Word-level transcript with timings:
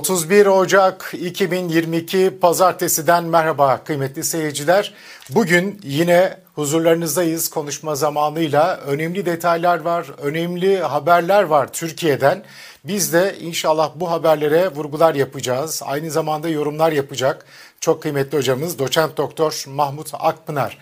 31 0.00 0.46
Ocak 0.46 1.14
2022 1.14 2.38
Pazartesi'den 2.40 3.24
merhaba 3.24 3.84
kıymetli 3.84 4.24
seyirciler. 4.24 4.94
Bugün 5.30 5.80
yine 5.84 6.36
huzurlarınızdayız 6.54 7.50
konuşma 7.50 7.94
zamanıyla. 7.94 8.76
Önemli 8.76 9.26
detaylar 9.26 9.80
var, 9.80 10.06
önemli 10.22 10.78
haberler 10.78 11.42
var 11.42 11.72
Türkiye'den. 11.72 12.42
Biz 12.84 13.12
de 13.12 13.36
inşallah 13.40 13.90
bu 13.94 14.10
haberlere 14.10 14.68
vurgular 14.68 15.14
yapacağız. 15.14 15.82
Aynı 15.84 16.10
zamanda 16.10 16.48
yorumlar 16.48 16.92
yapacak 16.92 17.46
çok 17.80 18.02
kıymetli 18.02 18.38
hocamız 18.38 18.78
doçent 18.78 19.16
doktor 19.16 19.64
Mahmut 19.68 20.10
Akpınar. 20.12 20.78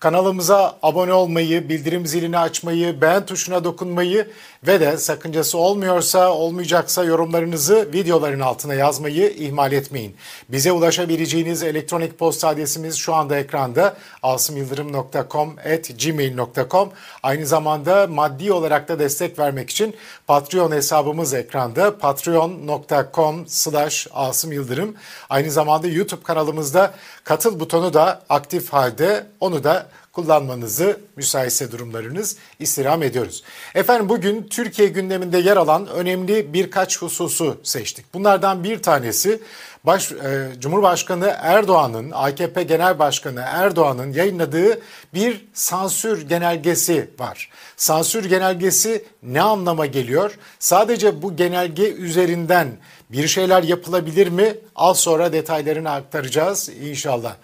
Kanalımıza 0.00 0.78
abone 0.82 1.12
olmayı, 1.12 1.68
bildirim 1.68 2.06
zilini 2.06 2.38
açmayı, 2.38 3.00
beğen 3.00 3.26
tuşuna 3.26 3.64
dokunmayı 3.64 4.30
ve 4.66 4.80
de 4.80 4.98
sakıncası 4.98 5.58
olmuyorsa, 5.58 6.32
olmayacaksa 6.32 7.04
yorumlarınızı 7.04 7.88
videoların 7.92 8.40
altına 8.40 8.74
yazmayı 8.74 9.30
ihmal 9.30 9.72
etmeyin. 9.72 10.16
Bize 10.48 10.72
ulaşabileceğiniz 10.72 11.62
elektronik 11.62 12.18
posta 12.18 12.48
adresimiz 12.48 12.96
şu 12.96 13.14
anda 13.14 13.38
ekranda 13.38 13.96
asımyıldırım.com@gmail.com. 14.22 16.90
Aynı 17.22 17.46
zamanda 17.46 18.06
maddi 18.06 18.52
olarak 18.52 18.88
da 18.88 18.98
destek 18.98 19.38
vermek 19.38 19.70
için 19.70 19.96
Patreon 20.26 20.72
hesabımız 20.72 21.34
ekranda 21.34 21.98
patreon.com/asımyıldırım. 21.98 24.94
Aynı 25.30 25.50
zamanda 25.50 25.88
YouTube 25.88 26.22
kanalımızda 26.22 26.94
katıl 27.24 27.60
butonu 27.60 27.94
da 27.94 28.22
aktif 28.28 28.72
halde. 28.72 29.26
Onu 29.40 29.64
da 29.64 29.86
kullanmanızı 30.18 31.00
müsaitse 31.16 31.72
durumlarınız 31.72 32.36
istirham 32.58 33.02
ediyoruz. 33.02 33.42
Efendim 33.74 34.08
bugün 34.08 34.46
Türkiye 34.50 34.88
gündeminde 34.88 35.38
yer 35.38 35.56
alan 35.56 35.86
önemli 35.86 36.52
birkaç 36.52 37.02
hususu 37.02 37.60
seçtik. 37.62 38.14
Bunlardan 38.14 38.64
bir 38.64 38.82
tanesi 38.82 39.40
Baş, 39.84 40.12
e, 40.12 40.48
Cumhurbaşkanı 40.58 41.36
Erdoğan'ın, 41.40 42.10
AKP 42.10 42.62
Genel 42.62 42.98
Başkanı 42.98 43.44
Erdoğan'ın 43.46 44.12
yayınladığı 44.12 44.80
bir 45.14 45.44
sansür 45.54 46.28
genelgesi 46.28 47.10
var. 47.18 47.50
Sansür 47.76 48.24
genelgesi 48.24 49.04
ne 49.22 49.42
anlama 49.42 49.86
geliyor? 49.86 50.38
Sadece 50.58 51.22
bu 51.22 51.36
genelge 51.36 51.92
üzerinden 51.92 52.68
bir 53.10 53.28
şeyler 53.28 53.62
yapılabilir 53.62 54.28
mi? 54.28 54.54
Az 54.76 54.98
sonra 54.98 55.32
detaylarını 55.32 55.90
aktaracağız 55.90 56.68
inşallah. 56.68 57.34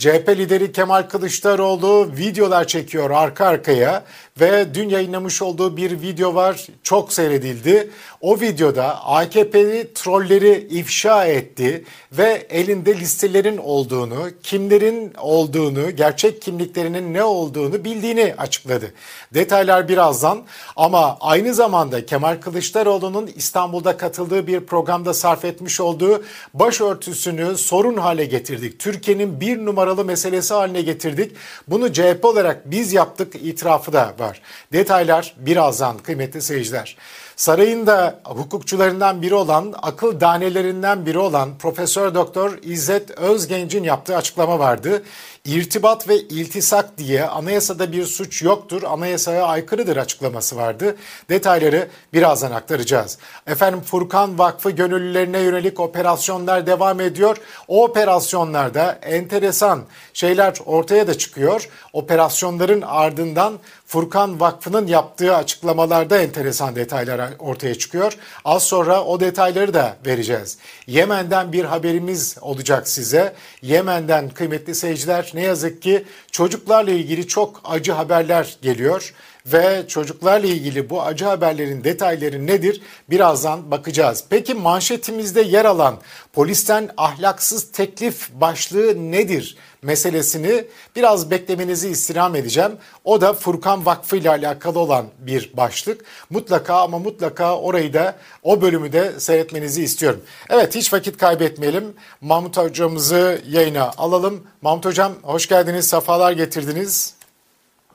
CHP 0.00 0.28
lideri 0.28 0.72
Kemal 0.72 1.02
Kılıçdaroğlu 1.02 2.10
videolar 2.16 2.66
çekiyor 2.66 3.10
arka 3.10 3.46
arkaya 3.46 4.04
ve 4.40 4.74
dün 4.74 4.88
yayınlamış 4.88 5.42
olduğu 5.42 5.76
bir 5.76 6.02
video 6.02 6.34
var 6.34 6.66
çok 6.82 7.12
seyredildi. 7.12 7.90
O 8.20 8.40
videoda 8.40 9.04
AKP'li 9.04 9.94
trolleri 9.94 10.68
ifşa 10.70 11.24
etti 11.24 11.84
ve 12.12 12.46
elinde 12.50 12.96
listelerin 12.96 13.56
olduğunu, 13.56 14.30
kimlerin 14.42 15.12
olduğunu, 15.14 15.96
gerçek 15.96 16.42
kimliklerinin 16.42 17.14
ne 17.14 17.24
olduğunu 17.24 17.84
bildiğini 17.84 18.34
açıkladı. 18.38 18.94
Detaylar 19.34 19.88
birazdan 19.88 20.42
ama 20.76 21.18
aynı 21.20 21.54
zamanda 21.54 22.06
Kemal 22.06 22.36
Kılıçdaroğlu'nun 22.40 23.30
İstanbul'da 23.36 23.96
katıldığı 23.96 24.46
bir 24.46 24.60
programda 24.60 25.14
sarf 25.14 25.44
etmiş 25.44 25.80
olduğu 25.80 26.22
başörtüsünü 26.54 27.56
sorun 27.56 27.96
hale 27.96 28.24
getirdik. 28.24 28.78
Türkiye'nin 28.78 29.40
bir 29.40 29.58
numaralı 29.58 30.04
meselesi 30.04 30.54
haline 30.54 30.82
getirdik. 30.82 31.32
Bunu 31.68 31.92
CHP 31.92 32.24
olarak 32.24 32.70
biz 32.70 32.92
yaptık 32.92 33.34
itirafı 33.34 33.92
da 33.92 34.14
var. 34.18 34.29
Detaylar 34.72 35.34
birazdan 35.36 35.98
kıymetli 35.98 36.42
seyirciler. 36.42 36.96
Sarayın 37.36 37.86
da 37.86 38.20
hukukçularından 38.24 39.22
biri 39.22 39.34
olan, 39.34 39.74
akıl 39.82 40.20
danelerinden 40.20 41.06
biri 41.06 41.18
olan 41.18 41.58
Profesör 41.58 42.14
Doktor 42.14 42.58
İzzet 42.62 43.10
Özgenç'in 43.10 43.82
yaptığı 43.82 44.16
açıklama 44.16 44.58
vardı. 44.58 45.02
İrtibat 45.44 46.08
ve 46.08 46.18
iltisak 46.18 46.98
diye 46.98 47.24
anayasada 47.24 47.92
bir 47.92 48.04
suç 48.04 48.42
yoktur, 48.42 48.82
anayasaya 48.82 49.44
aykırıdır 49.44 49.96
açıklaması 49.96 50.56
vardı. 50.56 50.96
Detayları 51.30 51.88
birazdan 52.12 52.52
aktaracağız. 52.52 53.18
Efendim 53.46 53.80
Furkan 53.80 54.38
Vakfı 54.38 54.70
gönüllülerine 54.70 55.38
yönelik 55.38 55.80
operasyonlar 55.80 56.66
devam 56.66 57.00
ediyor. 57.00 57.36
O 57.68 57.84
operasyonlarda 57.84 58.98
enteresan 59.02 59.82
şeyler 60.14 60.56
ortaya 60.66 61.06
da 61.06 61.18
çıkıyor. 61.18 61.68
Operasyonların 61.92 62.82
ardından 62.82 63.58
Furkan 63.86 64.40
Vakfı'nın 64.40 64.86
yaptığı 64.86 65.36
açıklamalarda 65.36 66.18
enteresan 66.18 66.76
detaylar 66.76 67.30
ortaya 67.38 67.74
çıkıyor. 67.74 68.16
Az 68.44 68.62
sonra 68.62 69.04
o 69.04 69.20
detayları 69.20 69.74
da 69.74 69.96
vereceğiz. 70.06 70.58
Yemen'den 70.86 71.52
bir 71.52 71.64
haberimiz 71.64 72.36
olacak 72.40 72.88
size. 72.88 73.34
Yemen'den 73.62 74.28
kıymetli 74.28 74.74
seyirciler 74.74 75.30
ne 75.34 75.39
yazık 75.40 75.82
ki 75.82 76.04
çocuklarla 76.30 76.90
ilgili 76.90 77.26
çok 77.26 77.60
acı 77.64 77.92
haberler 77.92 78.56
geliyor 78.62 79.14
ve 79.46 79.84
çocuklarla 79.88 80.46
ilgili 80.46 80.90
bu 80.90 81.02
acı 81.02 81.24
haberlerin 81.24 81.84
detayları 81.84 82.46
nedir? 82.46 82.82
Birazdan 83.10 83.70
bakacağız. 83.70 84.24
Peki 84.30 84.54
manşetimizde 84.54 85.40
yer 85.40 85.64
alan 85.64 85.96
polisten 86.32 86.90
ahlaksız 86.96 87.72
teklif 87.72 88.30
başlığı 88.30 89.12
nedir? 89.12 89.56
meselesini 89.82 90.64
biraz 90.96 91.30
beklemenizi 91.30 91.88
istirham 91.88 92.36
edeceğim. 92.36 92.72
O 93.04 93.20
da 93.20 93.32
Furkan 93.32 93.86
Vakfı 93.86 94.16
ile 94.16 94.30
alakalı 94.30 94.78
olan 94.78 95.06
bir 95.18 95.50
başlık. 95.56 96.04
Mutlaka 96.30 96.82
ama 96.82 96.98
mutlaka 96.98 97.58
orayı 97.58 97.94
da 97.94 98.16
o 98.42 98.60
bölümü 98.60 98.92
de 98.92 99.20
seyretmenizi 99.20 99.82
istiyorum. 99.82 100.20
Evet 100.50 100.74
hiç 100.74 100.92
vakit 100.92 101.18
kaybetmeyelim. 101.18 101.94
Mahmut 102.20 102.56
hocamızı 102.56 103.42
yayına 103.48 103.90
alalım. 103.98 104.46
Mahmut 104.62 104.84
hocam 104.84 105.12
hoş 105.22 105.48
geldiniz, 105.48 105.88
sefalar 105.88 106.32
getirdiniz. 106.32 107.19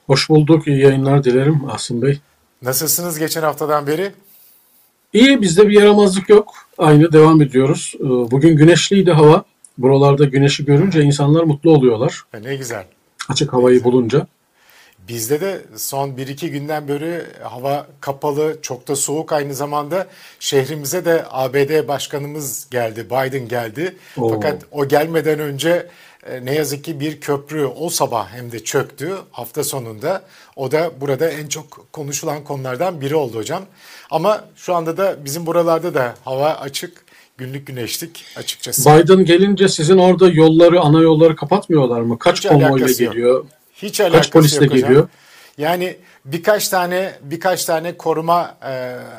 Hoş 0.07 0.29
bulduk. 0.29 0.67
İyi 0.67 0.79
yayınlar 0.79 1.23
dilerim 1.23 1.61
Asım 1.69 2.01
Bey. 2.01 2.19
Nasılsınız 2.61 3.19
geçen 3.19 3.41
haftadan 3.41 3.87
beri? 3.87 4.11
İyi 5.13 5.41
bizde 5.41 5.67
bir 5.67 5.73
yaramazlık 5.73 6.29
yok. 6.29 6.53
Aynı 6.77 7.11
devam 7.11 7.41
ediyoruz. 7.41 7.93
Ee, 7.99 8.03
bugün 8.03 8.55
güneşliydi 8.55 9.11
hava. 9.11 9.43
Buralarda 9.77 10.25
güneşi 10.25 10.65
görünce 10.65 11.01
insanlar 11.01 11.43
mutlu 11.43 11.71
oluyorlar. 11.71 12.23
E 12.33 12.43
ne 12.43 12.55
güzel. 12.55 12.85
Açık 13.29 13.53
havayı 13.53 13.83
bulunca. 13.83 14.27
Bizde 15.07 15.41
de 15.41 15.61
son 15.75 16.09
1-2 16.09 16.47
günden 16.47 16.87
beri 16.87 17.21
hava 17.43 17.87
kapalı, 18.01 18.57
çok 18.61 18.87
da 18.87 18.95
soğuk 18.95 19.33
aynı 19.33 19.53
zamanda. 19.53 20.07
Şehrimize 20.39 21.05
de 21.05 21.25
ABD 21.29 21.87
başkanımız 21.87 22.67
geldi, 22.71 23.05
Biden 23.05 23.47
geldi. 23.47 23.95
Oo. 24.17 24.29
Fakat 24.29 24.61
o 24.71 24.87
gelmeden 24.87 25.39
önce 25.39 25.87
ne 26.43 26.53
yazık 26.53 26.83
ki 26.83 26.99
bir 26.99 27.19
köprü 27.19 27.65
o 27.65 27.89
sabah 27.89 28.29
hem 28.29 28.51
de 28.51 28.63
çöktü 28.63 29.15
hafta 29.31 29.63
sonunda. 29.63 30.23
O 30.55 30.71
da 30.71 30.91
burada 31.01 31.29
en 31.29 31.47
çok 31.47 31.93
konuşulan 31.93 32.43
konulardan 32.43 33.01
biri 33.01 33.15
oldu 33.15 33.37
hocam. 33.37 33.63
Ama 34.11 34.45
şu 34.55 34.75
anda 34.75 34.97
da 34.97 35.25
bizim 35.25 35.45
buralarda 35.45 35.93
da 35.93 36.15
hava 36.25 36.49
açık. 36.49 37.05
Günlük 37.37 37.67
güneşlik 37.67 38.25
açıkçası. 38.37 38.89
Biden 38.89 39.25
gelince 39.25 39.67
sizin 39.67 39.97
orada 39.97 40.29
yolları, 40.29 40.79
ana 40.79 41.01
yolları 41.01 41.35
kapatmıyorlar 41.35 42.01
mı? 42.01 42.19
Kaç 42.19 42.37
Hiç 42.37 42.47
konvoyla 42.47 42.87
geliyor? 42.87 43.45
Hiç 43.73 44.01
alakası 44.01 44.21
Kaç 44.21 44.31
polisle 44.31 44.65
geliyor? 44.65 44.89
Hocam. 44.89 45.09
Yani 45.57 45.97
birkaç 46.25 46.69
tane 46.69 47.13
birkaç 47.21 47.65
tane 47.65 47.97
koruma 47.97 48.57
e, 48.61 48.67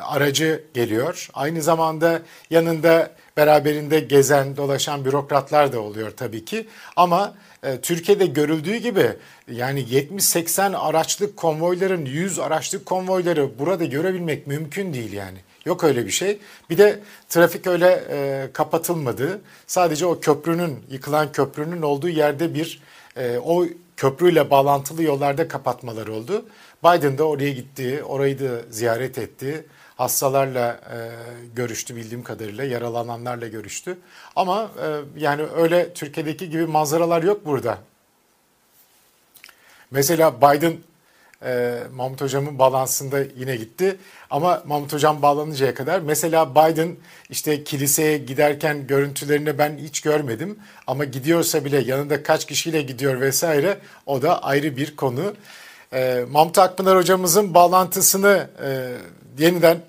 aracı 0.03 0.65
geliyor. 0.75 1.29
Aynı 1.35 1.63
zamanda 1.63 2.23
yanında 2.51 3.11
beraberinde 3.37 4.01
gezen, 4.01 4.57
dolaşan 4.57 5.05
bürokratlar 5.05 5.73
da 5.73 5.81
oluyor 5.81 6.11
tabii 6.11 6.45
ki. 6.45 6.67
Ama 6.97 7.35
e, 7.63 7.81
Türkiye'de 7.81 8.27
görüldüğü 8.27 8.77
gibi 8.77 9.13
yani 9.51 9.81
70-80 9.81 10.77
araçlık 10.77 11.37
konvoyların 11.37 12.05
100 12.05 12.39
araçlık 12.39 12.87
konvoyları 12.87 13.59
burada 13.59 13.85
görebilmek 13.85 14.47
mümkün 14.47 14.95
değil 14.95 15.13
yani. 15.13 15.39
Yok 15.65 15.85
öyle 15.85 16.07
bir 16.07 16.11
şey. 16.11 16.39
Bir 16.71 16.79
de 16.79 17.01
trafik 17.29 17.67
öyle 17.67 18.05
e, 18.11 18.49
kapatılmadı. 18.53 19.41
Sadece 19.67 20.07
o 20.07 20.21
köprünün, 20.21 20.79
yıkılan 20.91 21.33
köprünün 21.33 21.83
olduğu 21.83 22.09
yerde 22.09 22.55
bir 22.55 22.83
e, 23.17 23.39
o 23.39 23.67
köprüyle 23.97 24.51
bağlantılı 24.51 25.03
yollarda 25.03 25.49
kapatmalar 25.49 26.07
oldu. 26.07 26.45
Biden 26.85 27.19
de 27.19 27.23
oraya 27.23 27.51
gitti, 27.51 28.03
orayı 28.05 28.41
da 28.41 28.63
ziyaret 28.71 29.19
etti. 29.19 29.67
Hastalarla 29.97 30.81
e, 30.93 30.97
görüştü 31.55 31.97
bildiğim 31.97 32.23
kadarıyla, 32.23 32.65
yaralananlarla 32.65 33.49
görüştü. 33.49 33.99
Ama 34.37 34.71
e, 34.83 35.21
yani 35.21 35.43
öyle 35.43 35.95
Türkiye'deki 35.95 36.51
gibi 36.51 36.67
manzaralar 36.67 37.23
yok 37.23 37.47
burada. 37.47 37.79
Mesela 39.91 40.41
Biden 40.41 40.77
e, 41.45 41.83
Mahmut 41.93 42.21
Hocam'ın 42.21 42.59
bağlantısında 42.59 43.19
yine 43.37 43.57
gitti. 43.57 43.97
Ama 44.31 44.63
Mahmut 44.67 44.93
Hocam 44.93 45.23
bağlanıncaya 45.23 45.75
kadar 45.75 46.01
mesela 46.01 46.55
Biden 46.55 46.97
işte 47.31 47.65
kiliseye 47.65 48.19
giderken 48.19 48.87
görüntülerini 48.87 49.59
ben 49.59 49.79
hiç 49.79 50.01
görmedim. 50.01 50.59
Ama 50.87 51.05
gidiyorsa 51.05 51.65
bile 51.65 51.79
yanında 51.79 52.23
kaç 52.23 52.47
kişiyle 52.47 52.83
gidiyor 52.83 53.21
vesaire 53.21 53.79
o 54.07 54.23
da 54.23 54.43
ayrı 54.43 54.77
bir 54.77 54.97
konu. 54.97 55.35
E, 55.93 56.25
Mahmut 56.31 56.59
Akpınar 56.59 56.99
hocamızın 56.99 57.55
bağlantısını 57.55 58.49
e, 58.63 58.97
yeniden 59.39 59.81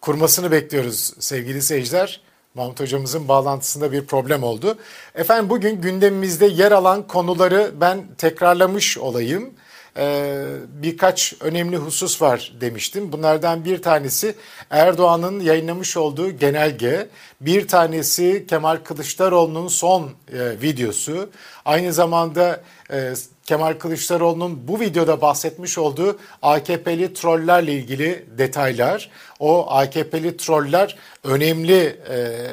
kurmasını 0.00 0.50
bekliyoruz 0.50 1.14
sevgili 1.18 1.62
seyirciler. 1.62 2.20
Mahmut 2.54 2.80
hocamızın 2.80 3.28
bağlantısında 3.28 3.92
bir 3.92 4.06
problem 4.06 4.42
oldu. 4.42 4.78
Efendim 5.14 5.50
bugün 5.50 5.80
gündemimizde 5.80 6.46
yer 6.46 6.72
alan 6.72 7.06
konuları 7.06 7.70
ben 7.80 8.04
tekrarlamış 8.18 8.98
olayım. 8.98 9.50
Ee, 9.96 10.44
birkaç 10.82 11.34
önemli 11.40 11.76
husus 11.76 12.22
var 12.22 12.52
demiştim. 12.60 13.12
Bunlardan 13.12 13.64
bir 13.64 13.82
tanesi 13.82 14.34
Erdoğan'ın 14.70 15.40
yayınlamış 15.40 15.96
olduğu 15.96 16.30
genelge, 16.30 17.08
bir 17.40 17.68
tanesi 17.68 18.46
Kemal 18.48 18.76
Kılıçdaroğlu'nun 18.76 19.68
son 19.68 20.10
e, 20.32 20.60
videosu, 20.62 21.30
aynı 21.64 21.92
zamanda 21.92 22.60
e, 22.92 23.12
Kemal 23.46 23.74
Kılıçdaroğlu'nun 23.74 24.68
bu 24.68 24.80
videoda 24.80 25.20
bahsetmiş 25.20 25.78
olduğu 25.78 26.18
AKP'li 26.42 27.14
trollerle 27.14 27.72
ilgili 27.72 28.26
detaylar. 28.38 29.10
O 29.40 29.70
AKP'li 29.70 30.36
troller 30.36 30.96
önemli 31.24 32.00
e, 32.08 32.48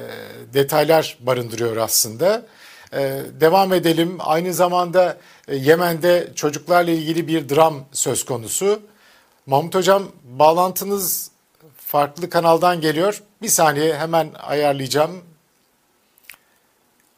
detaylar 0.54 1.18
barındırıyor 1.20 1.78
aslında. 1.78 2.46
E, 2.94 3.22
devam 3.40 3.74
edelim. 3.74 4.18
Aynı 4.20 4.54
zamanda 4.54 5.18
e, 5.48 5.56
Yemen'de 5.56 6.32
çocuklarla 6.36 6.92
ilgili 6.92 7.28
bir 7.28 7.50
dram 7.50 7.86
söz 7.92 8.26
konusu. 8.26 8.82
Mahmut 9.46 9.76
Hocam 9.76 10.04
bağlantınız 10.24 11.32
farklı 11.78 12.30
kanaldan 12.30 12.82
geliyor. 12.82 13.24
Bir 13.42 13.48
saniye 13.48 13.98
hemen 13.98 14.30
ayarlayacağım. 14.34 15.24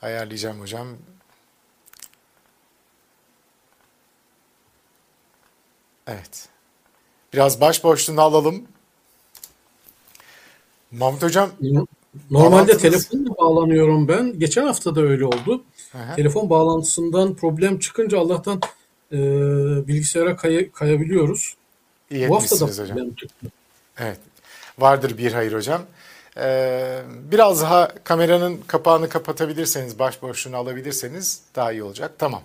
Ayarlayacağım 0.01 0.62
hocam. 0.62 0.88
Evet. 6.07 6.50
Biraz 7.33 7.62
baş 7.62 7.83
boşluğunu 7.83 8.21
alalım. 8.21 8.63
Mahmut 10.92 11.24
Hocam. 11.24 11.50
Normalde 12.31 12.77
telefonla 12.77 13.38
bağlanıyorum 13.38 14.07
ben. 14.07 14.39
Geçen 14.39 14.65
hafta 14.65 14.95
da 14.95 15.01
öyle 15.01 15.25
oldu. 15.25 15.63
Aha. 15.95 16.15
Telefon 16.15 16.50
bağlantısından 16.50 17.36
problem 17.36 17.80
çıkınca 17.80 18.19
Allah'tan 18.19 18.62
e, 19.12 19.18
bilgisayara 19.88 20.36
kay, 20.36 20.71
kayabiliyoruz. 20.71 21.56
İyi 22.12 22.30
Bu 22.30 22.36
hafta 22.36 22.59
da 22.59 22.65
hocam. 22.65 22.88
problem 22.88 23.13
çıktı. 23.13 23.47
Evet. 23.97 24.19
Vardır 24.80 25.18
bir 25.18 25.33
hayır 25.33 25.54
hocam. 25.54 25.81
Ee, 26.38 27.01
biraz 27.31 27.62
daha 27.62 27.92
kameranın 28.04 28.59
kapağını 28.68 29.09
kapatabilirseniz, 29.09 30.00
baş 30.00 30.21
boşluğunu 30.21 30.57
alabilirseniz 30.57 31.42
daha 31.56 31.71
iyi 31.71 31.83
olacak. 31.83 32.12
Tamam. 32.18 32.42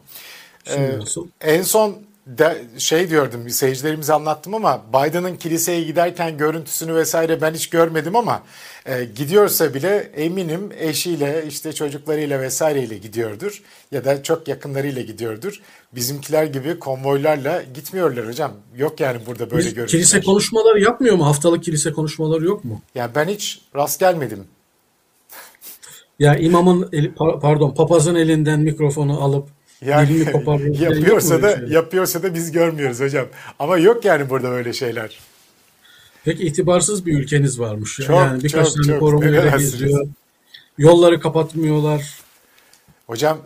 Ee, 0.69 0.99
en 1.41 1.63
son 1.63 1.97
de, 2.27 2.63
şey 2.79 3.11
diyordum 3.11 3.51
seyircilerimize 3.51 4.13
anlattım 4.13 4.55
ama 4.55 4.83
Biden'ın 4.89 5.37
kiliseye 5.37 5.83
giderken 5.83 6.39
görüntüsünü 6.39 6.95
vesaire 6.95 7.41
ben 7.41 7.55
hiç 7.55 7.71
görmedim 7.71 8.17
ama 8.17 8.43
e, 8.87 9.05
gidiyorsa 9.05 9.75
bile 9.75 9.97
eminim 10.17 10.71
eşiyle 10.79 11.45
işte 11.49 11.73
çocuklarıyla 11.73 12.41
vesaireyle 12.41 12.99
gidiyordur 12.99 13.63
ya 13.93 14.05
da 14.05 14.23
çok 14.23 14.49
yakınlarıyla 14.49 15.03
gidiyordur. 15.03 15.61
Bizimkiler 15.93 16.45
gibi 16.45 16.79
konvoylarla 16.79 17.63
gitmiyorlar 17.75 18.27
hocam. 18.27 18.53
Yok 18.77 19.01
yani 19.01 19.19
burada 19.27 19.51
böyle 19.51 19.63
görüntüler. 19.63 19.89
Kilise 19.89 20.21
konuşmaları 20.21 20.81
yapmıyor 20.81 21.17
mu? 21.17 21.27
Haftalık 21.27 21.65
kilise 21.65 21.93
konuşmaları 21.93 22.45
yok 22.45 22.65
mu? 22.65 22.81
Yani 22.95 23.11
ben 23.15 23.29
hiç 23.29 23.61
rast 23.77 24.01
gelmedim. 24.01 24.45
Ya 26.19 26.37
imamın 26.37 26.89
eli, 26.93 27.15
pardon 27.15 27.75
papazın 27.75 28.15
elinden 28.15 28.61
mikrofonu 28.61 29.23
alıp 29.23 29.56
yani 29.85 30.19
yapıyorsa 30.83 31.43
da 31.43 31.57
şey? 31.57 31.69
yapıyorsa 31.69 32.23
da 32.23 32.35
biz 32.35 32.53
görmüyoruz 32.53 33.01
hocam. 33.01 33.27
Ama 33.59 33.79
yok 33.79 34.05
yani 34.05 34.31
burada 34.31 34.51
böyle 34.51 34.73
şeyler. 34.73 35.19
Pek 36.25 36.41
itibarsız 36.41 37.07
bir 37.07 37.19
ülkeniz 37.19 37.61
varmış. 37.61 37.97
Çok, 37.97 38.17
yani 38.17 38.45
birkaç 38.45 38.75
çok, 38.75 38.87
tane 38.87 38.99
korumayla 38.99 39.57
geziyor. 39.57 40.09
Yolları 40.79 41.21
kapatmıyorlar. 41.21 42.21
Hocam 43.07 43.39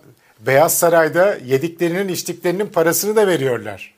Beyaz 0.47 0.79
Saray'da 0.79 1.39
yediklerinin 1.47 2.09
içtiklerinin 2.09 2.67
parasını 2.67 3.17
da 3.17 3.27
veriyorlar. 3.27 3.95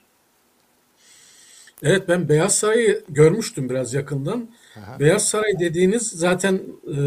Evet 1.82 2.08
ben 2.08 2.29
Beyaz 2.29 2.58
Saray'ı 2.58 3.05
görmüştüm 3.08 3.70
biraz 3.70 3.94
yakından. 3.94 4.49
Aha. 4.77 5.01
Beyaz 5.01 5.29
Saray 5.29 5.59
dediğiniz 5.61 6.09
zaten 6.09 6.61
e, 6.97 7.01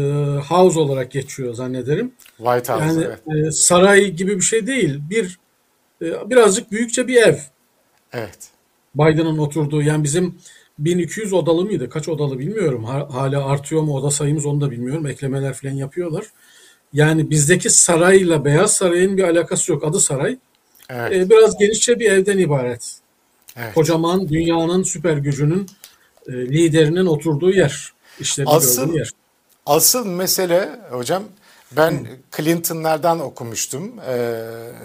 house 0.48 0.80
olarak 0.80 1.10
geçiyor 1.10 1.54
zannederim. 1.54 2.12
White 2.36 2.72
House 2.72 2.86
yani, 2.86 3.04
evet. 3.04 3.46
E, 3.48 3.50
saray 3.50 4.10
gibi 4.10 4.36
bir 4.36 4.42
şey 4.42 4.66
değil. 4.66 5.00
Bir 5.10 5.38
e, 6.02 6.30
birazcık 6.30 6.72
büyükçe 6.72 7.08
bir 7.08 7.16
ev. 7.16 7.36
Evet. 8.12 8.38
Biden'ın 8.94 9.38
oturduğu 9.38 9.82
yani 9.82 10.04
bizim 10.04 10.34
1200 10.78 11.32
odalı 11.32 11.64
mıydı? 11.64 11.90
Kaç 11.90 12.08
odalı 12.08 12.38
bilmiyorum. 12.38 12.84
Hala 12.84 13.46
artıyor 13.46 13.82
mu 13.82 13.96
oda 13.96 14.10
sayımız 14.10 14.46
onu 14.46 14.60
da 14.60 14.70
bilmiyorum. 14.70 15.06
Eklemeler 15.06 15.54
falan 15.54 15.74
yapıyorlar. 15.74 16.24
Yani 16.92 17.30
bizdeki 17.30 17.70
sarayla 17.70 18.44
Beyaz 18.44 18.72
Saray'ın 18.72 19.16
bir 19.16 19.22
alakası 19.22 19.72
yok. 19.72 19.84
Adı 19.84 20.00
saray. 20.00 20.36
Evet. 20.88 21.12
Ee, 21.12 21.30
biraz 21.30 21.58
genişçe 21.58 22.00
bir 22.00 22.10
evden 22.10 22.38
ibaret. 22.38 22.96
Evet. 23.56 23.74
Kocaman 23.74 24.28
dünyanın 24.28 24.82
süper 24.82 25.16
gücünün 25.16 25.66
e, 26.28 26.32
liderinin 26.32 27.06
oturduğu 27.06 27.50
yer. 27.50 27.92
İşlerini 28.20 28.50
asıl, 28.50 28.94
yer. 28.94 29.10
Asıl 29.66 30.06
mesele 30.06 30.80
hocam 30.90 31.22
ben 31.72 31.90
Hı. 31.90 32.06
Clinton'lardan 32.36 33.20
okumuştum. 33.20 33.92
Ee, 34.08 34.42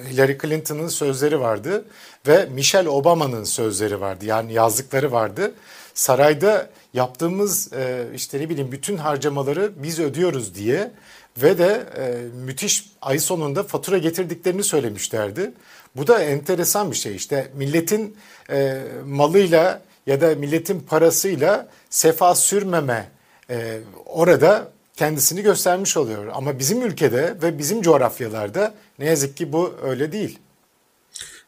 Hillary 0.09 0.37
Clinton'ın 0.41 0.87
sözleri 0.87 1.39
vardı 1.39 1.85
ve 2.27 2.45
Michelle 2.45 2.89
Obama'nın 2.89 3.43
sözleri 3.43 4.01
vardı. 4.01 4.25
Yani 4.25 4.53
yazdıkları 4.53 5.11
vardı. 5.11 5.53
Sarayda 5.93 6.69
yaptığımız 6.93 7.73
e, 7.73 8.05
işte 8.15 8.39
ne 8.39 8.49
bileyim 8.49 8.71
bütün 8.71 8.97
harcamaları 8.97 9.71
biz 9.83 9.99
ödüyoruz 9.99 10.55
diye 10.55 10.91
ve 11.37 11.57
de 11.57 11.85
e, 11.97 12.15
müthiş 12.45 12.85
ay 13.01 13.19
sonunda 13.19 13.63
fatura 13.63 13.97
getirdiklerini 13.97 14.63
söylemişlerdi. 14.63 15.51
Bu 15.95 16.07
da 16.07 16.19
enteresan 16.19 16.91
bir 16.91 16.95
şey 16.95 17.15
işte 17.15 17.51
milletin 17.55 18.17
e, 18.49 18.81
malıyla 19.05 19.81
ya 20.07 20.21
da 20.21 20.35
milletin 20.35 20.79
parasıyla 20.79 21.69
sefa 21.89 22.35
sürmeme 22.35 23.09
e, 23.49 23.79
orada 24.05 24.71
kendisini 24.95 25.41
göstermiş 25.41 25.97
oluyor. 25.97 26.27
Ama 26.33 26.59
bizim 26.59 26.81
ülkede 26.81 27.35
ve 27.43 27.57
bizim 27.57 27.81
coğrafyalarda 27.81 28.73
ne 28.99 29.05
yazık 29.05 29.37
ki 29.37 29.53
bu 29.53 29.73
öyle 29.83 30.11
değil. 30.11 30.39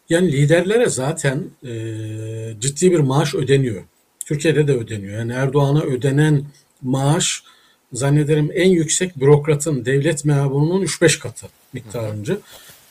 Yani 0.09 0.31
liderlere 0.31 0.89
zaten 0.89 1.43
e, 1.63 1.73
ciddi 2.59 2.91
bir 2.91 2.99
maaş 2.99 3.35
ödeniyor. 3.35 3.83
Türkiye'de 4.25 4.67
de 4.67 4.71
ödeniyor. 4.71 5.19
Yani 5.19 5.33
Erdoğan'a 5.33 5.81
ödenen 5.81 6.45
maaş 6.81 7.43
zannederim 7.93 8.51
en 8.53 8.69
yüksek 8.69 9.19
bürokratın, 9.19 9.85
devlet 9.85 10.25
memurunun 10.25 10.85
3-5 10.85 11.19
katı 11.19 11.47
miktarınca. 11.73 12.37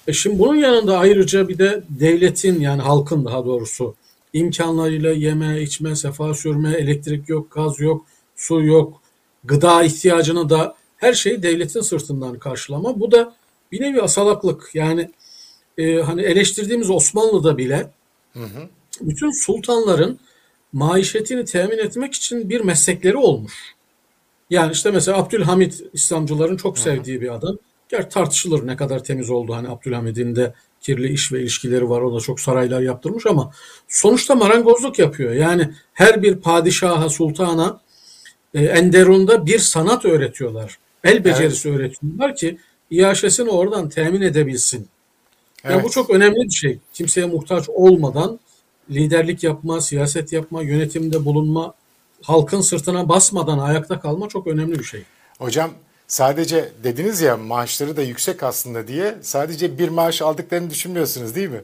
E 0.06 0.12
şimdi 0.12 0.38
bunun 0.38 0.56
yanında 0.56 0.98
ayrıca 0.98 1.48
bir 1.48 1.58
de 1.58 1.82
devletin 1.88 2.60
yani 2.60 2.82
halkın 2.82 3.24
daha 3.24 3.44
doğrusu 3.44 3.94
imkanlarıyla 4.32 5.12
yeme, 5.12 5.62
içme, 5.62 5.96
sefa 5.96 6.34
sürme, 6.34 6.72
elektrik 6.72 7.28
yok, 7.28 7.50
gaz 7.50 7.80
yok, 7.80 8.06
su 8.36 8.62
yok, 8.62 9.02
gıda 9.44 9.82
ihtiyacını 9.82 10.50
da 10.50 10.76
her 10.96 11.12
şeyi 11.12 11.42
devletin 11.42 11.80
sırtından 11.80 12.38
karşılama. 12.38 13.00
Bu 13.00 13.12
da 13.12 13.34
bir 13.72 13.80
nevi 13.80 14.02
asalaklık. 14.02 14.70
Yani 14.74 15.10
e, 15.78 15.96
hani 15.96 16.22
eleştirdiğimiz 16.22 16.90
Osmanlı'da 16.90 17.58
bile 17.58 17.90
hı 18.32 18.44
hı. 18.44 18.68
bütün 19.00 19.30
sultanların 19.30 20.18
maişetini 20.72 21.44
temin 21.44 21.78
etmek 21.78 22.14
için 22.14 22.50
bir 22.50 22.60
meslekleri 22.60 23.16
olmuş. 23.16 23.74
Yani 24.50 24.72
işte 24.72 24.90
mesela 24.90 25.18
Abdülhamit 25.18 25.82
İslamcıların 25.92 26.56
çok 26.56 26.78
sevdiği 26.78 27.20
bir 27.20 27.34
adam. 27.34 27.58
Gerçi 27.88 28.08
tartışılır 28.08 28.66
ne 28.66 28.76
kadar 28.76 29.04
temiz 29.04 29.30
oldu. 29.30 29.54
Hani 29.54 29.68
Abdülhamid'in 29.68 30.36
de 30.36 30.54
kirli 30.82 31.12
iş 31.12 31.32
ve 31.32 31.40
ilişkileri 31.40 31.90
var. 31.90 32.00
O 32.00 32.16
da 32.16 32.20
çok 32.20 32.40
saraylar 32.40 32.80
yaptırmış 32.80 33.26
ama 33.26 33.52
sonuçta 33.88 34.34
marangozluk 34.34 34.98
yapıyor. 34.98 35.32
Yani 35.32 35.70
her 35.92 36.22
bir 36.22 36.36
padişaha, 36.36 37.08
sultana 37.08 37.80
e, 38.54 38.64
Enderun'da 38.64 39.46
bir 39.46 39.58
sanat 39.58 40.04
öğretiyorlar. 40.04 40.78
El 41.04 41.24
becerisi 41.24 41.68
evet. 41.68 41.80
öğretiyorlar 41.80 42.36
ki 42.36 42.58
iaşesini 42.90 43.50
oradan 43.50 43.88
temin 43.88 44.20
edebilsin. 44.20 44.88
Evet. 45.64 45.74
Yani 45.74 45.84
bu 45.84 45.90
çok 45.90 46.10
önemli 46.10 46.44
bir 46.44 46.54
şey. 46.54 46.78
Kimseye 46.92 47.26
muhtaç 47.26 47.68
olmadan 47.68 48.40
liderlik 48.90 49.44
yapma, 49.44 49.80
siyaset 49.80 50.32
yapma, 50.32 50.62
yönetimde 50.62 51.24
bulunma, 51.24 51.74
halkın 52.22 52.60
sırtına 52.60 53.08
basmadan 53.08 53.58
ayakta 53.58 54.00
kalma 54.00 54.28
çok 54.28 54.46
önemli 54.46 54.78
bir 54.78 54.84
şey. 54.84 55.02
Hocam 55.38 55.70
sadece 56.12 56.68
dediniz 56.84 57.20
ya 57.20 57.36
maaşları 57.36 57.96
da 57.96 58.02
yüksek 58.02 58.42
aslında 58.42 58.88
diye 58.88 59.14
sadece 59.22 59.78
bir 59.78 59.88
maaş 59.88 60.22
aldıklarını 60.22 60.70
düşünmüyorsunuz 60.70 61.34
değil 61.34 61.48
mi? 61.48 61.60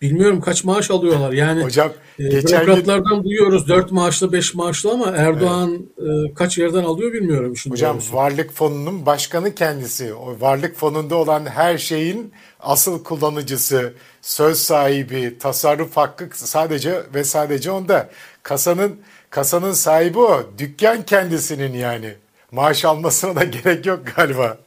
Bilmiyorum 0.00 0.40
kaç 0.40 0.64
maaş 0.64 0.90
alıyorlar. 0.90 1.32
Yani 1.32 1.62
Hocam, 1.62 1.92
e, 2.18 2.28
geçen 2.28 2.66
bürokratlardan 2.66 3.16
gün... 3.16 3.24
duyuyoruz 3.24 3.68
4 3.68 3.92
maaşlı 3.92 4.32
5 4.32 4.54
maaşlı 4.54 4.90
ama 4.90 5.06
Erdoğan 5.06 5.86
evet. 5.98 6.30
e, 6.30 6.34
kaç 6.34 6.58
yerden 6.58 6.84
alıyor 6.84 7.12
bilmiyorum. 7.12 7.56
Şimdi 7.56 7.74
Hocam 7.74 7.94
doğrusu. 7.94 8.14
varlık 8.14 8.52
fonunun 8.52 9.06
başkanı 9.06 9.54
kendisi. 9.54 10.14
O 10.14 10.40
varlık 10.40 10.76
fonunda 10.76 11.16
olan 11.16 11.46
her 11.46 11.78
şeyin 11.78 12.32
asıl 12.60 13.04
kullanıcısı, 13.04 13.92
söz 14.22 14.58
sahibi, 14.58 15.38
tasarruf 15.38 15.96
hakkı 15.96 16.28
sadece 16.32 17.02
ve 17.14 17.24
sadece 17.24 17.70
onda. 17.70 18.10
Kasanın 18.42 19.00
kasanın 19.30 19.72
sahibi 19.72 20.18
o. 20.18 20.42
Dükkan 20.58 21.02
kendisinin 21.02 21.72
yani. 21.72 22.14
Maaş 22.52 22.84
almasına 22.84 23.36
da 23.36 23.44
gerek 23.64 23.86
yok 23.86 24.02
galiba. 24.16 24.58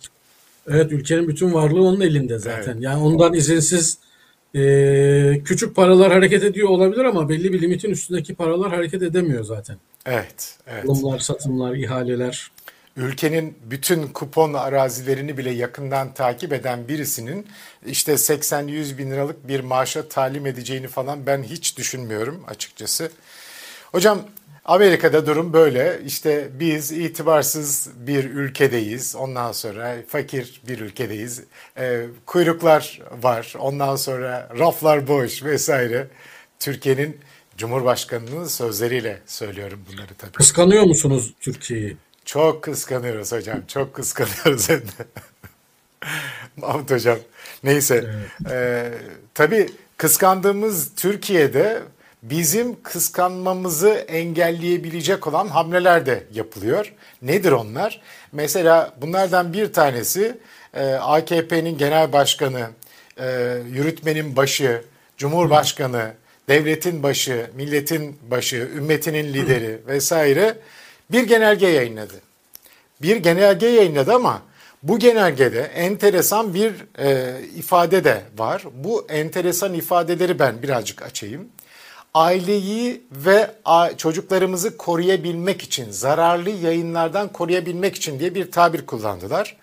Evet 0.67 0.91
ülkenin 0.91 1.27
bütün 1.27 1.53
varlığı 1.53 1.83
onun 1.83 2.01
elinde 2.01 2.39
zaten. 2.39 2.71
Evet. 2.73 2.83
Yani 2.83 3.03
ondan 3.03 3.33
izinsiz 3.33 3.97
e, 4.55 5.41
küçük 5.45 5.75
paralar 5.75 6.11
hareket 6.11 6.43
ediyor 6.43 6.69
olabilir 6.69 7.05
ama 7.05 7.29
belli 7.29 7.53
bir 7.53 7.61
limitin 7.61 7.89
üstündeki 7.89 8.35
paralar 8.35 8.71
hareket 8.71 9.03
edemiyor 9.03 9.43
zaten. 9.43 9.77
Evet. 10.05 10.57
evet. 10.67 10.85
Alımlar, 10.89 11.19
satımlar, 11.19 11.75
ihaleler. 11.75 12.51
Ülkenin 12.97 13.57
bütün 13.65 14.07
kupon 14.07 14.53
arazilerini 14.53 15.37
bile 15.37 15.51
yakından 15.51 16.13
takip 16.13 16.53
eden 16.53 16.87
birisinin 16.87 17.47
işte 17.85 18.13
80-100 18.13 18.97
bin 18.97 19.11
liralık 19.11 19.47
bir 19.47 19.59
maaşa 19.59 20.07
talim 20.07 20.45
edeceğini 20.45 20.87
falan 20.87 21.25
ben 21.25 21.43
hiç 21.43 21.77
düşünmüyorum 21.77 22.43
açıkçası. 22.47 23.09
Hocam 23.91 24.21
Amerika'da 24.65 25.25
durum 25.25 25.53
böyle. 25.53 25.99
İşte 26.05 26.49
biz 26.53 26.91
itibarsız 26.91 27.89
bir 27.95 28.23
ülkedeyiz. 28.23 29.15
Ondan 29.15 29.51
sonra 29.51 29.95
fakir 30.07 30.61
bir 30.67 30.79
ülkedeyiz. 30.79 31.43
E, 31.77 32.05
kuyruklar 32.25 33.01
var. 33.23 33.53
Ondan 33.59 33.95
sonra 33.95 34.49
raflar 34.59 35.07
boş 35.07 35.43
vesaire. 35.43 36.07
Türkiye'nin 36.59 37.17
Cumhurbaşkanı'nın 37.57 38.45
sözleriyle 38.45 39.19
söylüyorum 39.25 39.85
bunları 39.91 40.13
tabii. 40.17 40.31
Kıskanıyor 40.31 40.83
musunuz 40.83 41.33
Türkiye'yi? 41.39 41.97
Çok 42.25 42.63
kıskanıyoruz 42.63 43.31
hocam. 43.31 43.61
Çok 43.67 43.93
kıskanıyoruz 43.93 44.69
hem 44.69 44.79
de. 44.81 45.05
Mahmut 46.57 46.91
hocam. 46.91 47.17
Neyse. 47.63 48.09
Evet. 48.47 48.51
E, 48.51 48.91
tabii 49.33 49.69
kıskandığımız 49.97 50.95
Türkiye'de 50.95 51.81
bizim 52.29 52.81
kıskanmamızı 52.83 53.89
engelleyebilecek 53.89 55.27
olan 55.27 55.47
hamleler 55.47 56.05
de 56.05 56.23
yapılıyor. 56.33 56.93
Nedir 57.21 57.51
onlar? 57.51 58.01
Mesela 58.31 58.93
bunlardan 59.01 59.53
bir 59.53 59.73
tanesi 59.73 60.37
e, 60.73 60.93
AKP'nin 60.93 61.77
genel 61.77 62.13
başkanı, 62.13 62.69
e, 63.19 63.57
yürütmenin 63.71 64.35
başı, 64.35 64.81
cumhurbaşkanı, 65.17 66.13
devletin 66.49 67.03
başı, 67.03 67.49
milletin 67.55 68.19
başı, 68.31 68.69
ümmetinin 68.75 69.33
lideri 69.33 69.79
vesaire 69.87 70.57
bir 71.11 71.23
genelge 71.23 71.67
yayınladı. 71.67 72.21
Bir 73.01 73.15
genelge 73.15 73.67
yayınladı 73.67 74.13
ama 74.13 74.41
bu 74.83 74.99
genelgede 74.99 75.61
enteresan 75.61 76.53
bir 76.53 76.73
e, 76.99 77.35
ifade 77.55 78.03
de 78.03 78.21
var. 78.37 78.63
Bu 78.73 79.05
enteresan 79.09 79.73
ifadeleri 79.73 80.39
ben 80.39 80.63
birazcık 80.63 81.01
açayım 81.01 81.49
aileyi 82.15 83.01
ve 83.11 83.51
çocuklarımızı 83.97 84.77
koruyabilmek 84.77 85.61
için, 85.61 85.91
zararlı 85.91 86.49
yayınlardan 86.49 87.33
koruyabilmek 87.33 87.95
için 87.95 88.19
diye 88.19 88.35
bir 88.35 88.51
tabir 88.51 88.85
kullandılar. 88.85 89.57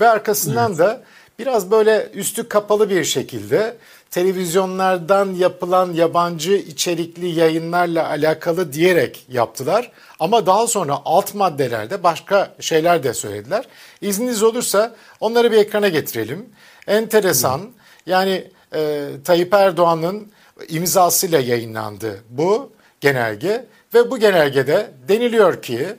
Ve 0.00 0.08
arkasından 0.08 0.70
evet. 0.70 0.78
da 0.78 1.02
biraz 1.38 1.70
böyle 1.70 2.10
üstü 2.14 2.48
kapalı 2.48 2.90
bir 2.90 3.04
şekilde 3.04 3.76
televizyonlardan 4.10 5.34
yapılan 5.34 5.92
yabancı 5.92 6.52
içerikli 6.52 7.28
yayınlarla 7.28 8.08
alakalı 8.08 8.72
diyerek 8.72 9.24
yaptılar. 9.28 9.92
Ama 10.20 10.46
daha 10.46 10.66
sonra 10.66 10.98
alt 11.04 11.34
maddelerde 11.34 12.02
başka 12.02 12.54
şeyler 12.60 13.02
de 13.02 13.14
söylediler. 13.14 13.64
İzniniz 14.00 14.42
olursa 14.42 14.94
onları 15.20 15.52
bir 15.52 15.56
ekrana 15.56 15.88
getirelim. 15.88 16.46
Enteresan 16.86 17.60
yani 18.06 18.44
e, 18.74 19.08
Tayyip 19.24 19.54
Erdoğan'ın 19.54 20.32
imzasıyla 20.68 21.40
yayınlandı 21.40 22.24
bu 22.30 22.72
genelge 23.00 23.64
ve 23.94 24.10
bu 24.10 24.18
genelgede 24.18 24.90
deniliyor 25.08 25.62
ki 25.62 25.96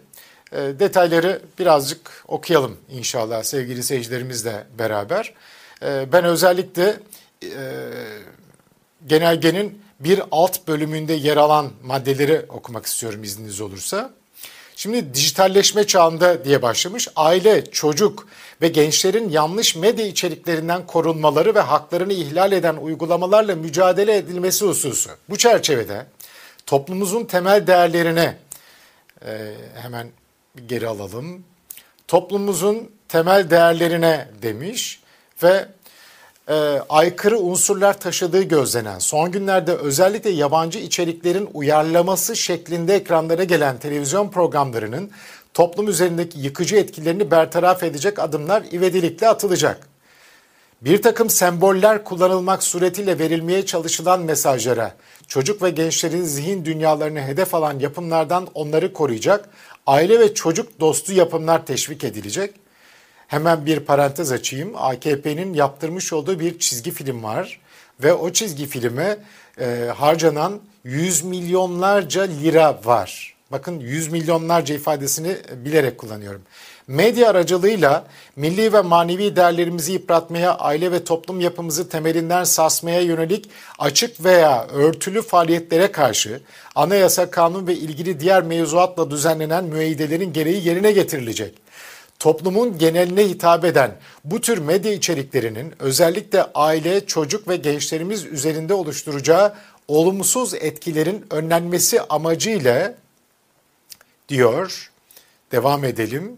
e, 0.51 0.57
detayları 0.57 1.41
birazcık 1.59 2.23
okuyalım 2.27 2.77
inşallah 2.89 3.43
sevgili 3.43 3.83
seyircilerimizle 3.83 4.67
beraber. 4.79 5.33
E, 5.83 6.11
ben 6.11 6.23
özellikle 6.23 6.99
e, 7.43 7.49
genelgenin 9.07 9.81
bir 9.99 10.21
alt 10.31 10.67
bölümünde 10.67 11.13
yer 11.13 11.37
alan 11.37 11.71
maddeleri 11.83 12.45
okumak 12.49 12.85
istiyorum 12.85 13.23
izniniz 13.23 13.61
olursa. 13.61 14.11
Şimdi 14.75 15.13
dijitalleşme 15.13 15.87
çağında 15.87 16.45
diye 16.45 16.61
başlamış. 16.61 17.07
Aile, 17.15 17.71
çocuk 17.71 18.27
ve 18.61 18.67
gençlerin 18.67 19.29
yanlış 19.29 19.75
medya 19.75 20.05
içeriklerinden 20.05 20.87
korunmaları 20.87 21.55
ve 21.55 21.59
haklarını 21.59 22.13
ihlal 22.13 22.51
eden 22.51 22.75
uygulamalarla 22.75 23.55
mücadele 23.55 24.17
edilmesi 24.17 24.65
hususu. 24.65 25.09
Bu 25.29 25.37
çerçevede 25.37 26.05
toplumumuzun 26.65 27.25
temel 27.25 27.67
değerlerine 27.67 28.37
e, 29.25 29.53
hemen 29.75 30.07
geri 30.67 30.87
alalım. 30.87 31.43
Toplumumuzun 32.07 32.91
temel 33.07 33.49
değerlerine 33.49 34.27
demiş 34.41 34.99
ve 35.43 35.65
e, 36.49 36.81
aykırı 36.89 37.39
unsurlar 37.39 37.99
taşıdığı 37.99 38.43
gözlenen, 38.43 38.99
son 38.99 39.31
günlerde 39.31 39.73
özellikle 39.73 40.29
yabancı 40.29 40.79
içeriklerin 40.79 41.49
uyarlaması 41.53 42.35
şeklinde 42.35 42.95
ekranlara 42.95 43.43
gelen 43.43 43.77
televizyon 43.79 44.29
programlarının 44.29 45.11
toplum 45.59 45.87
üzerindeki 45.87 46.39
yıkıcı 46.39 46.75
etkilerini 46.75 47.31
bertaraf 47.31 47.83
edecek 47.83 48.19
adımlar 48.19 48.63
ivedilikle 48.71 49.27
atılacak. 49.27 49.87
Bir 50.81 51.01
takım 51.01 51.29
semboller 51.29 52.03
kullanılmak 52.03 52.63
suretiyle 52.63 53.19
verilmeye 53.19 53.65
çalışılan 53.65 54.21
mesajlara, 54.21 54.95
çocuk 55.27 55.63
ve 55.63 55.69
gençlerin 55.69 56.23
zihin 56.23 56.65
dünyalarını 56.65 57.21
hedef 57.21 57.55
alan 57.55 57.79
yapımlardan 57.79 58.47
onları 58.53 58.93
koruyacak, 58.93 59.49
aile 59.87 60.19
ve 60.19 60.33
çocuk 60.33 60.79
dostu 60.79 61.13
yapımlar 61.13 61.65
teşvik 61.65 62.03
edilecek.'' 62.03 62.53
Hemen 63.27 63.65
bir 63.65 63.79
parantez 63.79 64.31
açayım. 64.31 64.73
AKP'nin 64.75 65.53
yaptırmış 65.53 66.13
olduğu 66.13 66.39
bir 66.39 66.59
çizgi 66.59 66.91
film 66.91 67.23
var 67.23 67.59
ve 68.03 68.13
o 68.13 68.31
çizgi 68.31 68.65
filme 68.65 69.17
e, 69.59 69.91
harcanan 69.95 70.59
yüz 70.83 71.23
milyonlarca 71.23 72.21
lira 72.23 72.79
var. 72.85 73.38
Bakın 73.51 73.79
yüz 73.79 74.07
milyonlarca 74.07 74.75
ifadesini 74.75 75.37
bilerek 75.65 75.97
kullanıyorum. 75.97 76.41
Medya 76.87 77.29
aracılığıyla 77.29 78.05
milli 78.35 78.73
ve 78.73 78.81
manevi 78.81 79.35
değerlerimizi 79.35 79.91
yıpratmaya, 79.91 80.55
aile 80.55 80.91
ve 80.91 81.03
toplum 81.03 81.39
yapımızı 81.39 81.89
temelinden 81.89 82.43
sarsmaya 82.43 83.01
yönelik 83.01 83.49
açık 83.79 84.23
veya 84.23 84.67
örtülü 84.67 85.21
faaliyetlere 85.21 85.91
karşı 85.91 86.41
anayasa, 86.75 87.31
kanun 87.31 87.67
ve 87.67 87.75
ilgili 87.75 88.19
diğer 88.19 88.43
mevzuatla 88.43 89.11
düzenlenen 89.11 89.63
müeyyidelerin 89.63 90.33
gereği 90.33 90.67
yerine 90.67 90.91
getirilecek 90.91 91.53
toplumun 92.19 92.77
geneline 92.77 93.29
hitap 93.29 93.65
eden 93.65 93.91
bu 94.25 94.41
tür 94.41 94.57
medya 94.57 94.93
içeriklerinin 94.93 95.73
özellikle 95.79 96.43
aile, 96.53 97.05
çocuk 97.05 97.47
ve 97.47 97.55
gençlerimiz 97.55 98.25
üzerinde 98.25 98.73
oluşturacağı 98.73 99.53
olumsuz 99.87 100.53
etkilerin 100.53 101.25
önlenmesi 101.31 102.01
amacıyla 102.01 102.95
diyor. 104.29 104.91
Devam 105.51 105.83
edelim. 105.83 106.37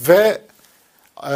Ve 0.00 0.42
e, 1.30 1.34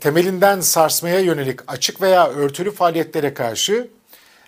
temelinden 0.00 0.60
sarsmaya 0.60 1.20
yönelik 1.20 1.60
açık 1.66 2.02
veya 2.02 2.28
örtülü 2.28 2.70
faaliyetlere 2.70 3.34
karşı 3.34 3.88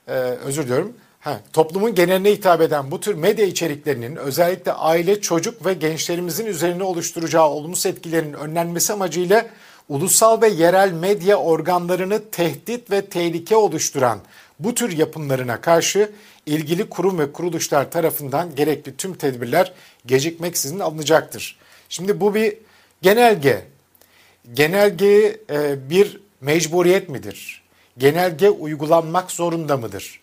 e, 0.09 0.13
özür 0.13 0.65
diliyorum 0.65 0.95
Ha, 1.21 1.41
toplumun 1.53 1.95
geneline 1.95 2.31
hitap 2.31 2.61
eden 2.61 2.91
bu 2.91 3.01
tür 3.01 3.15
medya 3.15 3.47
içeriklerinin 3.47 4.17
özellikle 4.17 4.73
aile, 4.73 5.21
çocuk 5.21 5.67
ve 5.67 5.75
gençlerimizin 5.75 6.47
üzerine 6.47 6.83
oluşturacağı 6.83 7.49
olumsuz 7.49 7.87
etkilerin 7.87 8.33
önlenmesi 8.33 8.93
amacıyla 8.93 9.47
ulusal 9.89 10.43
ve 10.43 10.49
yerel 10.49 10.93
medya 10.93 11.37
organlarını 11.37 12.31
tehdit 12.31 12.91
ve 12.91 13.07
tehlike 13.07 13.57
oluşturan 13.57 14.19
bu 14.59 14.75
tür 14.75 14.99
yapımlarına 14.99 15.61
karşı 15.61 16.11
ilgili 16.47 16.89
kurum 16.89 17.19
ve 17.19 17.33
kuruluşlar 17.33 17.91
tarafından 17.91 18.55
gerekli 18.55 18.97
tüm 18.97 19.15
tedbirler 19.15 19.73
gecikmeksizin 20.07 20.81
alınacaktır. 20.81 21.59
Şimdi 21.89 22.21
bu 22.21 22.35
bir 22.35 22.57
genelge. 23.03 23.65
Genelge 24.53 25.41
e, 25.51 25.91
bir 25.91 26.21
mecburiyet 26.41 27.09
midir? 27.09 27.63
Genelge 27.99 28.51
uygulanmak 28.51 29.31
zorunda 29.31 29.77
mıdır? 29.77 30.21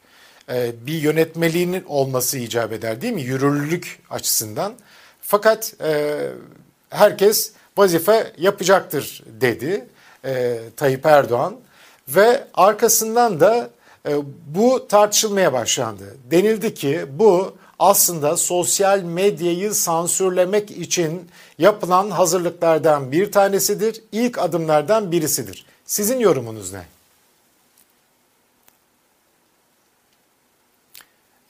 E, 0.49 0.71
bir 0.87 0.93
yönetmeliğinin 0.93 1.83
olması 1.87 2.37
icap 2.37 2.73
eder 2.73 3.01
değil 3.01 3.13
mi? 3.13 3.21
Yürürlülük 3.21 3.99
açısından. 4.09 4.73
Fakat 5.21 5.73
e, 5.83 6.17
herkes 6.89 7.51
vazife 7.77 8.31
yapacaktır 8.37 9.23
dedi 9.27 9.85
Tayyip 10.75 11.05
Erdoğan 11.05 11.55
ve 12.07 12.43
arkasından 12.53 13.39
da 13.39 13.69
bu 14.47 14.87
tartışılmaya 14.87 15.53
başlandı. 15.53 16.17
Denildi 16.31 16.73
ki 16.73 17.05
bu 17.09 17.55
aslında 17.79 18.37
sosyal 18.37 19.01
medyayı 19.01 19.73
sansürlemek 19.73 20.71
için 20.71 21.29
yapılan 21.57 22.09
hazırlıklardan 22.09 23.11
bir 23.11 23.31
tanesidir. 23.31 24.03
İlk 24.11 24.39
adımlardan 24.39 25.11
birisidir. 25.11 25.65
Sizin 25.85 26.19
yorumunuz 26.19 26.73
ne? 26.73 26.85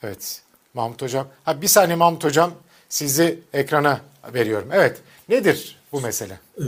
Evet 0.02 0.42
Mahmut 0.74 1.02
Hocam. 1.02 1.26
Ha, 1.44 1.62
bir 1.62 1.66
saniye 1.66 1.96
Mahmut 1.96 2.24
Hocam 2.24 2.52
sizi 2.88 3.40
ekrana 3.52 4.00
veriyorum. 4.34 4.68
Evet 4.72 4.98
nedir 5.28 5.78
bu 5.92 5.96
bu 5.96 6.00
mesele? 6.00 6.38
Ee, 6.58 6.64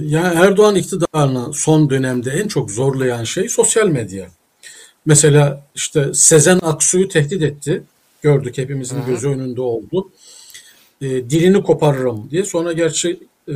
yani 0.00 0.40
Erdoğan 0.40 0.74
iktidarını 0.74 1.54
son 1.54 1.90
dönemde 1.90 2.30
en 2.30 2.48
çok 2.48 2.70
zorlayan 2.70 3.24
şey 3.24 3.48
sosyal 3.48 3.86
medya. 3.86 4.28
Mesela 5.08 5.66
işte 5.74 6.14
Sezen 6.14 6.58
Aksu'yu 6.62 7.08
tehdit 7.08 7.42
etti. 7.42 7.82
Gördük 8.22 8.58
hepimizin 8.58 9.06
gözü 9.06 9.28
önünde 9.28 9.60
oldu. 9.60 10.10
E, 11.00 11.06
dilini 11.06 11.62
koparırım 11.62 12.30
diye. 12.30 12.44
Sonra 12.44 12.72
gerçi 12.72 13.20
e, 13.48 13.54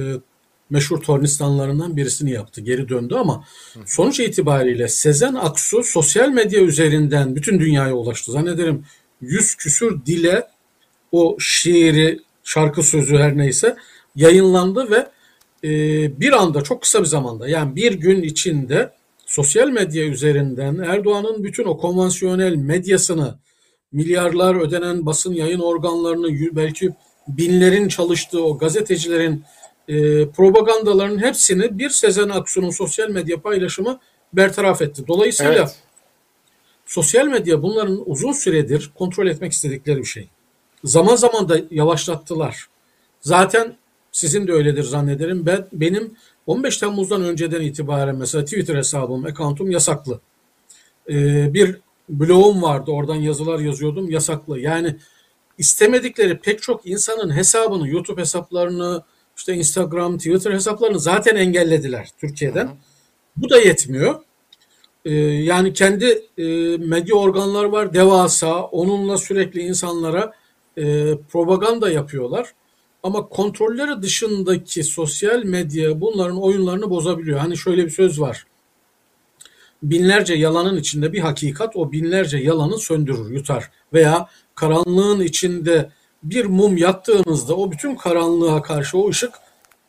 meşhur 0.71 1.03
tornistanlarından 1.03 1.97
birisini 1.97 2.31
yaptı. 2.31 2.61
Geri 2.61 2.89
döndü 2.89 3.15
ama 3.15 3.45
sonuç 3.87 4.21
itibariyle 4.21 4.89
Sezen 4.89 5.35
Aksu 5.35 5.83
sosyal 5.83 6.29
medya 6.29 6.61
üzerinden 6.61 7.37
bütün 7.37 7.61
dünyaya 7.61 7.95
ulaştı. 7.95 8.33
Zannederim 8.33 8.85
yüz 9.21 9.55
küsür 9.55 10.07
dile 10.07 10.47
o 11.13 11.37
şiiri, 11.41 12.21
şarkı 12.45 12.83
sözü 12.83 13.17
her 13.17 13.37
neyse 13.37 13.77
yayınlandı 14.17 14.91
ve 14.91 15.07
e, 15.65 15.71
bir 16.21 16.33
anda 16.33 16.63
çok 16.63 16.83
kısa 16.83 17.01
bir 17.01 17.07
zamanda 17.07 17.49
yani 17.49 17.77
bir 17.77 17.93
gün 17.93 18.23
içinde 18.23 18.93
sosyal 19.33 19.69
medya 19.69 20.05
üzerinden 20.05 20.79
Erdoğan'ın 20.79 21.45
bütün 21.45 21.65
o 21.65 21.79
konvansiyonel 21.79 22.55
medyasını 22.55 23.39
milyarlar 23.93 24.55
ödenen 24.55 25.07
basın 25.07 25.35
yayın 25.35 25.61
organlarını 25.61 26.57
belki 26.57 26.91
binlerin 27.29 27.89
çalıştığı 27.89 28.45
o 28.45 28.59
gazetecilerin 28.59 29.45
e, 29.89 30.29
propagandalarının 30.29 31.23
hepsini 31.23 31.79
bir 31.79 31.91
Sezen 31.91 32.29
Aksu'nun 32.29 32.71
sosyal 32.71 33.09
medya 33.09 33.41
paylaşımı 33.41 34.01
bertaraf 34.33 34.83
etti. 34.83 35.05
Dolayısıyla 35.09 35.53
evet. 35.53 35.77
sosyal 36.87 37.27
medya 37.27 37.63
bunların 37.63 38.11
uzun 38.11 38.33
süredir 38.33 38.93
kontrol 38.99 39.27
etmek 39.27 39.53
istedikleri 39.53 39.99
bir 39.99 40.05
şey. 40.05 40.29
Zaman 40.85 41.17
zaman 41.17 41.49
da 41.49 41.61
yavaşlattılar. 41.71 42.67
Zaten 43.21 43.77
sizin 44.13 44.47
de 44.47 44.53
öyledir 44.53 44.83
zannederim. 44.83 45.47
Ben 45.47 45.67
benim 45.73 46.17
15 46.47 46.77
Temmuz'dan 46.77 47.23
önceden 47.23 47.61
itibaren 47.61 48.17
mesela 48.17 48.45
Twitter 48.45 48.77
hesabım, 48.77 49.25
account'um 49.25 49.71
yasaklı. 49.71 50.21
Ee, 51.11 51.55
bir 51.55 51.77
blogum 52.09 52.63
vardı. 52.63 52.91
Oradan 52.91 53.15
yazılar 53.15 53.59
yazıyordum. 53.59 54.11
Yasaklı. 54.11 54.61
Yani 54.61 54.97
istemedikleri 55.59 56.39
pek 56.39 56.63
çok 56.63 56.87
insanın 56.87 57.37
hesabını, 57.37 57.89
YouTube 57.89 58.21
hesaplarını, 58.21 59.03
işte 59.37 59.55
Instagram, 59.55 60.19
Twitter 60.19 60.53
hesaplarını 60.53 61.01
zaten 61.01 61.37
engellediler 61.37 62.09
Türkiye'den. 62.19 62.65
Hı 62.65 62.71
hı. 62.71 62.77
Bu 63.37 63.51
da 63.51 63.61
yetmiyor. 63.61 64.15
Ee, 65.05 65.15
yani 65.21 65.73
kendi 65.73 66.27
e, 66.39 66.45
medya 66.77 67.17
organları 67.17 67.73
var 67.73 67.95
devasa. 67.95 68.63
Onunla 68.63 69.19
sürekli 69.19 69.61
insanlara 69.61 70.33
e, 70.77 71.17
propaganda 71.33 71.91
yapıyorlar. 71.91 72.55
Ama 73.03 73.29
kontrolleri 73.29 74.03
dışındaki 74.03 74.85
sosyal 74.85 75.45
medya 75.45 76.01
bunların 76.01 76.43
oyunlarını 76.43 76.91
bozabiliyor. 76.91 77.39
Hani 77.39 77.57
şöyle 77.57 77.85
bir 77.85 77.91
söz 77.91 78.21
var. 78.21 78.47
Binlerce 79.83 80.35
yalanın 80.35 80.77
içinde 80.77 81.13
bir 81.13 81.19
hakikat 81.19 81.77
o 81.77 81.93
binlerce 81.93 82.39
yalanı 82.39 82.79
söndürür, 82.79 83.31
yutar. 83.31 83.71
Veya 83.93 84.29
karanlığın 84.55 85.21
içinde 85.21 85.91
bir 86.23 86.45
mum 86.45 86.77
yaktığınızda 86.77 87.57
o 87.57 87.73
bütün 87.73 87.97
karanlığa 87.97 88.63
karşı 88.63 88.99
o 88.99 89.09
ışık 89.09 89.33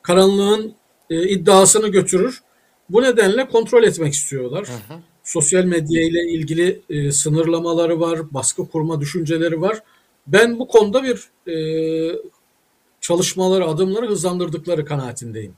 karanlığın 0.02 0.74
e, 1.10 1.30
iddiasını 1.30 1.88
götürür. 1.88 2.42
Bu 2.90 3.02
nedenle 3.02 3.48
kontrol 3.48 3.84
etmek 3.84 4.14
istiyorlar. 4.14 4.68
Hı 4.68 4.94
hı. 4.94 5.00
Sosyal 5.24 5.64
medya 5.64 6.04
ile 6.04 6.32
ilgili 6.32 6.82
e, 6.90 7.12
sınırlamaları 7.12 8.00
var, 8.00 8.34
baskı 8.34 8.68
kurma 8.70 9.02
düşünceleri 9.02 9.62
var. 9.62 9.80
Ben 10.28 10.60
bu 10.60 10.68
konuda 10.68 11.04
bir 11.04 11.24
e, 11.48 11.56
çalışmaları, 13.04 13.66
adımları 13.66 14.08
hızlandırdıkları 14.08 14.86
kanaatindeyim. 14.86 15.54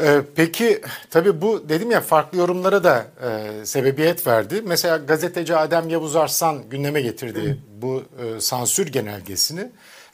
Ee, 0.00 0.20
peki 0.36 0.80
tabii 1.10 1.40
bu 1.40 1.68
dedim 1.68 1.90
ya 1.90 2.00
farklı 2.00 2.38
yorumlara 2.38 2.84
da 2.84 3.06
e, 3.22 3.50
sebebiyet 3.66 4.26
verdi. 4.26 4.62
Mesela 4.66 4.96
gazeteci 4.96 5.56
Adem 5.56 5.88
Yavuz 5.88 6.16
Arslan 6.16 6.68
gündeme 6.70 7.00
getirdi 7.00 7.58
bu 7.82 8.02
e, 8.18 8.40
sansür 8.40 8.86
genelgesini 8.86 9.70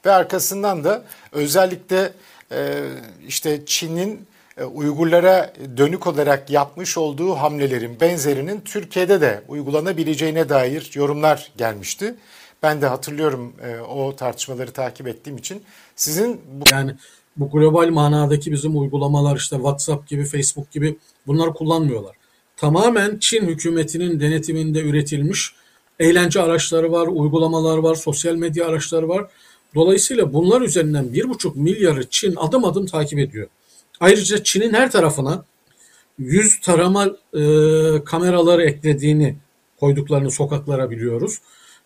ve 0.07 0.13
arkasından 0.13 0.85
da 0.85 1.05
özellikle 1.33 2.13
e, 2.53 2.83
işte 3.29 3.67
Çin'in 3.67 4.27
e, 4.57 4.65
Uygurlara 4.65 5.53
dönük 5.77 6.07
olarak 6.07 6.51
yapmış 6.51 6.99
olduğu 6.99 7.35
hamlelerin 7.35 8.01
benzerinin 8.01 8.61
Türkiye'de 8.61 9.21
de 9.21 9.43
uygulanabileceğine 9.49 10.49
dair 10.49 10.91
yorumlar 10.95 11.53
gelmişti. 11.57 12.15
Ben 12.63 12.83
de 12.83 12.87
hatırlıyorum 12.87 13.53
e, 13.63 13.81
o 13.81 14.17
tartışmaları 14.17 14.73
takip 14.73 15.09
ettiğim 15.09 15.37
için. 15.37 15.63
Sizin 15.97 16.41
bu... 16.53 16.65
yani 16.71 16.95
bu 17.37 17.51
global 17.51 17.89
manadaki 17.89 18.53
bizim 18.53 18.81
uygulamalar 18.81 19.37
işte 19.37 19.57
WhatsApp 19.57 20.09
gibi, 20.09 20.25
Facebook 20.25 20.71
gibi 20.71 20.97
bunları 21.27 21.53
kullanmıyorlar. 21.53 22.17
Tamamen 22.57 23.19
Çin 23.19 23.47
hükümetinin 23.47 24.21
denetiminde 24.21 24.81
üretilmiş 24.81 25.55
eğlence 26.01 26.41
araçları 26.41 26.93
var, 26.93 27.07
uygulamalar 27.07 27.79
var, 27.79 27.95
sosyal 27.95 28.35
medya 28.35 28.67
araçları 28.67 29.09
var. 29.09 29.31
Dolayısıyla 29.75 30.33
bunlar 30.33 30.61
üzerinden 30.61 31.13
bir 31.13 31.29
buçuk 31.29 31.57
milyarı 31.57 32.11
Çin 32.11 32.35
adım 32.37 32.65
adım 32.65 32.87
takip 32.87 33.19
ediyor. 33.19 33.47
Ayrıca 34.01 34.45
Çin'in 34.45 34.73
her 34.73 34.91
tarafına 34.91 35.45
yüz 36.19 36.61
tarama 36.61 37.07
e, 37.35 37.43
kameraları 38.05 38.65
eklediğini 38.65 39.37
koyduklarını 39.81 40.31
sokaklara 40.31 40.91
biliyoruz 40.91 41.39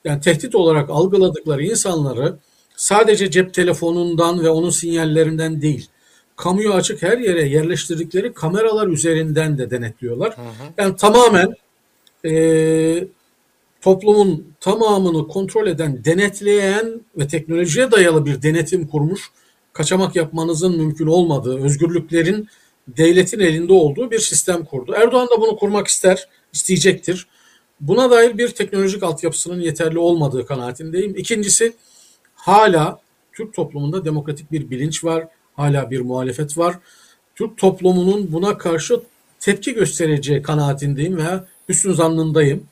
yani 0.04 0.20
tehdit 0.20 0.54
olarak 0.54 0.90
algıladıkları 0.90 1.64
insanları 1.64 2.36
sadece 2.76 3.30
cep 3.30 3.54
telefonundan 3.54 4.44
ve 4.44 4.50
onun 4.50 4.70
sinyallerinden 4.70 5.62
değil, 5.62 5.88
kamuya 6.36 6.72
açık 6.72 7.02
her 7.02 7.18
yere 7.18 7.48
yerleştirdikleri 7.48 8.32
kameralar 8.32 8.88
üzerinden 8.88 9.58
de 9.58 9.70
denetliyorlar. 9.70 10.36
Hı 10.36 10.42
hı. 10.42 10.72
Yani 10.78 10.96
tamamen 10.96 11.54
e, 12.24 13.04
toplumun 13.80 14.54
tamamını 14.60 15.28
kontrol 15.28 15.66
eden, 15.66 16.04
denetleyen 16.04 17.00
ve 17.16 17.28
teknolojiye 17.28 17.90
dayalı 17.90 18.26
bir 18.26 18.42
denetim 18.42 18.86
kurmuş, 18.86 19.30
kaçamak 19.72 20.16
yapmanızın 20.16 20.76
mümkün 20.76 21.06
olmadığı, 21.06 21.64
özgürlüklerin 21.64 22.48
devletin 22.88 23.40
elinde 23.40 23.72
olduğu 23.72 24.10
bir 24.10 24.18
sistem 24.18 24.64
kurdu. 24.64 24.94
Erdoğan 24.96 25.28
da 25.28 25.40
bunu 25.40 25.56
kurmak 25.56 25.86
ister, 25.86 26.28
isteyecektir. 26.52 27.26
Buna 27.80 28.10
dair 28.10 28.38
bir 28.38 28.48
teknolojik 28.48 29.02
altyapısının 29.02 29.60
yeterli 29.60 29.98
olmadığı 29.98 30.46
kanaatindeyim. 30.46 31.16
İkincisi 31.16 31.72
hala 32.34 33.00
Türk 33.32 33.54
toplumunda 33.54 34.04
demokratik 34.04 34.52
bir 34.52 34.70
bilinç 34.70 35.04
var. 35.04 35.28
Hala 35.56 35.90
bir 35.90 36.00
muhalefet 36.00 36.58
var. 36.58 36.78
Türk 37.34 37.58
toplumunun 37.58 38.32
buna 38.32 38.58
karşı 38.58 39.00
tepki 39.40 39.74
göstereceği 39.74 40.42
kanaatindeyim 40.42 41.16
veya 41.16 41.44
üstün 41.68 41.92
zannındayım. 41.92 42.66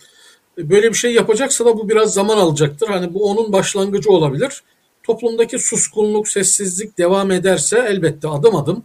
Böyle 0.59 0.89
bir 0.89 0.95
şey 0.95 1.15
yapacaksa 1.15 1.65
da 1.65 1.77
bu 1.77 1.89
biraz 1.89 2.15
zaman 2.15 2.37
alacaktır. 2.37 2.89
Hani 2.89 3.15
bu 3.15 3.31
onun 3.31 3.53
başlangıcı 3.53 4.11
olabilir. 4.11 4.63
Toplumdaki 5.03 5.59
suskunluk, 5.59 6.29
sessizlik 6.29 6.99
devam 6.99 7.31
ederse 7.31 7.85
elbette 7.89 8.29
adım 8.29 8.57
adım 8.57 8.83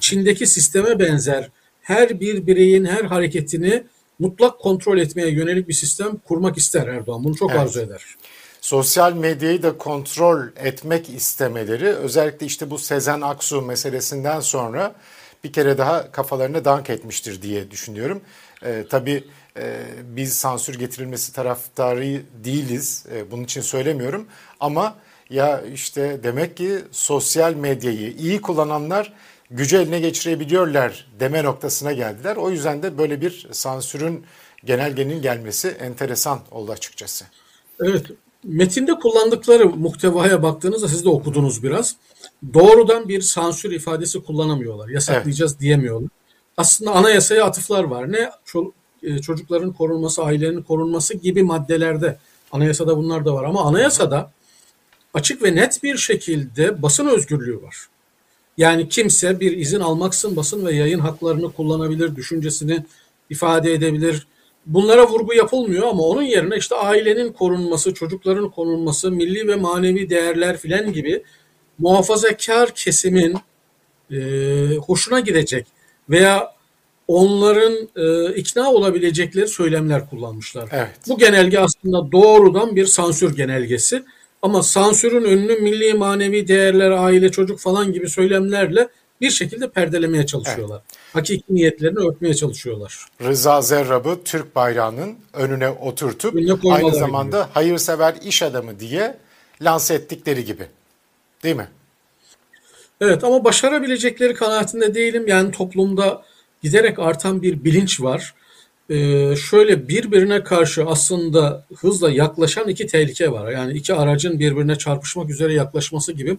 Çin'deki 0.00 0.46
sisteme 0.46 0.98
benzer 0.98 1.50
her 1.80 2.20
bir 2.20 2.46
bireyin 2.46 2.84
her 2.84 3.04
hareketini 3.04 3.84
mutlak 4.20 4.58
kontrol 4.58 4.98
etmeye 4.98 5.30
yönelik 5.30 5.68
bir 5.68 5.74
sistem 5.74 6.16
kurmak 6.16 6.58
ister 6.58 6.86
Erdoğan. 6.86 7.24
Bunu 7.24 7.36
çok 7.36 7.50
evet. 7.50 7.60
arzu 7.60 7.80
eder. 7.80 8.04
Sosyal 8.60 9.12
medyayı 9.12 9.62
da 9.62 9.78
kontrol 9.78 10.46
etmek 10.56 11.08
istemeleri 11.08 11.86
özellikle 11.86 12.46
işte 12.46 12.70
bu 12.70 12.78
Sezen 12.78 13.20
Aksu 13.20 13.62
meselesinden 13.62 14.40
sonra 14.40 14.94
bir 15.44 15.52
kere 15.52 15.78
daha 15.78 16.12
kafalarına 16.12 16.64
dank 16.64 16.90
etmiştir 16.90 17.42
diye 17.42 17.70
düşünüyorum. 17.70 18.20
Ee, 18.64 18.84
tabii 18.90 19.24
e, 19.56 19.80
biz 20.04 20.34
sansür 20.34 20.78
getirilmesi 20.78 21.32
taraftarı 21.32 22.22
değiliz. 22.44 23.06
E, 23.14 23.30
bunun 23.30 23.44
için 23.44 23.60
söylemiyorum. 23.60 24.26
Ama 24.60 24.94
ya 25.30 25.62
işte 25.74 26.20
demek 26.22 26.56
ki 26.56 26.78
sosyal 26.90 27.54
medyayı 27.54 28.12
iyi 28.18 28.40
kullananlar 28.40 29.12
gücü 29.50 29.76
eline 29.76 30.00
geçirebiliyorlar 30.00 31.06
deme 31.20 31.44
noktasına 31.44 31.92
geldiler. 31.92 32.36
O 32.36 32.50
yüzden 32.50 32.82
de 32.82 32.98
böyle 32.98 33.20
bir 33.20 33.48
sansürün 33.52 34.24
genelgenin 34.64 35.22
gelmesi 35.22 35.68
enteresan 35.68 36.40
oldu 36.50 36.72
açıkçası. 36.72 37.24
Evet, 37.80 38.06
metinde 38.44 38.94
kullandıkları 38.94 39.68
muhtevaya 39.68 40.42
baktığınızda 40.42 40.88
siz 40.88 41.04
de 41.04 41.08
okudunuz 41.08 41.62
biraz. 41.62 41.96
Doğrudan 42.54 43.08
bir 43.08 43.20
sansür 43.20 43.72
ifadesi 43.72 44.22
kullanamıyorlar. 44.22 44.88
Yasaklayacağız 44.88 45.52
evet. 45.52 45.60
diyemiyorlar. 45.60 46.10
Aslında 46.56 46.90
anayasaya 46.92 47.44
atıflar 47.44 47.84
var. 47.84 48.12
Ne 48.12 48.30
e, 49.02 49.18
çocukların 49.18 49.72
korunması, 49.72 50.22
ailenin 50.22 50.62
korunması 50.62 51.16
gibi 51.16 51.42
maddelerde 51.42 52.18
anayasada 52.52 52.96
bunlar 52.96 53.24
da 53.24 53.34
var 53.34 53.44
ama 53.44 53.64
anayasada 53.64 54.32
açık 55.14 55.42
ve 55.42 55.54
net 55.54 55.82
bir 55.82 55.96
şekilde 55.96 56.82
basın 56.82 57.06
özgürlüğü 57.06 57.62
var. 57.62 57.76
Yani 58.60 58.88
kimse 58.88 59.40
bir 59.40 59.56
izin 59.56 59.80
almaksın 59.80 60.36
basın 60.36 60.66
ve 60.66 60.74
yayın 60.74 60.98
haklarını 60.98 61.52
kullanabilir, 61.52 62.16
düşüncesini 62.16 62.84
ifade 63.30 63.72
edebilir. 63.72 64.26
Bunlara 64.66 65.08
vurgu 65.08 65.34
yapılmıyor 65.34 65.86
ama 65.86 66.02
onun 66.02 66.22
yerine 66.22 66.56
işte 66.56 66.74
ailenin 66.74 67.32
korunması, 67.32 67.94
çocukların 67.94 68.50
korunması, 68.50 69.10
milli 69.10 69.48
ve 69.48 69.56
manevi 69.56 70.10
değerler 70.10 70.56
filan 70.56 70.92
gibi 70.92 71.22
muhafazakar 71.78 72.74
kesimin 72.74 73.36
e, 74.10 74.18
hoşuna 74.76 75.20
gidecek 75.20 75.66
veya 76.10 76.52
onların 77.08 77.88
e, 77.96 78.34
ikna 78.34 78.72
olabilecekleri 78.72 79.48
söylemler 79.48 80.10
kullanmışlar. 80.10 80.68
Evet. 80.72 80.90
Bu 81.08 81.18
genelge 81.18 81.58
aslında 81.58 82.12
doğrudan 82.12 82.76
bir 82.76 82.86
sansür 82.86 83.36
genelgesi. 83.36 84.02
Ama 84.42 84.62
sansürün 84.62 85.24
önünü 85.24 85.56
milli 85.56 85.94
manevi 85.94 86.48
değerler, 86.48 86.90
aile, 86.90 87.30
çocuk 87.30 87.58
falan 87.58 87.92
gibi 87.92 88.08
söylemlerle 88.08 88.88
bir 89.20 89.30
şekilde 89.30 89.68
perdelemeye 89.70 90.26
çalışıyorlar. 90.26 90.82
Evet. 90.90 91.14
Hakiki 91.14 91.44
niyetlerini 91.50 91.98
örtmeye 91.98 92.34
çalışıyorlar. 92.34 93.06
Rıza 93.22 93.62
Zerrab'ı 93.62 94.18
Türk 94.24 94.56
bayrağının 94.56 95.16
önüne 95.32 95.68
oturtup 95.68 96.34
önüne 96.34 96.72
aynı 96.72 96.94
zamanda 96.94 97.42
gibi. 97.42 97.52
hayırsever 97.52 98.14
iş 98.24 98.42
adamı 98.42 98.80
diye 98.80 99.16
lanse 99.62 99.94
ettikleri 99.94 100.44
gibi. 100.44 100.66
Değil 101.42 101.56
mi? 101.56 101.68
Evet 103.00 103.24
ama 103.24 103.44
başarabilecekleri 103.44 104.34
kanaatinde 104.34 104.94
değilim. 104.94 105.24
Yani 105.26 105.50
toplumda 105.50 106.22
giderek 106.62 106.98
artan 106.98 107.42
bir 107.42 107.64
bilinç 107.64 108.00
var. 108.00 108.34
Ee, 108.90 109.34
şöyle 109.36 109.88
birbirine 109.88 110.42
karşı 110.42 110.86
aslında 110.86 111.66
hızla 111.76 112.10
yaklaşan 112.10 112.68
iki 112.68 112.86
tehlike 112.86 113.32
var. 113.32 113.52
Yani 113.52 113.72
iki 113.72 113.94
aracın 113.94 114.38
birbirine 114.38 114.78
çarpışmak 114.78 115.30
üzere 115.30 115.52
yaklaşması 115.52 116.12
gibi. 116.12 116.38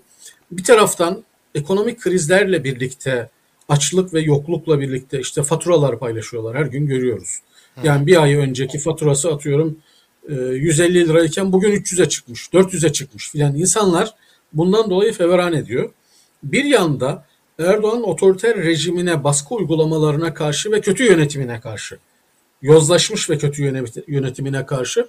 Bir 0.52 0.64
taraftan 0.64 1.24
ekonomik 1.56 2.02
krizlerle 2.02 2.64
birlikte, 2.64 3.30
açlık 3.70 4.14
ve 4.14 4.22
yoklukla 4.22 4.80
birlikte 4.80 5.20
işte 5.20 5.44
faturalar 5.44 6.00
paylaşıyorlar. 6.00 6.58
Her 6.58 6.66
gün 6.66 6.88
görüyoruz. 6.88 7.40
Yani 7.84 8.08
bir 8.08 8.24
ay 8.24 8.36
önceki 8.36 8.80
faturası 8.80 9.32
atıyorum 9.32 9.78
150 10.30 11.00
e, 11.00 11.08
lirayken 11.08 11.52
bugün 11.52 11.72
300'e 11.72 12.10
çıkmış, 12.10 12.48
400'e 12.54 12.92
çıkmış 12.92 13.32
filan. 13.32 13.56
İnsanlar 13.56 14.14
bundan 14.54 14.90
dolayı 14.90 15.14
feveran 15.14 15.54
ediyor. 15.54 15.90
Bir 16.44 16.66
yanda 16.66 17.26
Erdoğan 17.60 18.04
otoriter 18.04 18.58
rejimine 18.58 19.24
baskı 19.24 19.56
uygulamalarına 19.56 20.34
karşı 20.34 20.72
ve 20.72 20.82
kötü 20.82 21.04
yönetimine 21.04 21.60
karşı, 21.60 21.98
yozlaşmış 22.62 23.30
ve 23.30 23.38
kötü 23.38 23.86
yönetimine 24.08 24.66
karşı 24.66 25.08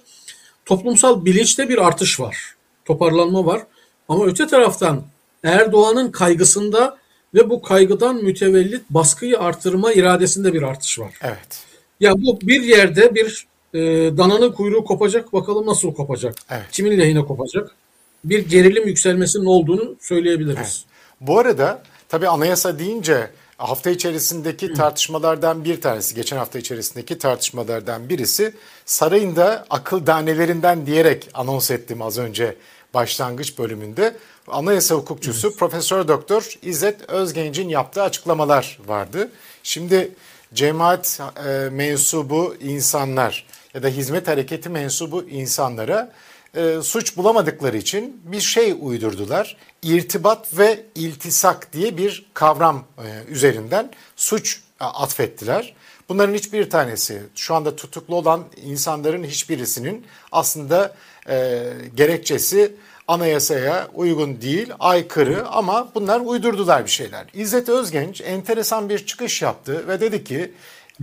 toplumsal 0.65 1.25
bilinçte 1.25 1.69
bir 1.69 1.87
artış 1.87 2.19
var. 2.19 2.55
Toparlanma 2.85 3.45
var. 3.45 3.61
Ama 4.09 4.25
öte 4.25 4.47
taraftan 4.47 5.03
Erdoğan'ın 5.43 6.11
kaygısında 6.11 6.97
ve 7.33 7.49
bu 7.49 7.61
kaygıdan 7.61 8.15
mütevellit 8.15 8.89
baskıyı 8.89 9.39
artırma 9.39 9.93
iradesinde 9.93 10.53
bir 10.53 10.61
artış 10.61 10.99
var. 10.99 11.13
Evet. 11.21 11.63
Ya 11.99 12.13
bu 12.15 12.41
bir 12.41 12.63
yerde 12.63 13.15
bir 13.15 13.47
e, 13.73 13.79
dananın 14.17 14.51
kuyruğu 14.51 14.83
kopacak 14.83 15.33
bakalım 15.33 15.67
nasıl 15.67 15.93
kopacak. 15.93 16.35
Evet. 16.49 16.65
Kimin 16.71 16.99
lehine 16.99 17.25
kopacak. 17.25 17.75
Bir 18.23 18.49
gerilim 18.49 18.87
yükselmesinin 18.87 19.45
olduğunu 19.45 19.95
söyleyebiliriz. 19.99 20.57
Evet. 20.57 20.83
Bu 21.21 21.39
arada 21.39 21.83
tabii 22.09 22.27
anayasa 22.27 22.79
deyince 22.79 23.29
hafta 23.69 23.89
içerisindeki 23.89 24.73
tartışmalardan 24.73 25.65
bir 25.65 25.81
tanesi, 25.81 26.15
geçen 26.15 26.37
hafta 26.37 26.59
içerisindeki 26.59 27.17
tartışmalardan 27.17 28.09
birisi 28.09 28.53
sarayın 28.85 29.35
da 29.35 29.65
akıl 29.69 30.05
danelerinden 30.05 30.85
diyerek 30.85 31.29
anons 31.33 31.71
ettim 31.71 32.01
az 32.01 32.17
önce 32.17 32.55
başlangıç 32.93 33.57
bölümünde. 33.57 34.15
Anayasa 34.47 34.95
hukukçusu 34.95 35.47
evet. 35.47 35.59
Profesör 35.59 36.07
Doktor 36.07 36.53
İzzet 36.61 37.09
Özgenç'in 37.09 37.69
yaptığı 37.69 38.03
açıklamalar 38.03 38.79
vardı. 38.87 39.31
Şimdi 39.63 40.11
cemaat 40.53 41.19
e, 41.47 41.69
mensubu 41.69 42.55
insanlar 42.59 43.45
ya 43.73 43.83
da 43.83 43.87
hizmet 43.87 44.27
hareketi 44.27 44.69
mensubu 44.69 45.23
insanlara 45.23 46.11
e, 46.55 46.81
suç 46.81 47.17
bulamadıkları 47.17 47.77
için 47.77 48.21
bir 48.25 48.41
şey 48.41 48.75
uydurdular. 48.81 49.57
İrtibat 49.81 50.57
ve 50.57 50.85
iltisak 50.95 51.73
diye 51.73 51.97
bir 51.97 52.25
kavram 52.33 52.83
e, 52.97 53.31
üzerinden 53.31 53.91
suç 54.15 54.61
e, 54.81 54.83
atfettiler. 54.83 55.73
Bunların 56.09 56.33
hiçbir 56.33 56.69
tanesi 56.69 57.21
şu 57.35 57.55
anda 57.55 57.75
tutuklu 57.75 58.15
olan 58.15 58.43
insanların 58.65 59.23
hiçbirisinin 59.23 60.05
aslında 60.31 60.95
e, 61.29 61.63
gerekçesi 61.95 62.75
anayasaya 63.07 63.87
uygun 63.93 64.41
değil, 64.41 64.69
aykırı 64.79 65.47
ama 65.47 65.91
bunlar 65.95 66.19
uydurdular 66.19 66.85
bir 66.85 66.91
şeyler. 66.91 67.25
İzzet 67.33 67.69
Özgenç 67.69 68.21
enteresan 68.21 68.89
bir 68.89 69.05
çıkış 69.05 69.41
yaptı 69.41 69.87
ve 69.87 70.01
dedi 70.01 70.23
ki 70.23 70.51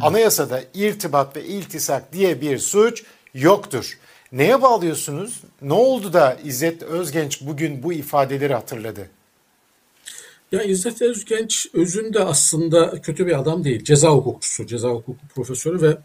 anayasada 0.00 0.62
irtibat 0.74 1.36
ve 1.36 1.44
iltisak 1.44 2.12
diye 2.12 2.40
bir 2.40 2.58
suç 2.58 3.04
yoktur. 3.34 3.98
Neye 4.32 4.62
bağlıyorsunuz? 4.62 5.40
Ne 5.62 5.72
oldu 5.72 6.12
da 6.12 6.38
İzzet 6.44 6.82
Özgenç 6.82 7.40
bugün 7.40 7.82
bu 7.82 7.92
ifadeleri 7.92 8.54
hatırladı? 8.54 9.08
Ya 10.52 10.62
İzzet 10.62 11.02
Özgenç 11.02 11.66
özünde 11.72 12.20
aslında 12.20 13.00
kötü 13.00 13.26
bir 13.26 13.38
adam 13.38 13.64
değil. 13.64 13.84
Ceza 13.84 14.10
hukukçusu, 14.10 14.66
ceza 14.66 14.88
hukuku 14.88 15.26
profesörü 15.34 15.82
ve 15.82 15.96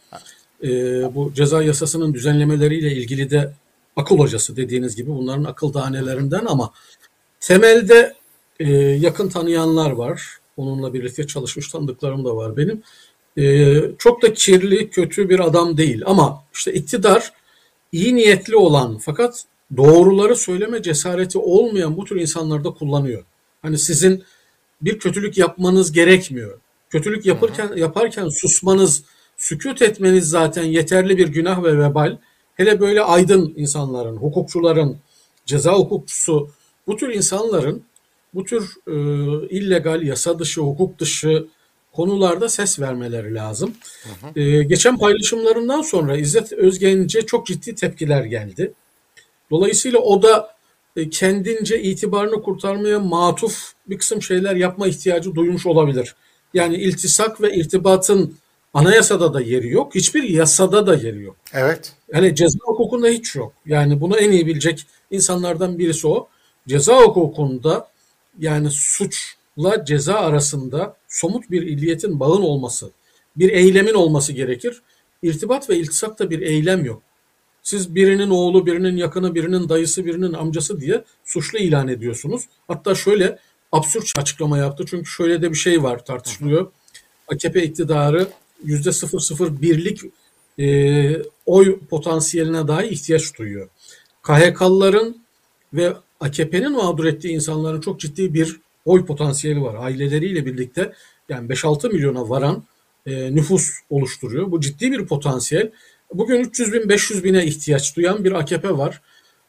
e, 0.63 0.69
bu 1.15 1.33
ceza 1.33 1.63
yasasının 1.63 2.13
düzenlemeleriyle 2.13 2.91
ilgili 2.91 3.29
de 3.29 3.53
akıl 3.95 4.19
hocası 4.19 4.55
dediğiniz 4.57 4.95
gibi 4.95 5.09
bunların 5.09 5.43
akıl 5.43 5.73
tanelerinden 5.73 6.45
ama 6.45 6.73
temelde 7.39 8.13
e, 8.59 8.73
yakın 8.77 9.29
tanıyanlar 9.29 9.91
var. 9.91 10.38
Onunla 10.57 10.93
birlikte 10.93 11.27
çalışmış 11.27 11.69
tanıdıklarım 11.69 12.25
da 12.25 12.35
var 12.35 12.57
benim. 12.57 12.83
E, 13.38 13.75
çok 13.97 14.21
da 14.21 14.33
kirli, 14.33 14.89
kötü 14.89 15.29
bir 15.29 15.39
adam 15.39 15.77
değil 15.77 16.01
ama 16.05 16.43
işte 16.53 16.73
iktidar 16.73 17.31
iyi 17.95 18.15
niyetli 18.15 18.55
olan 18.55 18.97
fakat 18.97 19.45
doğruları 19.77 20.36
söyleme 20.36 20.81
cesareti 20.81 21.38
olmayan 21.38 21.97
bu 21.97 22.05
tür 22.05 22.21
insanları 22.21 22.63
da 22.63 22.71
kullanıyor. 22.71 23.23
Hani 23.62 23.77
sizin 23.77 24.23
bir 24.81 24.99
kötülük 24.99 25.38
yapmanız 25.38 25.91
gerekmiyor. 25.91 26.60
Kötülük 26.89 27.25
yaparken 27.25 27.75
yaparken 27.75 28.29
susmanız, 28.29 29.03
sükut 29.38 29.81
etmeniz 29.81 30.29
zaten 30.29 30.63
yeterli 30.63 31.17
bir 31.17 31.27
günah 31.27 31.63
ve 31.63 31.79
vebal. 31.79 32.17
Hele 32.55 32.79
böyle 32.79 33.01
aydın 33.01 33.53
insanların, 33.55 34.17
hukukçuların, 34.17 34.97
ceza 35.45 35.73
hukukçusu 35.73 36.49
bu 36.88 36.97
tür 36.97 37.10
insanların 37.10 37.84
bu 38.34 38.43
tür 38.43 38.73
e, 38.88 38.93
illegal, 39.49 40.01
yasa 40.01 40.39
dışı, 40.39 40.62
hukuk 40.62 40.99
dışı 40.99 41.47
konularda 41.95 42.49
ses 42.49 42.79
vermeleri 42.79 43.36
lazım. 43.36 43.73
Hı 44.03 44.27
hı. 44.27 44.39
E, 44.39 44.63
geçen 44.63 44.97
paylaşımlarından 44.97 45.81
sonra 45.81 46.17
İzzet 46.17 46.53
Özgenç'e 46.53 47.21
çok 47.21 47.47
ciddi 47.47 47.75
tepkiler 47.75 48.23
geldi. 48.23 48.73
Dolayısıyla 49.51 49.99
o 49.99 50.21
da 50.21 50.55
e, 50.95 51.10
kendince 51.10 51.81
itibarını 51.81 52.43
kurtarmaya 52.43 52.99
matuf 52.99 53.71
bir 53.88 53.97
kısım 53.97 54.21
şeyler 54.21 54.55
yapma 54.55 54.88
ihtiyacı 54.88 55.36
duymuş 55.36 55.65
olabilir. 55.65 56.15
Yani 56.53 56.75
iltisak 56.75 57.41
ve 57.41 57.55
irtibatın 57.55 58.38
Anayasada 58.75 59.34
da 59.34 59.41
yeri 59.41 59.69
yok. 59.69 59.95
Hiçbir 59.95 60.23
yasada 60.23 60.88
da 60.88 60.95
yeri 60.95 61.21
yok. 61.21 61.36
Evet. 61.53 61.93
Yani 62.13 62.36
ceza 62.36 62.60
hukukunda 62.62 63.08
hiç 63.08 63.36
yok. 63.36 63.53
Yani 63.65 64.01
bunu 64.01 64.17
en 64.17 64.31
iyi 64.31 64.47
bilecek 64.47 64.86
insanlardan 65.12 65.79
birisi 65.79 66.08
o. 66.08 66.27
Ceza 66.67 67.01
hukukunda 67.01 67.88
yani 68.39 68.71
suçla 69.57 69.85
ceza 69.85 70.15
arasında 70.15 70.97
somut 71.07 71.51
bir 71.51 71.61
illiyetin 71.61 72.19
bağın 72.19 72.41
olması, 72.41 72.91
bir 73.35 73.49
eylemin 73.49 73.93
olması 73.93 74.33
gerekir. 74.33 74.81
İrtibat 75.21 75.69
ve 75.69 75.77
iltisak 75.77 76.19
da 76.19 76.29
bir 76.29 76.41
eylem 76.41 76.85
yok. 76.85 77.01
Siz 77.63 77.95
birinin 77.95 78.29
oğlu, 78.29 78.65
birinin 78.65 78.97
yakını, 78.97 79.35
birinin 79.35 79.69
dayısı, 79.69 80.05
birinin 80.05 80.33
amcası 80.33 80.81
diye 80.81 81.03
suçlu 81.25 81.57
ilan 81.59 81.87
ediyorsunuz. 81.87 82.43
Hatta 82.67 82.95
şöyle 82.95 83.39
absürt 83.71 84.11
açıklama 84.17 84.57
yaptı. 84.57 84.85
Çünkü 84.87 85.05
şöyle 85.05 85.41
de 85.41 85.49
bir 85.49 85.55
şey 85.55 85.83
var 85.83 86.05
tartışılıyor. 86.05 86.71
AKP 87.27 87.63
iktidarı 87.63 88.27
%001'lik 88.65 90.01
e, 90.59 91.23
oy 91.45 91.79
potansiyeline 91.89 92.67
dahi 92.67 92.87
ihtiyaç 92.87 93.37
duyuyor. 93.39 93.69
KHK'lıların 94.23 95.17
ve 95.73 95.93
AKP'nin 96.19 96.71
mağdur 96.71 97.05
ettiği 97.05 97.33
insanların 97.33 97.81
çok 97.81 97.99
ciddi 97.99 98.33
bir 98.33 98.64
oy 98.85 99.05
potansiyeli 99.05 99.61
var. 99.61 99.75
Aileleriyle 99.79 100.45
birlikte 100.45 100.93
yani 101.29 101.49
5-6 101.49 101.93
milyona 101.93 102.29
varan 102.29 102.63
e, 103.05 103.35
nüfus 103.35 103.69
oluşturuyor. 103.89 104.51
Bu 104.51 104.61
ciddi 104.61 104.91
bir 104.91 105.05
potansiyel. 105.05 105.71
Bugün 106.13 106.39
300 106.39 106.73
bin 106.73 106.89
500 106.89 107.23
bine 107.23 107.45
ihtiyaç 107.45 107.95
duyan 107.95 108.23
bir 108.23 108.31
AKP 108.31 108.77
var. 108.77 109.01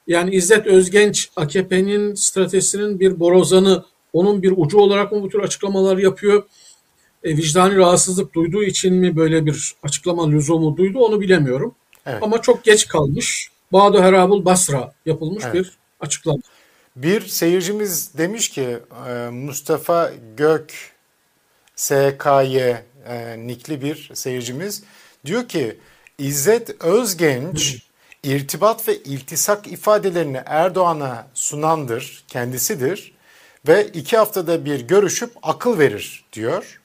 Yani 0.06 0.34
İzzet 0.34 0.66
Özgenç 0.66 1.30
AKP'nin 1.36 2.14
stratejisinin 2.14 3.00
bir 3.00 3.20
borozanı, 3.20 3.84
onun 4.12 4.42
bir 4.42 4.54
ucu 4.56 4.78
olarak 4.78 5.12
mı 5.12 5.22
bu 5.22 5.28
tür 5.28 5.38
açıklamalar 5.38 5.98
yapıyor? 5.98 6.44
e, 7.26 7.36
vicdani 7.36 7.76
rahatsızlık 7.76 8.34
duyduğu 8.34 8.62
için 8.62 8.94
mi 8.94 9.16
böyle 9.16 9.46
bir 9.46 9.74
açıklama 9.82 10.30
lüzumu 10.30 10.76
duydu 10.76 10.98
onu 10.98 11.20
bilemiyorum. 11.20 11.74
Evet. 12.06 12.22
Ama 12.22 12.42
çok 12.42 12.64
geç 12.64 12.88
kalmış. 12.88 13.50
Badu 13.72 14.02
Herabul 14.02 14.44
Basra 14.44 14.92
yapılmış 15.06 15.44
evet. 15.46 15.54
bir 15.54 15.72
açıklama. 16.00 16.38
Bir 16.96 17.26
seyircimiz 17.26 18.18
demiş 18.18 18.48
ki 18.48 18.78
e, 19.08 19.28
Mustafa 19.30 20.10
Gök 20.36 20.72
SKY 21.76 22.58
e, 22.58 23.36
nikli 23.38 23.82
bir 23.82 24.10
seyircimiz 24.14 24.82
diyor 25.26 25.48
ki 25.48 25.78
İzzet 26.18 26.84
Özgenç 26.84 27.82
irtibat 28.22 28.88
ve 28.88 28.96
iltisak 28.96 29.66
ifadelerini 29.66 30.40
Erdoğan'a 30.46 31.26
sunandır, 31.34 32.24
kendisidir 32.28 33.14
ve 33.68 33.86
iki 33.86 34.16
haftada 34.16 34.64
bir 34.64 34.80
görüşüp 34.80 35.30
akıl 35.42 35.78
verir 35.78 36.24
diyor. 36.32 36.80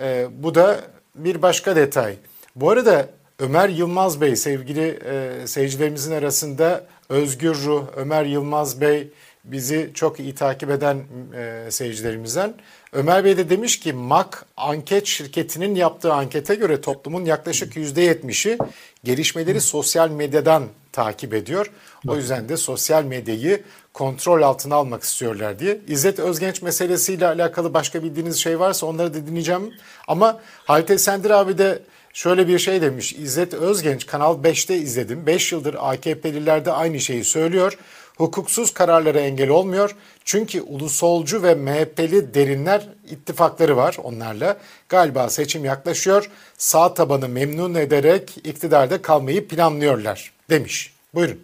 E, 0.00 0.26
bu 0.42 0.54
da 0.54 0.80
bir 1.14 1.42
başka 1.42 1.76
detay. 1.76 2.16
Bu 2.56 2.70
arada 2.70 3.08
Ömer 3.38 3.68
Yılmaz 3.68 4.20
Bey 4.20 4.36
sevgili 4.36 4.98
e, 5.04 5.46
seyircilerimizin 5.46 6.12
arasında 6.12 6.86
Özgür 7.08 7.54
Ruh, 7.54 7.84
Ömer 7.96 8.24
Yılmaz 8.24 8.80
Bey 8.80 9.08
bizi 9.52 9.90
çok 9.94 10.20
iyi 10.20 10.34
takip 10.34 10.70
eden 10.70 11.04
e, 11.36 11.70
seyircilerimizden. 11.70 12.54
Ömer 12.92 13.24
Bey 13.24 13.36
de 13.36 13.50
demiş 13.50 13.80
ki 13.80 13.92
MAK 13.92 14.46
anket 14.56 15.06
şirketinin 15.06 15.74
yaptığı 15.74 16.12
ankete 16.12 16.54
göre 16.54 16.80
toplumun 16.80 17.24
yaklaşık 17.24 17.76
%70'i 17.76 18.58
gelişmeleri 19.04 19.60
sosyal 19.60 20.10
medyadan 20.10 20.64
takip 20.92 21.34
ediyor. 21.34 21.70
O 22.08 22.16
yüzden 22.16 22.48
de 22.48 22.56
sosyal 22.56 23.04
medyayı 23.04 23.62
kontrol 23.94 24.42
altına 24.42 24.74
almak 24.74 25.02
istiyorlar 25.02 25.58
diye. 25.58 25.80
İzzet 25.88 26.18
Özgenç 26.18 26.62
meselesiyle 26.62 27.26
alakalı 27.26 27.74
başka 27.74 28.02
bildiğiniz 28.02 28.36
şey 28.36 28.60
varsa 28.60 28.86
onları 28.86 29.14
da 29.14 29.26
dinleyeceğim. 29.26 29.74
Ama 30.08 30.40
Halit 30.64 30.90
Esendir 30.90 31.30
abi 31.30 31.58
de 31.58 31.82
şöyle 32.12 32.48
bir 32.48 32.58
şey 32.58 32.82
demiş. 32.82 33.12
İzzet 33.12 33.54
Özgenç 33.54 34.06
Kanal 34.06 34.42
5'te 34.44 34.76
izledim. 34.76 35.26
5 35.26 35.52
yıldır 35.52 35.76
AKP'liler 35.78 36.64
de 36.64 36.72
aynı 36.72 37.00
şeyi 37.00 37.24
söylüyor. 37.24 37.78
Hukuksuz 38.18 38.74
kararlara 38.74 39.20
engel 39.20 39.48
olmuyor. 39.48 39.96
Çünkü 40.24 40.60
ulusolcu 40.60 41.42
ve 41.42 41.54
MHP'li 41.54 42.34
derinler 42.34 42.88
ittifakları 43.10 43.76
var 43.76 43.96
onlarla. 44.02 44.58
Galiba 44.88 45.30
seçim 45.30 45.64
yaklaşıyor. 45.64 46.30
Sağ 46.58 46.94
tabanı 46.94 47.28
memnun 47.28 47.74
ederek 47.74 48.36
iktidarda 48.44 49.02
kalmayı 49.02 49.48
planlıyorlar 49.48 50.32
demiş. 50.50 50.92
Buyurun. 51.14 51.38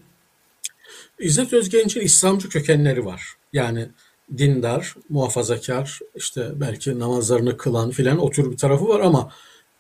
İzzet 1.19 1.53
Özgenç'in 1.53 2.01
İslamcı 2.01 2.49
kökenleri 2.49 3.05
var. 3.05 3.35
Yani 3.53 3.89
dindar, 4.39 4.95
muhafazakar, 5.09 5.99
işte 6.15 6.49
belki 6.55 6.99
namazlarını 6.99 7.57
kılan 7.57 7.91
filan 7.91 8.19
o 8.19 8.31
tür 8.31 8.51
bir 8.51 8.57
tarafı 8.57 8.89
var 8.89 9.01
ama 9.01 9.33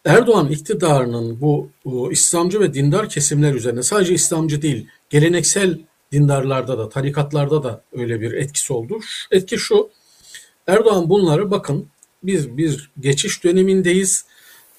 Erdoğan 0.05 0.49
iktidarının 0.49 1.41
bu, 1.41 1.71
bu 1.85 2.13
İslamcı 2.13 2.61
ve 2.61 2.75
dindar 2.75 3.09
kesimler 3.09 3.55
üzerine 3.55 3.83
sadece 3.83 4.15
İslamcı 4.15 4.63
değil, 4.63 4.89
geleneksel 5.11 5.79
dindarlarda 6.15 6.79
da, 6.79 6.89
tarikatlarda 6.89 7.63
da 7.63 7.83
öyle 7.93 8.21
bir 8.21 8.33
etkisi 8.33 8.73
oldu. 8.73 9.01
Etki 9.31 9.59
şu, 9.59 9.91
Erdoğan 10.67 11.09
bunları 11.09 11.51
bakın 11.51 11.89
biz 12.23 12.57
bir 12.57 12.91
geçiş 13.01 13.45
dönemindeyiz. 13.45 14.25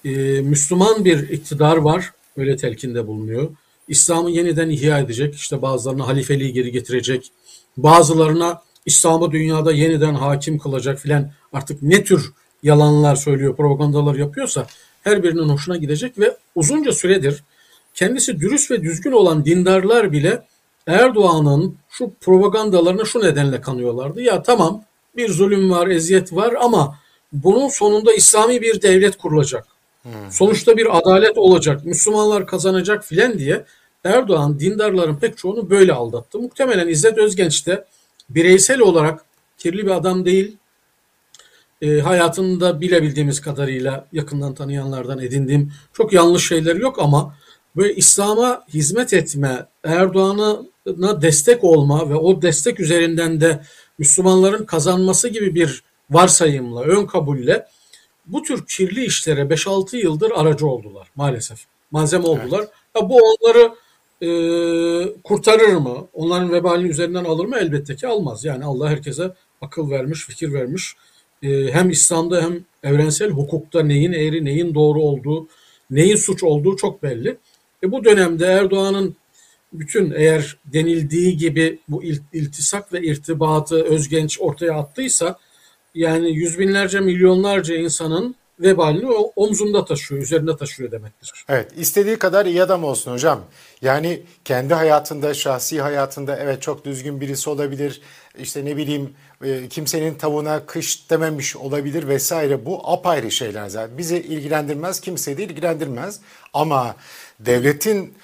Ee, 0.04 0.10
Müslüman 0.40 1.04
bir 1.04 1.28
iktidar 1.28 1.76
var, 1.76 2.10
öyle 2.36 2.56
telkinde 2.56 3.06
bulunuyor. 3.06 3.50
İslam'ı 3.88 4.30
yeniden 4.30 4.70
ihya 4.70 4.98
edecek, 4.98 5.34
işte 5.34 5.62
bazılarına 5.62 6.06
halifeliği 6.06 6.52
geri 6.52 6.72
getirecek, 6.72 7.32
bazılarına 7.76 8.62
İslam'ı 8.86 9.32
dünyada 9.32 9.72
yeniden 9.72 10.14
hakim 10.14 10.58
kılacak 10.58 10.98
filan 10.98 11.30
artık 11.52 11.82
ne 11.82 12.04
tür 12.04 12.32
yalanlar 12.62 13.16
söylüyor, 13.16 13.56
propagandalar 13.56 14.14
yapıyorsa 14.14 14.66
her 15.02 15.22
birinin 15.22 15.48
hoşuna 15.48 15.76
gidecek 15.76 16.18
ve 16.18 16.36
uzunca 16.54 16.92
süredir 16.92 17.42
kendisi 17.94 18.40
dürüst 18.40 18.70
ve 18.70 18.82
düzgün 18.82 19.12
olan 19.12 19.44
dindarlar 19.44 20.12
bile 20.12 20.42
Erdoğan'ın 20.86 21.76
şu 21.88 22.10
propagandalarına 22.20 23.04
şu 23.04 23.20
nedenle 23.20 23.60
kanıyorlardı. 23.60 24.22
Ya 24.22 24.42
tamam 24.42 24.84
bir 25.16 25.28
zulüm 25.28 25.70
var, 25.70 25.86
eziyet 25.86 26.32
var 26.32 26.54
ama 26.60 26.98
bunun 27.32 27.68
sonunda 27.68 28.12
İslami 28.12 28.60
bir 28.60 28.82
devlet 28.82 29.16
kurulacak. 29.18 29.66
Hmm. 30.02 30.12
Sonuçta 30.30 30.76
bir 30.76 30.98
adalet 30.98 31.38
olacak, 31.38 31.84
Müslümanlar 31.84 32.46
kazanacak 32.46 33.04
filan 33.04 33.38
diye 33.38 33.64
Erdoğan 34.04 34.58
dindarların 34.58 35.16
pek 35.16 35.38
çoğunu 35.38 35.70
böyle 35.70 35.92
aldattı. 35.92 36.38
Muhtemelen 36.38 36.88
İzzet 36.88 37.18
Özgenç 37.18 37.66
de 37.66 37.84
bireysel 38.30 38.80
olarak 38.80 39.24
kirli 39.58 39.86
bir 39.86 39.90
adam 39.90 40.24
değil. 40.24 40.56
E, 41.82 42.00
hayatında 42.00 42.80
bilebildiğimiz 42.80 43.40
kadarıyla 43.40 44.06
yakından 44.12 44.54
tanıyanlardan 44.54 45.18
edindiğim 45.18 45.72
çok 45.92 46.12
yanlış 46.12 46.48
şeyler 46.48 46.76
yok 46.76 46.98
ama 46.98 47.34
böyle 47.76 47.94
İslam'a 47.94 48.64
hizmet 48.74 49.12
etme, 49.12 49.66
Erdoğan'a 49.84 51.22
destek 51.22 51.64
olma 51.64 52.10
ve 52.10 52.14
o 52.14 52.42
destek 52.42 52.80
üzerinden 52.80 53.40
de 53.40 53.60
Müslümanların 53.98 54.64
kazanması 54.64 55.28
gibi 55.28 55.54
bir 55.54 55.82
varsayımla, 56.10 56.82
ön 56.82 57.06
kabulle 57.06 57.66
bu 58.26 58.42
tür 58.42 58.66
kirli 58.66 59.04
işlere 59.04 59.40
5-6 59.40 59.96
yıldır 59.96 60.30
aracı 60.34 60.66
oldular 60.66 61.08
maalesef. 61.16 61.58
Malzeme 61.90 62.26
oldular. 62.26 62.58
Evet. 62.58 62.70
Ya 62.96 63.08
bu 63.08 63.18
onları 63.18 63.72
e, 64.22 64.28
kurtarır 65.24 65.74
mı? 65.74 66.08
Onların 66.12 66.52
vebalini 66.52 66.88
üzerinden 66.88 67.24
alır 67.24 67.44
mı? 67.44 67.56
Elbette 67.60 67.96
ki 67.96 68.06
almaz. 68.06 68.44
Yani 68.44 68.64
Allah 68.64 68.88
herkese 68.88 69.34
akıl 69.60 69.90
vermiş, 69.90 70.26
fikir 70.26 70.52
vermiş. 70.52 70.96
E, 71.42 71.48
hem 71.72 71.90
İslam'da 71.90 72.42
hem 72.42 72.64
evrensel 72.82 73.30
hukukta 73.30 73.82
neyin 73.82 74.12
eğri, 74.12 74.44
neyin 74.44 74.74
doğru 74.74 75.02
olduğu, 75.02 75.48
neyin 75.90 76.16
suç 76.16 76.42
olduğu 76.42 76.76
çok 76.76 77.02
belli. 77.02 77.36
E, 77.82 77.92
bu 77.92 78.04
dönemde 78.04 78.46
Erdoğan'ın 78.46 79.16
bütün 79.72 80.10
eğer 80.10 80.56
denildiği 80.64 81.36
gibi 81.36 81.78
bu 81.88 82.02
iltisak 82.32 82.92
ve 82.92 83.02
irtibatı 83.02 83.84
Özgenç 83.84 84.40
ortaya 84.40 84.74
attıysa 84.74 85.38
yani 85.94 86.30
yüz 86.36 86.58
binlerce 86.58 87.00
milyonlarca 87.00 87.74
insanın 87.74 88.36
vebalini 88.60 89.06
omzunda 89.36 89.84
taşıyor, 89.84 90.22
üzerinde 90.22 90.56
taşıyor 90.56 90.90
demektir. 90.90 91.44
Evet, 91.48 91.72
istediği 91.76 92.16
kadar 92.18 92.46
iyi 92.46 92.62
adam 92.62 92.84
olsun 92.84 93.12
hocam. 93.12 93.40
Yani 93.82 94.22
kendi 94.44 94.74
hayatında, 94.74 95.34
şahsi 95.34 95.80
hayatında 95.80 96.36
evet 96.36 96.62
çok 96.62 96.84
düzgün 96.84 97.20
birisi 97.20 97.50
olabilir. 97.50 98.00
İşte 98.38 98.64
ne 98.64 98.76
bileyim 98.76 99.14
e, 99.44 99.68
kimsenin 99.68 100.14
tavuğuna 100.14 100.66
kış 100.66 101.10
dememiş 101.10 101.56
olabilir 101.56 102.08
vesaire. 102.08 102.66
Bu 102.66 102.90
apayrı 102.90 103.30
şeyler 103.30 103.68
zaten. 103.68 103.98
Bizi 103.98 104.16
ilgilendirmez, 104.16 105.00
kimseyi 105.00 105.36
de 105.36 105.44
ilgilendirmez. 105.44 106.20
Ama 106.52 106.96
devletin 107.40 108.14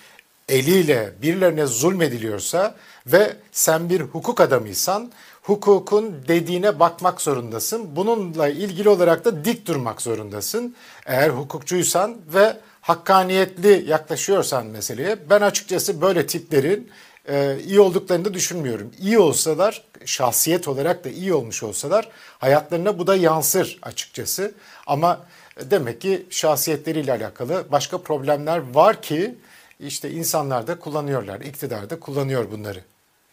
eliyle 0.48 1.12
birilerine 1.22 1.66
zulmediliyorsa 1.66 2.75
ve 3.07 3.37
sen 3.53 3.90
bir 3.90 4.01
hukuk 4.01 4.40
adamıysan 4.40 5.12
hukukun 5.42 6.14
dediğine 6.29 6.81
bakmak 6.81 7.20
zorundasın. 7.20 7.96
Bununla 7.96 8.48
ilgili 8.48 8.88
olarak 8.88 9.25
da 9.25 9.44
dik 9.44 9.66
durmak 9.66 10.03
zorundasın. 10.03 10.75
Eğer 11.07 11.29
hukukçuysan 11.29 12.16
ve 12.35 12.57
hakkaniyetli 12.81 13.85
yaklaşıyorsan 13.90 14.66
meseleye 14.66 15.31
ben 15.31 15.40
açıkçası 15.40 16.01
böyle 16.01 16.27
tiplerin 16.27 16.90
e, 17.29 17.59
iyi 17.66 17.81
olduklarını 17.81 18.25
da 18.25 18.35
düşünmüyorum. 18.35 18.90
İyi 19.01 19.18
olsalar 19.18 19.85
şahsiyet 20.05 20.68
olarak 20.68 21.05
da 21.05 21.09
iyi 21.09 21.35
olmuş 21.35 21.62
olsalar 21.62 22.09
hayatlarına 22.38 22.98
bu 22.98 23.07
da 23.07 23.16
yansır 23.16 23.79
açıkçası. 23.83 24.55
Ama 24.87 25.27
demek 25.71 26.01
ki 26.01 26.27
şahsiyetleriyle 26.31 27.12
alakalı 27.12 27.65
başka 27.73 27.99
problemler 27.99 28.75
var 28.75 29.03
ki 29.03 29.35
işte 29.81 30.11
insanlar 30.11 30.67
da 30.67 30.79
kullanıyorlar, 30.79 31.41
iktidar 31.41 31.91
da 31.91 32.01
kullanıyor 32.01 32.51
bunları 32.53 32.81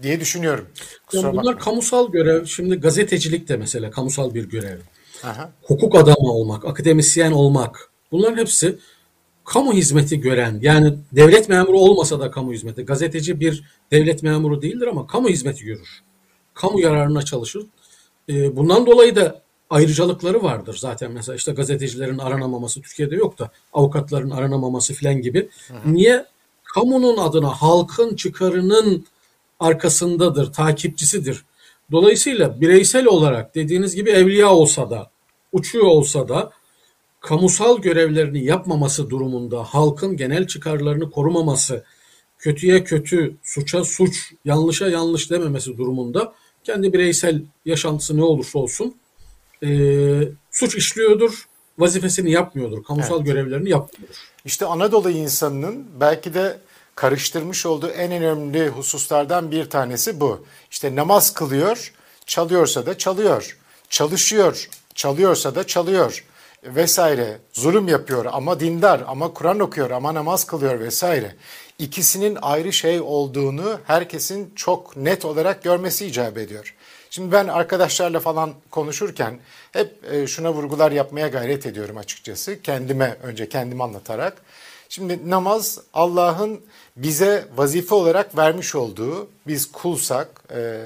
diye 0.02 0.20
düşünüyorum. 0.20 0.68
yani 1.14 1.24
bunlar 1.24 1.36
bakmayın. 1.36 1.58
kamusal 1.58 2.12
görev. 2.12 2.46
Şimdi 2.46 2.76
gazetecilik 2.76 3.48
de 3.50 3.58
mesela 3.58 3.92
kamusal 3.92 4.34
bir 4.34 4.50
görev. 4.50 4.80
Aha. 5.24 5.52
Hukuk 5.64 5.96
adamı 5.96 6.32
olmak, 6.32 6.66
akademisyen 6.66 7.32
olmak. 7.32 7.92
Bunların 8.12 8.38
hepsi 8.38 8.80
kamu 9.46 9.74
hizmeti 9.74 10.22
gören 10.22 10.60
yani 10.62 10.98
devlet 11.12 11.50
memuru 11.50 11.80
olmasa 11.80 12.20
da 12.20 12.32
kamu 12.32 12.54
hizmeti. 12.54 12.86
Gazeteci 12.86 13.40
bir 13.40 13.64
devlet 13.92 14.24
memuru 14.24 14.62
değildir 14.62 14.88
ama 14.88 15.08
kamu 15.08 15.30
hizmeti 15.30 15.66
görür. 15.66 16.04
Kamu 16.54 16.80
yararına 16.80 17.22
çalışır. 17.22 17.66
Ee, 18.30 18.56
bundan 18.56 18.86
dolayı 18.86 19.16
da 19.16 19.42
ayrıcalıkları 19.70 20.44
vardır 20.44 20.78
zaten 20.78 21.12
mesela 21.12 21.36
işte 21.36 21.52
gazetecilerin 21.52 22.18
aranamaması 22.18 22.82
Türkiye'de 22.82 23.16
yok 23.16 23.40
da 23.40 23.52
avukatların 23.74 24.30
aranamaması 24.30 24.94
filan 24.94 25.22
gibi. 25.22 25.50
Hı. 25.68 25.94
Niye? 25.94 26.26
Kamunun 26.64 27.18
adına 27.18 27.50
halkın 27.50 28.16
çıkarının 28.16 29.06
arkasındadır, 29.60 30.54
takipçisidir. 30.54 31.46
Dolayısıyla 31.92 32.62
bireysel 32.62 33.06
olarak 33.06 33.56
dediğiniz 33.56 33.96
gibi 33.96 34.10
evliya 34.10 34.54
olsa 34.54 34.90
da, 34.90 35.12
uçuyor 35.52 35.86
olsa 35.86 36.28
da 36.28 36.52
kamusal 37.20 37.78
görevlerini 37.78 38.44
yapmaması 38.44 39.10
durumunda 39.10 39.64
halkın 39.64 40.18
genel 40.18 40.48
çıkarlarını 40.48 41.12
korumaması, 41.12 41.84
kötüye 42.38 42.84
kötü, 42.84 43.36
suça 43.44 43.84
suç, 43.84 44.34
yanlışa 44.46 44.90
yanlış 44.90 45.32
dememesi 45.32 45.78
durumunda 45.78 46.34
kendi 46.64 46.94
bireysel 46.94 47.44
yaşantısı 47.66 48.18
ne 48.18 48.24
olursa 48.24 48.60
olsun 48.60 48.96
e, 49.64 49.70
suç 50.52 50.76
işliyordur, 50.76 51.48
vazifesini 51.78 52.32
yapmıyordur, 52.32 52.84
kamusal 52.84 53.16
evet. 53.18 53.26
görevlerini 53.26 53.70
yapmıyordur. 53.70 54.16
İşte 54.46 54.66
Anadolu 54.66 55.10
insanının 55.10 55.88
belki 56.00 56.34
de 56.34 56.60
karıştırmış 56.96 57.66
olduğu 57.66 57.90
en 57.90 58.12
önemli 58.12 58.68
hususlardan 58.68 59.52
bir 59.52 59.70
tanesi 59.70 60.20
bu. 60.20 60.46
İşte 60.72 60.96
namaz 60.96 61.34
kılıyor, 61.34 61.94
çalıyorsa 62.26 62.86
da 62.86 62.98
çalıyor, 62.98 63.58
çalışıyor, 63.90 64.70
çalıyorsa 64.96 65.56
da 65.56 65.68
çalıyor 65.68 66.24
vesaire. 66.64 67.40
Zulüm 67.54 67.88
yapıyor 67.88 68.26
ama 68.32 68.60
dindar 68.60 69.04
ama 69.08 69.34
Kur'an 69.34 69.60
okuyor 69.60 69.92
ama 69.92 70.14
namaz 70.14 70.44
kılıyor 70.44 70.80
vesaire. 70.80 71.36
İkisinin 71.80 72.38
ayrı 72.42 72.74
şey 72.74 73.02
olduğunu 73.02 73.80
herkesin 73.86 74.54
çok 74.56 74.98
net 74.98 75.26
olarak 75.26 75.64
görmesi 75.64 76.06
icap 76.06 76.38
ediyor. 76.38 76.76
Şimdi 77.10 77.32
ben 77.32 77.48
arkadaşlarla 77.48 78.20
falan 78.20 78.54
konuşurken 78.72 79.40
hep 79.72 80.14
e, 80.14 80.28
şuna 80.28 80.54
vurgular 80.54 80.92
yapmaya 80.92 81.28
gayret 81.28 81.66
ediyorum 81.66 81.98
açıkçası. 81.98 82.62
Kendime 82.62 83.18
önce 83.24 83.50
kendimi 83.50 83.84
anlatarak. 83.84 84.42
Şimdi 84.90 85.30
namaz 85.30 85.80
Allah'ın 85.94 86.62
bize 86.96 87.46
vazife 87.56 87.96
olarak 87.96 88.38
vermiş 88.38 88.76
olduğu, 88.76 89.28
biz 89.48 89.72
kulsak 89.72 90.44
e, 90.52 90.82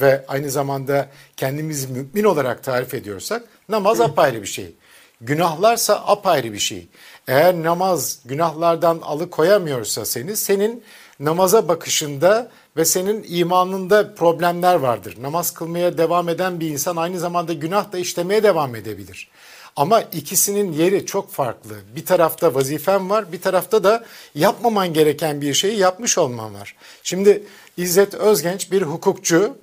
ve 0.00 0.24
aynı 0.28 0.50
zamanda 0.50 1.08
kendimizi 1.36 1.88
mümin 1.88 2.24
olarak 2.24 2.64
tarif 2.64 2.94
ediyorsak 2.94 3.42
namaz 3.68 4.00
apayrı 4.00 4.42
bir 4.42 4.46
şey. 4.46 4.74
Günahlarsa 5.20 5.94
apayrı 6.06 6.52
bir 6.52 6.58
şey. 6.58 6.88
Eğer 7.28 7.54
namaz 7.54 8.20
günahlardan 8.24 9.00
alıkoyamıyorsa 9.02 10.04
seni, 10.04 10.36
senin 10.36 10.84
namaza 11.20 11.68
bakışında 11.68 12.50
ve 12.76 12.84
senin 12.84 13.26
imanında 13.28 14.14
problemler 14.14 14.74
vardır. 14.74 15.16
Namaz 15.20 15.54
kılmaya 15.54 15.98
devam 15.98 16.28
eden 16.28 16.60
bir 16.60 16.70
insan 16.70 16.96
aynı 16.96 17.18
zamanda 17.18 17.52
günah 17.52 17.92
da 17.92 17.98
işlemeye 17.98 18.42
devam 18.42 18.74
edebilir. 18.74 19.30
Ama 19.76 20.00
ikisinin 20.02 20.72
yeri 20.72 21.06
çok 21.06 21.32
farklı. 21.32 21.74
Bir 21.96 22.06
tarafta 22.06 22.54
vazifen 22.54 23.10
var, 23.10 23.32
bir 23.32 23.40
tarafta 23.40 23.84
da 23.84 24.04
yapmaman 24.34 24.92
gereken 24.92 25.40
bir 25.40 25.54
şeyi 25.54 25.78
yapmış 25.78 26.18
olman 26.18 26.54
var. 26.54 26.76
Şimdi 27.02 27.42
İzzet 27.76 28.14
Özgenç 28.14 28.72
bir 28.72 28.82
hukukçu 28.82 29.56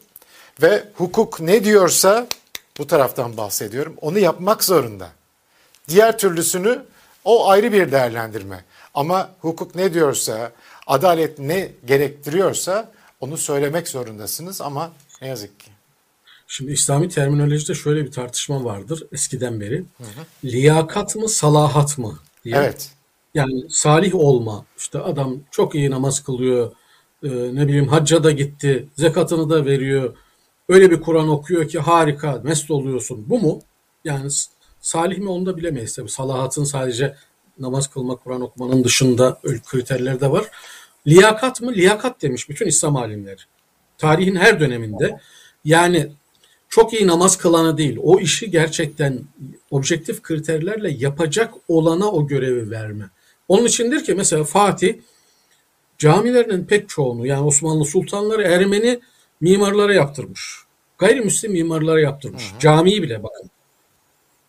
ve 0.62 0.84
hukuk 0.96 1.39
ne 1.39 1.63
diyorsa 1.63 2.28
bu 2.78 2.88
taraftan 2.88 3.38
bahsediyorum. 3.38 3.96
Onu 4.02 4.20
yapmak 4.20 4.63
zorunda. 4.63 5.10
Diğer 5.89 6.18
türlüsünü 6.18 6.82
o 7.26 7.50
ayrı 7.50 7.72
bir 7.72 7.91
değerlendirme. 7.91 8.63
Ama 8.94 9.30
hukuk 9.41 9.76
ne 9.76 9.94
diyorsa, 9.94 10.52
adalet 10.88 11.39
ne 11.39 11.72
gerektiriyorsa 11.86 12.91
onu 13.26 13.38
söylemek 13.38 13.88
zorundasınız 13.88 14.62
ama 14.62 14.92
ne 15.22 15.28
yazık 15.28 15.60
ki. 15.60 15.72
Şimdi 16.48 16.72
İslami 16.72 17.10
terminolojide 17.10 17.74
şöyle 17.74 18.06
bir 18.06 18.12
tartışma 18.12 18.64
vardır 18.64 19.04
eskiden 19.12 19.62
beri. 19.62 19.78
Hı 19.78 20.04
hı. 20.04 20.26
Liyakat 20.44 21.16
mı, 21.16 21.30
salahat 21.30 21.98
mı? 21.98 22.20
Diye. 22.44 22.56
Evet. 22.56 22.90
Yani 23.34 23.66
salih 23.70 24.16
olma. 24.16 24.66
İşte 24.78 25.00
adam 25.00 25.38
çok 25.52 25.76
iyi 25.76 25.92
namaz 25.92 26.24
kılıyor. 26.24 26.72
E, 27.24 27.30
ne 27.30 27.68
bileyim 27.68 27.88
hacca 27.88 28.24
da 28.24 28.32
gitti. 28.32 28.88
Zekatını 28.98 29.50
da 29.50 29.66
veriyor. 29.66 30.16
Öyle 30.70 30.92
bir 30.92 31.02
Kur'an 31.02 31.30
okuyor 31.30 31.68
ki 31.68 31.80
harika, 31.80 32.42
mest 32.44 32.72
oluyorsun. 32.72 33.26
Bu 33.30 33.40
mu? 33.40 33.62
Yani 34.04 34.30
salih 34.82 35.18
mi 35.18 35.30
onu 35.30 35.46
da 35.46 35.58
bilemeyiz 35.58 35.96
tabii. 35.96 36.10
Salahatın 36.10 36.64
sadece 36.64 37.16
namaz 37.60 37.88
kılmak, 37.88 38.24
Kur'an 38.24 38.42
okumanın 38.42 38.84
dışında 38.84 39.40
öyle 39.44 39.60
kriterler 39.60 40.22
de 40.22 40.32
var. 40.32 40.46
Liyakat 41.08 41.62
mı? 41.62 41.74
Liyakat 41.74 42.22
demiş 42.22 42.50
bütün 42.50 42.65
İslam 42.65 42.96
alimleri. 42.96 43.41
Tarihin 43.98 44.36
her 44.36 44.60
döneminde. 44.60 45.20
Yani 45.65 46.12
çok 46.70 46.94
iyi 46.94 47.08
namaz 47.08 47.38
kılanı 47.38 47.78
değil, 47.78 47.98
o 48.02 48.20
işi 48.20 48.52
gerçekten 48.52 49.20
objektif 49.72 50.22
kriterlerle 50.22 50.91
yapacak 50.91 51.54
olana 51.68 52.12
o 52.12 52.28
görevi 52.28 52.72
verme. 52.72 53.10
Onun 53.48 53.65
içindir 53.65 54.04
ki 54.04 54.13
mesela 54.13 54.44
Fatih 54.44 54.94
camilerinin 55.98 56.65
pek 56.65 56.89
çoğunu 56.89 57.28
yani 57.28 57.46
Osmanlı 57.46 57.86
sultanları 57.86 58.41
Ermeni 58.41 59.00
mimarlara 59.41 59.94
yaptırmış. 59.94 60.56
Gayrimüslim 60.98 61.52
mimarlara 61.52 62.02
yaptırmış. 62.02 62.54
Hı. 62.54 62.60
Camiyi 62.60 63.04
bile 63.04 63.24
bakın. 63.24 63.50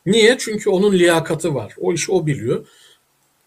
Niye? 0.07 0.37
Çünkü 0.38 0.71
onun 0.71 0.92
liyakati 0.92 1.55
var. 1.55 1.75
O 1.81 1.92
işi 1.92 2.12
o 2.12 2.27
biliyor. 2.27 2.66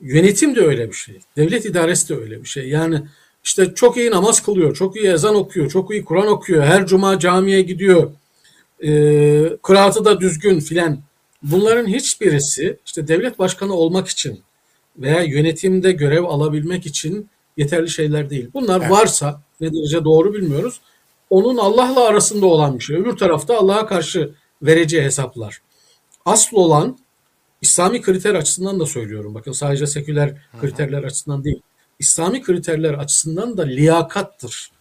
Yönetim 0.01 0.55
de 0.55 0.61
öyle 0.61 0.87
bir 0.87 0.93
şey. 0.93 1.19
Devlet 1.37 1.65
idaresi 1.65 2.09
de 2.09 2.15
öyle 2.15 2.41
bir 2.43 2.47
şey. 2.47 2.69
Yani 2.69 3.01
işte 3.43 3.73
çok 3.75 3.97
iyi 3.97 4.11
namaz 4.11 4.43
kılıyor, 4.43 4.75
çok 4.75 4.95
iyi 4.95 5.07
ezan 5.07 5.35
okuyor, 5.35 5.69
çok 5.69 5.91
iyi 5.91 6.05
Kur'an 6.05 6.27
okuyor, 6.27 6.63
her 6.63 6.87
cuma 6.87 7.19
camiye 7.19 7.61
gidiyor, 7.61 8.11
e, 8.83 9.57
kıraatı 9.63 10.05
da 10.05 10.19
düzgün 10.19 10.59
filan. 10.59 10.99
Bunların 11.43 11.87
hiçbirisi 11.87 12.77
işte 12.85 13.07
devlet 13.07 13.39
başkanı 13.39 13.73
olmak 13.73 14.07
için 14.07 14.39
veya 14.97 15.21
yönetimde 15.23 15.91
görev 15.91 16.23
alabilmek 16.23 16.85
için 16.85 17.29
yeterli 17.57 17.89
şeyler 17.89 18.29
değil. 18.29 18.49
Bunlar 18.53 18.79
evet. 18.81 18.91
varsa 18.91 19.41
ne 19.61 19.73
derece 19.73 20.03
doğru 20.03 20.33
bilmiyoruz. 20.33 20.81
Onun 21.29 21.57
Allah'la 21.57 22.03
arasında 22.03 22.45
olan 22.45 22.79
bir 22.79 22.83
şey. 22.83 22.97
Öbür 22.97 23.17
tarafta 23.17 23.57
Allah'a 23.57 23.87
karşı 23.87 24.31
vereceği 24.61 25.03
hesaplar. 25.03 25.61
Asıl 26.25 26.57
olan 26.57 26.97
İslami 27.61 28.01
kriter 28.01 28.35
açısından 28.35 28.79
da 28.79 28.85
söylüyorum. 28.85 29.35
Bakın 29.35 29.51
sadece 29.51 29.87
seküler 29.87 30.35
kriterler 30.61 31.03
açısından 31.03 31.43
değil. 31.43 31.61
İslami 31.99 32.41
kriterler 32.41 32.93
açısından 32.93 33.57
da 33.57 33.63
liyakattır. 33.63 34.71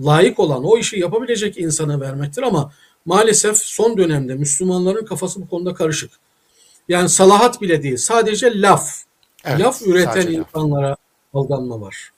Layık 0.00 0.38
olan 0.38 0.64
o 0.64 0.78
işi 0.78 0.98
yapabilecek 0.98 1.58
insana 1.58 2.00
vermektir 2.00 2.42
ama 2.42 2.72
maalesef 3.04 3.58
son 3.58 3.96
dönemde 3.96 4.34
Müslümanların 4.34 5.04
kafası 5.04 5.42
bu 5.42 5.48
konuda 5.48 5.74
karışık. 5.74 6.10
Yani 6.88 7.08
salahat 7.08 7.60
bile 7.60 7.82
değil 7.82 7.96
sadece 7.96 8.60
laf. 8.60 8.88
Evet, 9.44 9.60
laf 9.60 9.82
üreten 9.82 10.26
insanlara 10.26 10.88
laf. 10.88 10.98
aldanma 11.34 11.80
var. 11.80 12.10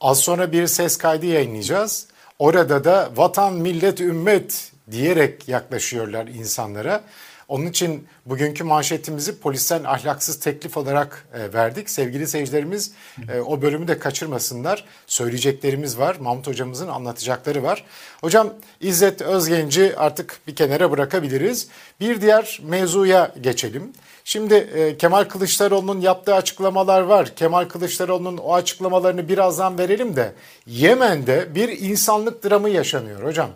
Az 0.00 0.18
sonra 0.18 0.52
bir 0.52 0.66
ses 0.66 0.96
kaydı 0.98 1.26
yayınlayacağız. 1.26 2.06
Orada 2.38 2.84
da 2.84 3.10
vatan, 3.16 3.54
millet, 3.54 4.00
ümmet 4.00 4.72
diyerek 4.90 5.48
yaklaşıyorlar 5.48 6.26
insanlara. 6.26 7.04
Onun 7.48 7.66
için 7.66 8.06
bugünkü 8.26 8.64
manşetimizi 8.64 9.40
polisten 9.40 9.84
ahlaksız 9.84 10.40
teklif 10.40 10.76
olarak 10.76 11.28
e, 11.34 11.52
verdik. 11.52 11.90
Sevgili 11.90 12.26
seyircilerimiz 12.26 12.92
e, 13.32 13.40
o 13.40 13.62
bölümü 13.62 13.88
de 13.88 13.98
kaçırmasınlar. 13.98 14.84
Söyleyeceklerimiz 15.06 15.98
var. 15.98 16.16
Mahmut 16.20 16.46
hocamızın 16.46 16.88
anlatacakları 16.88 17.62
var. 17.62 17.84
Hocam 18.20 18.54
İzzet 18.80 19.22
Özgenci 19.22 19.94
artık 19.96 20.40
bir 20.46 20.56
kenara 20.56 20.90
bırakabiliriz. 20.90 21.68
Bir 22.00 22.20
diğer 22.20 22.60
mevzuya 22.62 23.34
geçelim. 23.40 23.92
Şimdi 24.24 24.54
e, 24.54 24.96
Kemal 24.96 25.24
Kılıçdaroğlu'nun 25.24 26.00
yaptığı 26.00 26.34
açıklamalar 26.34 27.00
var. 27.00 27.34
Kemal 27.36 27.64
Kılıçdaroğlu'nun 27.64 28.36
o 28.36 28.54
açıklamalarını 28.54 29.28
birazdan 29.28 29.78
verelim 29.78 30.16
de 30.16 30.32
Yemen'de 30.66 31.54
bir 31.54 31.68
insanlık 31.68 32.44
dramı 32.44 32.68
yaşanıyor 32.68 33.22
hocam. 33.22 33.50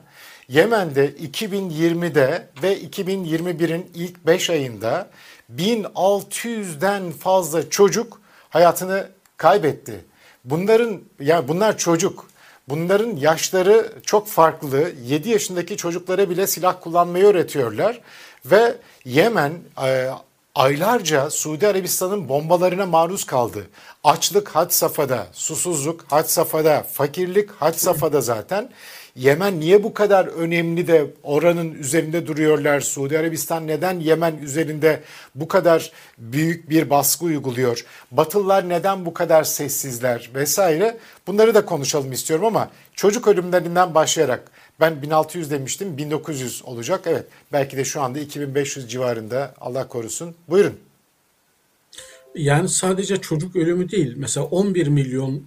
Yemen'de 0.52 1.10
2020'de 1.10 2.48
ve 2.62 2.80
2021'in 2.80 3.90
ilk 3.94 4.26
5 4.26 4.50
ayında 4.50 5.10
1600'den 5.56 7.12
fazla 7.12 7.70
çocuk 7.70 8.20
hayatını 8.50 9.08
kaybetti. 9.36 10.04
Bunların 10.44 11.00
yani 11.20 11.48
bunlar 11.48 11.78
çocuk. 11.78 12.28
Bunların 12.68 13.16
yaşları 13.16 13.92
çok 14.06 14.28
farklı. 14.28 14.92
7 15.04 15.28
yaşındaki 15.28 15.76
çocuklara 15.76 16.30
bile 16.30 16.46
silah 16.46 16.80
kullanmayı 16.80 17.24
öğretiyorlar 17.24 18.00
ve 18.44 18.76
Yemen 19.04 19.52
e, 19.84 20.08
aylarca 20.54 21.30
Suudi 21.30 21.68
Arabistan'ın 21.68 22.28
bombalarına 22.28 22.86
maruz 22.86 23.24
kaldı. 23.24 23.66
Açlık 24.04 24.48
had 24.48 24.70
safhada, 24.70 25.26
susuzluk 25.32 26.04
had 26.08 26.24
safhada, 26.24 26.82
fakirlik 26.82 27.50
had 27.50 27.74
safhada 27.74 28.20
zaten. 28.20 28.70
Yemen 29.16 29.60
niye 29.60 29.82
bu 29.82 29.94
kadar 29.94 30.26
önemli 30.26 30.86
de 30.86 31.14
oranın 31.22 31.74
üzerinde 31.74 32.26
duruyorlar? 32.26 32.80
Suudi 32.80 33.18
Arabistan 33.18 33.66
neden 33.66 34.00
Yemen 34.00 34.36
üzerinde 34.36 35.02
bu 35.34 35.48
kadar 35.48 35.92
büyük 36.18 36.70
bir 36.70 36.90
baskı 36.90 37.24
uyguluyor? 37.24 37.84
Batılılar 38.10 38.68
neden 38.68 39.06
bu 39.06 39.14
kadar 39.14 39.44
sessizler 39.44 40.30
vesaire? 40.34 40.98
Bunları 41.26 41.54
da 41.54 41.64
konuşalım 41.64 42.12
istiyorum 42.12 42.46
ama 42.46 42.70
çocuk 42.94 43.28
ölümlerinden 43.28 43.94
başlayarak 43.94 44.50
ben 44.80 45.02
1600 45.02 45.50
demiştim 45.50 45.96
1900 45.96 46.62
olacak. 46.64 47.00
Evet 47.06 47.26
belki 47.52 47.76
de 47.76 47.84
şu 47.84 48.00
anda 48.00 48.18
2500 48.18 48.90
civarında 48.90 49.54
Allah 49.60 49.88
korusun. 49.88 50.34
Buyurun. 50.48 50.74
Yani 52.34 52.68
sadece 52.68 53.16
çocuk 53.16 53.56
ölümü 53.56 53.90
değil. 53.90 54.14
Mesela 54.16 54.46
11 54.46 54.86
milyon 54.86 55.42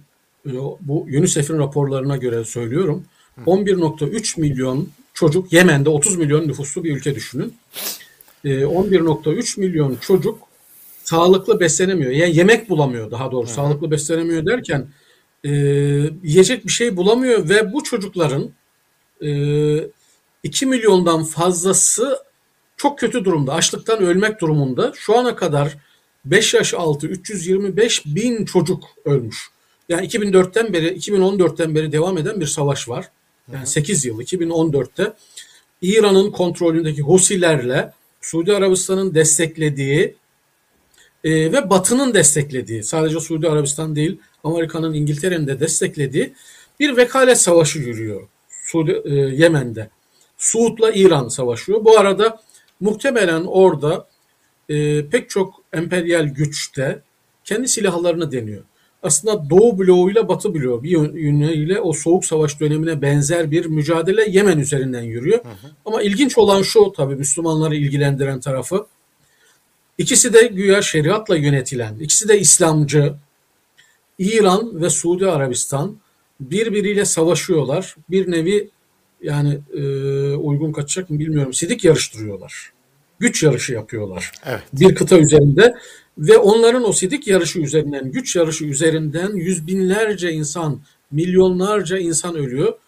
e, 0.46 0.52
bu 0.80 1.02
UNICEF'in 1.02 1.58
raporlarına 1.58 2.16
göre 2.16 2.44
söylüyorum. 2.44 3.04
11.3 3.46 4.40
milyon 4.40 4.88
çocuk 5.14 5.52
Yemen'de 5.52 5.88
30 5.88 6.16
milyon 6.16 6.48
nüfuslu 6.48 6.84
bir 6.84 6.96
ülke 6.96 7.14
düşünün. 7.14 7.54
11.3 8.44 9.58
ee, 9.58 9.60
milyon 9.60 9.96
çocuk 10.00 10.38
sağlıklı 11.04 11.60
beslenemiyor. 11.60 12.10
Yani 12.10 12.36
yemek 12.36 12.68
bulamıyor 12.68 13.10
daha 13.10 13.32
doğrusu. 13.32 13.52
Hı. 13.52 13.54
Sağlıklı 13.54 13.90
beslenemiyor 13.90 14.46
derken 14.46 14.88
e, 15.44 15.50
yiyecek 16.22 16.66
bir 16.66 16.72
şey 16.72 16.96
bulamıyor 16.96 17.48
ve 17.48 17.72
bu 17.72 17.82
çocukların 17.82 18.50
e, 19.22 19.30
2 20.42 20.66
milyondan 20.66 21.24
fazlası 21.24 22.18
çok 22.76 22.98
kötü 22.98 23.24
durumda. 23.24 23.54
Açlıktan 23.54 24.02
ölmek 24.02 24.40
durumunda. 24.40 24.92
Şu 24.96 25.18
ana 25.18 25.36
kadar 25.36 25.76
5 26.24 26.54
yaş 26.54 26.74
altı 26.74 27.06
325 27.06 28.06
bin 28.06 28.44
çocuk 28.44 28.84
ölmüş. 29.04 29.50
Yani 29.88 30.06
2004'ten 30.06 30.72
beri 30.72 30.88
2014'ten 30.88 31.74
beri 31.74 31.92
devam 31.92 32.18
eden 32.18 32.40
bir 32.40 32.46
savaş 32.46 32.88
var 32.88 33.10
yani 33.52 33.66
8 33.66 34.04
yıl 34.04 34.20
2014'te 34.20 35.12
İran'ın 35.82 36.30
kontrolündeki 36.30 37.02
Husilerle 37.02 37.92
Suudi 38.20 38.52
Arabistan'ın 38.52 39.14
desteklediği 39.14 40.16
e, 41.24 41.52
ve 41.52 41.70
Batı'nın 41.70 42.14
desteklediği 42.14 42.82
sadece 42.82 43.20
Suudi 43.20 43.48
Arabistan 43.48 43.96
değil 43.96 44.18
Amerika'nın 44.44 44.94
İngiltere'nin 44.94 45.46
de 45.46 45.60
desteklediği 45.60 46.34
bir 46.80 46.96
vekalet 46.96 47.40
savaşı 47.40 47.78
yürüyor 47.78 48.28
Suudi, 48.64 49.02
e, 49.04 49.14
Yemen'de. 49.14 49.90
Suud'la 50.38 50.92
İran 50.92 51.28
savaşıyor. 51.28 51.84
Bu 51.84 51.98
arada 51.98 52.40
muhtemelen 52.80 53.44
orada 53.44 54.08
e, 54.68 55.06
pek 55.08 55.30
çok 55.30 55.62
emperyal 55.72 56.24
güçte 56.24 57.02
kendi 57.44 57.68
silahlarını 57.68 58.32
deniyor. 58.32 58.62
Aslında 59.02 59.50
Doğu 59.50 59.78
bloğuyla 59.78 60.28
Batı 60.28 60.54
bloğu 60.54 60.82
bir 60.82 60.90
yönüyle 60.90 61.80
o 61.80 61.92
soğuk 61.92 62.24
savaş 62.24 62.60
dönemine 62.60 63.02
benzer 63.02 63.50
bir 63.50 63.66
mücadele 63.66 64.30
Yemen 64.30 64.58
üzerinden 64.58 65.02
yürüyor. 65.02 65.38
Hı 65.44 65.48
hı. 65.48 65.70
Ama 65.84 66.02
ilginç 66.02 66.38
olan 66.38 66.62
şu 66.62 66.92
tabii 66.96 67.16
Müslümanları 67.16 67.76
ilgilendiren 67.76 68.40
tarafı. 68.40 68.86
İkisi 69.98 70.32
de 70.32 70.46
güya 70.46 70.82
şeriatla 70.82 71.36
yönetilen, 71.36 71.98
ikisi 71.98 72.28
de 72.28 72.40
İslamcı. 72.40 73.14
İran 74.18 74.82
ve 74.82 74.90
Suudi 74.90 75.26
Arabistan 75.26 75.96
birbiriyle 76.40 77.04
savaşıyorlar. 77.04 77.96
Bir 78.10 78.30
nevi 78.30 78.70
yani 79.22 79.58
e, 79.74 79.80
uygun 80.34 80.72
kaçacak 80.72 81.10
mı 81.10 81.18
bilmiyorum. 81.18 81.52
Sidik 81.52 81.84
yarıştırıyorlar. 81.84 82.72
Güç 83.18 83.42
yarışı 83.42 83.72
yapıyorlar. 83.72 84.32
Evet. 84.46 84.62
Bir 84.72 84.94
kıta 84.94 85.18
üzerinde 85.18 85.74
ve 86.18 86.38
onların 86.38 86.88
o 86.88 86.92
sidik 86.92 87.26
yarışı 87.26 87.60
üzerinden, 87.60 88.12
güç 88.12 88.36
yarışı 88.36 88.64
üzerinden 88.64 89.32
yüz 89.36 89.66
binlerce 89.66 90.32
insan, 90.32 90.80
milyonlarca 91.10 91.98
insan 91.98 92.36
ölüyor. 92.36 92.78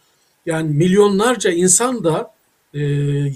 Yani 0.47 0.75
milyonlarca 0.75 1.51
insan 1.51 2.05
da 2.05 2.35
e, 2.75 2.81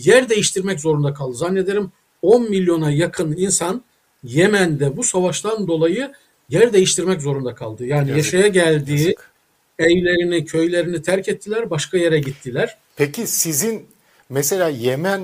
yer 0.05 0.29
değiştirmek 0.29 0.81
zorunda 0.81 1.15
kaldı. 1.15 1.37
Zannederim 1.37 1.93
10 2.23 2.51
milyona 2.51 2.91
yakın 2.91 3.37
insan 3.37 3.83
Yemen'de 4.25 4.97
bu 4.97 5.05
savaştan 5.05 5.69
dolayı 5.69 6.13
yer 6.49 6.73
değiştirmek 6.73 7.23
zorunda 7.23 7.55
kaldı. 7.55 7.87
Yani 7.87 8.11
yazık, 8.11 8.17
yaşaya 8.17 8.49
geldiği 8.49 8.99
yazık. 8.99 9.31
evlerini, 9.79 10.45
köylerini 10.45 11.03
terk 11.03 11.29
ettiler, 11.29 11.71
başka 11.71 11.99
yere 11.99 12.19
gittiler. 12.19 12.79
Peki 12.97 13.27
sizin 13.27 13.87
mesela 14.29 14.69
Yemen 14.69 15.21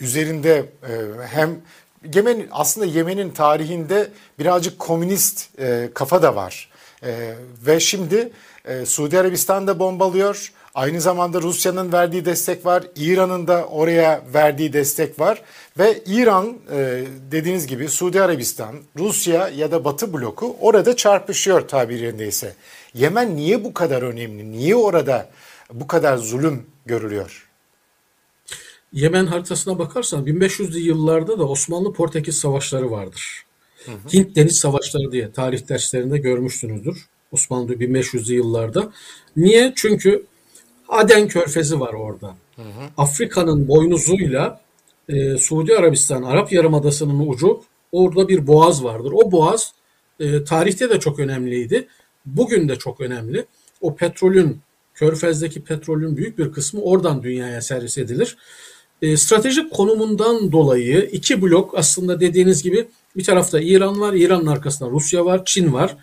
üzerinde 0.00 0.72
e, 0.82 0.92
hem 1.26 1.60
Yemen 2.14 2.46
aslında 2.50 2.86
Yemen'in 2.86 3.30
tarihinde 3.30 4.08
birazcık 4.38 4.78
komünist 4.78 5.58
e, 5.58 5.90
kafa 5.94 6.22
da 6.22 6.36
var. 6.36 6.70
E, 7.02 7.34
ve 7.66 7.80
şimdi 7.80 8.32
e, 8.64 8.86
Suudi 8.86 9.18
Arabistan 9.18 9.66
da 9.66 9.78
bombalıyor. 9.78 10.52
Aynı 10.74 11.00
zamanda 11.00 11.42
Rusya'nın 11.42 11.92
verdiği 11.92 12.24
destek 12.24 12.66
var. 12.66 12.84
İran'ın 12.96 13.46
da 13.46 13.64
oraya 13.64 14.22
verdiği 14.34 14.72
destek 14.72 15.20
var. 15.20 15.42
Ve 15.78 16.02
İran 16.06 16.56
e, 16.72 17.04
dediğiniz 17.30 17.66
gibi 17.66 17.88
Suudi 17.88 18.22
Arabistan, 18.22 18.76
Rusya 18.98 19.48
ya 19.48 19.70
da 19.70 19.84
Batı 19.84 20.12
bloku 20.12 20.56
orada 20.60 20.96
çarpışıyor 20.96 21.68
tabir 21.68 22.00
yerindeyse. 22.00 22.54
Yemen 22.94 23.36
niye 23.36 23.64
bu 23.64 23.74
kadar 23.74 24.02
önemli? 24.02 24.52
Niye 24.52 24.76
orada 24.76 25.28
bu 25.72 25.86
kadar 25.86 26.16
zulüm 26.16 26.66
görülüyor? 26.86 27.49
Yemen 28.92 29.26
haritasına 29.26 29.78
bakarsan 29.78 30.26
1500'lü 30.26 30.78
yıllarda 30.78 31.38
da 31.38 31.48
Osmanlı-Portekiz 31.48 32.38
savaşları 32.38 32.90
vardır. 32.90 33.44
Hı 33.84 33.92
hı. 33.92 33.96
Hint 34.12 34.36
Deniz 34.36 34.58
Savaşları 34.58 35.12
diye 35.12 35.32
tarih 35.32 35.68
derslerinde 35.68 36.18
görmüşsünüzdür. 36.18 37.06
Osmanlı 37.32 37.74
1500'lü 37.74 38.32
yıllarda. 38.32 38.92
Niye? 39.36 39.72
Çünkü 39.76 40.26
Aden 40.88 41.28
Körfezi 41.28 41.80
var 41.80 41.92
orada. 41.92 42.36
Afrika'nın 42.96 43.68
boynuzuyla 43.68 44.60
e, 45.08 45.38
Suudi 45.38 45.76
Arabistan, 45.76 46.22
Arap 46.22 46.52
Yarımadası'nın 46.52 47.28
ucu 47.28 47.62
orada 47.92 48.28
bir 48.28 48.46
boğaz 48.46 48.84
vardır. 48.84 49.12
O 49.14 49.32
boğaz 49.32 49.72
e, 50.20 50.44
tarihte 50.44 50.90
de 50.90 51.00
çok 51.00 51.18
önemliydi. 51.18 51.88
Bugün 52.26 52.68
de 52.68 52.76
çok 52.76 53.00
önemli. 53.00 53.46
O 53.80 53.96
petrolün, 53.96 54.60
Körfez'deki 54.94 55.64
petrolün 55.64 56.16
büyük 56.16 56.38
bir 56.38 56.52
kısmı 56.52 56.80
oradan 56.80 57.22
dünyaya 57.22 57.60
servis 57.60 57.98
edilir. 57.98 58.36
E, 59.02 59.16
stratejik 59.16 59.72
konumundan 59.72 60.52
dolayı 60.52 61.08
iki 61.12 61.42
blok 61.42 61.78
aslında 61.78 62.20
dediğiniz 62.20 62.62
gibi 62.62 62.88
bir 63.16 63.24
tarafta 63.24 63.60
İran 63.60 64.00
var, 64.00 64.12
İran'ın 64.12 64.46
arkasında 64.46 64.90
Rusya 64.90 65.24
var, 65.24 65.42
Çin 65.44 65.72
var. 65.72 65.96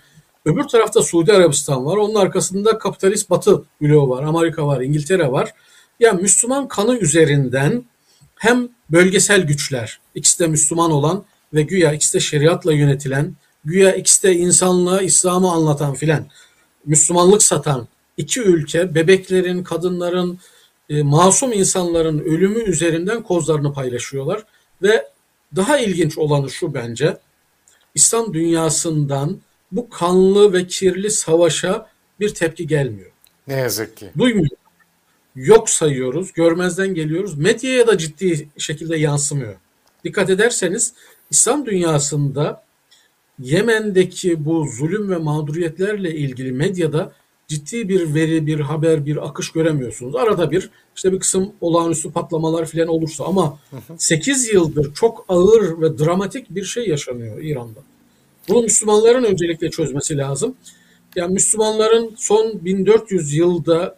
Öbür 0.45 0.63
tarafta 0.63 1.01
Suudi 1.01 1.33
Arabistan 1.33 1.85
var. 1.85 1.97
Onun 1.97 2.15
arkasında 2.15 2.77
kapitalist 2.77 3.29
Batı 3.29 3.63
bloğu 3.81 4.09
var. 4.09 4.23
Amerika 4.23 4.67
var, 4.67 4.81
İngiltere 4.81 5.31
var. 5.31 5.53
Yani 5.99 6.21
Müslüman 6.21 6.67
kanı 6.67 6.97
üzerinden 6.97 7.83
hem 8.35 8.69
bölgesel 8.89 9.41
güçler, 9.41 9.99
ikisi 10.15 10.39
de 10.39 10.47
Müslüman 10.47 10.91
olan 10.91 11.23
ve 11.53 11.61
güya 11.61 11.93
ikisi 11.93 12.13
de 12.13 12.19
şeriatla 12.19 12.73
yönetilen, 12.73 13.35
güya 13.65 13.95
ikisi 13.95 14.23
de 14.23 14.35
insanlığa, 14.35 15.01
İslam'ı 15.01 15.51
anlatan 15.51 15.93
filan, 15.93 16.27
Müslümanlık 16.85 17.43
satan 17.43 17.87
iki 18.17 18.41
ülke 18.41 18.95
bebeklerin, 18.95 19.63
kadınların, 19.63 20.39
e, 20.89 21.03
masum 21.03 21.53
insanların 21.53 22.19
ölümü 22.19 22.63
üzerinden 22.63 23.23
kozlarını 23.23 23.73
paylaşıyorlar 23.73 24.43
ve 24.81 25.07
daha 25.55 25.77
ilginç 25.77 26.17
olanı 26.17 26.49
şu 26.49 26.73
bence, 26.73 27.17
İslam 27.95 28.33
dünyasından 28.33 29.39
bu 29.71 29.89
kanlı 29.89 30.53
ve 30.53 30.67
kirli 30.67 31.11
savaşa 31.11 31.89
bir 32.19 32.33
tepki 32.33 32.67
gelmiyor. 32.67 33.11
Ne 33.47 33.53
yazık 33.53 33.97
ki. 33.97 34.09
Duymuyor. 34.17 34.49
Yok 35.35 35.69
sayıyoruz, 35.69 36.33
görmezden 36.33 36.93
geliyoruz. 36.93 37.37
Medyaya 37.37 37.87
da 37.87 37.97
ciddi 37.97 38.49
şekilde 38.57 38.97
yansımıyor. 38.97 39.55
Dikkat 40.03 40.29
ederseniz 40.29 40.93
İslam 41.31 41.65
dünyasında 41.65 42.63
Yemen'deki 43.39 44.45
bu 44.45 44.67
zulüm 44.67 45.09
ve 45.09 45.17
mağduriyetlerle 45.17 46.15
ilgili 46.15 46.51
medyada 46.51 47.13
ciddi 47.47 47.89
bir 47.89 48.13
veri, 48.13 48.47
bir 48.47 48.59
haber, 48.59 49.05
bir 49.05 49.27
akış 49.27 49.51
göremiyorsunuz. 49.51 50.15
Arada 50.15 50.51
bir 50.51 50.69
işte 50.95 51.11
bir 51.11 51.19
kısım 51.19 51.51
olağanüstü 51.61 52.11
patlamalar 52.11 52.65
falan 52.65 52.87
olursa 52.87 53.25
ama 53.25 53.59
8 53.97 54.53
yıldır 54.53 54.93
çok 54.93 55.25
ağır 55.29 55.81
ve 55.81 55.97
dramatik 55.97 56.49
bir 56.49 56.63
şey 56.63 56.87
yaşanıyor 56.87 57.41
İran'da. 57.41 57.79
Bunu 58.47 58.61
Müslümanların 58.61 59.23
öncelikle 59.23 59.69
çözmesi 59.69 60.17
lazım. 60.17 60.55
Yani 61.15 61.33
Müslümanların 61.33 62.15
son 62.17 62.65
1400 62.65 63.33
yılda 63.33 63.95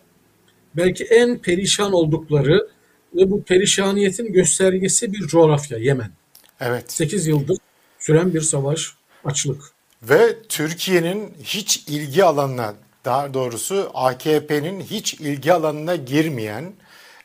belki 0.76 1.04
en 1.04 1.38
perişan 1.38 1.94
oldukları 1.94 2.68
ve 3.16 3.32
bu 3.32 3.44
perişaniyetin 3.44 4.34
göstergesi 4.34 5.14
bir 5.14 5.20
coğrafya 5.20 5.78
Yemen. 5.78 6.12
Evet. 6.60 6.92
8 6.92 7.28
yıldır 7.28 7.58
süren 8.00 8.34
bir 8.34 8.42
savaş, 8.42 8.94
açlık. 9.26 9.62
Ve 10.04 10.38
Türkiye'nin 10.50 11.34
hiç 11.44 11.84
ilgi 11.88 12.24
alanına, 12.24 12.76
daha 13.06 13.34
doğrusu 13.34 13.92
AKP'nin 13.94 14.82
hiç 14.82 15.14
ilgi 15.14 15.54
alanına 15.54 15.96
girmeyen 15.96 16.74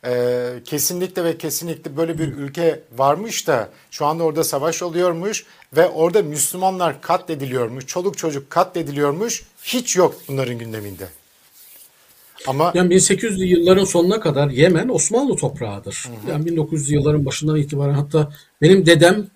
e, 0.07 0.53
kesinlikle 0.65 1.25
ve 1.25 1.39
kesinlikle 1.39 1.97
böyle 1.97 2.19
bir 2.19 2.29
ülke 2.29 2.81
varmış 2.97 3.47
da 3.47 3.69
şu 3.91 4.07
anda 4.07 4.25
orada 4.25 4.45
savaş 4.45 4.83
oluyormuş 4.83 5.45
ve 5.77 5.89
orada 5.89 6.23
Müslümanlar 6.23 7.01
katlediliyormuş, 7.01 7.87
çoluk 7.87 8.19
çocuk 8.19 8.51
katlediliyormuş. 8.51 9.43
Hiç 9.63 9.97
yok 9.97 10.15
bunların 10.29 10.59
gündeminde. 10.59 11.09
Ama 12.47 12.73
yani 12.75 12.95
1800'lü 12.95 13.45
yılların 13.45 13.85
sonuna 13.85 14.21
kadar 14.21 14.51
Yemen 14.51 14.89
Osmanlı 14.89 15.37
toprağıdır. 15.37 16.05
Hı 16.07 16.27
hı. 16.27 16.31
Yani 16.31 16.49
1900'lü 16.49 16.95
yılların 16.95 17.27
başından 17.27 17.57
itibaren 17.57 17.95
hatta 17.95 18.33
benim 18.63 18.87
dedem 18.87 19.27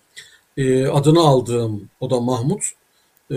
e, 0.57 0.87
adını 0.87 1.21
aldığım 1.21 1.89
o 2.01 2.11
da 2.11 2.21
Mahmut 2.21 2.63
e, 3.31 3.37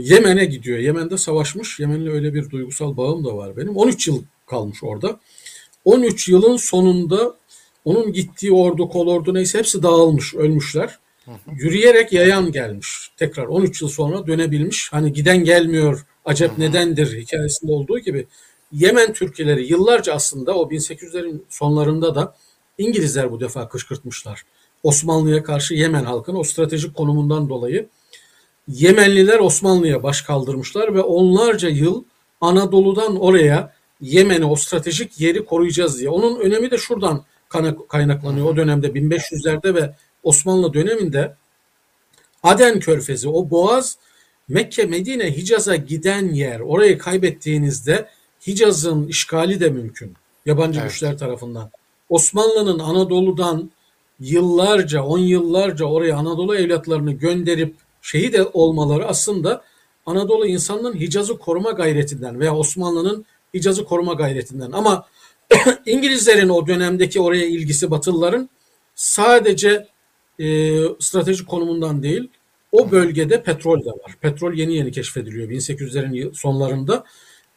Yemen'e 0.00 0.44
gidiyor. 0.44 0.78
Yemen'de 0.78 1.18
savaşmış. 1.18 1.80
Yemen'le 1.80 2.06
öyle 2.06 2.34
bir 2.34 2.50
duygusal 2.50 2.96
bağım 2.96 3.24
da 3.24 3.36
var 3.36 3.56
benim. 3.56 3.76
13 3.76 4.08
yıl 4.08 4.22
kalmış 4.46 4.78
orada. 4.82 5.20
13 5.84 6.28
yılın 6.28 6.56
sonunda 6.56 7.36
onun 7.84 8.12
gittiği 8.12 8.52
ordu, 8.52 8.88
kolordu 8.88 9.34
neyse 9.34 9.58
hepsi 9.58 9.82
dağılmış, 9.82 10.34
ölmüşler. 10.34 10.98
Yürüyerek 11.52 12.12
yayan 12.12 12.52
gelmiş. 12.52 13.10
Tekrar 13.16 13.46
13 13.46 13.82
yıl 13.82 13.88
sonra 13.88 14.26
dönebilmiş. 14.26 14.92
Hani 14.92 15.12
giden 15.12 15.44
gelmiyor, 15.44 16.06
acep 16.24 16.58
nedendir 16.58 17.18
hikayesinde 17.18 17.72
olduğu 17.72 17.98
gibi. 17.98 18.26
Yemen 18.72 19.12
Türkleri 19.12 19.66
yıllarca 19.66 20.14
aslında 20.14 20.54
o 20.54 20.70
1800'lerin 20.70 21.42
sonlarında 21.48 22.14
da 22.14 22.36
İngilizler 22.78 23.32
bu 23.32 23.40
defa 23.40 23.68
kışkırtmışlar. 23.68 24.42
Osmanlı'ya 24.82 25.42
karşı 25.42 25.74
Yemen 25.74 26.04
halkını 26.04 26.38
o 26.38 26.44
stratejik 26.44 26.94
konumundan 26.94 27.48
dolayı 27.48 27.88
Yemenliler 28.72 29.38
Osmanlı'ya 29.38 30.02
baş 30.02 30.22
kaldırmışlar 30.22 30.94
ve 30.94 31.00
onlarca 31.00 31.68
yıl 31.68 32.04
Anadolu'dan 32.40 33.20
oraya 33.20 33.72
Yemen'i 34.00 34.44
o 34.44 34.56
stratejik 34.56 35.20
yeri 35.20 35.44
koruyacağız 35.44 35.98
diye. 35.98 36.10
Onun 36.10 36.40
önemi 36.40 36.70
de 36.70 36.78
şuradan 36.78 37.24
kaynaklanıyor. 37.88 38.46
O 38.46 38.56
dönemde 38.56 38.86
1500'lerde 38.86 39.74
ve 39.74 39.94
Osmanlı 40.22 40.74
döneminde 40.74 41.34
Aden 42.42 42.80
Körfezi, 42.80 43.28
o 43.28 43.50
boğaz 43.50 43.98
Mekke, 44.48 44.86
Medine, 44.86 45.36
Hicaz'a 45.36 45.76
giden 45.76 46.28
yer. 46.28 46.60
Orayı 46.60 46.98
kaybettiğinizde 46.98 48.08
Hicaz'ın 48.46 49.08
işgali 49.08 49.60
de 49.60 49.70
mümkün. 49.70 50.14
Yabancı 50.46 50.80
evet. 50.80 50.90
güçler 50.90 51.18
tarafından. 51.18 51.70
Osmanlı'nın 52.08 52.78
Anadolu'dan 52.78 53.70
yıllarca, 54.20 55.02
on 55.02 55.18
yıllarca 55.18 55.84
oraya 55.84 56.16
Anadolu 56.16 56.56
evlatlarını 56.56 57.12
gönderip 57.12 57.74
şehit 58.02 58.36
olmaları 58.52 59.06
aslında 59.06 59.64
Anadolu 60.06 60.46
insanının 60.46 61.00
Hicaz'ı 61.00 61.38
koruma 61.38 61.70
gayretinden 61.70 62.40
veya 62.40 62.56
Osmanlı'nın 62.56 63.24
Hicaz'ı 63.54 63.84
koruma 63.84 64.14
gayretinden. 64.14 64.72
Ama 64.72 65.06
İngilizlerin 65.86 66.48
o 66.48 66.66
dönemdeki 66.66 67.20
oraya 67.20 67.46
ilgisi 67.46 67.90
Batılıların 67.90 68.50
sadece 68.94 69.86
e, 70.38 70.76
stratejik 70.98 71.48
konumundan 71.48 72.02
değil, 72.02 72.28
o 72.72 72.90
bölgede 72.90 73.42
petrol 73.42 73.84
de 73.84 73.90
var. 73.90 74.16
Petrol 74.20 74.54
yeni 74.54 74.74
yeni 74.76 74.92
keşfediliyor 74.92 75.48
1800'lerin 75.48 76.34
sonlarında. 76.34 77.04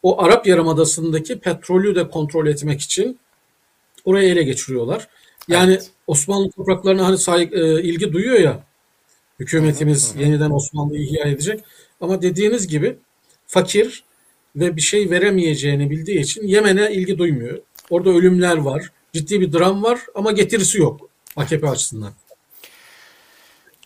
O 0.04 0.22
Arap 0.22 0.48
Yarımadası'ndaki 0.48 1.40
petrolü 1.40 1.96
de 1.96 2.10
kontrol 2.10 2.48
etmek 2.48 2.82
için 2.82 3.20
oraya 4.06 4.30
ele 4.30 4.44
geçiriyorlar. 4.44 5.08
Yani 5.48 5.74
evet. 5.74 5.92
Osmanlı 6.08 6.52
topraklarına 6.52 7.06
hani 7.06 7.18
say, 7.18 7.50
e, 7.52 7.82
ilgi 7.82 8.14
duyuyor 8.14 8.40
ya 8.40 8.64
hükümetimiz 9.40 10.16
yeniden 10.18 10.52
Osmanlı'yı 10.52 11.04
ihya 11.04 11.26
edecek. 11.26 11.64
Ama 12.02 12.22
dediğiniz 12.22 12.68
gibi 12.68 12.98
fakir 13.48 14.04
ve 14.56 14.76
bir 14.76 14.82
şey 14.82 15.10
veremeyeceğini 15.10 15.90
bildiği 15.90 16.20
için 16.20 16.48
Yemen'e 16.48 16.92
ilgi 16.92 17.18
duymuyor. 17.18 17.60
Orada 17.90 18.10
ölümler 18.10 18.58
var, 18.58 18.92
ciddi 19.14 19.42
bir 19.42 19.54
dram 19.54 19.84
var 19.84 20.00
ama 20.16 20.32
getirisi 20.32 20.78
yok 20.78 21.10
AKP 21.36 21.70
açısından. 21.70 22.14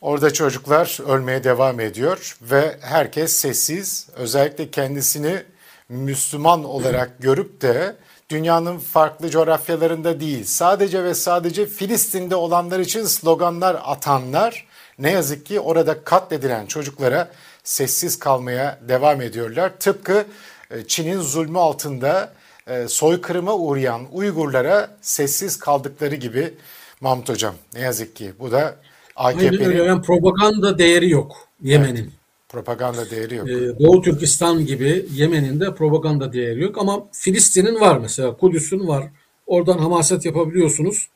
Orada 0.01 0.33
çocuklar 0.33 0.97
ölmeye 1.07 1.43
devam 1.43 1.79
ediyor 1.79 2.37
ve 2.41 2.77
herkes 2.81 3.31
sessiz. 3.33 4.07
Özellikle 4.15 4.71
kendisini 4.71 5.43
Müslüman 5.89 6.63
olarak 6.63 7.19
görüp 7.19 7.61
de 7.61 7.95
dünyanın 8.29 8.77
farklı 8.77 9.29
coğrafyalarında 9.29 10.19
değil 10.19 10.43
sadece 10.45 11.03
ve 11.03 11.13
sadece 11.13 11.65
Filistin'de 11.65 12.35
olanlar 12.35 12.79
için 12.79 13.03
sloganlar 13.03 13.81
atanlar 13.83 14.67
ne 14.99 15.11
yazık 15.11 15.45
ki 15.45 15.59
orada 15.59 16.03
katledilen 16.03 16.65
çocuklara 16.65 17.31
sessiz 17.63 18.19
kalmaya 18.19 18.79
devam 18.87 19.21
ediyorlar. 19.21 19.71
Tıpkı 19.79 20.25
e, 20.71 20.83
Çin'in 20.87 21.19
zulmü 21.19 21.59
altında 21.59 22.33
e, 22.67 22.87
soykırıma 22.87 23.55
uğrayan 23.55 24.01
Uygurlara 24.11 24.97
sessiz 25.01 25.59
kaldıkları 25.59 26.15
gibi 26.15 26.53
Mahmut 27.01 27.29
Hocam 27.29 27.55
ne 27.73 27.79
yazık 27.79 28.15
ki 28.15 28.31
bu 28.39 28.51
da 28.51 28.75
AKP'nin... 29.15 29.85
Yani 29.85 30.01
propaganda 30.01 30.77
değeri 30.77 31.09
yok 31.09 31.47
Yemen'in. 31.61 31.97
Evet, 31.97 32.11
propaganda 32.49 33.09
değeri 33.09 33.35
yok. 33.35 33.49
Ee, 33.49 33.79
Doğu 33.79 34.01
Türkistan 34.01 34.65
gibi 34.65 35.05
Yemen'in 35.13 35.59
de 35.59 35.75
propaganda 35.75 36.33
değeri 36.33 36.61
yok 36.61 36.77
ama 36.77 37.03
Filistin'in 37.11 37.79
var 37.79 37.97
mesela 37.97 38.37
Kudüs'ün 38.37 38.87
var. 38.87 39.03
Oradan 39.47 39.77
hamaset 39.77 40.25
yapabiliyorsunuz. 40.25 41.09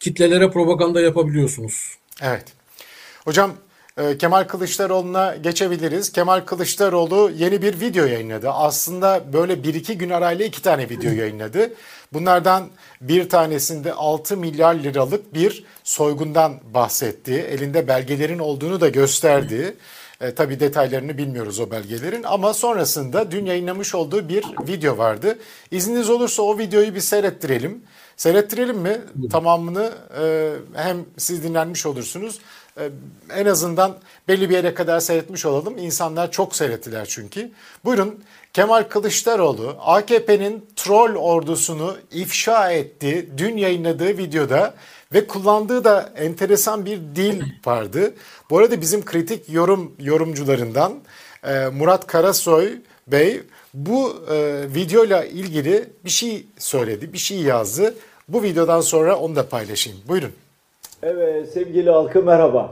Kitlelere 0.00 0.50
propaganda 0.50 1.00
yapabiliyorsunuz. 1.00 1.96
Evet. 2.22 2.55
Hocam 3.26 3.52
e, 3.96 4.18
Kemal 4.18 4.44
Kılıçdaroğlu'na 4.44 5.36
geçebiliriz. 5.36 6.12
Kemal 6.12 6.40
Kılıçdaroğlu 6.40 7.30
yeni 7.36 7.62
bir 7.62 7.80
video 7.80 8.06
yayınladı. 8.06 8.50
Aslında 8.50 9.32
böyle 9.32 9.62
bir 9.62 9.74
iki 9.74 9.98
gün 9.98 10.10
arayla 10.10 10.44
iki 10.44 10.62
tane 10.62 10.88
video 10.88 11.12
yayınladı. 11.12 11.72
Bunlardan 12.12 12.68
bir 13.00 13.28
tanesinde 13.28 13.92
6 13.92 14.36
milyar 14.36 14.74
liralık 14.74 15.34
bir 15.34 15.64
soygundan 15.84 16.60
bahsetti. 16.74 17.32
Elinde 17.32 17.88
belgelerin 17.88 18.38
olduğunu 18.38 18.80
da 18.80 18.88
gösterdi. 18.88 19.76
E, 20.20 20.34
tabii 20.34 20.60
detaylarını 20.60 21.18
bilmiyoruz 21.18 21.60
o 21.60 21.70
belgelerin 21.70 22.22
ama 22.22 22.54
sonrasında 22.54 23.30
dün 23.30 23.46
yayınlamış 23.46 23.94
olduğu 23.94 24.28
bir 24.28 24.44
video 24.68 24.98
vardı. 24.98 25.38
İzniniz 25.70 26.10
olursa 26.10 26.42
o 26.42 26.58
videoyu 26.58 26.94
bir 26.94 27.00
seyrettirelim. 27.00 27.82
Seyrettirelim 28.16 28.78
mi? 28.78 29.00
Tamamını 29.30 29.92
e, 30.20 30.52
hem 30.74 31.04
siz 31.16 31.42
dinlenmiş 31.42 31.86
olursunuz 31.86 32.38
en 33.34 33.46
azından 33.46 33.96
belli 34.28 34.50
bir 34.50 34.54
yere 34.54 34.74
kadar 34.74 35.00
seyretmiş 35.00 35.46
olalım. 35.46 35.78
İnsanlar 35.78 36.30
çok 36.30 36.56
seyrettiler 36.56 37.06
çünkü. 37.06 37.50
Buyurun 37.84 38.24
Kemal 38.52 38.82
Kılıçdaroğlu 38.82 39.76
AKP'nin 39.80 40.66
troll 40.76 41.14
ordusunu 41.14 41.96
ifşa 42.12 42.70
etti 42.70 43.28
dün 43.36 43.56
yayınladığı 43.56 44.18
videoda 44.18 44.74
ve 45.14 45.26
kullandığı 45.26 45.84
da 45.84 46.12
enteresan 46.16 46.86
bir 46.86 46.98
dil 46.98 47.42
vardı. 47.66 48.14
Bu 48.50 48.58
arada 48.58 48.80
bizim 48.80 49.04
kritik 49.04 49.48
yorum 49.48 49.92
yorumcularından 49.98 50.94
e, 51.44 51.66
Murat 51.66 52.06
Karasoy 52.06 52.72
Bey 53.06 53.42
bu 53.74 54.26
e, 54.30 54.64
videoyla 54.74 55.24
ilgili 55.24 55.88
bir 56.04 56.10
şey 56.10 56.46
söyledi, 56.58 57.12
bir 57.12 57.18
şey 57.18 57.38
yazdı. 57.38 57.94
Bu 58.28 58.42
videodan 58.42 58.80
sonra 58.80 59.16
onu 59.16 59.36
da 59.36 59.48
paylaşayım. 59.48 59.98
Buyurun. 60.08 60.32
Evet 61.08 61.48
sevgili 61.48 61.90
halkı 61.90 62.22
merhaba. 62.22 62.70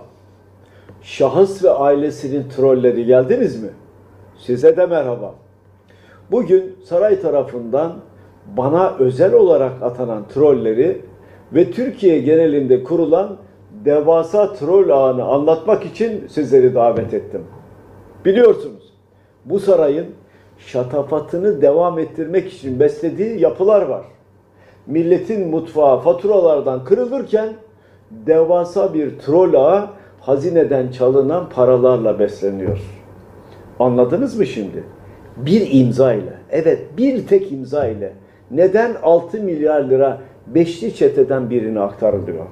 Şahıs 1.02 1.64
ve 1.64 1.70
ailesinin 1.70 2.48
trolleri 2.48 3.06
geldiniz 3.06 3.62
mi? 3.62 3.68
Size 4.38 4.76
de 4.76 4.86
merhaba. 4.86 5.34
Bugün 6.30 6.76
saray 6.84 7.20
tarafından 7.20 7.92
bana 8.56 8.94
özel 8.98 9.32
olarak 9.32 9.82
atanan 9.82 10.28
trolleri 10.28 11.00
ve 11.52 11.70
Türkiye 11.70 12.18
genelinde 12.18 12.82
kurulan 12.82 13.36
devasa 13.84 14.52
troll 14.52 14.90
ağını 14.90 15.24
anlatmak 15.24 15.86
için 15.86 16.26
sizleri 16.28 16.74
davet 16.74 17.14
ettim. 17.14 17.44
Biliyorsunuz 18.24 18.92
bu 19.44 19.60
sarayın 19.60 20.06
şatafatını 20.58 21.62
devam 21.62 21.98
ettirmek 21.98 22.52
için 22.52 22.80
beslediği 22.80 23.40
yapılar 23.40 23.82
var. 23.82 24.04
Milletin 24.86 25.48
mutfağı 25.48 26.00
faturalardan 26.00 26.84
kırılırken 26.84 27.54
devasa 28.26 28.94
bir 28.94 29.18
troll 29.18 29.54
ağı 29.54 29.86
hazineden 30.20 30.88
çalınan 30.88 31.48
paralarla 31.48 32.18
besleniyor. 32.18 32.80
Anladınız 33.80 34.38
mı 34.38 34.46
şimdi? 34.46 34.84
Bir 35.36 35.68
imza 35.70 36.12
ile, 36.12 36.32
evet 36.50 36.82
bir 36.96 37.26
tek 37.26 37.52
imza 37.52 37.86
ile 37.86 38.12
neden 38.50 38.92
6 39.02 39.40
milyar 39.40 39.84
lira 39.84 40.20
beşli 40.46 40.94
çeteden 40.94 41.50
birine 41.50 41.80
aktarılıyor? 41.80 42.46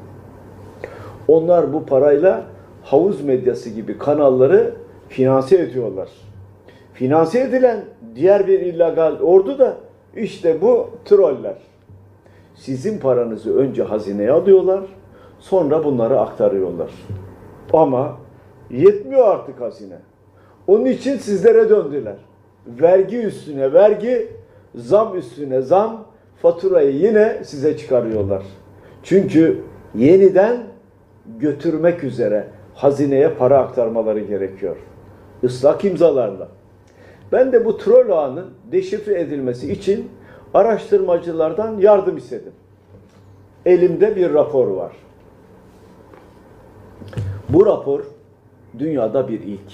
Onlar 1.28 1.72
bu 1.72 1.86
parayla 1.86 2.42
havuz 2.82 3.24
medyası 3.24 3.70
gibi 3.70 3.98
kanalları 3.98 4.74
finanse 5.08 5.56
ediyorlar. 5.56 6.08
Finanse 6.94 7.40
edilen 7.40 7.80
diğer 8.14 8.46
bir 8.46 8.60
illegal 8.60 9.20
ordu 9.20 9.58
da 9.58 9.76
işte 10.16 10.62
bu 10.62 10.90
troller. 11.04 11.56
Sizin 12.54 12.98
paranızı 12.98 13.56
önce 13.56 13.82
hazineye 13.82 14.30
alıyorlar, 14.30 14.80
Sonra 15.42 15.84
bunları 15.84 16.20
aktarıyorlar. 16.20 16.90
Ama 17.72 18.16
yetmiyor 18.70 19.28
artık 19.28 19.60
hazine. 19.60 19.98
Onun 20.66 20.84
için 20.84 21.16
sizlere 21.16 21.70
döndüler. 21.70 22.16
Vergi 22.66 23.18
üstüne 23.22 23.72
vergi, 23.72 24.28
zam 24.74 25.16
üstüne 25.16 25.62
zam, 25.62 26.04
faturayı 26.42 26.96
yine 26.96 27.44
size 27.44 27.76
çıkarıyorlar. 27.76 28.42
Çünkü 29.02 29.62
yeniden 29.94 30.62
götürmek 31.38 32.04
üzere 32.04 32.48
hazineye 32.74 33.28
para 33.28 33.58
aktarmaları 33.58 34.20
gerekiyor. 34.20 34.76
Islak 35.42 35.84
imzalarla. 35.84 36.48
Ben 37.32 37.52
de 37.52 37.64
bu 37.64 37.78
troll 37.78 38.10
ağının 38.10 38.50
deşifre 38.72 39.20
edilmesi 39.20 39.72
için 39.72 40.08
araştırmacılardan 40.54 41.78
yardım 41.78 42.16
istedim. 42.16 42.52
Elimde 43.66 44.16
bir 44.16 44.34
rapor 44.34 44.68
var. 44.68 44.92
Bu 47.48 47.66
rapor 47.66 48.00
dünyada 48.78 49.28
bir 49.28 49.40
ilk. 49.40 49.72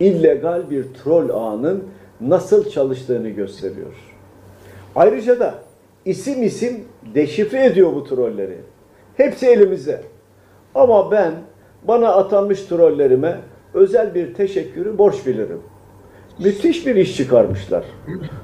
İllegal 0.00 0.70
bir 0.70 0.84
troll 0.84 1.30
ağının 1.30 1.84
nasıl 2.20 2.70
çalıştığını 2.70 3.28
gösteriyor. 3.28 3.94
Ayrıca 4.96 5.40
da 5.40 5.54
isim 6.04 6.42
isim 6.42 6.84
deşifre 7.14 7.64
ediyor 7.64 7.94
bu 7.94 8.04
trolleri. 8.04 8.58
Hepsi 9.16 9.46
elimizde. 9.46 10.00
Ama 10.74 11.10
ben 11.10 11.32
bana 11.88 12.08
atanmış 12.08 12.62
trollerime 12.62 13.40
özel 13.74 14.14
bir 14.14 14.34
teşekkürü 14.34 14.98
borç 14.98 15.26
bilirim. 15.26 15.60
Müthiş 16.38 16.86
bir 16.86 16.96
iş 16.96 17.16
çıkarmışlar. 17.16 17.84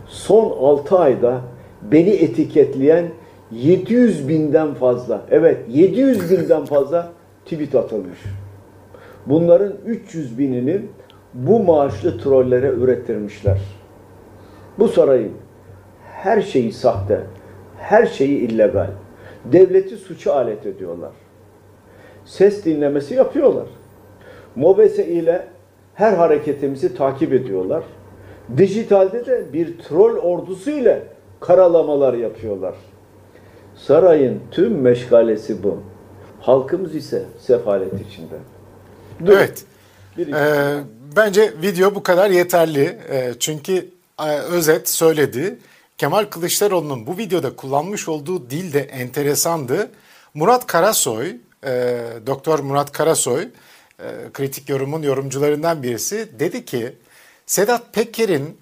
Son 0.07 0.51
6 0.51 0.99
ayda 0.99 1.41
beni 1.83 2.11
etiketleyen 2.11 3.07
700 3.53 4.29
binden 4.29 4.75
fazla, 4.75 5.23
evet 5.31 5.59
700 5.69 6.31
binden 6.31 6.65
fazla 6.65 7.13
tweet 7.49 7.75
atılmış. 7.75 8.19
Bunların 9.27 9.73
300 9.87 10.39
binini 10.39 10.81
bu 11.35 11.63
maaşlı 11.63 12.19
trollere 12.19 12.69
ürettirmişler. 12.69 13.59
Bu 14.79 14.89
sarayın 14.89 15.33
her 16.05 16.43
şeyi 16.43 16.73
sahte, 16.73 17.21
her 17.79 18.07
şeyi 18.07 18.39
illegal. 18.39 18.91
Devleti 19.45 19.97
suça 19.97 20.35
alet 20.35 20.67
ediyorlar. 20.67 21.13
Ses 22.25 22.65
dinlemesi 22.65 23.15
yapıyorlar. 23.15 23.67
Mobese 24.57 25.07
ile 25.07 25.47
her 25.95 26.13
hareketimizi 26.13 26.95
takip 26.95 27.33
ediyorlar. 27.33 27.85
Dijitalde 28.57 29.27
de 29.27 29.53
bir 29.53 29.79
troll 29.79 30.17
ordusu 30.17 30.71
ile 30.71 31.03
karalamalar 31.41 32.15
yapıyorlar. 32.15 32.75
Sarayın 33.75 34.41
tüm 34.51 34.81
meşgalesi 34.81 35.63
bu. 35.63 35.79
Halkımız 36.41 36.95
ise 36.95 37.25
sefalet 37.47 37.93
içinde. 38.11 38.35
Dur. 39.27 39.33
Evet. 39.33 39.65
Ee, 40.19 40.81
bence 41.17 41.53
video 41.63 41.95
bu 41.95 42.03
kadar 42.03 42.31
yeterli. 42.31 42.99
Ee, 43.11 43.35
çünkü 43.41 43.91
e, 44.21 44.39
özet 44.39 44.89
söyledi. 44.89 45.59
Kemal 45.99 46.25
Kılıçdaroğlu'nun 46.25 47.07
bu 47.07 47.19
videoda 47.19 47.57
kullanmış 47.57 48.09
olduğu 48.09 48.51
dil 48.51 48.73
de 48.73 48.81
enteresandı. 48.81 49.91
Murat 50.35 50.67
Karasoy, 50.67 51.37
e, 51.65 52.03
Doktor 52.27 52.59
Murat 52.59 52.93
Karasoy, 52.93 53.43
e, 53.43 54.05
kritik 54.33 54.69
yorumun 54.69 55.03
yorumcularından 55.03 55.83
birisi 55.83 56.29
dedi 56.39 56.65
ki 56.65 56.93
Sedat 57.47 57.95
Peker'in 57.95 58.59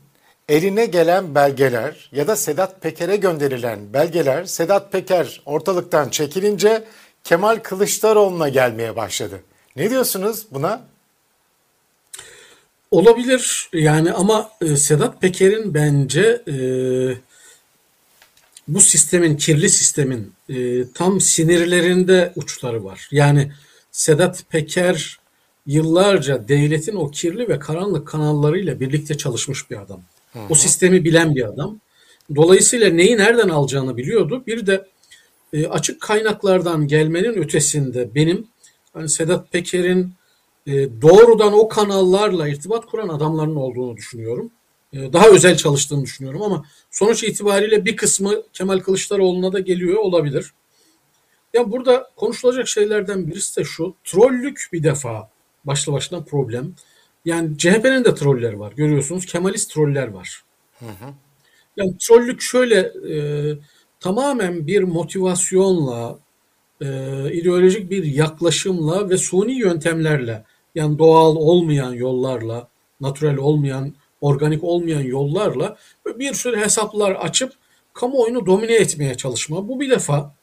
eline 0.49 0.87
gelen 0.87 1.35
belgeler 1.35 2.11
ya 2.13 2.27
da 2.27 2.37
Sedat 2.37 2.83
Peker'e 2.83 3.17
gönderilen 3.17 3.79
belgeler 3.93 4.45
Sedat 4.45 4.93
Peker 4.93 5.43
ortalıktan 5.47 6.09
çekilince 6.09 6.85
Kemal 7.27 7.57
Kılıçdaroğlu'na 7.57 8.49
gelmeye 8.49 8.97
başladı. 8.97 9.41
Ne 9.77 9.91
diyorsunuz 9.91 10.47
buna? 10.51 10.83
Olabilir 12.91 13.71
yani 13.73 14.13
ama 14.13 14.51
e, 14.63 14.77
Sedat 14.77 15.21
Peker'in 15.21 15.75
bence 15.75 16.43
e, 16.49 16.57
bu 18.69 18.81
sistemin, 18.81 19.37
kirli 19.37 19.71
sistemin 19.71 20.33
e, 20.49 20.85
tam 20.95 21.21
sinirlerinde 21.21 22.33
uçları 22.37 22.85
var. 22.85 23.09
Yani 23.11 23.53
Sedat 23.93 24.45
Peker 24.51 25.19
yıllarca 25.67 26.49
devletin 26.49 26.97
o 26.97 27.11
kirli 27.11 27.49
ve 27.49 27.59
karanlık 27.59 28.09
kanallarıyla 28.09 28.81
birlikte 28.81 29.17
çalışmış 29.17 29.71
bir 29.71 29.83
adam. 29.83 30.03
Hı 30.33 30.39
hı. 30.39 30.43
O 30.51 30.55
sistemi 30.55 31.05
bilen 31.05 31.35
bir 31.35 31.45
adam. 31.45 31.81
Dolayısıyla 32.37 32.91
neyi 32.91 33.19
nereden 33.19 33.49
alacağını 33.49 33.97
biliyordu. 33.97 34.43
Bir 34.47 34.67
de 34.67 34.87
e, 35.53 35.67
açık 35.67 36.01
kaynaklardan 36.01 36.87
gelmenin 36.87 37.35
ötesinde 37.35 38.15
benim 38.15 38.47
hani 38.93 39.09
Sedat 39.09 39.53
Peker'in 39.53 40.15
e, 40.67 40.73
doğrudan 41.03 41.53
o 41.53 41.69
kanallarla 41.69 42.49
irtibat 42.49 42.87
kuran 42.87 43.09
adamların 43.09 43.57
olduğunu 43.57 43.97
düşünüyorum. 43.97 44.51
E, 44.93 45.13
daha 45.13 45.29
özel 45.29 45.57
çalıştığını 45.57 46.03
düşünüyorum 46.03 46.43
ama 46.43 46.65
sonuç 46.91 47.25
itibariyle 47.25 47.85
bir 47.85 47.97
kısmı 47.97 48.43
Kemal 48.53 48.79
Kılıçdaroğlu'na 48.79 49.53
da 49.53 49.61
geliyor 49.61 49.97
olabilir. 49.97 50.53
Ya 51.55 51.71
burada 51.73 52.11
konuşulacak 52.17 52.69
şeylerden 52.69 53.27
birisi 53.27 53.61
de 53.61 53.65
şu. 53.65 53.95
Trollük 54.05 54.69
bir 54.73 54.83
defa 54.83 55.31
başlı 55.65 55.93
başına 55.93 56.21
problem. 56.21 56.75
Yani 57.25 57.59
CHP'nin 57.59 58.05
de 58.05 58.15
trolleri 58.15 58.61
var. 58.61 58.73
Görüyorsunuz 58.73 59.27
Kemalist 59.27 59.75
troller 59.75 60.09
var. 60.09 60.45
Hı 60.79 60.87
hı. 60.87 61.15
Yani 61.77 61.99
trollük 61.99 62.41
şöyle 62.41 62.93
e, 63.11 63.19
tamamen 64.07 64.67
bir 64.67 64.83
motivasyonla, 64.83 66.19
e, 66.81 66.87
ideolojik 67.33 67.91
bir 67.91 68.05
yaklaşımla 68.05 69.11
ve 69.11 69.17
suni 69.17 69.53
yöntemlerle 69.53 70.45
yani 70.75 70.99
doğal 70.99 71.37
olmayan 71.37 71.93
yollarla, 71.93 72.69
natürel 73.01 73.37
olmayan, 73.37 73.95
organik 74.21 74.65
olmayan 74.65 75.01
yollarla 75.01 75.77
bir 76.07 76.35
sürü 76.35 76.57
hesaplar 76.57 77.11
açıp 77.13 77.53
kamuoyunu 77.95 78.47
domine 78.47 78.75
etmeye 78.75 79.15
çalışma. 79.15 79.69
Bu 79.69 79.81
bir 79.81 79.91
defa 79.91 80.35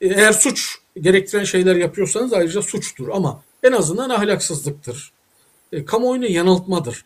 e, 0.00 0.06
eğer 0.06 0.32
suç 0.32 0.78
gerektiren 1.00 1.44
şeyler 1.44 1.76
yapıyorsanız 1.76 2.32
ayrıca 2.32 2.62
suçtur 2.62 3.08
ama 3.08 3.42
en 3.62 3.72
azından 3.72 4.10
ahlaksızlıktır. 4.10 5.12
E, 5.72 5.84
kamuoyunu 5.84 6.26
yanıltmadır. 6.26 7.04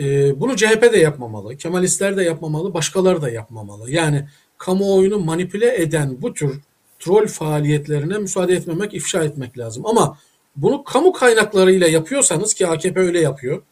E, 0.00 0.40
bunu 0.40 0.56
CHP 0.56 0.92
de 0.92 0.98
yapmamalı, 0.98 1.56
Kemalistler 1.56 2.16
de 2.16 2.22
yapmamalı, 2.22 2.74
başkaları 2.74 3.22
da 3.22 3.30
yapmamalı. 3.30 3.90
Yani 3.90 4.28
kamuoyunu 4.58 5.18
manipüle 5.18 5.82
eden 5.82 6.22
bu 6.22 6.34
tür 6.34 6.60
troll 6.98 7.26
faaliyetlerine 7.26 8.18
müsaade 8.18 8.54
etmemek, 8.54 8.94
ifşa 8.94 9.24
etmek 9.24 9.58
lazım. 9.58 9.86
Ama 9.86 10.18
bunu 10.56 10.84
kamu 10.84 11.12
kaynaklarıyla 11.12 11.88
yapıyorsanız 11.88 12.54
ki 12.54 12.66
AKP 12.66 13.00
öyle 13.00 13.20
yapıyor. 13.20 13.62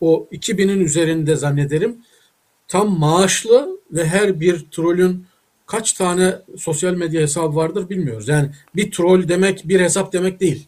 O 0.00 0.26
2000'in 0.32 0.80
üzerinde 0.80 1.36
zannederim 1.36 1.96
tam 2.68 2.98
maaşlı 2.98 3.80
ve 3.92 4.06
her 4.06 4.40
bir 4.40 4.66
trollün 4.70 5.26
kaç 5.66 5.92
tane 5.92 6.38
sosyal 6.58 6.94
medya 6.94 7.20
hesabı 7.20 7.56
vardır 7.56 7.88
bilmiyoruz. 7.88 8.28
Yani 8.28 8.50
bir 8.76 8.90
troll 8.90 9.28
demek 9.28 9.68
bir 9.68 9.80
hesap 9.80 10.12
demek 10.12 10.40
değil. 10.40 10.66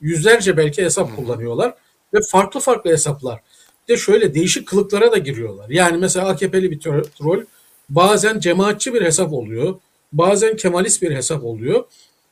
Yüzlerce 0.00 0.56
belki 0.56 0.84
hesap 0.84 1.16
kullanıyorlar 1.16 1.74
ve 2.14 2.18
farklı 2.30 2.60
farklı 2.60 2.90
hesaplar. 2.90 3.40
Bir 3.88 3.94
de 3.94 3.98
şöyle 3.98 4.34
değişik 4.34 4.68
kılıklara 4.68 5.12
da 5.12 5.18
giriyorlar. 5.18 5.70
Yani 5.70 5.96
mesela 5.96 6.28
AKP'li 6.28 6.70
bir 6.70 6.80
troll 6.80 7.44
bazen 7.88 8.40
cemaatçi 8.40 8.94
bir 8.94 9.02
hesap 9.02 9.32
oluyor. 9.32 9.74
Bazen 10.12 10.56
Kemalist 10.56 11.02
bir 11.02 11.14
hesap 11.14 11.44
oluyor 11.44 11.84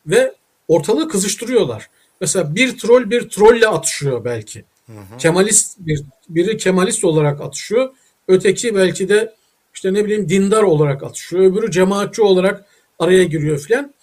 ve 0.06 0.34
ortalığı 0.68 1.08
kızıştırıyorlar. 1.08 1.90
Mesela 2.20 2.54
bir 2.54 2.78
troll 2.78 3.10
bir 3.10 3.28
trolle 3.28 3.68
atışıyor 3.68 4.24
belki. 4.24 4.64
Hı 4.86 4.92
hı. 4.92 5.18
Kemalist 5.18 5.76
bir 5.78 6.02
biri 6.28 6.56
Kemalist 6.56 7.04
olarak 7.04 7.40
atışıyor. 7.40 7.90
Öteki 8.28 8.74
belki 8.74 9.08
de 9.08 9.34
işte 9.74 9.94
ne 9.94 10.04
bileyim 10.04 10.28
dindar 10.28 10.62
olarak 10.62 11.02
atışıyor. 11.02 11.42
Öbürü 11.42 11.70
cemaatçi 11.70 12.22
olarak 12.22 12.64
araya 12.98 13.24
giriyor 13.24 13.58
filan. 13.58 13.94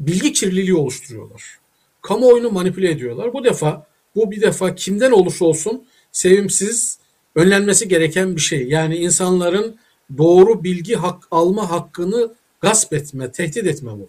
Bilgi 0.00 0.32
kirliliği 0.32 0.74
oluşturuyorlar. 0.74 1.58
Kamuoyunu 2.02 2.50
manipüle 2.50 2.90
ediyorlar. 2.90 3.32
Bu 3.32 3.44
defa 3.44 3.86
bu 4.14 4.30
bir 4.30 4.40
defa 4.40 4.74
kimden 4.74 5.10
olursa 5.10 5.44
olsun 5.44 5.84
sevimsiz 6.12 6.98
önlenmesi 7.34 7.88
gereken 7.88 8.36
bir 8.36 8.40
şey. 8.40 8.68
Yani 8.68 8.96
insanların 8.96 9.76
doğru 10.18 10.64
bilgi 10.64 10.94
hak 10.94 11.28
alma 11.30 11.70
hakkını 11.70 12.34
gasp 12.60 12.92
etme, 12.92 13.32
tehdit 13.32 13.66
etme 13.66 13.90
bu. 13.92 14.08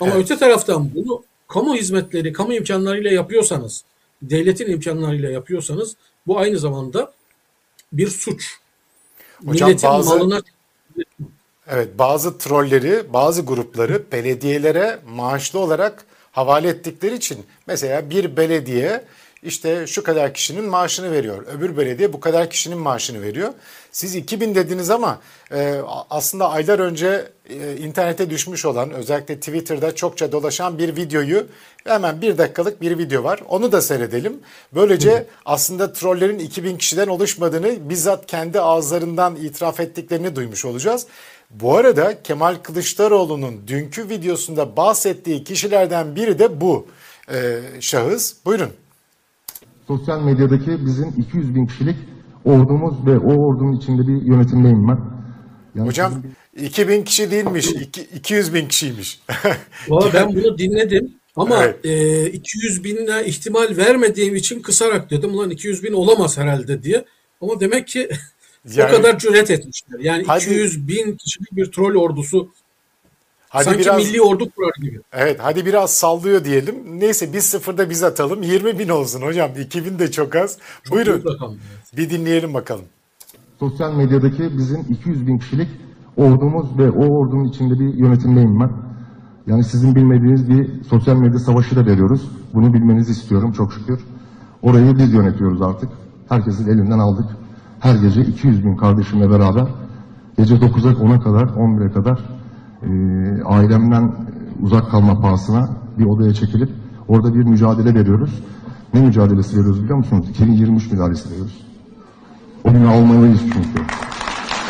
Ama 0.00 0.12
evet. 0.12 0.24
öte 0.24 0.38
taraftan 0.38 0.94
bunu 0.94 1.22
kamu 1.48 1.76
hizmetleri, 1.76 2.32
kamu 2.32 2.54
imkanlarıyla 2.54 3.10
yapıyorsanız, 3.10 3.84
devletin 4.22 4.70
imkanlarıyla 4.70 5.30
yapıyorsanız 5.30 5.96
bu 6.26 6.38
aynı 6.38 6.58
zamanda 6.58 7.12
bir 7.92 8.08
suç. 8.08 8.58
Hocam 9.46 9.68
Milletin 9.68 9.88
bazı, 9.88 10.18
malına... 10.18 10.42
Evet 11.68 11.88
bazı 11.98 12.38
trolleri, 12.38 13.12
bazı 13.12 13.42
grupları 13.42 14.02
belediyelere 14.12 14.98
maaşlı 15.06 15.58
olarak 15.58 16.04
havale 16.32 16.68
ettikleri 16.68 17.14
için 17.14 17.46
mesela 17.66 18.10
bir 18.10 18.36
belediye 18.36 19.04
işte 19.44 19.86
şu 19.86 20.02
kadar 20.02 20.34
kişinin 20.34 20.64
maaşını 20.64 21.12
veriyor. 21.12 21.46
Öbür 21.46 21.76
belediye 21.76 22.12
bu 22.12 22.20
kadar 22.20 22.50
kişinin 22.50 22.78
maaşını 22.78 23.22
veriyor. 23.22 23.52
Siz 23.92 24.14
2000 24.14 24.54
dediniz 24.54 24.90
ama 24.90 25.20
e, 25.52 25.80
aslında 26.10 26.50
aylar 26.50 26.78
önce 26.78 27.28
e, 27.48 27.76
internete 27.76 28.30
düşmüş 28.30 28.64
olan 28.64 28.90
özellikle 28.90 29.36
Twitter'da 29.36 29.94
çokça 29.94 30.32
dolaşan 30.32 30.78
bir 30.78 30.96
videoyu 30.96 31.46
hemen 31.84 32.22
bir 32.22 32.38
dakikalık 32.38 32.80
bir 32.80 32.98
video 32.98 33.24
var. 33.24 33.40
Onu 33.48 33.72
da 33.72 33.80
seyredelim. 33.80 34.40
Böylece 34.74 35.26
aslında 35.44 35.92
trollerin 35.92 36.38
2000 36.38 36.78
kişiden 36.78 37.08
oluşmadığını 37.08 37.88
bizzat 37.88 38.26
kendi 38.26 38.60
ağızlarından 38.60 39.36
itiraf 39.36 39.80
ettiklerini 39.80 40.36
duymuş 40.36 40.64
olacağız. 40.64 41.06
Bu 41.50 41.76
arada 41.76 42.22
Kemal 42.22 42.54
Kılıçdaroğlu'nun 42.62 43.68
dünkü 43.68 44.08
videosunda 44.08 44.76
bahsettiği 44.76 45.44
kişilerden 45.44 46.16
biri 46.16 46.38
de 46.38 46.60
bu 46.60 46.86
e, 47.32 47.60
şahıs. 47.80 48.34
Buyurun 48.44 48.83
sosyal 49.88 50.22
medyadaki 50.22 50.86
bizim 50.86 51.08
200 51.18 51.54
bin 51.54 51.66
kişilik 51.66 51.96
ordumuz 52.44 53.06
ve 53.06 53.18
o 53.18 53.46
ordunun 53.46 53.76
içinde 53.76 54.02
bir 54.08 54.22
yönetimdeyim 54.22 54.88
ben. 54.88 54.98
Yani 55.74 55.88
Hocam 55.88 56.22
bir... 56.54 56.62
2000 56.62 57.04
kişi 57.04 57.30
değilmiş, 57.30 57.66
200 58.14 58.54
bin 58.54 58.68
kişiymiş. 58.68 59.20
Valla 59.88 60.12
ben 60.14 60.28
bunu 60.28 60.58
dinledim 60.58 61.14
ama 61.36 61.64
evet. 61.64 61.84
e, 61.84 62.30
200 62.30 62.84
binle 62.84 63.26
ihtimal 63.26 63.76
vermediğim 63.76 64.36
için 64.36 64.62
kısarak 64.62 65.10
dedim 65.10 65.30
ulan 65.34 65.50
200 65.50 65.82
bin 65.82 65.92
olamaz 65.92 66.38
herhalde 66.38 66.82
diye. 66.82 67.04
Ama 67.40 67.60
demek 67.60 67.88
ki 67.88 68.08
yani, 68.74 68.92
o 68.92 68.96
kadar 68.96 69.18
cüret 69.18 69.50
etmişler. 69.50 69.98
Yani 70.00 70.24
hadi, 70.26 70.44
200 70.44 70.88
bin 70.88 71.16
kişilik 71.16 71.52
bir 71.52 71.72
troll 71.72 71.94
ordusu 71.94 72.52
Hadi 73.54 73.64
Sanki 73.64 73.80
biraz, 73.80 73.96
milli 73.96 74.22
ordu 74.22 74.44
kurar 74.56 74.72
gibi. 74.82 75.00
Evet 75.12 75.40
hadi 75.42 75.66
biraz 75.66 75.90
sallıyor 75.90 76.44
diyelim. 76.44 76.74
Neyse 77.00 77.32
biz 77.32 77.44
sıfırda 77.44 77.90
biz 77.90 78.02
atalım. 78.02 78.42
20 78.42 78.78
bin 78.78 78.88
olsun 78.88 79.22
hocam. 79.22 79.50
2000 79.60 79.98
de 79.98 80.10
çok 80.10 80.36
az. 80.36 80.58
Çok 80.84 80.96
Buyurun 80.96 81.12
rakam, 81.12 81.50
evet. 81.50 81.96
bir 81.96 82.10
dinleyelim 82.10 82.54
bakalım. 82.54 82.84
Sosyal 83.60 83.94
medyadaki 83.94 84.58
bizim 84.58 84.80
200 84.90 85.26
bin 85.26 85.38
kişilik 85.38 85.68
ordumuz 86.16 86.78
ve 86.78 86.90
o 86.90 87.04
ordunun 87.04 87.44
içinde 87.44 87.74
bir 87.74 87.94
yönetimdeyim 87.94 88.60
ben. 88.60 88.70
Yani 89.46 89.64
sizin 89.64 89.94
bilmediğiniz 89.94 90.48
bir 90.48 90.84
sosyal 90.84 91.16
medya 91.16 91.38
savaşı 91.38 91.76
da 91.76 91.86
veriyoruz. 91.86 92.30
Bunu 92.54 92.74
bilmenizi 92.74 93.12
istiyorum 93.12 93.52
çok 93.52 93.72
şükür. 93.72 94.00
Orayı 94.62 94.98
biz 94.98 95.12
yönetiyoruz 95.14 95.62
artık. 95.62 95.88
Herkesin 96.28 96.68
elinden 96.68 96.98
aldık. 96.98 97.26
Her 97.80 97.94
gece 97.94 98.20
200 98.20 98.64
bin 98.64 98.76
kardeşimle 98.76 99.30
beraber 99.30 99.66
gece 100.38 100.54
9'a 100.54 100.92
10'a 100.92 101.20
kadar 101.20 101.42
11'e 101.42 101.92
kadar 101.92 102.18
e, 102.84 103.42
ailemden 103.44 104.12
uzak 104.62 104.90
kalma 104.90 105.20
pahasına 105.20 105.68
bir 105.98 106.04
odaya 106.04 106.34
çekilip 106.34 106.70
orada 107.08 107.34
bir 107.34 107.42
mücadele 107.42 107.94
veriyoruz. 107.94 108.42
Ne 108.94 109.00
mücadelesi 109.00 109.58
veriyoruz 109.58 109.82
biliyor 109.82 109.98
musunuz? 109.98 110.26
2023 110.30 110.90
mücadelesi 110.92 111.30
veriyoruz. 111.30 111.64
O 112.64 112.68
almalıyız 112.68 113.40
çünkü. 113.40 113.84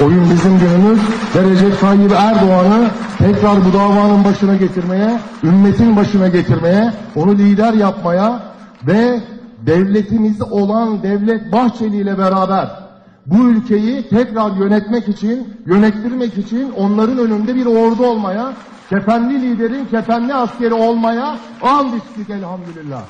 Oyun 0.04 0.30
bizim 0.30 0.58
günümüz 0.58 1.00
ve 1.36 1.50
Recep 1.50 1.80
Tayyip 1.80 2.12
Erdoğan'ı 2.12 2.90
tekrar 3.18 3.64
bu 3.64 3.72
davanın 3.72 4.24
başına 4.24 4.56
getirmeye, 4.56 5.20
ümmetin 5.44 5.96
başına 5.96 6.28
getirmeye, 6.28 6.92
onu 7.16 7.34
lider 7.34 7.72
yapmaya 7.72 8.42
ve 8.86 9.20
devletimiz 9.66 10.42
olan 10.42 11.02
Devlet 11.02 11.52
Bahçeli 11.52 11.96
ile 11.96 12.18
beraber 12.18 12.83
bu 13.26 13.48
ülkeyi 13.48 14.08
tekrar 14.08 14.56
yönetmek 14.56 15.08
için, 15.08 15.60
yönettirmek 15.66 16.38
için 16.38 16.72
onların 16.72 17.18
önünde 17.18 17.54
bir 17.54 17.66
ordu 17.66 18.06
olmaya, 18.06 18.56
kefenli 18.90 19.42
liderin 19.42 19.86
kefenli 19.86 20.34
askeri 20.34 20.74
olmaya 20.74 21.38
and 21.62 21.94
içtik 21.94 22.30
elhamdülillah. 22.30 23.04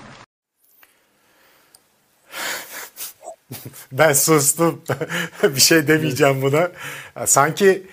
Ben 3.92 4.12
sustum. 4.12 4.82
bir 5.42 5.60
şey 5.60 5.88
demeyeceğim 5.88 6.42
buna. 6.42 6.68
Sanki 7.26 7.86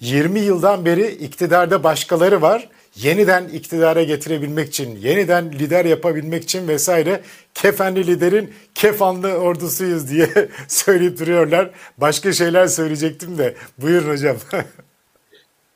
20 0.00 0.38
e, 0.38 0.42
yıldan 0.42 0.84
beri 0.84 1.06
iktidarda 1.06 1.84
başkaları 1.84 2.42
var. 2.42 2.68
Yeniden 2.96 3.48
iktidara 3.48 4.02
getirebilmek 4.02 4.68
için, 4.68 4.96
yeniden 4.96 5.52
lider 5.52 5.84
yapabilmek 5.84 6.42
için 6.42 6.68
vesaire 6.68 7.22
kefenli 7.54 8.06
liderin 8.06 8.50
kefanlı 8.74 9.28
ordusuyuz 9.28 10.10
diye 10.10 10.48
söyleyip 10.68 11.18
duruyorlar. 11.18 11.70
Başka 11.98 12.32
şeyler 12.32 12.66
söyleyecektim 12.66 13.38
de. 13.38 13.56
Buyurun 13.78 14.10
hocam. 14.10 14.36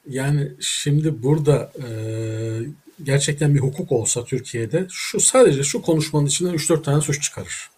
yani 0.09 0.53
şimdi 0.61 1.23
burada 1.23 1.73
e, 1.79 1.89
gerçekten 3.03 3.55
bir 3.55 3.61
hukuk 3.61 3.93
olsa 3.93 4.25
Türkiye'de 4.25 4.87
şu 4.91 5.21
sadece 5.21 5.63
şu 5.63 5.83
konuşmanın 5.83 6.27
içinden 6.27 6.55
3-4 6.55 6.83
tane 6.83 7.01
suç 7.01 7.23
çıkarır. 7.23 7.71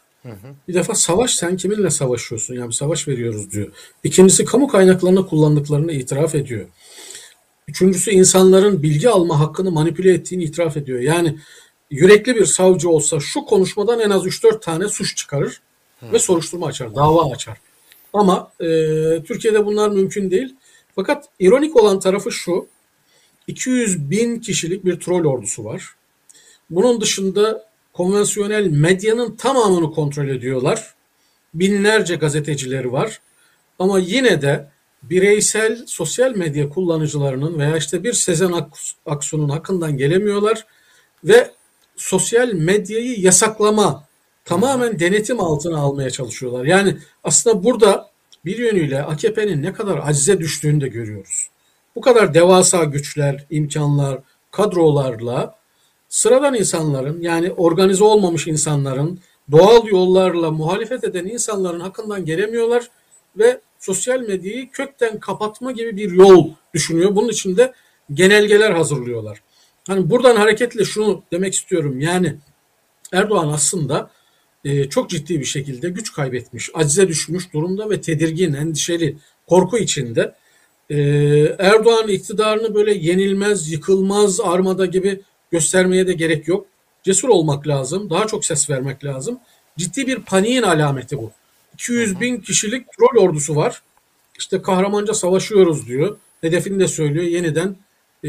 Bir 0.69 0.75
defa 0.75 0.95
savaş 0.95 1.35
sen 1.35 1.57
kiminle 1.57 1.91
savaşıyorsun? 1.91 2.55
Yani 2.55 2.73
savaş 2.73 3.09
veriyoruz 3.09 3.51
diyor. 3.51 3.69
İkincisi 4.05 4.45
kamu 4.45 4.69
kaynaklarını 4.69 5.27
kullandıklarını 5.27 5.93
itiraf 5.93 6.35
ediyor. 6.35 6.67
Üçüncüsü 7.73 8.11
insanların 8.11 8.83
bilgi 8.83 9.11
alma 9.11 9.41
hakkını 9.41 9.71
manipüle 9.71 10.13
ettiğini 10.13 10.45
itiraf 10.45 10.77
ediyor. 10.77 11.01
Yani 11.01 11.39
yürekli 11.91 12.37
bir 12.37 12.45
savcı 12.45 12.89
olsa 12.91 13.21
şu 13.21 13.45
konuşmadan 13.45 14.01
en 14.01 14.11
az 14.11 14.27
3-4 14.27 14.61
tane 14.61 14.89
suç 14.89 15.17
çıkarır 15.17 15.61
ve 16.03 16.19
soruşturma 16.19 16.67
açar, 16.67 16.95
dava 16.95 17.33
açar. 17.33 17.59
Ama 18.13 18.53
e, 18.61 18.67
Türkiye'de 19.23 19.67
bunlar 19.67 19.89
mümkün 19.91 20.31
değil. 20.31 20.55
Fakat 20.95 21.29
ironik 21.39 21.77
olan 21.77 22.01
tarafı 22.01 22.33
şu, 22.33 22.67
200 23.47 24.11
bin 24.11 24.41
kişilik 24.41 24.85
bir 24.85 25.01
troll 25.01 25.25
ordusu 25.25 25.65
var. 25.65 25.95
Bunun 26.71 27.01
dışında 27.01 27.69
konvansiyonel 27.93 28.67
medyanın 28.67 29.37
tamamını 29.37 29.93
kontrol 29.93 30.29
ediyorlar. 30.29 30.95
Binlerce 31.55 32.15
gazetecileri 32.15 32.93
var. 32.93 33.21
Ama 33.79 33.99
yine 33.99 34.43
de 34.43 34.69
bireysel 35.03 35.87
sosyal 35.87 36.37
medya 36.37 36.69
kullanıcılarının 36.69 37.59
veya 37.59 37.77
işte 37.77 38.05
bir 38.05 38.13
Sezen 38.13 38.53
Aksu'nun 39.07 39.49
hakkından 39.49 39.97
gelemiyorlar 39.97 40.67
ve 41.25 41.51
sosyal 41.97 42.53
medyayı 42.53 43.21
yasaklama, 43.21 44.05
tamamen 44.45 44.99
denetim 44.99 45.41
altına 45.41 45.79
almaya 45.79 46.11
çalışıyorlar. 46.11 46.65
Yani 46.65 46.97
aslında 47.25 47.65
burada 47.65 48.11
bir 48.45 48.59
yönüyle 48.59 49.03
AKP'nin 49.03 49.63
ne 49.63 49.73
kadar 49.73 49.99
acize 49.99 50.39
düştüğünü 50.39 50.81
de 50.81 50.89
görüyoruz. 50.89 51.49
Bu 51.97 52.01
kadar 52.01 52.35
devasa 52.35 52.85
güçler, 52.85 53.47
imkanlar, 53.51 54.19
kadrolarla 54.51 55.57
sıradan 56.09 56.55
insanların 56.55 57.21
yani 57.21 57.53
organize 57.53 58.05
olmamış 58.05 58.47
insanların 58.47 59.21
doğal 59.51 59.87
yollarla 59.87 60.51
muhalefet 60.51 61.05
eden 61.05 61.25
insanların 61.25 61.81
hakkından 61.81 62.25
gelemiyorlar 62.25 62.91
ve 63.37 63.61
sosyal 63.83 64.21
medyayı 64.21 64.71
kökten 64.71 65.21
kapatma 65.21 65.73
gibi 65.73 65.97
bir 65.97 66.13
yol 66.13 66.51
düşünüyor. 66.75 67.15
Bunun 67.17 67.29
için 67.29 67.57
de 67.57 67.73
genelgeler 68.15 68.71
hazırlıyorlar. 68.71 69.43
Hani 69.87 70.11
buradan 70.11 70.37
hareketle 70.37 70.85
şunu 70.85 71.23
demek 71.33 71.55
istiyorum. 71.55 72.01
Yani 72.01 72.37
Erdoğan 73.13 73.49
aslında 73.49 74.11
e, 74.65 74.89
çok 74.89 75.11
ciddi 75.11 75.41
bir 75.41 75.45
şekilde 75.45 75.91
güç 75.91 76.13
kaybetmiş, 76.13 76.71
acize 76.75 77.09
düşmüş 77.09 77.53
durumda 77.53 77.91
ve 77.91 78.01
tedirgin, 78.01 78.55
endişeli, 78.55 79.17
korku 79.47 79.79
içinde. 79.79 80.35
E, 80.91 80.99
Erdoğan 81.59 82.09
iktidarını 82.09 82.75
böyle 82.75 82.95
yenilmez, 82.95 83.73
yıkılmaz, 83.73 84.41
armada 84.41 84.87
gibi 84.87 85.21
göstermeye 85.51 86.07
de 86.07 86.13
gerek 86.13 86.49
yok. 86.49 86.67
Cesur 87.03 87.29
olmak 87.29 87.69
lazım, 87.69 88.11
daha 88.11 88.27
çok 88.27 88.45
ses 88.45 88.71
vermek 88.71 89.05
lazım. 89.05 89.39
Ciddi 89.79 90.07
bir 90.07 90.19
paniğin 90.19 90.63
alameti 90.63 91.19
bu. 91.19 91.33
200 91.75 92.21
bin 92.21 92.41
kişilik 92.41 92.87
troll 92.93 93.23
ordusu 93.23 93.57
var. 93.57 93.83
İşte 94.39 94.63
kahramanca 94.63 95.15
savaşıyoruz 95.15 95.87
diyor. 95.87 96.17
Hedefini 96.41 96.81
de 96.81 96.89
söylüyor. 96.89 97.25
Yeniden 97.25 97.77
e, 98.25 98.29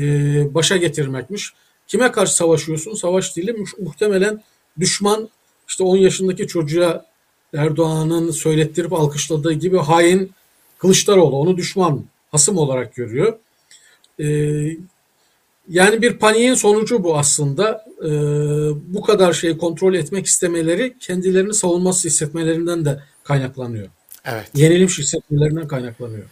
başa 0.54 0.78
getirmekmiş. 0.78 1.54
Kime 1.88 2.12
karşı 2.12 2.36
savaşıyorsun? 2.36 2.94
Savaş 2.94 3.36
değil 3.36 3.54
muhtemelen 3.80 4.44
düşman 4.80 5.30
işte 5.68 5.84
10 5.84 5.98
yaşındaki 5.98 6.48
çocuğa 6.48 7.06
Erdoğan'ın 7.54 8.32
söylettirip 8.32 8.94
alkışladığı 8.94 9.54
gibi 9.54 9.78
hain 9.78 10.32
Kılıçdaroğlu 10.84 11.36
onu 11.36 11.58
düşman, 11.58 12.04
hasım 12.32 12.58
olarak 12.58 12.96
görüyor. 12.96 13.40
E, 14.20 14.26
yani 15.70 16.02
bir 16.02 16.18
paniğin 16.18 16.54
sonucu 16.54 17.04
bu 17.04 17.18
aslında. 17.18 17.86
E, 18.00 18.10
bu 18.94 19.02
kadar 19.02 19.34
şeyi 19.34 19.58
kontrol 19.58 19.94
etmek 19.94 20.26
istemeleri 20.26 20.98
kendilerini 21.00 21.54
savunması 21.54 22.08
hissetmelerinden 22.08 22.86
de 22.86 23.00
kaynaklanıyor. 23.24 23.88
Evet. 24.26 24.50
Yenilmiş 24.54 25.00
hissetmelerinden 25.00 25.68
kaynaklanıyor. 25.68 26.26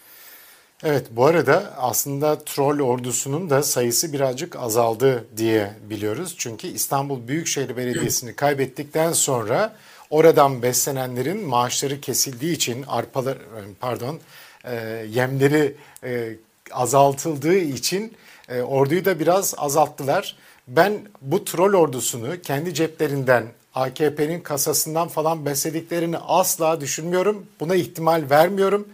Evet 0.83 1.07
bu 1.11 1.25
arada 1.25 1.73
aslında 1.77 2.39
troll 2.39 2.79
ordusunun 2.79 3.49
da 3.49 3.63
sayısı 3.63 4.13
birazcık 4.13 4.55
azaldı 4.55 5.25
diye 5.37 5.73
biliyoruz. 5.89 6.35
Çünkü 6.37 6.67
İstanbul 6.67 7.27
Büyükşehir 7.27 7.77
Belediyesi'ni 7.77 8.35
kaybettikten 8.35 9.13
sonra 9.13 9.75
oradan 10.09 10.61
beslenenlerin 10.61 11.47
maaşları 11.47 12.01
kesildiği 12.01 12.53
için 12.53 12.83
arpalar 12.87 13.37
pardon 13.79 14.19
e, 14.65 15.05
yemleri 15.09 15.75
e, 16.03 16.35
azaltıldığı 16.71 17.57
için 17.57 18.13
e, 18.49 18.61
orduyu 18.61 19.05
da 19.05 19.19
biraz 19.19 19.53
azalttılar. 19.57 20.37
Ben 20.67 20.93
bu 21.21 21.45
troll 21.45 21.73
ordusunu 21.73 22.41
kendi 22.41 22.73
ceplerinden 22.73 23.43
AKP'nin 23.75 24.39
kasasından 24.39 25.07
falan 25.07 25.45
beslediklerini 25.45 26.17
asla 26.17 26.81
düşünmüyorum. 26.81 27.45
Buna 27.59 27.75
ihtimal 27.75 28.23
vermiyorum. 28.29 28.87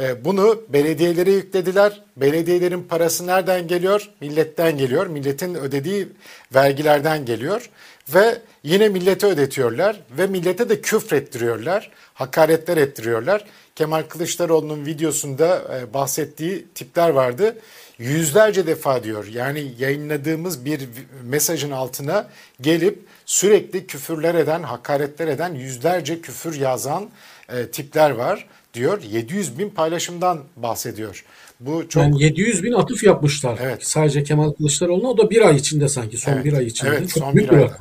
Ee, 0.00 0.24
bunu 0.24 0.62
belediyelere 0.68 1.30
yüklediler. 1.30 2.02
Belediyelerin 2.16 2.82
parası 2.82 3.26
nereden 3.26 3.68
geliyor? 3.68 4.10
Milletten 4.20 4.78
geliyor. 4.78 5.06
Milletin 5.06 5.54
ödediği 5.54 6.08
vergilerden 6.54 7.24
geliyor. 7.24 7.70
Ve 8.14 8.38
yine 8.62 8.88
millete 8.88 9.26
ödetiyorlar. 9.26 10.00
Ve 10.18 10.26
millete 10.26 10.68
de 10.68 10.80
küfrettiriyorlar. 10.80 11.90
Hakaretler 12.14 12.76
ettiriyorlar. 12.76 13.44
Kemal 13.76 14.02
Kılıçdaroğlu'nun 14.02 14.86
videosunda 14.86 15.78
e, 15.78 15.94
bahsettiği 15.94 16.66
tipler 16.74 17.10
vardı 17.10 17.56
yüzlerce 17.98 18.66
defa 18.66 19.04
diyor. 19.04 19.26
Yani 19.26 19.72
yayınladığımız 19.78 20.64
bir 20.64 20.88
mesajın 21.24 21.70
altına 21.70 22.28
gelip 22.60 22.98
sürekli 23.26 23.86
küfürler 23.86 24.34
eden, 24.34 24.62
hakaretler 24.62 25.28
eden, 25.28 25.54
yüzlerce 25.54 26.20
küfür 26.20 26.60
yazan 26.60 27.10
e, 27.48 27.66
tipler 27.66 28.10
var 28.10 28.46
diyor. 28.74 29.02
700 29.02 29.58
bin 29.58 29.70
paylaşımdan 29.70 30.40
bahsediyor. 30.56 31.24
Bu 31.60 31.88
çok... 31.88 32.02
Yani 32.02 32.22
700 32.22 32.62
bin 32.62 32.72
atıf 32.72 33.04
yapmışlar. 33.04 33.58
Evet. 33.62 33.86
Sadece 33.86 34.24
Kemal 34.24 34.52
Kılıçdaroğlu'na 34.52 35.08
o 35.08 35.18
da 35.18 35.30
bir 35.30 35.48
ay 35.48 35.56
içinde 35.56 35.88
sanki 35.88 36.18
son 36.18 36.32
evet. 36.32 36.44
bir 36.44 36.52
ay 36.52 36.66
içinde. 36.66 36.90
Evet 36.90 37.08
çok 37.08 37.24
son 37.24 37.36
bir 37.36 37.48
ayda. 37.48 37.76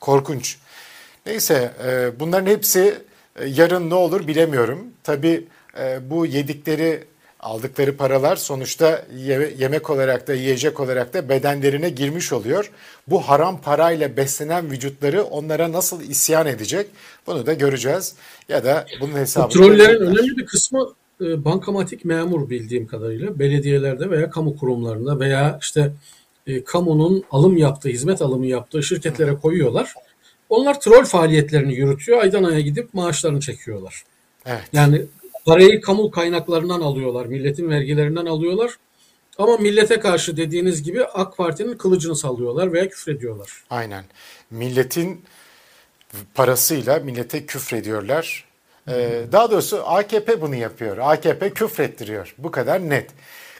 Korkunç. 0.00 0.56
Neyse 1.26 1.72
e, 1.86 2.20
bunların 2.20 2.46
hepsi 2.46 2.94
e, 3.36 3.46
yarın 3.46 3.90
ne 3.90 3.94
olur 3.94 4.26
bilemiyorum. 4.26 4.86
Tabii 5.02 5.44
e, 5.80 6.10
bu 6.10 6.26
yedikleri 6.26 7.04
aldıkları 7.42 7.96
paralar 7.96 8.36
sonuçta 8.36 9.06
yemek 9.58 9.90
olarak 9.90 10.28
da 10.28 10.34
yiyecek 10.34 10.80
olarak 10.80 11.14
da 11.14 11.28
bedenlerine 11.28 11.90
girmiş 11.90 12.32
oluyor. 12.32 12.70
Bu 13.06 13.20
haram 13.20 13.60
parayla 13.60 14.16
beslenen 14.16 14.70
vücutları 14.70 15.22
onlara 15.22 15.72
nasıl 15.72 16.02
isyan 16.02 16.46
edecek 16.46 16.86
bunu 17.26 17.46
da 17.46 17.52
göreceğiz. 17.52 18.14
Ya 18.48 18.64
da 18.64 18.86
bunun 19.00 19.12
hesabını... 19.12 19.52
Trollerin 19.52 20.00
önemli 20.00 20.36
bir 20.36 20.46
kısmı 20.46 20.92
e, 21.20 21.44
bankamatik 21.44 22.04
memur 22.04 22.50
bildiğim 22.50 22.86
kadarıyla 22.86 23.38
belediyelerde 23.38 24.10
veya 24.10 24.30
kamu 24.30 24.56
kurumlarında 24.56 25.20
veya 25.20 25.58
işte 25.60 25.92
e, 26.46 26.64
kamunun 26.64 27.24
alım 27.30 27.56
yaptığı, 27.56 27.88
hizmet 27.88 28.22
alımı 28.22 28.46
yaptığı 28.46 28.82
şirketlere 28.82 29.34
koyuyorlar. 29.34 29.94
Onlar 30.48 30.80
troll 30.80 31.04
faaliyetlerini 31.04 31.74
yürütüyor. 31.74 32.22
Aydan 32.22 32.44
aya 32.44 32.60
gidip 32.60 32.94
maaşlarını 32.94 33.40
çekiyorlar. 33.40 34.02
Evet. 34.46 34.62
Yani 34.72 35.02
Parayı 35.46 35.80
kamu 35.80 36.10
kaynaklarından 36.10 36.80
alıyorlar, 36.80 37.26
milletin 37.26 37.70
vergilerinden 37.70 38.26
alıyorlar. 38.26 38.70
Ama 39.38 39.56
millete 39.56 40.00
karşı 40.00 40.36
dediğiniz 40.36 40.82
gibi 40.82 41.04
AK 41.04 41.36
Parti'nin 41.36 41.76
kılıcını 41.76 42.16
sallıyorlar 42.16 42.72
veya 42.72 42.88
küfrediyorlar. 42.88 43.64
Aynen. 43.70 44.04
Milletin 44.50 45.24
parasıyla 46.34 46.98
millete 46.98 47.46
küfrediyorlar. 47.46 48.44
Ee, 48.88 49.22
daha 49.32 49.50
doğrusu 49.50 49.82
AKP 49.86 50.40
bunu 50.40 50.54
yapıyor. 50.54 50.98
AKP 50.98 51.50
küfrettiriyor. 51.50 52.34
Bu 52.38 52.50
kadar 52.50 52.80
net. 52.80 53.10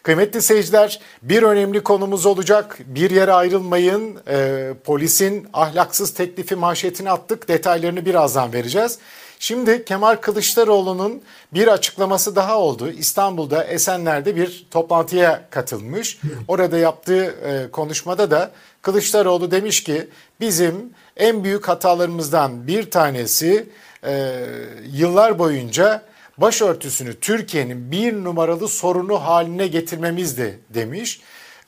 Kıymetli 0.03 0.43
seyirciler 0.43 1.01
bir 1.23 1.43
önemli 1.43 1.83
konumuz 1.83 2.27
olacak. 2.27 2.79
Bir 2.87 3.11
yere 3.11 3.33
ayrılmayın. 3.33 4.19
Ee, 4.29 4.73
polisin 4.85 5.49
ahlaksız 5.53 6.15
teklifi 6.15 6.57
manşetini 6.57 7.11
attık. 7.11 7.49
Detaylarını 7.49 8.07
birazdan 8.07 8.53
vereceğiz. 8.53 8.99
Şimdi 9.43 9.85
Kemal 9.85 10.17
Kılıçdaroğlu'nun 10.17 11.23
bir 11.55 11.69
açıklaması 11.69 12.37
daha 12.37 12.59
oldu. 12.59 12.91
İstanbul'da 12.91 13.65
Esenler'de 13.65 14.37
bir 14.37 14.67
toplantıya 14.71 15.43
katılmış. 15.51 16.19
Orada 16.49 16.79
yaptığı 16.79 17.25
e, 17.25 17.71
konuşmada 17.71 18.31
da 18.31 18.51
Kılıçdaroğlu 18.83 19.51
demiş 19.51 19.83
ki 19.83 20.09
bizim 20.41 20.91
en 21.17 21.45
büyük 21.45 21.69
hatalarımızdan 21.69 22.67
bir 22.67 22.91
tanesi 22.91 23.69
e, 24.05 24.45
yıllar 24.93 25.39
boyunca 25.39 26.03
başörtüsünü 26.39 27.21
Türkiye'nin 27.21 27.93
bir 27.93 28.25
numaralı 28.25 28.69
sorunu 28.69 29.25
haline 29.25 29.67
getirmemizdi 29.67 30.59
demiş. 30.71 31.21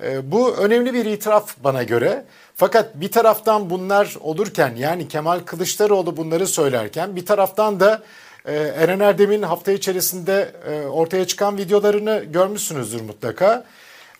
E, 0.02 0.32
bu 0.32 0.56
önemli 0.56 0.94
bir 0.94 1.04
itiraf 1.04 1.54
bana 1.64 1.82
göre. 1.82 2.24
Fakat 2.56 3.00
bir 3.00 3.10
taraftan 3.10 3.70
bunlar 3.70 4.16
olurken 4.20 4.74
yani 4.76 5.08
Kemal 5.08 5.40
Kılıçdaroğlu 5.40 6.16
bunları 6.16 6.46
söylerken 6.46 7.16
bir 7.16 7.26
taraftan 7.26 7.80
da 7.80 8.02
e, 8.44 8.54
Eren 8.54 9.00
Erdem'in 9.00 9.42
hafta 9.42 9.72
içerisinde 9.72 10.52
e, 10.70 10.86
ortaya 10.86 11.26
çıkan 11.26 11.58
videolarını 11.58 12.24
görmüşsünüzdür 12.24 13.00
mutlaka. 13.00 13.64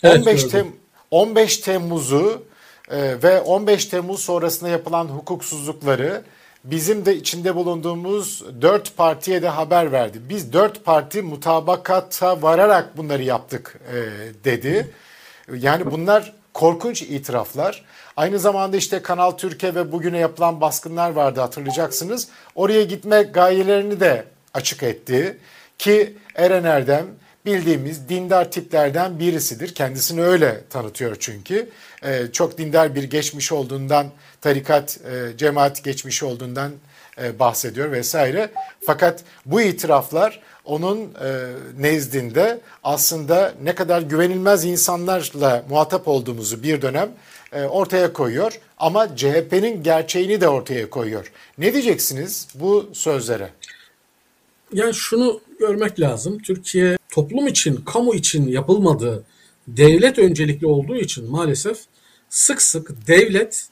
Evet, 0.02 0.18
15 0.18 0.42
gördüm. 0.42 0.50
Tem 0.50 0.72
15 1.10 1.58
Temmuz'u 1.58 2.42
e, 2.90 3.22
ve 3.22 3.40
15 3.40 3.86
Temmuz 3.86 4.20
sonrasında 4.20 4.70
yapılan 4.70 5.04
hukuksuzlukları 5.04 6.22
bizim 6.64 7.06
de 7.06 7.16
içinde 7.16 7.54
bulunduğumuz 7.54 8.42
dört 8.62 8.96
partiye 8.96 9.42
de 9.42 9.48
haber 9.48 9.92
verdi. 9.92 10.18
Biz 10.28 10.52
dört 10.52 10.84
parti 10.84 11.22
mutabakata 11.22 12.42
vararak 12.42 12.96
bunları 12.96 13.22
yaptık 13.22 13.80
e, 13.92 13.96
dedi. 14.44 14.90
Yani 15.52 15.90
bunlar 15.90 16.32
korkunç 16.54 17.02
itiraflar. 17.02 17.84
Aynı 18.16 18.38
zamanda 18.38 18.76
işte 18.76 19.02
Kanal 19.02 19.30
Türkiye 19.30 19.74
ve 19.74 19.92
bugüne 19.92 20.18
yapılan 20.18 20.60
baskınlar 20.60 21.10
vardı 21.10 21.40
hatırlayacaksınız. 21.40 22.28
Oraya 22.54 22.82
gitme 22.82 23.22
gayelerini 23.22 24.00
de 24.00 24.24
açık 24.54 24.82
etti. 24.82 25.38
Ki 25.78 26.16
Eren 26.34 26.64
Erdem 26.64 27.06
bildiğimiz 27.46 28.08
dindar 28.08 28.50
tiplerden 28.50 29.20
birisidir. 29.20 29.74
Kendisini 29.74 30.22
öyle 30.22 30.64
tanıtıyor 30.70 31.16
çünkü. 31.20 31.70
Ee, 32.04 32.26
çok 32.32 32.58
dindar 32.58 32.94
bir 32.94 33.04
geçmiş 33.04 33.52
olduğundan, 33.52 34.06
tarikat, 34.40 34.98
e, 35.10 35.36
cemaat 35.36 35.84
geçmişi 35.84 36.24
olduğundan 36.24 36.72
bahsediyor 37.38 37.92
vesaire. 37.92 38.50
Fakat 38.86 39.24
bu 39.46 39.60
itiraflar 39.60 40.40
onun 40.64 41.00
e, 41.00 41.08
nezdinde 41.78 42.60
aslında 42.84 43.54
ne 43.62 43.74
kadar 43.74 44.02
güvenilmez 44.02 44.64
insanlarla 44.64 45.64
muhatap 45.70 46.08
olduğumuzu 46.08 46.62
bir 46.62 46.82
dönem 46.82 47.10
e, 47.52 47.64
ortaya 47.64 48.12
koyuyor. 48.12 48.60
Ama 48.78 49.16
CHP'nin 49.16 49.82
gerçeğini 49.82 50.40
de 50.40 50.48
ortaya 50.48 50.90
koyuyor. 50.90 51.32
Ne 51.58 51.72
diyeceksiniz 51.72 52.48
bu 52.54 52.90
sözlere? 52.92 53.50
Yani 54.72 54.94
şunu 54.94 55.40
görmek 55.60 56.00
lazım. 56.00 56.38
Türkiye 56.38 56.96
toplum 57.10 57.46
için, 57.46 57.76
kamu 57.76 58.14
için 58.14 58.48
yapılmadığı, 58.48 59.24
devlet 59.68 60.18
öncelikli 60.18 60.66
olduğu 60.66 60.96
için 60.96 61.30
maalesef 61.30 61.78
sık 62.28 62.62
sık 62.62 63.06
devlet 63.06 63.68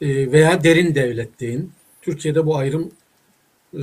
e, 0.00 0.32
veya 0.32 0.64
derin 0.64 0.94
devlet 0.94 1.40
deyin. 1.40 1.72
Türkiye'de 2.02 2.46
bu 2.46 2.56
ayrım 2.56 2.90
e, 3.74 3.82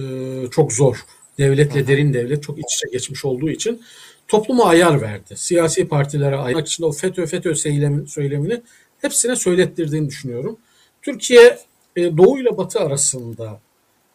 çok 0.51 0.73
zor. 0.73 1.05
Devletle 1.37 1.87
derin 1.87 2.13
devlet 2.13 2.43
çok 2.43 2.59
iç 2.59 2.65
içe 2.75 2.87
geçmiş 2.91 3.25
olduğu 3.25 3.49
için 3.49 3.81
topluma 4.27 4.65
ayar 4.65 5.01
verdi. 5.01 5.37
Siyasi 5.37 5.87
partilere 5.87 6.35
ayar 6.35 6.61
için 6.61 6.83
o 6.83 6.91
FETÖ 6.91 7.25
FETÖ 7.25 7.55
söylemin, 7.55 8.05
söylemini 8.05 8.61
hepsine 9.01 9.35
söylettirdiğini 9.35 10.07
düşünüyorum. 10.07 10.57
Türkiye 11.01 11.59
e, 11.95 12.17
Doğu 12.17 12.39
ile 12.39 12.57
Batı 12.57 12.79
arasında 12.79 13.59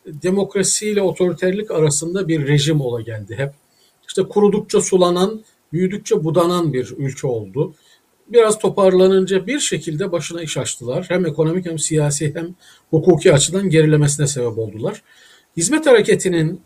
demokrasi 0.07 0.89
ile 0.89 1.03
otoriterlik 1.03 1.71
arasında 1.71 2.29
bir 2.29 2.47
rejim 2.47 2.81
ola 2.81 3.01
geldi 3.01 3.35
hep. 3.39 3.53
İşte 4.09 4.23
kurudukça 4.23 4.81
sulanan, 4.81 5.45
büyüdükçe 5.73 6.25
budanan 6.25 6.73
bir 6.73 6.95
ülke 6.99 7.27
oldu. 7.27 7.75
Biraz 8.29 8.59
toparlanınca 8.59 9.47
bir 9.47 9.61
şekilde 9.61 10.13
başına 10.13 10.43
iş 10.43 10.57
açtılar. 10.57 11.07
Hem 11.09 11.27
ekonomik 11.27 11.67
hem 11.67 11.79
siyasi 11.79 12.35
hem 12.35 12.55
hukuki 12.91 13.33
açıdan 13.33 13.71
gerilemesine 13.71 14.27
sebep 14.27 14.59
oldular. 14.59 15.03
Hizmet 15.57 15.87
hareketinin 15.87 16.61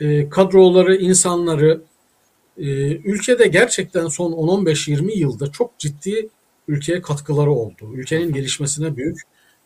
e, 0.00 0.28
kadroları, 0.28 0.96
insanları 0.96 1.82
e, 2.58 2.66
ülkede 2.96 3.46
gerçekten 3.46 4.08
son 4.08 4.32
10-15-20 4.32 5.18
yılda 5.18 5.52
çok 5.52 5.78
ciddi 5.78 6.28
ülkeye 6.68 7.02
katkıları 7.02 7.50
oldu. 7.50 7.94
Ülkenin 7.94 8.32
gelişmesine 8.32 8.96
büyük 8.96 9.20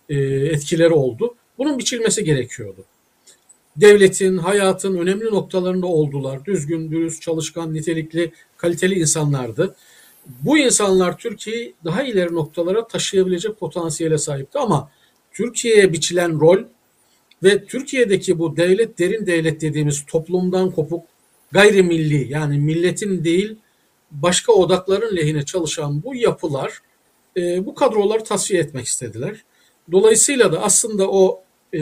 e, 0.08 0.16
etkileri 0.24 0.92
oldu. 0.92 1.34
Bunun 1.58 1.78
biçilmesi 1.78 2.24
gerekiyordu 2.24 2.84
devletin, 3.76 4.38
hayatın 4.38 4.98
önemli 4.98 5.24
noktalarında 5.24 5.86
oldular. 5.86 6.44
Düzgün, 6.44 6.90
dürüst, 6.90 7.22
çalışkan, 7.22 7.74
nitelikli, 7.74 8.32
kaliteli 8.56 8.94
insanlardı. 8.94 9.76
Bu 10.26 10.58
insanlar 10.58 11.18
Türkiye'yi 11.18 11.74
daha 11.84 12.02
ileri 12.02 12.34
noktalara 12.34 12.88
taşıyabilecek 12.88 13.60
potansiyele 13.60 14.18
sahipti 14.18 14.58
ama 14.58 14.90
Türkiye'ye 15.32 15.92
biçilen 15.92 16.40
rol 16.40 16.58
ve 17.42 17.64
Türkiye'deki 17.64 18.38
bu 18.38 18.56
devlet 18.56 18.98
derin 18.98 19.26
devlet 19.26 19.60
dediğimiz 19.60 20.04
toplumdan 20.06 20.70
kopuk 20.70 21.04
gayrimilli 21.52 22.32
yani 22.32 22.58
milletin 22.58 23.24
değil 23.24 23.56
başka 24.10 24.52
odakların 24.52 25.16
lehine 25.16 25.44
çalışan 25.44 26.02
bu 26.02 26.14
yapılar 26.14 26.80
e, 27.36 27.66
bu 27.66 27.74
kadroları 27.74 28.24
tasfiye 28.24 28.60
etmek 28.60 28.86
istediler. 28.86 29.44
Dolayısıyla 29.92 30.52
da 30.52 30.62
aslında 30.62 31.10
o 31.10 31.42
e, 31.74 31.80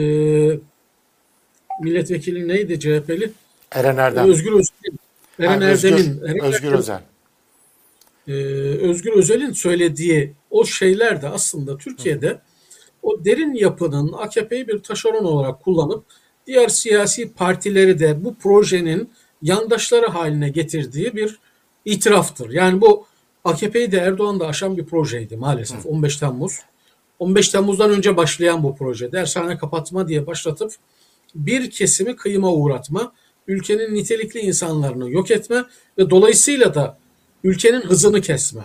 milletvekili 1.81 2.47
neydi 2.47 2.79
CHP'li? 2.79 3.31
Eren 3.71 3.97
Erdem. 3.97 4.29
Özgür 4.29 4.51
Özel'in. 4.51 4.99
Eren 5.39 5.61
Ha, 5.61 5.67
Özgür, 5.67 5.91
Erdem'in. 5.91 6.21
Eren 6.27 6.39
Özgür 6.39 6.71
Özel. 6.71 7.01
Ee, 8.27 8.33
Özgür 8.81 9.11
Özel'in 9.11 9.51
söylediği 9.51 10.33
o 10.49 10.65
şeyler 10.65 11.21
de 11.21 11.29
aslında 11.29 11.77
Türkiye'de 11.77 12.41
o 13.03 13.25
derin 13.25 13.53
yapının 13.53 14.13
AKP'yi 14.13 14.67
bir 14.67 14.79
taşeron 14.79 15.25
olarak 15.25 15.63
kullanıp 15.63 16.05
diğer 16.47 16.67
siyasi 16.67 17.33
partileri 17.33 17.99
de 17.99 18.23
bu 18.23 18.35
projenin 18.35 19.09
yandaşları 19.41 20.07
haline 20.07 20.49
getirdiği 20.49 21.15
bir 21.15 21.39
itiraftır. 21.85 22.49
Yani 22.49 22.81
bu 22.81 23.05
AKP'yi 23.43 23.91
de 23.91 23.97
Erdoğan 23.97 24.39
da 24.39 24.47
aşan 24.47 24.77
bir 24.77 24.85
projeydi 24.85 25.37
maalesef 25.37 25.85
15 25.85 26.17
Temmuz. 26.17 26.59
15 27.19 27.49
Temmuz'dan 27.49 27.91
önce 27.91 28.17
başlayan 28.17 28.63
bu 28.63 28.75
proje 28.75 29.11
dershane 29.11 29.57
kapatma 29.57 30.07
diye 30.07 30.27
başlatıp 30.27 30.73
bir 31.35 31.71
kesimi 31.71 32.15
kıyıma 32.15 32.53
uğratma, 32.53 33.13
ülkenin 33.47 33.93
nitelikli 33.93 34.39
insanlarını 34.39 35.11
yok 35.11 35.31
etme 35.31 35.63
ve 35.97 36.09
dolayısıyla 36.09 36.75
da 36.75 36.97
ülkenin 37.43 37.81
hızını 37.81 38.21
kesme, 38.21 38.61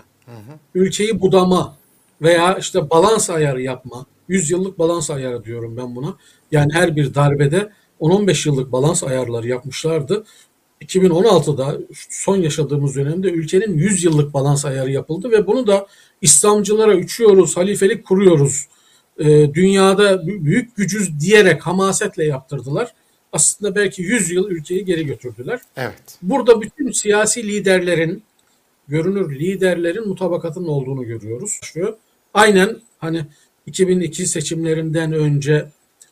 ülkeyi 0.74 1.20
budama 1.20 1.76
veya 2.22 2.59
işte 2.59 2.91
balans 2.91 3.31
ayarı 3.31 3.62
yapma, 3.62 4.07
100 4.29 4.51
yıllık 4.51 4.79
balans 4.79 5.11
ayarı 5.11 5.45
diyorum 5.45 5.76
ben 5.76 5.97
buna. 5.97 6.16
Yani 6.53 6.72
her 6.72 6.97
bir 6.97 7.14
darbede 7.14 7.72
10-15 8.01 8.49
yıllık 8.49 8.72
balans 8.72 9.05
ayarları 9.05 9.49
yapmışlardı. 9.49 10.24
2016'da 10.81 11.79
son 12.11 12.37
yaşadığımız 12.37 12.97
dönemde 12.97 13.29
ülkenin 13.31 13.79
100 13.79 14.05
yıllık 14.05 14.35
balans 14.35 14.64
ayarı 14.64 14.91
yapıldı 14.91 15.31
ve 15.31 15.47
bunu 15.47 15.66
da 15.66 15.87
İslamcılara 16.22 16.97
uçuyoruz, 16.97 17.57
halifelik 17.57 18.07
kuruyoruz, 18.07 18.66
e, 19.18 19.55
dünyada 19.55 20.14
bü- 20.14 20.45
büyük 20.45 20.76
gücüz 20.76 21.20
diyerek 21.20 21.66
hamasetle 21.66 22.24
yaptırdılar. 22.24 22.95
Aslında 23.33 23.74
belki 23.74 24.03
100 24.03 24.31
yıl 24.31 24.51
ülkeyi 24.51 24.85
geri 24.85 25.07
götürdüler. 25.07 25.61
Evet. 25.76 26.18
Burada 26.22 26.61
bütün 26.61 26.91
siyasi 26.91 27.49
liderlerin, 27.49 28.22
görünür 28.89 29.39
liderlerin 29.39 30.09
mutabakatının 30.09 30.68
olduğunu 30.68 31.05
görüyoruz. 31.05 31.61
Aynen 32.34 32.76
hani 32.99 33.26
2002 33.66 34.26
seçimlerinden 34.26 35.12
önce 35.12 35.68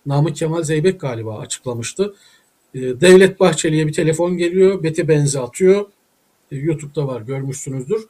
Namık 0.06 0.36
Kemal 0.36 0.62
Zeybek 0.62 1.00
galiba 1.00 1.38
açıklamıştı. 1.38 2.14
Ee, 2.74 2.80
Devlet 2.80 3.40
Bahçeli'ye 3.40 3.86
bir 3.86 3.92
telefon 3.92 4.36
geliyor, 4.36 4.82
beti 4.82 5.08
benzi 5.08 5.40
atıyor. 5.40 5.86
Ee, 6.52 6.56
YouTube'da 6.56 7.06
var 7.06 7.20
görmüşsünüzdür. 7.20 8.06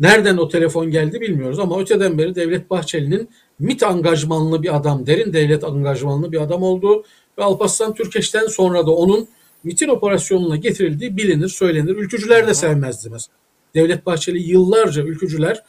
Nereden 0.00 0.36
o 0.36 0.48
telefon 0.48 0.90
geldi 0.90 1.20
bilmiyoruz 1.20 1.58
ama 1.58 1.80
öteden 1.80 2.18
beri 2.18 2.34
Devlet 2.34 2.70
Bahçeli'nin 2.70 3.28
MIT 3.58 3.82
angajmanlı 3.82 4.62
bir 4.62 4.76
adam, 4.76 5.06
derin 5.06 5.32
devlet 5.32 5.64
angajmanlı 5.64 6.32
bir 6.32 6.42
adam 6.42 6.62
olduğu 6.62 7.04
ve 7.38 7.42
Alparslan 7.42 7.94
Türkeş'ten 7.94 8.46
sonra 8.46 8.86
da 8.86 8.90
onun 8.90 9.28
MIT'in 9.64 9.88
operasyonuna 9.88 10.56
getirildiği 10.56 11.16
bilinir, 11.16 11.48
söylenir. 11.48 11.96
Ülkücüler 11.96 12.46
de 12.46 12.54
sevmezdi 12.54 13.10
mesela. 13.10 13.41
Devlet 13.74 14.06
Bahçeli 14.06 14.42
yıllarca 14.42 15.02
ülkücüler 15.02 15.62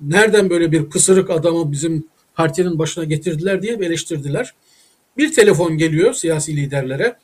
nereden 0.00 0.50
böyle 0.50 0.72
bir 0.72 0.84
pısırık 0.84 1.30
adamı 1.30 1.72
bizim 1.72 2.06
partinin 2.34 2.78
başına 2.78 3.04
getirdiler 3.04 3.62
diye 3.62 3.72
eleştirdiler. 3.74 4.54
Bir 5.16 5.32
telefon 5.32 5.78
geliyor 5.78 6.12
siyasi 6.12 6.56
liderlere 6.56 7.16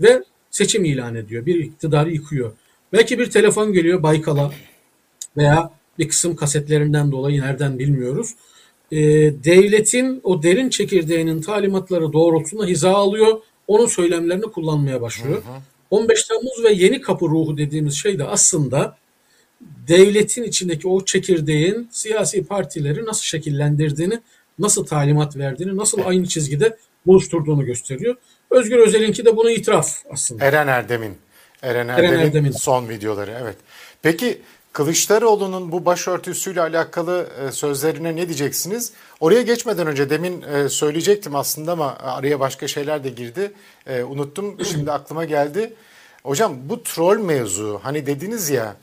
ve 0.00 0.22
seçim 0.50 0.84
ilan 0.84 1.14
ediyor. 1.14 1.46
Bir 1.46 1.54
iktidarı 1.54 2.12
yıkıyor. 2.12 2.52
Belki 2.92 3.18
bir 3.18 3.30
telefon 3.30 3.72
geliyor 3.72 4.02
Baykal'a 4.02 4.52
veya 5.36 5.70
bir 5.98 6.08
kısım 6.08 6.36
kasetlerinden 6.36 7.12
dolayı 7.12 7.40
nereden 7.40 7.78
bilmiyoruz. 7.78 8.30
Ee, 8.92 8.98
devletin 9.44 10.20
o 10.24 10.42
derin 10.42 10.68
çekirdeğinin 10.68 11.40
talimatları 11.40 12.12
doğrultusunda 12.12 12.66
hiza 12.66 12.90
alıyor 12.90 13.40
onun 13.66 13.86
söylemlerini 13.86 14.42
kullanmaya 14.42 15.00
başlıyor. 15.00 15.42
Hı 15.42 15.48
hı. 15.48 15.60
15 15.90 16.22
Temmuz 16.24 16.64
ve 16.64 16.72
yeni 16.72 17.00
kapı 17.00 17.24
ruhu 17.26 17.56
dediğimiz 17.56 17.94
şey 17.94 18.18
de 18.18 18.24
aslında 18.24 18.96
devletin 19.60 20.42
içindeki 20.42 20.88
o 20.88 21.04
çekirdeğin 21.04 21.88
siyasi 21.90 22.44
partileri 22.44 23.06
nasıl 23.06 23.22
şekillendirdiğini, 23.22 24.20
nasıl 24.58 24.86
talimat 24.86 25.36
verdiğini, 25.36 25.76
nasıl 25.76 25.98
aynı 26.04 26.26
çizgide 26.26 26.76
buluşturduğunu 27.06 27.64
gösteriyor. 27.64 28.16
Özgür 28.50 28.78
Özel'inki 28.78 29.24
de 29.24 29.36
bunu 29.36 29.50
itiraf 29.50 30.02
aslında. 30.10 30.44
Eren 30.44 30.66
Erdem'in. 30.66 31.14
Eren 31.62 31.88
Erdem'in, 31.88 32.08
Eren 32.08 32.26
Erdem'in 32.26 32.50
son 32.50 32.88
videoları 32.88 33.38
evet. 33.42 33.56
Peki 34.02 34.38
Kılıçdaroğlu'nun 34.76 35.72
bu 35.72 35.84
başörtüsüyle 35.84 36.60
alakalı 36.60 37.28
e, 37.40 37.52
sözlerine 37.52 38.16
ne 38.16 38.26
diyeceksiniz? 38.28 38.92
Oraya 39.20 39.42
geçmeden 39.42 39.86
önce 39.86 40.10
demin 40.10 40.42
e, 40.42 40.68
söyleyecektim 40.68 41.34
aslında 41.34 41.72
ama 41.72 41.96
araya 41.98 42.40
başka 42.40 42.68
şeyler 42.68 43.04
de 43.04 43.08
girdi. 43.08 43.52
E, 43.86 44.02
unuttum 44.02 44.64
şimdi 44.64 44.92
aklıma 44.92 45.24
geldi. 45.24 45.72
Hocam 46.22 46.56
bu 46.64 46.82
troll 46.82 47.18
mevzu 47.18 47.80
hani 47.82 48.06
dediniz 48.06 48.50
ya 48.50 48.76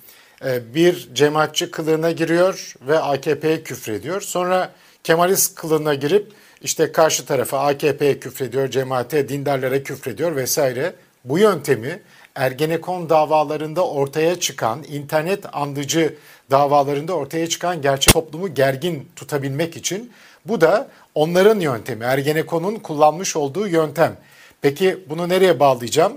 bir 0.74 1.10
cemaatçi 1.14 1.72
kılığına 1.72 2.12
giriyor 2.12 2.74
ve 2.88 3.00
AKP'ye 3.00 3.64
küfrediyor. 3.64 4.22
Sonra 4.22 4.72
Kemalist 5.04 5.56
kılığına 5.56 5.94
girip 5.94 6.32
işte 6.62 6.92
karşı 6.92 7.26
tarafa 7.26 7.60
AKP'ye 7.60 8.20
küfrediyor, 8.20 8.68
cemaate, 8.68 9.30
dindarlara 9.30 9.84
küfrediyor 9.84 10.36
vesaire. 10.36 10.94
Bu 11.26 11.40
yöntemi 11.40 12.00
Ergenekon 12.36 13.10
davalarında 13.10 13.88
ortaya 13.88 14.40
çıkan, 14.40 14.84
internet 14.84 15.56
andıcı 15.56 16.16
davalarında 16.52 17.14
ortaya 17.14 17.50
çıkan 17.50 17.82
gerçek 17.82 18.14
toplumu 18.14 18.54
gergin 18.54 19.10
tutabilmek 19.16 19.78
için 19.78 20.12
bu 20.46 20.62
da 20.62 20.88
onların 21.16 21.60
yöntemi. 21.60 22.04
Ergenekon'un 22.04 22.76
kullanmış 22.76 23.36
olduğu 23.36 23.68
yöntem. 23.68 24.18
Peki 24.62 25.00
bunu 25.10 25.30
nereye 25.30 25.60
bağlayacağım? 25.60 26.14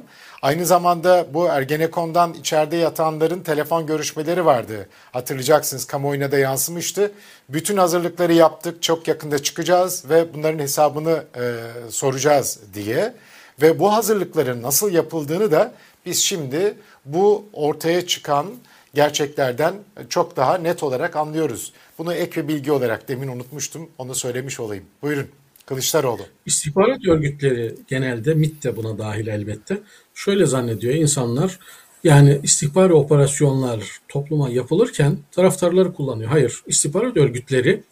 Aynı 0.47 0.66
zamanda 0.66 1.26
bu 1.34 1.47
Ergenekon'dan 1.47 2.34
içeride 2.34 2.76
yatanların 2.76 3.40
telefon 3.40 3.86
görüşmeleri 3.86 4.44
vardı. 4.44 4.88
Hatırlayacaksınız 5.12 5.84
kamuoyuna 5.84 6.32
da 6.32 6.38
yansımıştı. 6.38 7.12
Bütün 7.49 7.76
hazırlıkları 7.76 8.32
yaptık, 8.32 8.82
çok 8.82 9.09
yakında 9.09 9.38
çıkacağız 9.38 10.11
ve 10.11 10.34
bunların 10.34 10.59
hesabını 10.59 11.24
e, 11.36 11.55
soracağız 11.90 12.61
diye. 12.74 13.14
Ve 13.62 13.78
bu 13.78 13.92
hazırlıkların 13.92 14.62
nasıl 14.62 14.92
yapıldığını 14.92 15.51
da 15.51 15.72
biz 16.07 16.22
şimdi 16.22 16.74
bu 17.05 17.44
ortaya 17.53 18.07
çıkan 18.07 18.47
gerçeklerden 18.94 19.74
çok 20.09 20.36
daha 20.36 20.59
net 20.59 20.82
olarak 20.82 21.16
anlıyoruz. 21.16 21.72
Bunu 21.99 22.14
ek 22.14 22.40
ve 22.40 22.49
bilgi 22.49 22.72
olarak 22.72 23.09
demin 23.09 23.28
unutmuştum. 23.28 23.90
Onu 23.99 24.14
söylemiş 24.14 24.61
olayım. 24.61 24.84
Buyurun. 25.03 25.28
Kılıçdaroğlu. 25.67 26.23
İstihbarat 26.47 27.07
örgütleri 27.07 27.75
genelde 27.89 28.35
MIT 28.35 28.64
de 28.64 28.77
buna 28.77 28.99
dahil 28.99 29.27
elbette. 29.27 29.79
Şöyle 30.14 30.47
zannediyor 30.47 30.95
insanlar 30.95 31.59
yani 32.05 32.41
istihbari 32.43 32.93
operasyonlar 32.93 34.01
topluma 34.09 34.51
yapılırken 34.51 35.19
taraftarları 35.33 35.95
kullanıyor. 35.95 36.31
Hayır, 36.31 36.62
istihbarat 36.67 37.17
örgütleri 37.17 37.83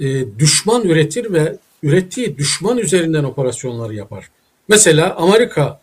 e, 0.00 0.38
düşman 0.38 0.82
üretir 0.82 1.32
ve 1.32 1.58
ürettiği 1.82 2.38
düşman 2.38 2.78
üzerinden 2.78 3.24
operasyonları 3.24 3.94
yapar. 3.94 4.30
Mesela 4.68 5.16
Amerika 5.16 5.80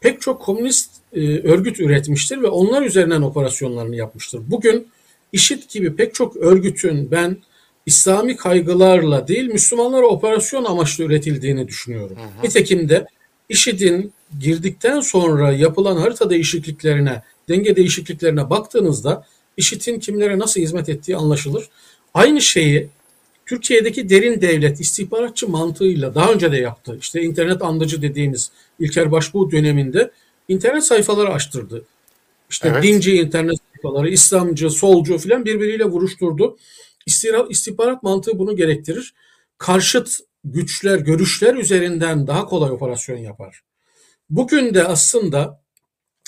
pek 0.00 0.20
çok 0.20 0.42
komünist 0.42 0.90
e, 1.12 1.38
örgüt 1.38 1.80
üretmiştir 1.80 2.42
ve 2.42 2.46
onlar 2.46 2.82
üzerinden 2.82 3.22
operasyonlarını 3.22 3.96
yapmıştır. 3.96 4.42
Bugün 4.46 4.88
IŞİD 5.32 5.62
gibi 5.68 5.96
pek 5.96 6.14
çok 6.14 6.36
örgütün 6.36 7.10
ben 7.10 7.36
İslami 7.86 8.36
kaygılarla 8.36 9.28
değil 9.28 9.44
Müslümanlara 9.44 10.06
operasyon 10.06 10.64
amaçlı 10.64 11.04
üretildiğini 11.04 11.68
düşünüyorum. 11.68 12.16
Hı 12.16 12.40
hı. 12.40 12.46
Nitekim 12.46 12.88
de 12.88 13.06
IŞİD'in 13.48 14.12
girdikten 14.40 15.00
sonra 15.00 15.52
yapılan 15.52 15.96
harita 15.96 16.30
değişikliklerine, 16.30 17.22
denge 17.48 17.76
değişikliklerine 17.76 18.50
baktığınızda 18.50 19.26
IŞİD'in 19.56 19.98
kimlere 19.98 20.38
nasıl 20.38 20.60
hizmet 20.60 20.88
ettiği 20.88 21.16
anlaşılır. 21.16 21.68
Aynı 22.14 22.40
şeyi 22.40 22.88
Türkiye'deki 23.46 24.08
derin 24.08 24.40
devlet 24.40 24.80
istihbaratçı 24.80 25.48
mantığıyla 25.48 26.14
daha 26.14 26.32
önce 26.32 26.52
de 26.52 26.56
yaptı. 26.56 26.98
İşte 27.00 27.22
internet 27.22 27.62
andıcı 27.62 28.02
dediğimiz 28.02 28.50
İlker 28.78 29.12
Başbuğ 29.12 29.50
döneminde 29.50 30.10
internet 30.48 30.84
sayfaları 30.84 31.32
açtırdı. 31.32 31.84
İşte 32.50 32.68
evet. 32.68 32.82
dinci 32.82 33.16
internet 33.16 33.56
sayfaları, 33.72 34.10
İslamcı, 34.10 34.70
solcu 34.70 35.18
filan 35.18 35.44
birbiriyle 35.44 35.84
vuruşturdu. 35.84 36.56
İstihbarat 37.06 38.02
mantığı 38.02 38.38
bunu 38.38 38.56
gerektirir. 38.56 39.14
Karşıt 39.58 40.10
güçler, 40.44 40.98
görüşler 40.98 41.54
üzerinden 41.54 42.26
daha 42.26 42.46
kolay 42.46 42.70
operasyon 42.70 43.18
yapar. 43.18 43.60
Bugün 44.30 44.74
de 44.74 44.84
aslında 44.84 45.62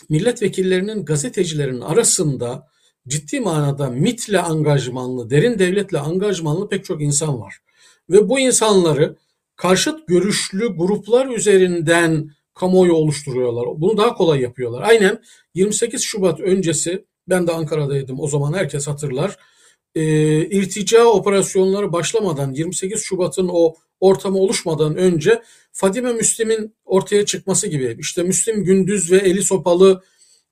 milletvekillerinin 0.08 1.04
gazetecilerin 1.04 1.80
arasında 1.80 2.68
ciddi 3.08 3.40
manada 3.40 3.90
MIT'le 3.90 4.34
angajmanlı, 4.34 5.30
derin 5.30 5.58
devletle 5.58 5.98
angajmanlı 5.98 6.68
pek 6.68 6.84
çok 6.84 7.02
insan 7.02 7.40
var. 7.40 7.58
Ve 8.10 8.28
bu 8.28 8.40
insanları 8.40 9.16
karşıt 9.56 10.06
görüşlü 10.08 10.66
gruplar 10.66 11.26
üzerinden 11.26 12.30
kamuoyu 12.54 12.92
oluşturuyorlar. 12.92 13.64
Bunu 13.80 13.96
daha 13.96 14.14
kolay 14.14 14.40
yapıyorlar. 14.40 14.82
Aynen 14.82 15.22
28 15.54 16.02
Şubat 16.02 16.40
öncesi 16.40 17.04
ben 17.28 17.46
de 17.46 17.52
Ankara'daydım 17.52 18.20
o 18.20 18.28
zaman 18.28 18.52
herkes 18.52 18.86
hatırlar. 18.86 19.36
E, 19.96 20.02
irtica 20.46 21.04
operasyonları 21.04 21.92
başlamadan 21.92 22.52
28 22.52 23.02
Şubat'ın 23.02 23.48
o 23.52 23.74
ortamı 24.00 24.38
oluşmadan 24.38 24.96
önce 24.96 25.42
Fadime 25.72 26.12
Müslim'in 26.12 26.74
ortaya 26.84 27.24
çıkması 27.24 27.66
gibi 27.66 27.96
işte 27.98 28.22
Müslim 28.22 28.64
gündüz 28.64 29.12
ve 29.12 29.16
eli 29.16 29.42
sopalı 29.42 30.02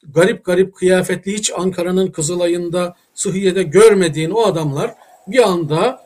garip 0.08 0.44
garip 0.44 0.74
kıyafetli 0.74 1.32
hiç 1.32 1.52
Ankara'nın 1.56 2.06
Kızılay'ında 2.06 2.94
Sıhhiye'de 3.14 3.62
görmediğin 3.62 4.30
o 4.30 4.42
adamlar 4.42 4.94
bir 5.26 5.48
anda 5.48 6.00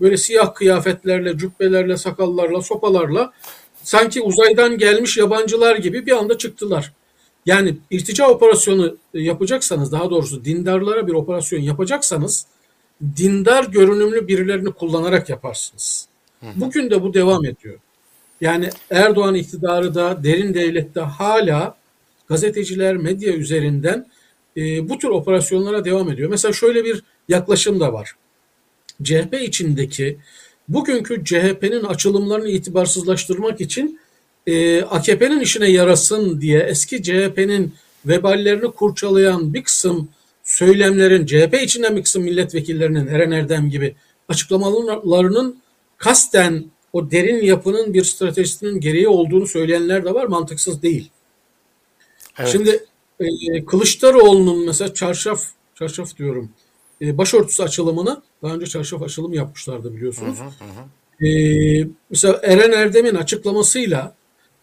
böyle 0.00 0.16
siyah 0.16 0.54
kıyafetlerle, 0.54 1.38
cübbelerle, 1.38 1.96
sakallarla, 1.96 2.62
sopalarla 2.62 3.32
sanki 3.82 4.22
uzaydan 4.22 4.78
gelmiş 4.78 5.16
yabancılar 5.16 5.76
gibi 5.76 6.06
bir 6.06 6.12
anda 6.12 6.38
çıktılar. 6.38 6.92
Yani 7.46 7.76
irtica 7.90 8.28
operasyonu 8.28 8.96
yapacaksanız 9.14 9.92
daha 9.92 10.10
doğrusu 10.10 10.44
dindarlara 10.44 11.06
bir 11.06 11.12
operasyon 11.12 11.60
yapacaksanız 11.60 12.46
dindar 13.16 13.64
görünümlü 13.64 14.28
birilerini 14.28 14.72
kullanarak 14.72 15.28
yaparsınız. 15.28 16.08
Bugün 16.56 16.90
de 16.90 17.02
bu 17.02 17.14
devam 17.14 17.44
ediyor. 17.44 17.78
Yani 18.40 18.70
Erdoğan 18.90 19.34
iktidarı 19.34 19.94
da 19.94 20.24
derin 20.24 20.54
devlette 20.54 21.00
hala 21.00 21.76
gazeteciler, 22.28 22.96
medya 22.96 23.32
üzerinden 23.32 24.06
e, 24.56 24.88
bu 24.88 24.98
tür 24.98 25.08
operasyonlara 25.08 25.84
devam 25.84 26.10
ediyor. 26.10 26.30
Mesela 26.30 26.52
şöyle 26.52 26.84
bir 26.84 27.02
yaklaşım 27.28 27.80
da 27.80 27.92
var. 27.92 28.12
CHP 29.02 29.34
içindeki 29.42 30.18
bugünkü 30.68 31.24
CHP'nin 31.24 31.84
açılımlarını 31.84 32.48
itibarsızlaştırmak 32.48 33.60
için 33.60 34.00
e, 34.46 34.82
AKP'nin 34.82 35.40
işine 35.40 35.70
yarasın 35.70 36.40
diye 36.40 36.60
eski 36.60 37.02
CHP'nin 37.02 37.74
veballerini 38.06 38.72
kurçalayan 38.72 39.54
bir 39.54 39.62
kısım 39.62 40.08
söylemlerin 40.52 41.26
CHP 41.26 41.62
içinden 41.62 41.96
bir 41.96 42.02
kısım 42.02 42.22
milletvekillerinin 42.22 43.06
Eren 43.06 43.30
Erdem 43.30 43.70
gibi 43.70 43.94
açıklamalarının 44.28 45.62
kasten 45.98 46.64
o 46.92 47.10
derin 47.10 47.44
yapının 47.44 47.94
bir 47.94 48.04
stratejisinin 48.04 48.80
gereği 48.80 49.08
olduğunu 49.08 49.46
söyleyenler 49.46 50.04
de 50.04 50.14
var. 50.14 50.26
Mantıksız 50.26 50.82
değil. 50.82 51.10
Evet. 52.38 52.48
Şimdi 52.48 52.84
e, 53.20 53.64
Kılıçdaroğlu'nun 53.64 54.66
mesela 54.66 54.94
çarşaf, 54.94 55.44
çarşaf 55.74 56.16
diyorum, 56.16 56.50
e, 57.02 57.18
başörtüsü 57.18 57.62
açılımını 57.62 58.22
daha 58.42 58.54
önce 58.54 58.66
çarşaf 58.66 59.02
açılımı 59.02 59.36
yapmışlardı 59.36 59.96
biliyorsunuz. 59.96 60.38
Hı 60.38 60.44
hı 60.44 60.48
hı. 60.48 61.26
E, 61.26 61.88
mesela 62.10 62.40
Eren 62.42 62.72
Erdem'in 62.72 63.14
açıklamasıyla 63.14 64.14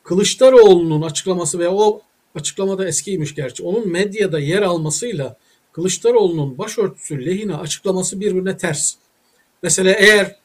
Kılıçdaroğlu'nun 0.03 1.01
açıklaması 1.01 1.59
veya 1.59 1.71
o 1.71 2.01
açıklamada 2.35 2.87
eskiymiş 2.87 3.35
gerçi. 3.35 3.63
Onun 3.63 3.91
medyada 3.91 4.39
yer 4.39 4.61
almasıyla 4.61 5.37
Kılıçdaroğlu'nun 5.79 6.57
başörtüsü 6.57 7.25
lehine 7.25 7.55
açıklaması 7.55 8.19
birbirine 8.19 8.57
ters. 8.57 8.95
Mesela 9.63 9.91
eğer 9.91 10.35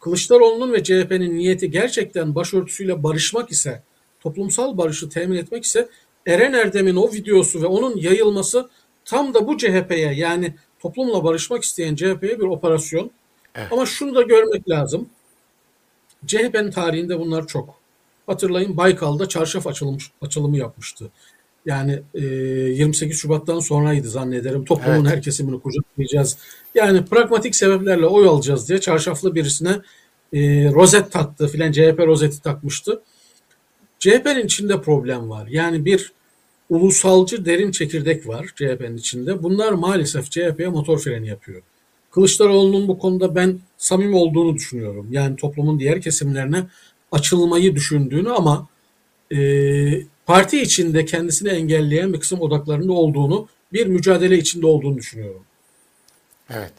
Kılıçdaroğlu'nun 0.00 0.72
ve 0.72 0.84
CHP'nin 0.84 1.38
niyeti 1.38 1.70
gerçekten 1.70 2.34
başörtüsüyle 2.34 3.02
barışmak 3.02 3.50
ise, 3.50 3.82
toplumsal 4.20 4.78
barışı 4.78 5.08
temin 5.08 5.36
etmek 5.36 5.64
ise 5.64 5.88
Eren 6.26 6.52
Erdem'in 6.52 6.96
o 6.96 7.12
videosu 7.12 7.62
ve 7.62 7.66
onun 7.66 7.96
yayılması 7.96 8.70
tam 9.04 9.34
da 9.34 9.48
bu 9.48 9.58
CHP'ye 9.58 10.12
yani 10.14 10.54
toplumla 10.80 11.24
barışmak 11.24 11.62
isteyen 11.62 11.94
CHP'ye 11.94 12.38
bir 12.38 12.44
operasyon. 12.44 13.10
Evet. 13.54 13.72
Ama 13.72 13.86
şunu 13.86 14.14
da 14.14 14.22
görmek 14.22 14.68
lazım. 14.68 15.08
CHP'nin 16.26 16.70
tarihinde 16.70 17.20
bunlar 17.20 17.46
çok. 17.46 17.74
Hatırlayın 18.26 18.76
Baykal'da 18.76 19.28
çarşaf 19.28 19.66
açılmış, 19.66 20.10
açılımı 20.22 20.56
yapmıştı. 20.56 21.10
Yani 21.66 22.02
e, 22.14 22.20
28 22.24 23.18
Şubat'tan 23.18 23.60
sonraydı 23.60 24.08
zannederim. 24.08 24.64
Toplumun 24.64 25.00
evet. 25.00 25.12
her 25.12 25.22
kesimini 25.22 25.60
kucaklayacağız. 25.60 26.38
Yani 26.74 27.04
pragmatik 27.04 27.56
sebeplerle 27.56 28.06
oy 28.06 28.28
alacağız 28.28 28.68
diye 28.68 28.80
çarşaflı 28.80 29.34
birisine 29.34 29.80
e, 30.32 30.40
rozet 30.72 31.12
taktı 31.12 31.48
filan 31.48 31.72
CHP 31.72 31.98
rozeti 31.98 32.42
takmıştı. 32.42 33.02
CHP'nin 33.98 34.44
içinde 34.44 34.82
problem 34.82 35.30
var. 35.30 35.46
Yani 35.50 35.84
bir 35.84 36.12
ulusalcı 36.70 37.44
derin 37.44 37.70
çekirdek 37.70 38.28
var 38.28 38.46
CHP'nin 38.56 38.96
içinde. 38.96 39.42
Bunlar 39.42 39.72
maalesef 39.72 40.30
CHP'ye 40.30 40.68
motor 40.68 40.98
freni 40.98 41.28
yapıyor. 41.28 41.62
Kılıçdaroğlu'nun 42.10 42.88
bu 42.88 42.98
konuda 42.98 43.34
ben 43.34 43.58
samimi 43.78 44.16
olduğunu 44.16 44.54
düşünüyorum. 44.54 45.06
Yani 45.10 45.36
toplumun 45.36 45.78
diğer 45.78 46.00
kesimlerine 46.00 46.66
açılmayı 47.12 47.74
düşündüğünü 47.74 48.30
ama 48.30 48.68
e, 49.32 49.38
parti 50.26 50.60
içinde 50.60 51.04
kendisini 51.04 51.48
engelleyen 51.48 52.12
bir 52.12 52.20
kısım 52.20 52.40
odaklarında 52.40 52.92
olduğunu, 52.92 53.48
bir 53.72 53.86
mücadele 53.86 54.38
içinde 54.38 54.66
olduğunu 54.66 54.96
düşünüyorum. 54.96 55.44
Evet. 56.50 56.72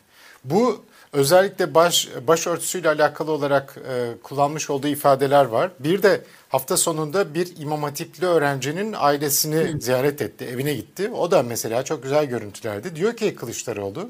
Bu 0.44 0.82
özellikle 1.14 1.74
baş 1.74 2.10
başörtüsüyle 2.28 2.90
alakalı 2.90 3.32
olarak 3.32 3.78
e, 3.90 4.22
kullanmış 4.24 4.70
olduğu 4.70 4.88
ifadeler 4.88 5.46
var. 5.46 5.72
Bir 5.80 6.04
de 6.04 6.22
hafta 6.50 6.78
sonunda 6.78 7.34
bir 7.34 7.58
imam 7.58 7.84
hatipli 7.84 8.26
öğrencinin 8.26 8.96
ailesini 8.98 9.56
Hı. 9.56 9.80
ziyaret 9.82 10.22
etti, 10.22 10.46
evine 10.46 10.74
gitti. 10.74 11.12
O 11.12 11.32
da 11.32 11.44
mesela 11.44 11.84
çok 11.84 12.04
güzel 12.04 12.26
görüntülerdi. 12.26 12.96
Diyor 12.96 13.18
ki 13.18 13.36
Kılıçdaroğlu, 13.36 14.10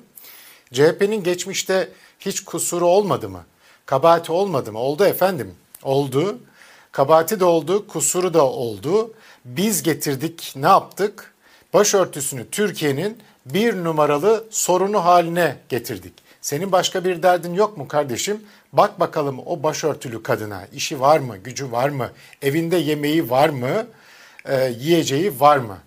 CHP'nin 0.73 1.23
geçmişte 1.23 1.89
hiç 2.19 2.43
kusuru 2.43 2.85
olmadı 2.85 3.29
mı? 3.29 3.45
Kabahati 3.85 4.31
olmadı 4.31 4.71
mı? 4.71 4.79
Oldu 4.79 5.05
efendim. 5.05 5.53
Oldu. 5.83 6.39
Kabahati 6.91 7.39
de 7.39 7.45
oldu, 7.45 7.87
kusuru 7.87 8.33
da 8.33 8.45
oldu. 8.45 9.13
Biz 9.45 9.83
getirdik, 9.83 10.53
ne 10.55 10.67
yaptık? 10.67 11.33
Başörtüsünü 11.73 12.49
Türkiye'nin 12.49 13.17
bir 13.45 13.83
numaralı 13.83 14.45
sorunu 14.49 15.05
haline 15.05 15.57
getirdik. 15.69 16.13
Senin 16.41 16.71
başka 16.71 17.03
bir 17.03 17.23
derdin 17.23 17.53
yok 17.53 17.77
mu 17.77 17.87
kardeşim? 17.87 18.41
Bak 18.73 18.99
bakalım 18.99 19.39
o 19.45 19.63
başörtülü 19.63 20.23
kadına 20.23 20.67
işi 20.73 20.99
var 20.99 21.19
mı, 21.19 21.37
gücü 21.37 21.71
var 21.71 21.89
mı, 21.89 22.11
evinde 22.41 22.77
yemeği 22.77 23.29
var 23.29 23.49
mı, 23.49 23.87
e, 24.45 24.73
yiyeceği 24.79 25.39
var 25.39 25.57
mı? 25.57 25.77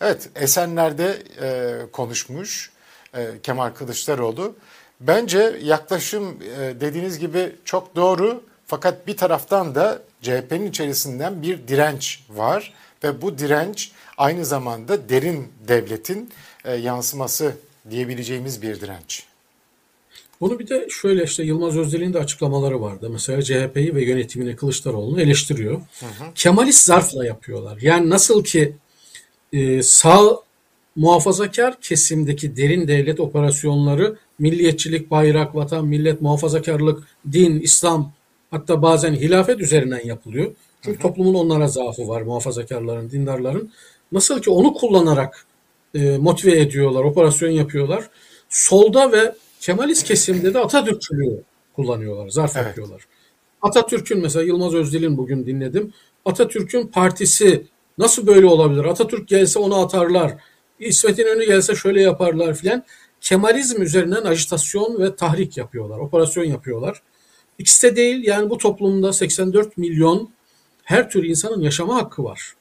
Evet 0.00 0.28
Esenler'de 0.34 1.22
e, 1.42 1.76
konuşmuş 1.92 2.70
e, 3.14 3.26
Kemal 3.42 3.70
Kılıçdaroğlu. 3.70 4.54
Bence 5.00 5.58
yaklaşım 5.62 6.38
e, 6.42 6.80
dediğiniz 6.80 7.18
gibi 7.18 7.56
çok 7.64 7.96
doğru 7.96 8.44
fakat 8.66 9.06
bir 9.06 9.16
taraftan 9.16 9.74
da 9.74 10.02
CHP'nin 10.22 10.66
içerisinden 10.66 11.42
bir 11.42 11.68
direnç 11.68 12.20
var 12.30 12.74
ve 13.04 13.22
bu 13.22 13.38
direnç 13.38 13.92
aynı 14.16 14.44
zamanda 14.44 15.08
derin 15.08 15.48
devletin 15.68 16.30
e, 16.64 16.74
yansıması 16.74 17.52
diyebileceğimiz 17.90 18.62
bir 18.62 18.80
direnç. 18.80 19.24
Bunu 20.40 20.58
bir 20.58 20.68
de 20.68 20.86
şöyle 20.90 21.24
işte 21.24 21.42
Yılmaz 21.42 21.76
Özdil'in 21.76 22.14
de 22.14 22.18
açıklamaları 22.18 22.80
vardı. 22.80 23.10
Mesela 23.10 23.42
CHP'yi 23.42 23.94
ve 23.94 24.04
yönetimini 24.04 24.56
Kılıçdaroğlu'nu 24.56 25.20
eleştiriyor. 25.20 25.72
Hı 25.72 26.06
hı. 26.06 26.34
Kemalist 26.34 26.84
zarfla 26.84 27.26
yapıyorlar. 27.26 27.78
Yani 27.80 28.10
nasıl 28.10 28.44
ki 28.44 28.76
e, 29.52 29.82
sağ 29.82 30.36
muhafazakar 30.96 31.80
kesimdeki 31.80 32.56
derin 32.56 32.88
devlet 32.88 33.20
operasyonları 33.20 34.16
milliyetçilik, 34.38 35.10
bayrak, 35.10 35.54
vatan, 35.54 35.86
millet, 35.86 36.20
muhafazakarlık, 36.20 37.02
din, 37.32 37.60
İslam 37.60 38.12
hatta 38.50 38.82
bazen 38.82 39.14
hilafet 39.14 39.60
üzerinden 39.60 40.04
yapılıyor. 40.04 40.52
Çünkü 40.82 40.98
hı 40.98 41.02
hı. 41.02 41.08
toplumun 41.08 41.34
onlara 41.34 41.68
zaafı 41.68 42.08
var 42.08 42.22
muhafazakarların, 42.22 43.10
dindarların. 43.10 43.72
Nasıl 44.12 44.42
ki 44.42 44.50
onu 44.50 44.74
kullanarak 44.74 45.46
e, 45.94 46.18
motive 46.18 46.60
ediyorlar, 46.60 47.04
operasyon 47.04 47.50
yapıyorlar. 47.50 48.10
Solda 48.48 49.12
ve 49.12 49.34
Kemalist 49.60 50.04
kesimde 50.04 50.54
de 50.54 50.58
Atatürkçülüğü 50.58 51.42
kullanıyorlar, 51.76 52.28
zarf 52.28 52.56
evet. 52.56 52.66
yapıyorlar. 52.66 53.02
Atatürk'ün 53.62 54.20
mesela 54.20 54.44
Yılmaz 54.44 54.74
Özdil'in 54.74 55.16
bugün 55.16 55.46
dinledim. 55.46 55.92
Atatürk'ün 56.24 56.86
partisi 56.86 57.66
nasıl 57.98 58.26
böyle 58.26 58.46
olabilir? 58.46 58.84
Atatürk 58.84 59.28
gelse 59.28 59.58
onu 59.58 59.80
atarlar. 59.80 60.34
İsmet 60.78 61.18
İnönü 61.18 61.46
gelse 61.46 61.74
şöyle 61.74 62.02
yaparlar 62.02 62.54
filan. 62.54 62.84
Kemalizm 63.20 63.82
üzerinden 63.82 64.22
ajitasyon 64.22 65.00
ve 65.00 65.16
tahrik 65.16 65.56
yapıyorlar, 65.56 65.98
operasyon 65.98 66.44
yapıyorlar. 66.44 67.02
İkisi 67.58 67.90
de 67.90 67.96
değil 67.96 68.24
yani 68.24 68.50
bu 68.50 68.58
toplumda 68.58 69.12
84 69.12 69.76
milyon 69.76 70.30
her 70.90 71.10
tür 71.10 71.24
insanın 71.24 71.60
yaşama 71.60 71.94
hakkı 71.94 72.24
var. 72.24 72.54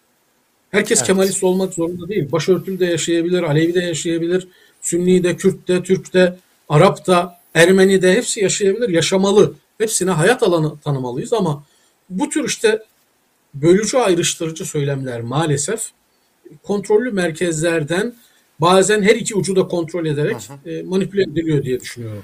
Herkes 0.72 1.00
evet. 1.00 1.08
Kemalist 1.08 1.44
olmak 1.44 1.74
zorunda 1.74 2.08
değil. 2.08 2.32
Başörtülü 2.32 2.80
de 2.80 2.86
yaşayabilir, 2.86 3.44
Alevi 3.44 3.74
de 3.74 3.80
yaşayabilir, 3.80 4.48
Sünni 4.82 5.24
de, 5.24 5.36
Kürt 5.36 5.68
de, 5.68 5.84
Türk 5.84 6.14
de, 6.14 6.36
Arap 6.70 7.08
da, 7.08 7.40
Ermeni 7.54 8.02
de 8.02 8.14
hepsi 8.14 8.40
yaşayabilir, 8.40 8.90
yaşamalı. 8.90 9.54
Hepsine 9.78 10.12
hayat 10.12 10.44
alanı 10.44 10.80
tanımalıyız 10.80 11.34
ama 11.34 11.64
bu 12.10 12.30
tür 12.30 12.46
işte 12.46 12.84
bölücü 13.54 13.98
ayrıştırıcı 13.98 14.66
söylemler 14.66 15.22
maalesef 15.22 15.90
kontrollü 16.64 17.12
merkezlerden 17.12 18.14
bazen 18.60 19.02
her 19.02 19.16
iki 19.16 19.36
ucu 19.36 19.56
da 19.56 19.68
kontrol 19.68 20.06
ederek 20.06 20.38
hı 20.50 20.54
hı. 20.54 20.70
E, 20.70 20.84
manipüle 20.84 21.24
ediliyor 21.24 21.64
diye 21.64 21.80
düşünüyorum. 21.80 22.24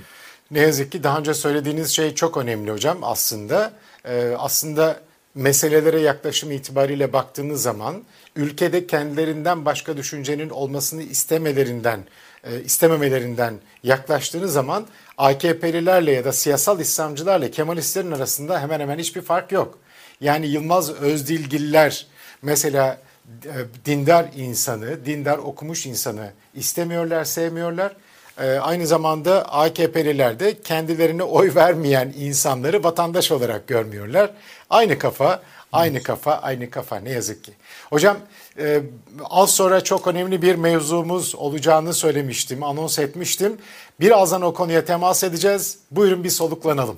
Ne 0.51 0.60
yazık 0.60 0.91
ki 0.91 1.03
daha 1.03 1.20
önce 1.20 1.34
söylediğiniz 1.34 1.89
şey 1.89 2.14
çok 2.14 2.38
önemli 2.38 2.72
hocam 2.72 2.97
aslında. 3.01 3.74
Ee, 4.06 4.34
aslında 4.38 5.01
meselelere 5.36 5.99
yaklaşım 6.01 6.51
itibariyle 6.51 7.13
baktığınız 7.13 7.61
zaman 7.61 8.03
ülkede 8.36 8.88
kendilerinden 8.88 9.65
başka 9.65 9.97
düşüncenin 9.97 10.49
olmasını 10.49 11.03
istemelerinden 11.03 11.99
e, 12.43 12.63
istememelerinden 12.63 13.53
yaklaştığınız 13.83 14.53
zaman 14.53 14.88
AKP'lilerle 15.17 16.11
ya 16.11 16.25
da 16.25 16.33
siyasal 16.33 16.79
İslamcılarla 16.79 17.51
Kemalistlerin 17.51 18.11
arasında 18.11 18.61
hemen 18.61 18.79
hemen 18.79 18.99
hiçbir 18.99 19.21
fark 19.21 19.51
yok. 19.51 19.79
Yani 20.21 20.47
Yılmaz 20.47 20.91
Özdilgiller 20.91 22.07
mesela 22.41 23.01
e, 23.45 23.53
dindar 23.85 24.26
insanı, 24.35 25.05
dindar 25.05 25.38
okumuş 25.38 25.85
insanı 25.85 26.31
istemiyorlar, 26.53 27.26
sevmiyorlar. 27.26 27.95
E, 28.40 28.57
aynı 28.57 28.88
zamanda 28.88 29.45
AKP'liler 29.52 30.40
de 30.40 30.62
kendilerine 30.62 31.24
oy 31.24 31.56
vermeyen 31.56 32.14
insanları 32.18 32.84
vatandaş 32.84 33.32
olarak 33.32 33.68
görmüyorlar. 33.68 34.32
Aynı 34.70 34.99
kafa, 34.99 35.41
aynı 35.72 36.03
kafa, 36.03 36.34
aynı 36.34 36.70
kafa 36.70 36.99
ne 36.99 37.12
yazık 37.12 37.44
ki. 37.44 37.52
Hocam 37.90 38.18
e, 38.60 38.82
az 39.30 39.49
sonra 39.49 39.84
çok 39.84 40.07
önemli 40.07 40.41
bir 40.41 40.56
mevzumuz 40.56 41.36
olacağını 41.36 41.94
söylemiştim, 41.94 42.64
anons 42.64 42.99
etmiştim. 42.99 43.57
Birazdan 43.99 44.41
o 44.41 44.53
konuya 44.53 44.86
temas 44.86 45.24
edeceğiz. 45.24 45.78
Buyurun 45.91 46.24
bir 46.24 46.30
soluklanalım. 46.30 46.98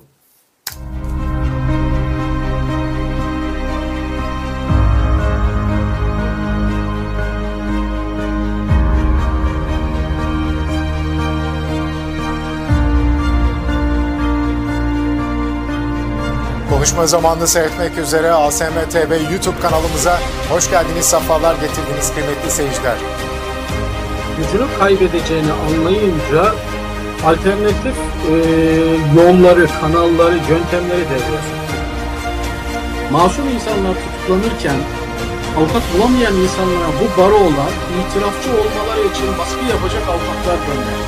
Konuşma 16.88 17.06
zamanını 17.06 17.46
seyretmek 17.48 17.98
üzere 17.98 18.32
ASM 18.32 18.64
TV 18.92 19.32
YouTube 19.32 19.60
kanalımıza 19.62 20.18
hoş 20.50 20.70
geldiniz, 20.70 21.06
sefalar 21.06 21.54
getirdiniz 21.54 22.14
kıymetli 22.14 22.50
seyirciler. 22.50 22.96
Gücünü 24.38 24.66
kaybedeceğini 24.78 25.52
anlayınca 25.52 26.54
alternatif 27.26 27.96
e, 28.30 28.34
yolları, 29.16 29.66
kanalları, 29.80 30.34
yöntemleri 30.34 31.04
devreye 31.10 31.42
Masum 33.12 33.48
insanlar 33.48 33.94
tutuklanırken 33.94 34.78
avukat 35.58 35.82
bulamayan 35.94 36.34
insanlara 36.34 36.90
bu 37.00 37.20
barolar 37.22 37.72
itirafçı 38.00 38.50
olmaları 38.50 39.00
için 39.00 39.38
baskı 39.38 39.64
yapacak 39.70 40.02
avukatlar 40.08 40.58
gönderdi. 40.66 41.04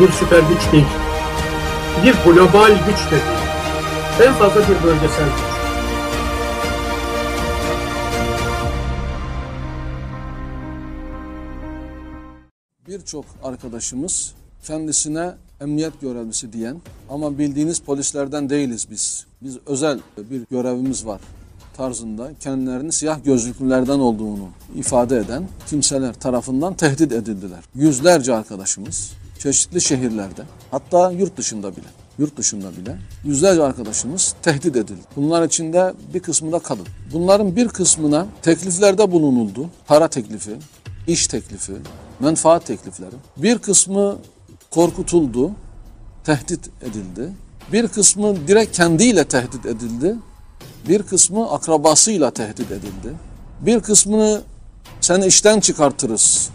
Bir 0.00 0.12
süper 0.12 0.38
güç 0.38 0.72
değil. 0.72 0.86
Bir 2.04 2.14
global 2.24 2.70
güç 2.70 3.06
de 3.06 3.10
değil 3.10 3.51
en 4.20 4.32
fazla 4.32 4.60
bir 4.60 4.84
bölgesel 4.84 5.24
güç. 5.24 5.52
Birçok 12.88 13.24
arkadaşımız 13.44 14.34
kendisine 14.64 15.32
emniyet 15.60 16.00
görevlisi 16.00 16.52
diyen 16.52 16.76
ama 17.10 17.38
bildiğiniz 17.38 17.80
polislerden 17.80 18.50
değiliz 18.50 18.86
biz. 18.90 19.26
Biz 19.42 19.58
özel 19.66 20.00
bir 20.18 20.42
görevimiz 20.50 21.06
var 21.06 21.20
tarzında 21.76 22.30
kendilerinin 22.40 22.90
siyah 22.90 23.24
gözlüklülerden 23.24 23.98
olduğunu 23.98 24.48
ifade 24.76 25.16
eden 25.16 25.48
kimseler 25.66 26.14
tarafından 26.14 26.74
tehdit 26.74 27.12
edildiler. 27.12 27.64
Yüzlerce 27.74 28.34
arkadaşımız 28.34 29.12
çeşitli 29.38 29.80
şehirlerde 29.80 30.42
hatta 30.70 31.10
yurt 31.10 31.36
dışında 31.36 31.76
bile 31.76 32.01
yurt 32.18 32.36
dışında 32.36 32.76
bile 32.76 32.98
yüzlerce 33.24 33.62
arkadaşımız 33.62 34.34
tehdit 34.42 34.76
edildi. 34.76 35.00
Bunlar 35.16 35.42
içinde 35.46 35.94
bir 36.14 36.20
kısmı 36.20 36.52
da 36.52 36.58
kadın. 36.58 36.86
Bunların 37.12 37.56
bir 37.56 37.68
kısmına 37.68 38.26
tekliflerde 38.42 39.12
bulunuldu. 39.12 39.70
Para 39.86 40.08
teklifi, 40.08 40.56
iş 41.06 41.26
teklifi, 41.26 41.72
menfaat 42.20 42.66
teklifleri. 42.66 43.14
Bir 43.36 43.58
kısmı 43.58 44.18
korkutuldu, 44.70 45.50
tehdit 46.24 46.70
edildi. 46.82 47.32
Bir 47.72 47.88
kısmı 47.88 48.48
direkt 48.48 48.76
kendiyle 48.76 49.24
tehdit 49.24 49.66
edildi. 49.66 50.16
bir 50.88 51.02
kısmı 51.02 51.50
akrabasıyla 51.50 52.30
tehdit 52.30 52.70
edildi. 52.70 53.14
Bir 53.60 53.80
kısmını 53.80 54.42
seni 55.00 55.26
işten 55.26 55.60
çıkartırız, 55.60 56.50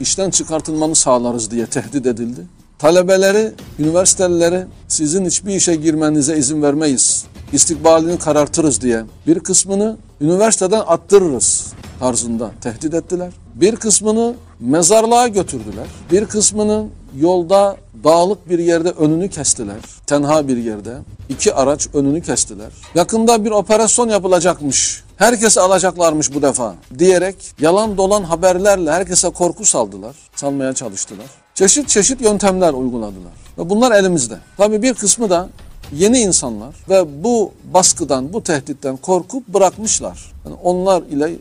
işten 0.00 0.30
çıkartılmanı 0.30 0.94
sağlarız 0.94 1.50
diye 1.50 1.66
tehdit 1.66 2.06
edildi. 2.06 2.40
Talebeleri, 2.80 3.52
üniversitelileri 3.78 4.66
sizin 4.88 5.24
hiçbir 5.24 5.54
işe 5.54 5.74
girmenize 5.74 6.36
izin 6.36 6.62
vermeyiz, 6.62 7.24
istikbalini 7.52 8.18
karartırız 8.18 8.80
diye 8.80 9.04
bir 9.26 9.40
kısmını 9.40 9.96
üniversiteden 10.20 10.82
attırırız 10.86 11.72
tarzında 12.00 12.50
tehdit 12.60 12.94
ettiler. 12.94 13.32
Bir 13.54 13.76
kısmını 13.76 14.34
mezarlığa 14.60 15.28
götürdüler. 15.28 15.86
Bir 16.12 16.24
kısmının 16.24 16.90
yolda 17.16 17.76
dağlık 18.04 18.50
bir 18.50 18.58
yerde 18.58 18.90
önünü 18.90 19.30
kestiler. 19.30 19.80
Tenha 20.06 20.48
bir 20.48 20.56
yerde. 20.56 20.98
iki 21.28 21.54
araç 21.54 21.88
önünü 21.94 22.22
kestiler. 22.22 22.72
Yakında 22.94 23.44
bir 23.44 23.50
operasyon 23.50 24.08
yapılacakmış. 24.08 25.04
Herkesi 25.16 25.60
alacaklarmış 25.60 26.34
bu 26.34 26.42
defa 26.42 26.74
diyerek 26.98 27.36
yalan 27.60 27.96
dolan 27.96 28.22
haberlerle 28.22 28.90
herkese 28.92 29.30
korku 29.30 29.64
saldılar. 29.64 30.16
Salmaya 30.36 30.72
çalıştılar. 30.72 31.39
Çeşit 31.60 31.88
çeşit 31.88 32.20
yöntemler 32.20 32.72
uyguladılar. 32.72 33.32
Ve 33.58 33.70
bunlar 33.70 33.92
elimizde. 33.92 34.38
Tabii 34.56 34.82
bir 34.82 34.94
kısmı 34.94 35.30
da 35.30 35.48
yeni 35.92 36.18
insanlar 36.18 36.74
ve 36.88 37.24
bu 37.24 37.52
baskıdan, 37.74 38.32
bu 38.32 38.42
tehditten 38.42 38.96
korkup 38.96 39.48
bırakmışlar. 39.48 40.32
Yani 40.44 40.56
onlar 40.62 41.02
ile 41.02 41.32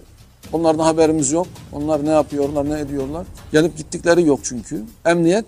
onlardan 0.54 0.84
haberimiz 0.84 1.32
yok. 1.32 1.48
Onlar 1.74 2.06
ne 2.06 2.10
yapıyorlar, 2.10 2.70
ne 2.70 2.80
ediyorlar? 2.80 3.26
Gelip 3.52 3.78
gittikleri 3.78 4.26
yok 4.26 4.40
çünkü. 4.44 4.84
Emniyet 5.06 5.46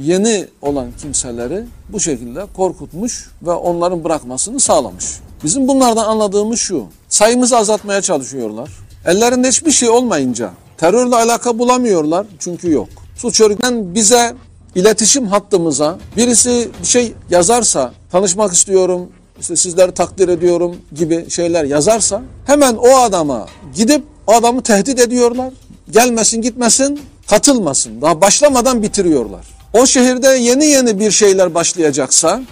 yeni 0.00 0.46
olan 0.62 0.86
kimseleri 1.00 1.64
bu 1.88 2.00
şekilde 2.00 2.46
korkutmuş 2.56 3.30
ve 3.42 3.50
onların 3.50 4.04
bırakmasını 4.04 4.60
sağlamış. 4.60 5.06
Bizim 5.44 5.68
bunlardan 5.68 6.04
anladığımız 6.04 6.58
şu. 6.58 6.84
Sayımızı 7.08 7.56
azaltmaya 7.56 8.02
çalışıyorlar. 8.02 8.70
Ellerinde 9.06 9.48
hiçbir 9.48 9.72
şey 9.72 9.88
olmayınca 9.88 10.50
terörle 10.76 11.16
alaka 11.16 11.58
bulamıyorlar 11.58 12.26
çünkü 12.38 12.70
yok. 12.70 13.01
Suç 13.22 13.40
örgütünden 13.40 13.94
bize 13.94 14.34
iletişim 14.74 15.26
hattımıza 15.26 15.98
birisi 16.16 16.68
bir 16.82 16.86
şey 16.86 17.12
yazarsa 17.30 17.92
tanışmak 18.12 18.52
istiyorum, 18.52 19.08
işte 19.40 19.56
sizleri 19.56 19.92
takdir 19.92 20.28
ediyorum 20.28 20.76
gibi 20.94 21.30
şeyler 21.30 21.64
yazarsa 21.64 22.22
hemen 22.46 22.74
o 22.74 22.96
adama 22.96 23.46
gidip 23.74 24.04
o 24.26 24.32
adamı 24.32 24.62
tehdit 24.62 25.00
ediyorlar. 25.00 25.52
Gelmesin 25.90 26.42
gitmesin 26.42 27.00
katılmasın. 27.26 28.02
Daha 28.02 28.20
başlamadan 28.20 28.82
bitiriyorlar. 28.82 29.46
O 29.72 29.86
şehirde 29.86 30.28
yeni 30.28 30.64
yeni 30.64 31.00
bir 31.00 31.10
şeyler 31.10 31.54
başlayacaksa 31.54 32.42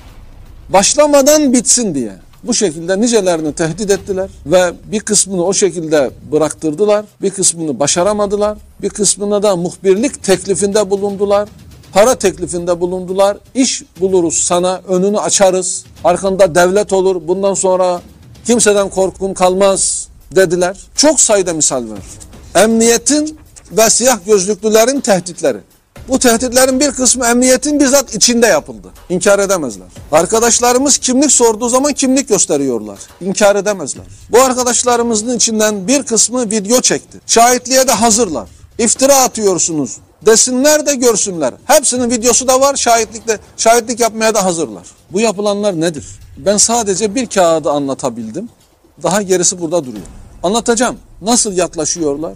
başlamadan 0.68 1.52
bitsin 1.52 1.94
diye 1.94 2.12
bu 2.44 2.54
şekilde 2.54 3.00
nicelerini 3.00 3.52
tehdit 3.52 3.90
ettiler 3.90 4.30
ve 4.46 4.72
bir 4.84 5.00
kısmını 5.00 5.44
o 5.44 5.52
şekilde 5.52 6.10
bıraktırdılar, 6.32 7.04
bir 7.22 7.30
kısmını 7.30 7.80
başaramadılar, 7.80 8.58
bir 8.82 8.88
kısmına 8.88 9.42
da 9.42 9.56
muhbirlik 9.56 10.22
teklifinde 10.22 10.90
bulundular, 10.90 11.48
para 11.92 12.14
teklifinde 12.14 12.80
bulundular. 12.80 13.36
İş 13.54 13.82
buluruz 14.00 14.34
sana, 14.34 14.80
önünü 14.88 15.18
açarız, 15.18 15.84
arkanda 16.04 16.54
devlet 16.54 16.92
olur, 16.92 17.22
bundan 17.28 17.54
sonra 17.54 18.00
kimseden 18.46 18.88
korkum 18.88 19.34
kalmaz 19.34 20.08
dediler. 20.36 20.76
Çok 20.94 21.20
sayıda 21.20 21.54
misal 21.54 21.90
var. 21.90 21.98
Emniyetin 22.54 23.38
ve 23.72 23.90
siyah 23.90 24.18
gözlüklülerin 24.26 25.00
tehditleri. 25.00 25.58
Bu 26.10 26.18
tehditlerin 26.18 26.80
bir 26.80 26.90
kısmı 26.90 27.26
emniyetin 27.26 27.80
bizzat 27.80 28.14
içinde 28.14 28.46
yapıldı. 28.46 28.88
İnkar 29.08 29.38
edemezler. 29.38 29.86
Arkadaşlarımız 30.12 30.98
kimlik 30.98 31.32
sorduğu 31.32 31.68
zaman 31.68 31.92
kimlik 31.92 32.28
gösteriyorlar. 32.28 32.98
İnkar 33.20 33.56
edemezler. 33.56 34.04
Bu 34.30 34.40
arkadaşlarımızın 34.40 35.36
içinden 35.36 35.88
bir 35.88 36.02
kısmı 36.02 36.50
video 36.50 36.80
çekti. 36.80 37.20
Şahitliğe 37.26 37.88
de 37.88 37.92
hazırlar. 37.92 38.48
İftira 38.78 39.16
atıyorsunuz 39.16 39.96
desinler 40.26 40.86
de 40.86 40.94
görsünler. 40.94 41.54
Hepsinin 41.64 42.10
videosu 42.10 42.48
da 42.48 42.60
var, 42.60 42.76
şahitlikte 42.76 43.38
şahitlik 43.56 44.00
yapmaya 44.00 44.34
da 44.34 44.44
hazırlar. 44.44 44.86
Bu 45.12 45.20
yapılanlar 45.20 45.80
nedir? 45.80 46.06
Ben 46.36 46.56
sadece 46.56 47.14
bir 47.14 47.26
kağıdı 47.26 47.70
anlatabildim. 47.70 48.48
Daha 49.02 49.22
gerisi 49.22 49.60
burada 49.60 49.84
duruyor. 49.84 50.06
Anlatacağım. 50.42 50.96
Nasıl 51.22 51.52
yaklaşıyorlar? 51.52 52.32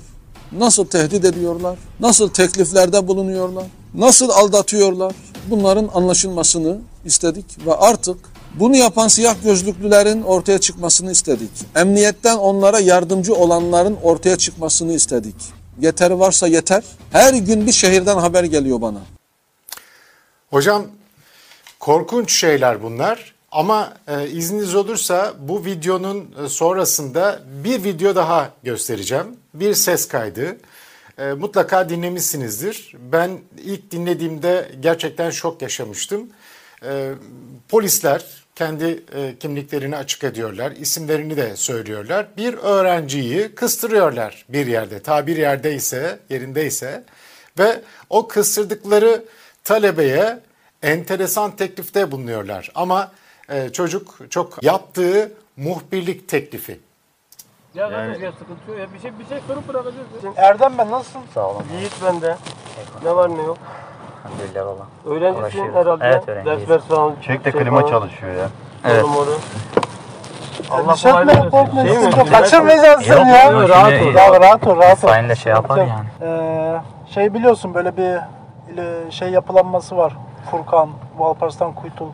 Nasıl 0.59 0.87
tehdit 0.87 1.25
ediyorlar? 1.25 1.79
Nasıl 2.01 2.29
tekliflerde 2.29 3.09
bulunuyorlar? 3.09 3.67
Nasıl 3.95 4.29
aldatıyorlar? 4.29 5.15
Bunların 5.51 5.91
anlaşılmasını 5.95 6.79
istedik 7.05 7.67
ve 7.67 7.75
artık 7.75 8.17
bunu 8.55 8.77
yapan 8.77 9.09
siyah 9.09 9.37
gözlüklülerin 9.45 10.23
ortaya 10.23 10.59
çıkmasını 10.59 11.13
istedik. 11.13 11.51
Emniyetten 11.77 12.37
onlara 12.37 12.81
yardımcı 12.81 13.35
olanların 13.35 13.97
ortaya 14.03 14.37
çıkmasını 14.37 14.93
istedik. 14.93 15.37
Yeter 15.81 16.11
varsa 16.11 16.47
yeter. 16.47 16.85
Her 17.13 17.35
gün 17.35 17.67
bir 17.67 17.73
şehirden 17.73 18.19
haber 18.19 18.45
geliyor 18.45 18.81
bana. 18.81 19.01
Hocam 20.51 20.87
korkunç 21.81 22.33
şeyler 22.33 22.83
bunlar 22.83 23.34
ama 23.55 23.95
e, 24.09 24.29
izniniz 24.29 24.75
olursa 24.75 25.35
bu 25.39 25.65
videonun 25.65 26.35
e, 26.45 26.49
sonrasında 26.49 27.41
bir 27.65 27.85
video 27.85 28.15
daha 28.15 28.51
göstereceğim. 28.63 29.27
Bir 29.55 29.75
ses 29.75 30.09
kaydı. 30.09 30.57
E, 31.19 31.33
mutlaka 31.33 31.89
dinlemişsinizdir. 31.89 32.93
Ben 33.13 33.39
ilk 33.65 33.91
dinlediğimde 33.91 34.69
gerçekten 34.81 35.31
şok 35.31 35.63
yaşamıştım. 35.63 36.29
E, 36.85 37.11
polisler 37.69 38.25
kendi 38.55 39.03
e, 39.15 39.35
kimliklerini 39.41 39.97
açık 39.97 40.25
ediyorlar, 40.25 40.73
isimlerini 40.73 41.37
de 41.37 41.57
söylüyorlar. 41.57 42.27
Bir 42.37 42.55
öğrenciyi 42.55 43.55
kıstırıyorlar 43.55 44.45
bir 44.49 44.67
yerde, 44.67 45.01
tabir 45.01 45.37
yerdeyse, 45.37 46.19
yerindeyse 46.31 47.05
ve 47.59 47.81
o 48.11 48.29
kıstırdıkları 48.29 49.25
talebeye 49.65 50.41
enteresan 50.83 51.57
teklifte 51.57 52.11
bulunuyorlar. 52.11 52.71
Ama 52.75 53.13
e, 53.49 53.69
çocuk 53.69 54.31
çok 54.31 54.65
yaptığı 54.65 55.33
muhbirlik 55.57 56.29
teklifi. 56.29 56.81
Ya 57.75 57.89
yani... 57.89 58.25
ya 58.25 58.33
sıkıntı 58.33 58.71
yok 58.71 58.79
ya. 58.79 58.93
Bir 58.95 58.99
şey 58.99 59.19
bir 59.19 59.27
şey 59.27 59.39
sorup 59.47 59.69
bırakacağız. 59.69 60.07
ya. 60.25 60.33
Erdem 60.37 60.79
ben 60.79 60.91
nasılsın? 60.91 61.21
Sağ 61.35 61.49
olun. 61.49 61.63
Yiğit 61.79 61.93
bende. 62.05 62.37
Ne 63.05 63.17
var 63.17 63.31
ne 63.39 63.43
yok. 63.43 63.59
Elhamdülillah 64.25 64.67
valla. 64.67 64.87
Öğrencisin 65.17 65.73
herhalde. 65.73 66.05
Evet, 66.05 66.29
öğrenciyiz. 66.29 66.69
Ders 66.69 66.83
falan. 66.83 67.15
Çelik 67.23 67.45
de 67.45 67.53
şey 67.53 67.61
klima 67.61 67.81
falan. 67.81 67.91
çalışıyor 67.91 68.35
ya. 68.35 68.49
Evet. 68.85 69.05
Moru. 69.05 69.39
Allah 70.71 70.95
kolaylık 71.03 71.55
versin. 71.55 71.87
Şey 71.87 71.99
mi? 71.99 72.31
Kaçırmayacaksın 72.31 73.15
seni 73.15 73.31
ya. 73.31 73.51
yok, 73.51 73.69
rahat 73.69 73.93
ol. 73.93 74.15
Ya 74.15 74.41
rahat 74.41 74.67
ol, 74.67 74.77
rahat 74.77 75.05
ol. 75.05 75.29
De 75.29 75.35
şey 75.35 75.53
yapar 75.53 75.79
yani. 75.79 76.09
Ee, 76.23 76.81
şey 77.15 77.35
biliyorsun 77.35 77.75
böyle 77.75 77.97
bir 77.97 78.21
şey 79.11 79.29
yapılanması 79.29 79.97
var. 79.97 80.17
Furkan, 80.51 80.91
Valparslan 81.19 81.73
Kuytul. 81.73 82.09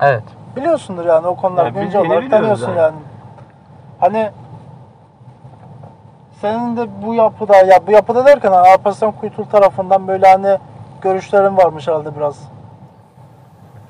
Evet. 0.00 0.22
Biliyorsundur 0.56 1.04
yani 1.04 1.26
o 1.26 1.36
konular 1.36 1.64
Ya, 1.64 1.70
güncel 1.70 2.00
olarak 2.06 2.30
tanıyorsun 2.30 2.68
yani. 2.68 2.78
yani. 2.78 2.94
Hani 4.00 4.30
senin 6.40 6.76
de 6.76 6.86
bu 7.02 7.14
yapıda 7.14 7.56
ya 7.56 7.86
bu 7.86 7.90
yapıda 7.92 8.26
derken 8.26 8.52
hani 8.52 8.68
Alparslan 8.68 9.12
Kuytul 9.12 9.44
tarafından 9.44 10.08
böyle 10.08 10.26
hani 10.28 10.58
görüşlerin 11.00 11.56
varmış 11.56 11.88
herhalde 11.88 12.16
biraz. 12.16 12.38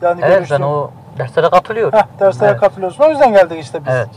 Yani 0.02 0.20
Evet 0.24 0.36
görüştüğün- 0.38 0.58
ben 0.58 0.62
o 0.66 0.90
derslere 1.18 1.50
katılıyorum. 1.50 1.98
Heh, 1.98 2.04
derslere 2.20 2.50
Evet. 2.50 2.60
katılıyorsun. 2.60 3.04
O 3.04 3.08
yüzden 3.08 3.32
geldik 3.32 3.62
işte 3.64 3.80
biz. 3.86 3.92
Evet. 3.94 4.08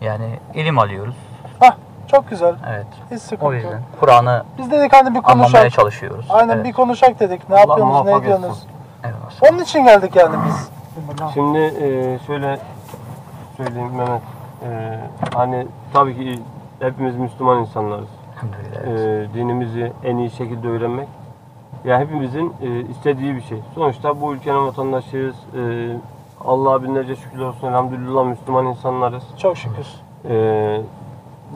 Yani 0.00 0.38
ilim 0.54 0.78
alıyoruz. 0.78 1.14
Hah, 1.60 1.74
çok 2.06 2.30
güzel. 2.30 2.54
Evet. 2.70 2.86
Hiç 3.10 3.22
sıkıntı 3.22 3.46
O 3.46 3.52
yüzden 3.52 3.80
Kur'an'ı 4.00 4.44
Biz 4.58 4.70
dedik 4.70 4.92
hani 4.92 5.10
bir 5.14 5.18
anlamaya 5.24 5.42
konuşalım. 5.42 5.68
çalışıyoruz. 5.68 6.26
Aynen 6.30 6.54
evet. 6.54 6.64
bir 6.64 6.72
konuşak 6.72 7.20
dedik. 7.20 7.48
Ne 7.50 7.56
Allah 7.56 7.60
yapıyorsunuz, 7.78 8.04
ne 8.06 8.12
ediyorsunuz? 8.16 8.66
Evet. 9.04 9.14
Onun 9.52 9.58
için 9.58 9.84
geldik 9.84 10.16
yani 10.16 10.36
biz. 10.46 10.70
Şimdi 11.34 11.58
e, 11.58 12.18
şöyle 12.26 12.58
söyleyeyim 13.56 13.92
Mehmet. 13.96 14.22
E, 14.64 14.98
hani 15.34 15.66
tabii 15.92 16.14
ki 16.16 16.38
hepimiz 16.80 17.16
Müslüman 17.16 17.58
insanlarız. 17.58 18.08
E, 18.86 18.90
dinimizi 19.34 19.92
en 20.04 20.16
iyi 20.16 20.30
şekilde 20.30 20.68
öğrenmek 20.68 21.08
ya 21.84 22.00
hepimizin 22.00 22.52
e, 22.62 22.80
istediği 22.80 23.36
bir 23.36 23.42
şey. 23.42 23.58
Sonuçta 23.74 24.20
bu 24.20 24.34
ülkenin 24.34 24.66
vatandaşıyız. 24.66 25.36
E, 25.56 25.92
Allah'a 26.44 26.82
binlerce 26.82 27.16
şükürler 27.16 27.44
olsun. 27.44 27.68
Elhamdülillah 27.68 28.24
Müslüman 28.24 28.66
insanlarız. 28.66 29.22
Çok 29.38 29.56
şükür. 29.56 29.86
Ee, 30.28 30.80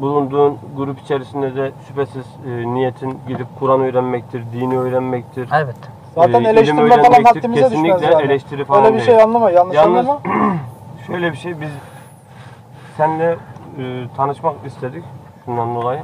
bulunduğun 0.00 0.58
grup 0.76 1.00
içerisinde 1.00 1.56
de 1.56 1.72
şüphesiz 1.88 2.26
e, 2.46 2.74
niyetin 2.74 3.18
gidip 3.28 3.46
Kur'an 3.58 3.80
öğrenmektir, 3.80 4.42
dini 4.52 4.78
öğrenmektir. 4.78 5.48
Evet. 5.54 5.76
Zaten 6.16 6.40
ilim 6.40 6.46
eleştirme 6.46 7.02
falan 7.02 7.24
haddimize 7.24 7.64
düşmez 7.64 7.70
Kesinlikle 7.70 8.06
yani. 8.06 8.22
eleştiri 8.22 8.64
falan 8.64 8.84
Öyle 8.84 8.96
bir 8.96 9.00
şey 9.00 9.08
değil. 9.08 9.24
anlama, 9.24 9.50
yanlış 9.50 9.76
Yalnız 9.76 9.98
anlama. 9.98 10.20
şöyle 11.06 11.32
bir 11.32 11.36
şey 11.36 11.60
biz 11.60 11.70
seninle 12.96 13.36
e, 13.78 14.04
tanışmak 14.16 14.54
istedik 14.66 15.04
şundan 15.44 15.74
dolayı. 15.74 16.00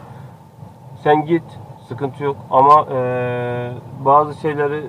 Sen 1.04 1.26
git, 1.26 1.42
sıkıntı 1.88 2.24
yok 2.24 2.36
ama 2.50 2.86
e, 2.92 2.98
bazı 4.04 4.40
şeyleri 4.40 4.80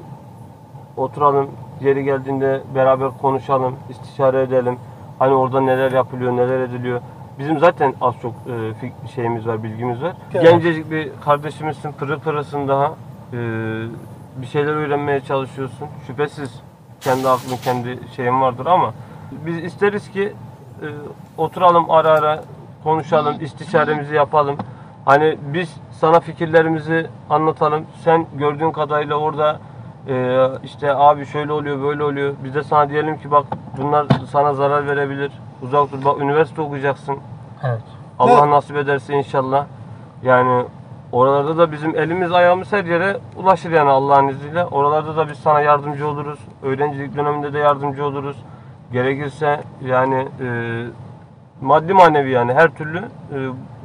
oturalım, 0.97 1.49
yeri 1.81 2.03
geldiğinde 2.03 2.61
beraber 2.75 3.09
konuşalım, 3.21 3.75
istişare 3.89 4.41
edelim. 4.41 4.77
Hani 5.19 5.33
orada 5.33 5.61
neler 5.61 5.91
yapılıyor, 5.91 6.37
neler 6.37 6.59
ediliyor. 6.59 7.01
Bizim 7.39 7.59
zaten 7.59 7.93
az 8.01 8.15
çok 8.21 8.33
e, 8.83 9.07
şeyimiz 9.15 9.47
var, 9.47 9.63
bilgimiz 9.63 10.01
var. 10.01 10.13
Evet. 10.33 10.43
Gencecik 10.43 10.91
bir 10.91 11.09
kardeşimizsin, 11.25 11.91
pırıl 11.91 12.19
pırılsın 12.19 12.67
daha. 12.67 12.93
E, 13.33 13.37
bir 14.41 14.45
şeyler 14.47 14.73
öğrenmeye 14.73 15.19
çalışıyorsun. 15.22 15.88
Şüphesiz 16.07 16.61
kendi 17.01 17.30
aklın, 17.30 17.57
kendi 17.57 17.99
şeyin 18.15 18.41
vardır 18.41 18.65
ama 18.65 18.93
biz 19.45 19.64
isteriz 19.64 20.11
ki 20.11 20.34
e, 20.81 20.88
oturalım 21.38 21.91
ara 21.91 22.10
ara 22.10 22.43
konuşalım, 22.84 23.35
istişaremizi 23.41 24.15
yapalım. 24.15 24.57
Hani 25.05 25.38
biz 25.53 25.76
sana 25.91 26.19
fikirlerimizi 26.19 27.07
anlatalım. 27.30 27.85
Sen 28.03 28.26
gördüğün 28.34 28.72
kadarıyla 28.72 29.15
orada 29.15 29.60
e, 30.07 30.47
işte 30.64 30.95
abi 30.95 31.26
şöyle 31.26 31.51
oluyor, 31.51 31.81
böyle 31.84 32.03
oluyor. 32.03 32.34
Biz 32.43 32.55
de 32.55 32.64
sana 32.64 32.89
diyelim 32.89 33.18
ki 33.18 33.31
bak 33.31 33.45
bunlar 33.77 34.07
sana 34.31 34.53
zarar 34.53 34.88
verebilir. 34.88 35.31
Uzak 35.61 35.91
dur. 35.91 36.05
Bak 36.05 36.22
üniversite 36.22 36.61
okuyacaksın. 36.61 37.18
Evet. 37.64 37.81
Allah 38.19 38.39
Evet. 38.39 38.49
nasip 38.49 38.77
ederse 38.77 39.14
inşallah. 39.14 39.65
Yani 40.23 40.65
oralarda 41.14 41.57
da 41.57 41.72
bizim 41.72 41.98
elimiz 41.99 42.31
ayağımız 42.31 42.72
her 42.72 42.85
yere 42.85 43.18
ulaşır 43.38 43.72
yani 43.72 43.90
Allah'ın 43.90 44.27
izniyle. 44.27 44.65
Oralarda 44.65 45.18
da 45.18 45.30
biz 45.30 45.38
sana 45.40 45.61
yardımcı 45.61 46.07
oluruz. 46.07 46.40
Öğrencilik 46.64 47.15
döneminde 47.18 47.53
de 47.53 47.60
yardımcı 47.60 48.06
oluruz. 48.06 48.38
Gerekirse 48.91 49.61
yani 49.85 50.27
e, 50.41 50.48
maddi 51.61 51.94
manevi 51.94 52.31
yani 52.31 52.53
her 52.53 52.69
türlü 52.69 52.98
e, 52.98 53.38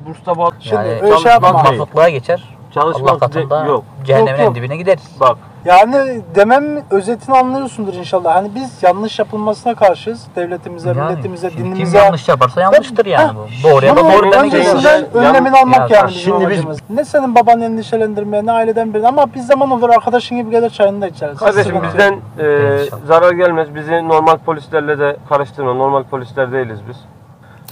bursta. 0.07 0.35
Şimdi 0.61 0.75
Yani 0.77 0.89
öyle 0.89 1.01
şey 1.01 1.11
çalışmak 1.33 1.79
yapma. 1.79 2.09
geçer. 2.09 2.57
Çalışmak 2.71 3.11
Allah 3.11 3.19
katında 3.19 3.65
de- 3.65 3.69
yok. 3.69 3.85
cehennemin 4.05 4.31
Yok, 4.39 4.45
yok. 4.47 4.55
dibine 4.55 4.77
gideriz. 4.77 5.17
Bak 5.21 5.39
Yani 5.65 6.21
demem 6.35 6.65
özetini 6.91 7.37
anlıyorsundur 7.39 7.95
inşallah. 7.95 8.35
Hani 8.35 8.55
biz 8.55 8.83
yanlış 8.83 9.19
yapılmasına 9.19 9.75
karşıyız. 9.75 10.27
Devletimize, 10.37 10.89
Yani 10.89 11.01
milletimize, 11.01 11.51
kim 11.51 11.65
dinimize. 11.65 11.99
yanlış 11.99 12.29
yaparsa 12.29 12.61
yanlıştır 12.61 13.07
yani 13.07 13.33
bu. 13.39 13.69
Doğruya 13.69 13.97
da 13.97 14.01
doğru 14.13 14.33
demek 14.33 14.55
öncesinden 14.55 15.05
önlemini 15.15 15.57
almak 15.57 15.91
Ya 15.91 15.97
yani 15.99 16.09
bizim 16.09 16.21
şimdi 16.23 16.39
biz- 16.41 16.45
amacımız. 16.47 16.79
Ne 16.91 17.05
senin 17.05 17.35
baban 17.35 17.61
endişelendirmeye 17.61 18.47
ne 18.47 18.53
aileden 18.53 18.95
biri 18.95 19.09
ama 19.09 19.35
bir 19.35 19.41
zaman 19.41 19.71
olur 19.71 19.91
arkadaşın 19.91 20.37
gibi 20.37 20.51
gelir 20.51 20.71
çayını 20.71 21.01
da 21.01 21.07
içeriz. 21.09 21.39
kardeşim 21.39 21.83
bizden 21.83 22.13
e, 22.39 22.79
zarar 23.07 23.33
gelmez. 23.33 23.75
Bizi 23.75 24.09
normal 24.09 24.39
polislerle 24.39 24.99
de 24.99 25.17
karıştırma. 25.29 25.75
Normal 25.75 26.05
polisler 26.05 26.53
değiliz 26.53 26.79
biz. 26.89 26.97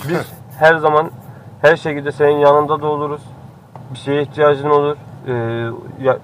Biz 0.09 0.33
her 0.59 0.77
zaman 0.77 1.11
her 1.63 1.77
şekilde 1.77 2.13
senin 2.13 2.37
yanında 2.39 2.83
da 2.83 2.87
oluruz. 2.87 3.21
Bir 3.95 3.99
şeye 3.99 4.23
ihtiyacın 4.23 4.71
olur. 4.71 4.97
E, 5.29 5.33
ya, 6.05 6.17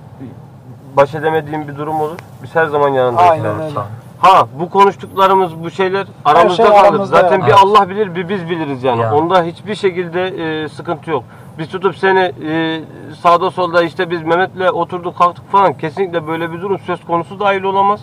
baş 0.97 1.15
edemediğin 1.15 1.69
bir 1.69 1.77
durum 1.77 2.01
olur. 2.01 2.17
Biz 2.43 2.55
her 2.55 2.67
zaman 2.67 2.89
yanındayız. 2.89 3.31
Aynen 3.31 3.61
öyle. 3.61 3.79
Ha 4.19 4.47
bu 4.61 4.71
konuştuklarımız 4.71 5.65
bu 5.65 5.71
şeyler 5.71 6.07
aramızda 6.25 6.57
şey 6.57 6.67
kalır. 6.67 6.85
aramızda 6.85 7.21
Zaten 7.21 7.39
yani. 7.41 7.47
bir 7.47 7.53
Allah 7.53 7.89
bilir 7.89 8.15
bir 8.15 8.29
biz 8.29 8.51
biliriz 8.51 8.85
yani. 8.85 9.01
Ya. 9.01 9.15
Onda 9.15 9.43
hiçbir 9.43 9.75
şekilde 9.75 10.23
e, 10.27 10.69
sıkıntı 10.69 11.11
yok. 11.11 11.25
Biz 11.59 11.69
tutup 11.69 11.97
seni 11.99 12.33
e, 12.49 12.81
sağda 13.23 13.51
solda 13.51 13.83
işte 13.83 14.11
biz 14.11 14.23
Mehmet'le 14.23 14.73
oturduk 14.73 15.19
kalktık 15.19 15.53
falan 15.53 15.73
kesinlikle 15.75 16.27
böyle 16.27 16.53
bir 16.53 16.61
durum 16.63 16.79
söz 16.79 17.05
konusu 17.05 17.41
dahil 17.41 17.63
olamaz. 17.63 18.01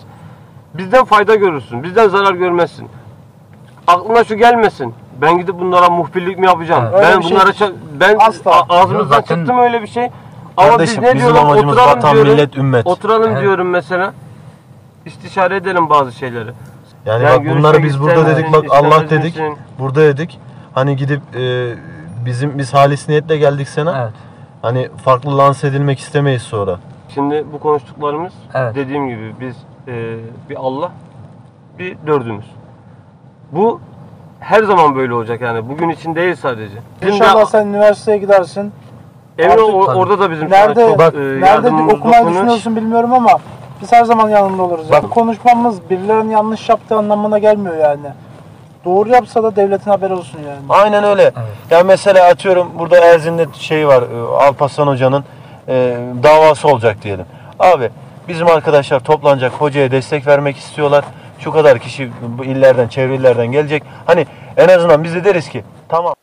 Bizden 0.74 1.04
fayda 1.04 1.34
görürsün. 1.34 1.82
Bizden 1.82 2.08
zarar 2.08 2.34
görmezsin. 2.34 2.88
Aklına 3.86 4.24
şu 4.24 4.34
gelmesin. 4.36 4.94
Ben 5.20 5.38
gidip 5.38 5.60
bunlara 5.60 5.90
muhbirlik 5.90 6.38
mi 6.38 6.46
yapacağım? 6.46 6.84
Öyle 6.94 7.06
ben 7.16 7.20
şey- 7.20 7.30
bunlara 7.30 7.50
ça- 7.50 7.72
ben 8.00 8.16
Asla. 8.20 8.62
ağzımızdan 8.68 9.16
Zaten- 9.20 9.36
çıktı 9.36 9.54
mı 9.54 9.60
öyle 9.62 9.82
bir 9.82 9.86
şey? 9.86 10.10
Ama 10.60 10.68
Kardeşim 10.70 11.02
biz 11.02 11.08
ne 11.08 11.14
bizim 11.14 11.28
diyorum? 11.28 11.46
amacımız 11.46 11.74
Oturalım 11.76 11.96
vatan, 11.98 12.14
diyorum. 12.14 12.32
millet, 12.32 12.56
ümmet. 12.56 12.86
Oturalım 12.86 13.30
Evet. 13.32 13.42
diyorum 13.42 13.68
mesela. 13.70 14.12
İstişare 15.06 15.56
edelim 15.56 15.90
bazı 15.90 16.12
şeyleri. 16.12 16.50
Yani, 17.06 17.24
Yani 17.24 17.38
bak 17.46 17.56
bunları 17.56 17.76
görüşmek 17.76 17.84
biz 17.84 18.00
burada 18.00 18.14
isteyen 18.20 18.36
dedik 18.36 18.52
bak 18.52 18.64
Allah 18.70 18.88
istemez 19.02 19.10
dedik. 19.10 19.36
misin? 19.36 19.58
Burada 19.78 20.00
dedik. 20.00 20.38
Hani 20.74 20.96
gidip 20.96 21.20
e, 21.36 21.74
bizim 22.24 22.58
biz 22.58 22.74
halis 22.74 23.08
niyetle 23.08 23.36
geldik 23.36 23.68
sana. 23.68 24.02
Evet. 24.02 24.12
Hani 24.62 24.88
farklı 25.04 25.38
lanse 25.38 25.66
edilmek 25.68 25.98
istemeyiz 25.98 26.42
sonra. 26.42 26.78
Şimdi 27.14 27.44
bu 27.52 27.60
konuştuklarımız 27.60 28.32
Evet. 28.54 28.74
dediğim 28.74 29.08
gibi 29.08 29.34
biz 29.40 29.56
e, 29.88 30.16
bir 30.50 30.56
Allah 30.56 30.92
bir 31.78 31.96
dördümüz. 32.06 32.46
Bu 33.52 33.80
her 34.40 34.62
zaman 34.62 34.96
böyle 34.96 35.14
olacak 35.14 35.40
yani. 35.40 35.68
Bugün 35.68 35.88
için 35.88 36.14
değil 36.14 36.34
sadece. 36.34 36.74
Bizim 37.02 37.12
de- 37.12 37.16
İnşallah 37.16 37.46
sen 37.46 37.66
üniversiteye 37.66 38.18
gidersin. 38.18 38.72
Emin 39.40 39.58
ol, 39.58 39.72
o- 39.72 39.94
orada 39.94 40.18
da 40.20 40.30
bizim 40.30 40.50
Nerede 40.50 40.86
çok 40.86 40.98
Bak, 40.98 41.14
e, 41.14 41.18
nerede 41.18 41.46
yardımımız 41.46 41.94
okumayı 41.94 42.20
dokunur. 42.20 42.34
düşünüyorsun 42.36 42.76
bilmiyorum 42.76 43.12
ama 43.12 43.38
biz 43.82 43.92
her 43.92 44.04
zaman 44.04 44.28
yanında 44.28 44.62
oluruz. 44.62 44.90
Bak- 44.90 45.02
Bu 45.02 45.10
konuşmamız 45.10 45.90
birilerinin 45.90 46.30
yanlış 46.30 46.68
yaptığı 46.68 46.96
anlamına 46.96 47.38
gelmiyor 47.38 47.76
yani. 47.76 48.06
Doğru 48.84 49.08
yapsa 49.08 49.42
da 49.42 49.56
devletin 49.56 49.90
haberi 49.90 50.12
olsun 50.14 50.38
yani. 50.48 50.58
Aynen 50.68 51.04
öyle. 51.04 51.32
Ya 51.70 51.82
mesela 51.82 52.28
atıyorum 52.28 52.70
burada 52.78 53.00
Erzin'de 53.00 53.46
şey 53.58 53.88
var. 53.88 54.02
e, 54.02 54.44
Alparslan 54.44 54.86
Hoca'nın 54.86 55.24
e, 55.68 55.96
davası 56.22 56.68
olacak 56.68 56.96
diyelim. 57.02 57.26
Abi 57.58 57.90
bizim 58.28 58.46
arkadaşlar 58.46 59.00
toplanacak 59.00 59.52
hocaya 59.52 59.90
destek 59.90 60.26
vermek 60.26 60.56
istiyorlar. 60.56 61.04
Şu 61.38 61.52
kadar 61.52 61.78
kişi 61.78 62.10
bu 62.38 62.44
illerden, 62.44 62.88
çevre 62.88 63.14
illerden 63.14 63.46
gelecek. 63.46 63.82
Hani 64.06 64.26
en 64.56 64.68
azından 64.68 65.04
biz 65.04 65.14
de 65.14 65.24
deriz 65.24 65.48
ki 65.48 65.64
tamam 65.88 66.14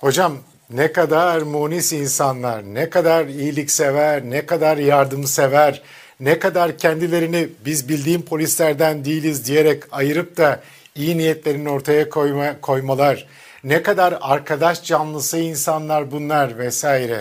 Hocam 0.00 0.32
ne 0.74 0.92
kadar 0.92 1.42
munis 1.42 1.92
insanlar, 1.92 2.64
ne 2.74 2.90
kadar 2.90 3.26
iyiliksever, 3.26 4.30
ne 4.30 4.46
kadar 4.46 4.76
yardımsever, 4.76 5.82
ne 6.20 6.38
kadar 6.38 6.78
kendilerini 6.78 7.48
biz 7.64 7.88
bildiğim 7.88 8.22
polislerden 8.22 9.04
değiliz 9.04 9.46
diyerek 9.46 9.82
ayırıp 9.90 10.36
da 10.36 10.62
iyi 10.94 11.18
niyetlerini 11.18 11.68
ortaya 11.68 12.08
koyma, 12.08 12.60
koymalar, 12.60 13.26
ne 13.64 13.82
kadar 13.82 14.18
arkadaş 14.20 14.84
canlısı 14.84 15.38
insanlar 15.38 16.10
bunlar 16.10 16.58
vesaire. 16.58 17.18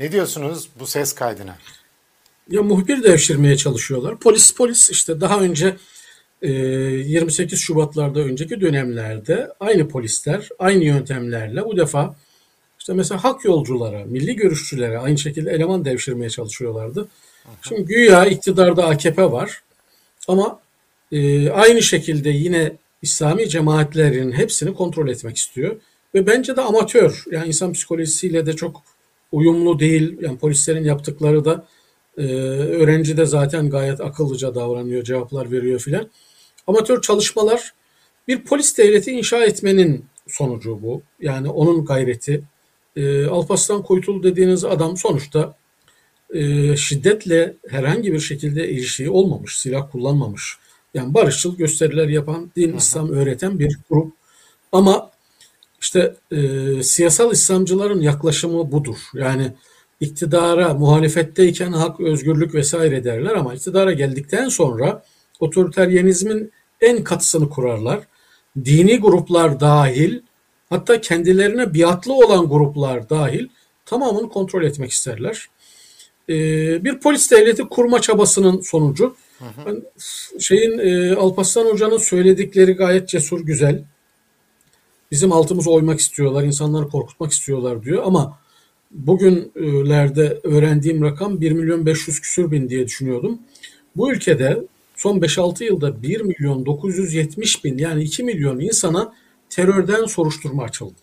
Ne 0.00 0.12
diyorsunuz 0.12 0.68
bu 0.80 0.86
ses 0.86 1.12
kaydına? 1.12 1.56
Ya 2.50 2.62
muhbir 2.62 3.02
devşirmeye 3.02 3.56
çalışıyorlar. 3.56 4.18
Polis 4.18 4.54
polis 4.54 4.90
işte 4.90 5.20
daha 5.20 5.40
önce 5.40 5.76
e, 6.42 6.50
28 6.50 7.60
Şubatlarda 7.60 8.20
önceki 8.20 8.60
dönemlerde 8.60 9.48
aynı 9.60 9.88
polisler 9.88 10.48
aynı 10.58 10.84
yöntemlerle 10.84 11.64
bu 11.64 11.76
defa 11.76 12.16
işte 12.82 12.94
mesela 12.94 13.24
hak 13.24 13.44
yolculara, 13.44 14.04
milli 14.04 14.36
görüşçülere 14.36 14.98
aynı 14.98 15.18
şekilde 15.18 15.50
eleman 15.50 15.84
devşirmeye 15.84 16.30
çalışıyorlardı. 16.30 17.08
Şimdi 17.68 17.84
güya 17.84 18.26
iktidarda 18.26 18.86
AKP 18.86 19.32
var 19.32 19.62
ama 20.28 20.60
e, 21.12 21.50
aynı 21.50 21.82
şekilde 21.82 22.30
yine 22.30 22.72
İslami 23.02 23.48
cemaatlerin 23.48 24.32
hepsini 24.32 24.74
kontrol 24.74 25.08
etmek 25.08 25.36
istiyor. 25.36 25.76
Ve 26.14 26.26
bence 26.26 26.56
de 26.56 26.60
amatör 26.60 27.24
yani 27.30 27.48
insan 27.48 27.72
psikolojisiyle 27.72 28.46
de 28.46 28.52
çok 28.56 28.82
uyumlu 29.32 29.78
değil. 29.78 30.16
Yani 30.20 30.38
polislerin 30.38 30.84
yaptıkları 30.84 31.44
da 31.44 31.66
ee, 32.18 32.22
öğrenci 32.22 33.16
de 33.16 33.26
zaten 33.26 33.70
gayet 33.70 34.00
akıllıca 34.00 34.54
davranıyor, 34.54 35.04
cevaplar 35.04 35.50
veriyor 35.52 35.80
filan. 35.80 36.10
Amatör 36.66 37.02
çalışmalar 37.02 37.74
bir 38.28 38.44
polis 38.44 38.78
devleti 38.78 39.10
inşa 39.10 39.44
etmenin 39.44 40.04
sonucu 40.28 40.82
bu. 40.82 41.02
Yani 41.20 41.50
onun 41.50 41.84
gayreti. 41.84 42.42
Ee, 42.96 43.26
Alparslan 43.26 43.82
Koytul 43.82 44.22
dediğiniz 44.22 44.64
adam 44.64 44.96
sonuçta 44.96 45.54
e, 46.34 46.76
şiddetle 46.76 47.54
herhangi 47.68 48.12
bir 48.12 48.20
şekilde 48.20 48.68
ilişiği 48.68 49.10
olmamış, 49.10 49.58
silah 49.58 49.90
kullanmamış. 49.92 50.56
Yani 50.94 51.14
barışçıl 51.14 51.56
gösteriler 51.56 52.08
yapan, 52.08 52.50
din, 52.56 52.76
İslam 52.76 53.10
öğreten 53.10 53.58
bir 53.58 53.78
grup. 53.90 54.12
Ama 54.72 55.10
işte 55.80 56.14
e, 56.32 56.38
siyasal 56.82 57.32
İslamcıların 57.32 58.00
yaklaşımı 58.00 58.72
budur. 58.72 58.96
Yani 59.14 59.52
iktidara 60.00 60.74
muhalefetteyken 60.74 61.72
hak, 61.72 62.00
özgürlük 62.00 62.54
vesaire 62.54 63.04
derler 63.04 63.34
ama 63.34 63.54
iktidara 63.54 63.92
geldikten 63.92 64.48
sonra 64.48 65.04
otoriteryenizmin 65.40 66.52
en 66.80 67.04
katısını 67.04 67.48
kurarlar. 67.48 68.00
Dini 68.64 69.00
gruplar 69.00 69.60
dahil 69.60 70.20
hatta 70.72 71.00
kendilerine 71.00 71.74
biatlı 71.74 72.12
olan 72.12 72.48
gruplar 72.48 73.10
dahil 73.10 73.48
tamamını 73.86 74.28
kontrol 74.28 74.62
etmek 74.64 74.90
isterler. 74.90 75.48
Ee, 76.28 76.84
bir 76.84 77.00
polis 77.00 77.30
devleti 77.30 77.62
kurma 77.62 78.00
çabasının 78.00 78.60
sonucu. 78.60 79.16
Ben 79.66 79.82
şeyin 80.38 80.78
e, 80.78 81.14
Alparslan 81.14 81.66
Hoca'nın 81.66 81.98
söyledikleri 81.98 82.72
gayet 82.72 83.08
cesur, 83.08 83.40
güzel. 83.40 83.84
Bizim 85.10 85.32
altımızı 85.32 85.70
oymak 85.70 86.00
istiyorlar, 86.00 86.44
insanları 86.44 86.88
korkutmak 86.88 87.32
istiyorlar 87.32 87.82
diyor 87.82 88.02
ama 88.06 88.38
bugünlerde 88.90 90.40
öğrendiğim 90.42 91.02
rakam 91.02 91.40
1 91.40 91.52
milyon 91.52 91.86
500 91.86 92.20
küsür 92.20 92.50
bin 92.50 92.68
diye 92.68 92.86
düşünüyordum. 92.86 93.38
Bu 93.96 94.12
ülkede 94.12 94.62
son 94.96 95.18
5-6 95.18 95.64
yılda 95.64 96.02
1 96.02 96.20
milyon 96.20 96.66
970 96.66 97.64
bin 97.64 97.78
yani 97.78 98.02
2 98.02 98.22
milyon 98.22 98.60
insana 98.60 99.14
terörden 99.52 100.04
soruşturma 100.04 100.62
açıldı. 100.62 100.94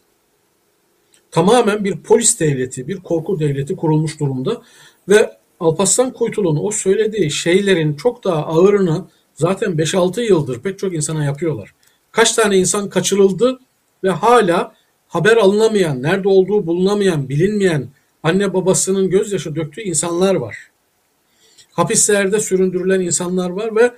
Tamamen 1.31 1.83
bir 1.83 1.97
polis 1.97 2.39
devleti, 2.39 2.87
bir 2.87 2.97
korku 2.97 3.39
devleti 3.39 3.75
kurulmuş 3.75 4.19
durumda 4.19 4.61
ve 5.09 5.37
Alparslan 5.59 6.13
Koytul'un 6.13 6.59
o 6.61 6.71
söylediği 6.71 7.31
şeylerin 7.31 7.93
çok 7.95 8.23
daha 8.23 8.45
ağırını 8.45 9.05
zaten 9.33 9.71
5-6 9.71 10.21
yıldır 10.21 10.59
pek 10.59 10.79
çok 10.79 10.93
insana 10.95 11.23
yapıyorlar. 11.23 11.75
Kaç 12.11 12.33
tane 12.33 12.57
insan 12.57 12.89
kaçırıldı 12.89 13.59
ve 14.03 14.09
hala 14.09 14.75
haber 15.07 15.37
alınamayan, 15.37 16.03
nerede 16.03 16.27
olduğu 16.27 16.67
bulunamayan, 16.67 17.29
bilinmeyen 17.29 17.89
anne 18.23 18.53
babasının 18.53 19.09
gözyaşı 19.09 19.55
döktüğü 19.55 19.81
insanlar 19.81 20.35
var. 20.35 20.57
Hapislerde 21.71 22.39
süründürülen 22.39 22.99
insanlar 22.99 23.49
var 23.49 23.75
ve 23.75 23.91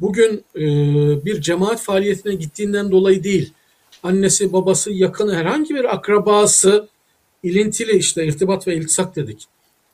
bugün 0.00 0.44
e, 0.56 0.64
bir 1.24 1.40
cemaat 1.40 1.80
faaliyetine 1.80 2.34
gittiğinden 2.34 2.90
dolayı 2.90 3.24
değil, 3.24 3.52
annesi, 4.02 4.52
babası, 4.52 4.92
yakını, 4.92 5.34
herhangi 5.34 5.74
bir 5.74 5.94
akrabası 5.94 6.88
ilintili 7.42 7.96
işte 7.96 8.26
irtibat 8.26 8.68
ve 8.68 8.76
iltisak 8.76 9.16
dedik. 9.16 9.44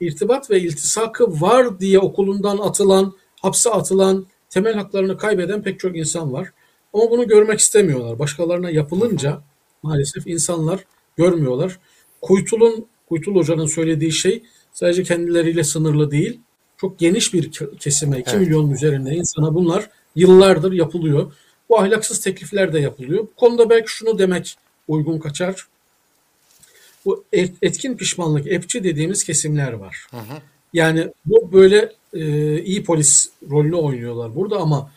İrtibat 0.01 0.51
ve 0.51 0.61
iltisakı 0.61 1.41
var 1.41 1.81
diye 1.81 1.99
okulundan 1.99 2.59
atılan, 2.59 3.15
hapse 3.41 3.71
atılan, 3.71 4.27
temel 4.51 4.75
haklarını 4.75 5.19
kaybeden 5.19 5.63
pek 5.63 5.81
çok 5.81 5.97
insan 5.97 6.33
var. 6.33 6.53
Ama 6.95 7.11
bunu 7.11 7.29
görmek 7.29 7.61
istemiyorlar. 7.61 8.19
Başkalarına 8.19 8.71
yapılınca 8.71 9.43
maalesef 9.83 10.27
insanlar 10.27 10.85
görmüyorlar. 11.17 11.79
Kuytul'un, 12.23 12.87
Kuytul 13.09 13.35
Hoca'nın 13.35 13.67
söylediği 13.67 14.13
şey 14.13 14.43
sadece 14.73 15.03
kendileriyle 15.03 15.65
sınırlı 15.65 16.11
değil. 16.11 16.41
Çok 16.85 16.99
geniş 16.99 17.35
bir 17.35 17.51
kesime, 17.79 18.19
2 18.19 18.31
Evet. 18.31 18.41
milyonun 18.41 18.71
üzerinde 18.71 19.15
insana 19.15 19.55
bunlar 19.55 19.91
yıllardır 20.17 20.73
yapılıyor. 20.73 21.33
Bu 21.69 21.81
ahlaksız 21.81 22.21
teklifler 22.21 22.73
de 22.73 22.79
yapılıyor. 22.81 23.23
Bu 23.23 23.35
konuda 23.37 23.71
belki 23.71 23.91
şunu 23.93 24.19
demek 24.19 24.57
uygun 24.89 25.19
kaçar. 25.19 25.67
Bu 27.05 27.25
et- 27.33 27.55
etkin 27.63 27.97
pişmanlık, 27.97 28.47
epçi 28.47 28.85
dediğimiz 28.85 29.25
kesimler 29.25 29.73
var. 29.73 30.07
Yani 30.73 31.09
bu 31.27 31.53
böyle 31.53 31.93
e, 32.13 32.23
iyi 32.63 32.85
polis 32.85 33.31
rolünü 33.51 33.77
oynuyorlar 33.77 34.37
burada 34.37 34.57
ama 34.57 34.91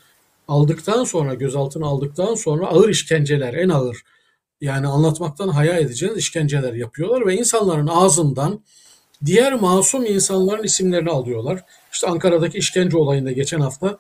aldıktan 0.48 1.04
sonra, 1.04 1.34
gözaltına 1.34 1.86
aldıktan 1.86 2.36
sonra 2.36 2.66
ağır 2.68 2.90
işkenceler, 2.90 3.54
en 3.54 3.70
ağır 3.70 4.02
yani 4.62 4.88
anlatmaktan 4.88 5.48
hayal 5.50 5.78
edeceğiniz 5.78 6.18
işkenceler 6.18 6.74
yapıyorlar 6.74 7.26
ve 7.28 7.36
insanların 7.36 7.88
ağzından 7.88 8.60
diğer 9.26 9.54
masum 9.54 10.06
insanların 10.06 10.64
isimlerini 10.64 11.10
alıyorlar. 11.10 11.64
İşte 11.92 12.08
Ankara'daki 12.08 12.58
işkence 12.58 12.98
olayında 12.98 13.32
geçen 13.32 13.60
hafta 13.60 13.98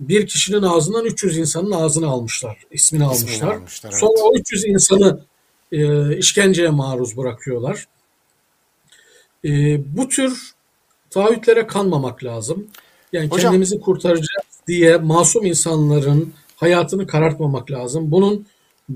bir 0.00 0.26
kişinin 0.26 0.62
ağzından 0.62 1.04
300 1.04 1.38
insanın 1.38 1.70
ağzını 1.70 2.08
almışlar, 2.08 2.58
ismini 2.70 3.04
almışlar. 3.04 3.54
almışlar, 3.54 3.90
evet. 3.90 4.00
Sonra 4.00 4.20
o 4.22 4.36
300 4.36 4.64
insanı 4.64 5.20
e, 5.72 6.16
işkenceye 6.16 6.68
maruz 6.68 7.16
bırakıyorlar. 7.16 7.88
E, 9.44 9.80
bu 9.96 10.08
tür 10.08 10.52
taahhütlere 11.10 11.66
kanmamak 11.66 12.24
lazım. 12.24 12.66
Yani 13.12 13.28
Hocam- 13.28 13.40
kendimizi 13.40 13.80
kurtaracağız 13.80 14.60
diye 14.66 14.96
masum 14.96 15.46
insanların 15.46 16.34
hayatını 16.56 17.06
karartmamak 17.06 17.70
lazım. 17.70 18.10
Bunun 18.10 18.46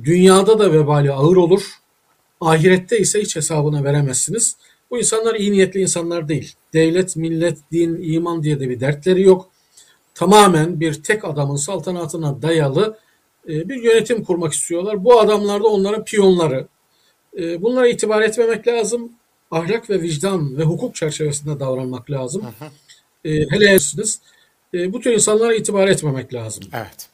dünyada 0.04 0.58
da 0.58 0.72
vebali 0.72 1.12
ağır 1.12 1.36
olur. 1.36 1.62
Ahirette 2.40 2.98
ise 2.98 3.22
hiç 3.22 3.36
hesabına 3.36 3.84
veremezsiniz. 3.84 4.56
Bu 4.90 4.98
insanlar 4.98 5.34
iyi 5.34 5.52
niyetli 5.52 5.80
insanlar 5.80 6.28
değil. 6.28 6.54
Devlet, 6.72 7.16
millet, 7.16 7.58
din, 7.72 7.98
iman 8.02 8.42
diye 8.42 8.60
de 8.60 8.68
bir 8.68 8.80
dertleri 8.80 9.22
yok. 9.22 9.50
Tamamen 10.14 10.80
bir 10.80 11.02
tek 11.02 11.24
adamın 11.24 11.56
saltanatına 11.56 12.42
dayalı 12.42 12.98
e, 13.48 13.68
bir 13.68 13.82
yönetim 13.82 14.24
kurmak 14.24 14.52
istiyorlar. 14.52 15.04
Bu 15.04 15.20
adamlar 15.20 15.62
da 15.62 15.66
onların 15.68 16.04
piyonları. 16.04 16.66
E, 17.38 17.62
Bunlara 17.62 17.88
itibar 17.88 18.22
etmemek 18.22 18.66
lazım. 18.68 19.12
Ahlak 19.50 19.90
ve 19.90 20.02
vicdan 20.02 20.58
ve 20.58 20.62
hukuk 20.62 20.94
çerçevesinde 20.94 21.60
davranmak 21.60 22.10
lazım. 22.10 22.42
E, 23.24 23.30
Hele 23.50 23.78
sizsiniz. 23.78 24.20
E, 24.74 24.92
Bu 24.92 25.00
tür 25.00 25.12
insanlara 25.12 25.54
itibar 25.54 25.88
etmemek 25.88 26.34
lazım. 26.34 26.64
Evet. 26.72 27.08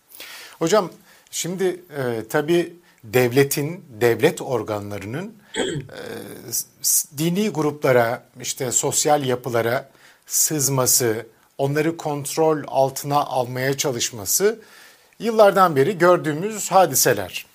Hocam 0.59 0.91
şimdi 1.31 1.65
e, 1.65 2.25
tabii 2.29 2.73
devletin, 3.05 3.85
devlet 4.01 4.43
organlarının 4.43 5.33
dini 7.19 7.49
gruplara, 7.49 8.25
işte 8.41 8.73
sosyal 8.73 9.25
yapılara 9.25 9.91
sızması, 10.27 11.27
onları 11.59 11.97
kontrol 11.97 12.63
altına 12.67 13.25
almaya 13.25 13.77
çalışması 13.77 14.59
yıllardan 15.19 15.77
beri 15.77 15.99
gördüğümüz 15.99 16.71
hadiseler. 16.71 17.47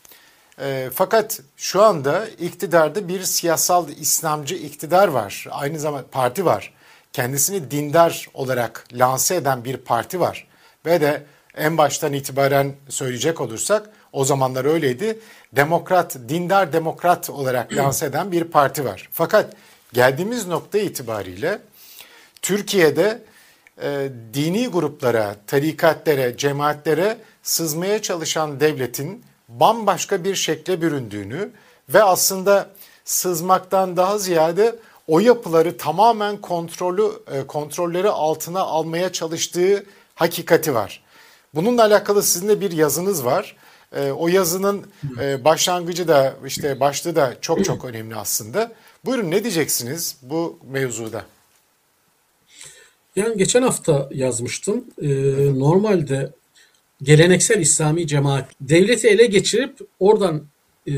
E, 0.62 0.90
fakat 0.94 1.40
şu 1.58 1.84
anda 1.84 2.28
iktidarda 2.28 3.08
bir 3.08 3.24
siyasal 3.24 3.90
İslamcı 3.90 4.56
iktidar 4.56 5.08
var. 5.08 5.48
Aynı 5.52 5.80
zamanda 5.80 6.08
parti 6.12 6.46
var. 6.46 6.74
Kendisini 7.14 7.72
dindar 7.72 8.28
olarak 8.34 8.86
lanse 8.94 9.36
eden 9.36 9.66
bir 9.66 9.78
parti 9.78 10.20
var. 10.20 10.48
Ve 10.86 11.02
de 11.02 11.24
en 11.56 11.78
baştan 11.78 12.14
itibaren 12.14 12.76
söyleyecek 12.90 13.42
olursak 13.42 13.90
o 14.14 14.26
zamanlar 14.26 14.66
öyleydi. 14.66 15.20
Demokrat, 15.54 16.16
dindar 16.30 16.74
demokrat 16.74 17.30
olarak 17.30 17.74
lanse 17.74 18.06
eden 18.06 18.32
bir 18.32 18.44
parti 18.44 18.86
var. 18.86 19.10
Fakat 19.12 19.54
geldiğimiz 19.94 20.48
nokta 20.48 20.78
itibariyle 20.78 21.60
Türkiye'de 22.42 23.22
e, 23.82 24.10
dini 24.34 24.68
gruplara, 24.68 25.36
tarikatlere, 25.48 26.38
cemaatlere 26.38 27.18
sızmaya 27.44 28.02
çalışan 28.02 28.60
devletin 28.60 29.24
bambaşka 29.48 30.24
bir 30.24 30.36
şekle 30.36 30.82
büründüğünü 30.82 31.50
ve 31.90 32.04
aslında 32.04 32.70
sızmaktan 33.06 33.98
daha 33.98 34.18
ziyade 34.18 34.76
o 35.08 35.20
yapıları 35.20 35.78
tamamen 35.78 36.38
kontrolü 36.38 37.12
e, 37.32 37.48
kontrolleri 37.48 38.10
altına 38.10 38.60
almaya 38.60 39.12
çalıştığı 39.12 39.86
hakikati 40.16 40.76
var. 40.76 41.04
Bununla 41.56 41.84
alakalı 41.84 42.24
sizin 42.24 42.48
de 42.48 42.62
bir 42.62 42.72
yazınız 42.72 43.26
var. 43.26 43.56
E, 43.96 44.12
o 44.12 44.28
yazının 44.28 44.86
e, 45.22 45.44
başlangıcı 45.44 46.08
da 46.08 46.36
işte 46.46 46.80
başlığı 46.80 47.16
da 47.16 47.38
çok 47.42 47.66
çok 47.66 47.86
önemli 47.86 48.16
aslında. 48.16 48.72
Buyurun 49.06 49.32
ne 49.32 49.44
diyeceksiniz 49.44 50.18
bu 50.22 50.60
mevzuda? 50.72 51.26
Yani 53.16 53.38
geçen 53.38 53.62
hafta 53.62 54.10
yazmıştım. 54.14 54.86
Ee, 55.02 55.08
normalde 55.60 56.32
geleneksel 57.02 57.60
İslami 57.60 58.08
cemaat 58.08 58.50
devleti 58.62 59.08
ele 59.08 59.26
geçirip 59.26 59.80
oradan 60.00 60.44
e, 60.88 60.94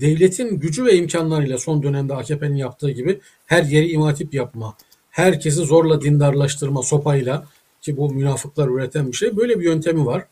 devletin 0.00 0.60
gücü 0.60 0.84
ve 0.84 0.96
imkanlarıyla 0.96 1.58
son 1.58 1.82
dönemde 1.82 2.14
AKP'nin 2.14 2.56
yaptığı 2.56 2.90
gibi 2.90 3.20
her 3.46 3.62
yeri 3.62 3.88
imam 3.88 4.06
hatip 4.06 4.34
yapma, 4.34 4.76
herkesi 5.10 5.60
zorla 5.60 6.00
dindarlaştırma 6.00 6.82
sopayla 6.82 7.46
ki 7.82 7.96
bu 7.96 8.10
münafıklar 8.10 8.68
üreten 8.68 9.12
bir 9.12 9.16
şey 9.16 9.36
böyle 9.36 9.60
bir 9.60 9.64
yöntemi 9.64 10.06
var. 10.06 10.26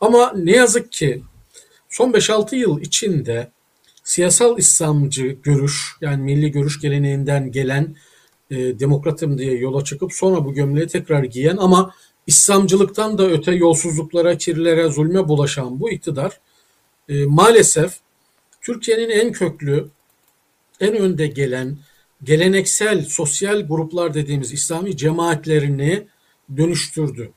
Ama 0.00 0.32
ne 0.36 0.52
yazık 0.52 0.92
ki 0.92 1.22
son 1.92 2.12
5-6 2.12 2.56
yıl 2.56 2.80
içinde 2.80 3.50
siyasal 4.04 4.58
İslamcı 4.58 5.36
görüş 5.42 5.96
yani 6.00 6.22
milli 6.22 6.50
görüş 6.50 6.80
geleneğinden 6.80 7.52
gelen 7.52 7.96
e, 8.50 8.56
demokratım 8.56 9.38
diye 9.38 9.54
yola 9.54 9.84
çıkıp 9.84 10.12
sonra 10.12 10.44
bu 10.44 10.54
gömleği 10.54 10.86
tekrar 10.86 11.24
giyen 11.24 11.56
ama 11.56 11.94
İslamcılıktan 12.26 13.18
da 13.18 13.26
öte 13.30 13.52
yolsuzluklara, 13.52 14.38
kirlere, 14.38 14.88
zulme 14.88 15.28
bulaşan 15.28 15.80
bu 15.80 15.90
iktidar 15.90 16.40
e, 17.08 17.24
maalesef 17.24 17.98
Türkiye'nin 18.60 19.10
en 19.10 19.32
köklü, 19.32 19.88
en 20.80 20.96
önde 20.96 21.26
gelen 21.26 21.78
geleneksel 22.24 23.04
sosyal 23.04 23.60
gruplar 23.60 24.14
dediğimiz 24.14 24.52
İslami 24.52 24.96
cemaatlerini 24.96 26.06
dönüştürdü. 26.56 27.32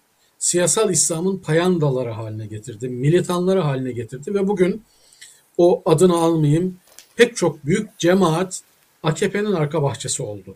Siyasal 0.46 0.92
İslam'ın 0.92 1.38
payandaları 1.38 2.10
haline 2.10 2.46
getirdi, 2.48 2.90
militanları 2.90 3.60
haline 3.60 3.92
getirdi 3.92 4.34
ve 4.34 4.48
bugün 4.48 4.84
o 5.58 5.82
adını 5.86 6.18
almayayım 6.18 6.78
pek 7.16 7.36
çok 7.38 7.66
büyük 7.66 8.00
cemaat 8.00 8.62
AKP'nin 9.04 9.52
arka 9.52 9.84
bahçesi 9.84 10.24
oldu. 10.24 10.56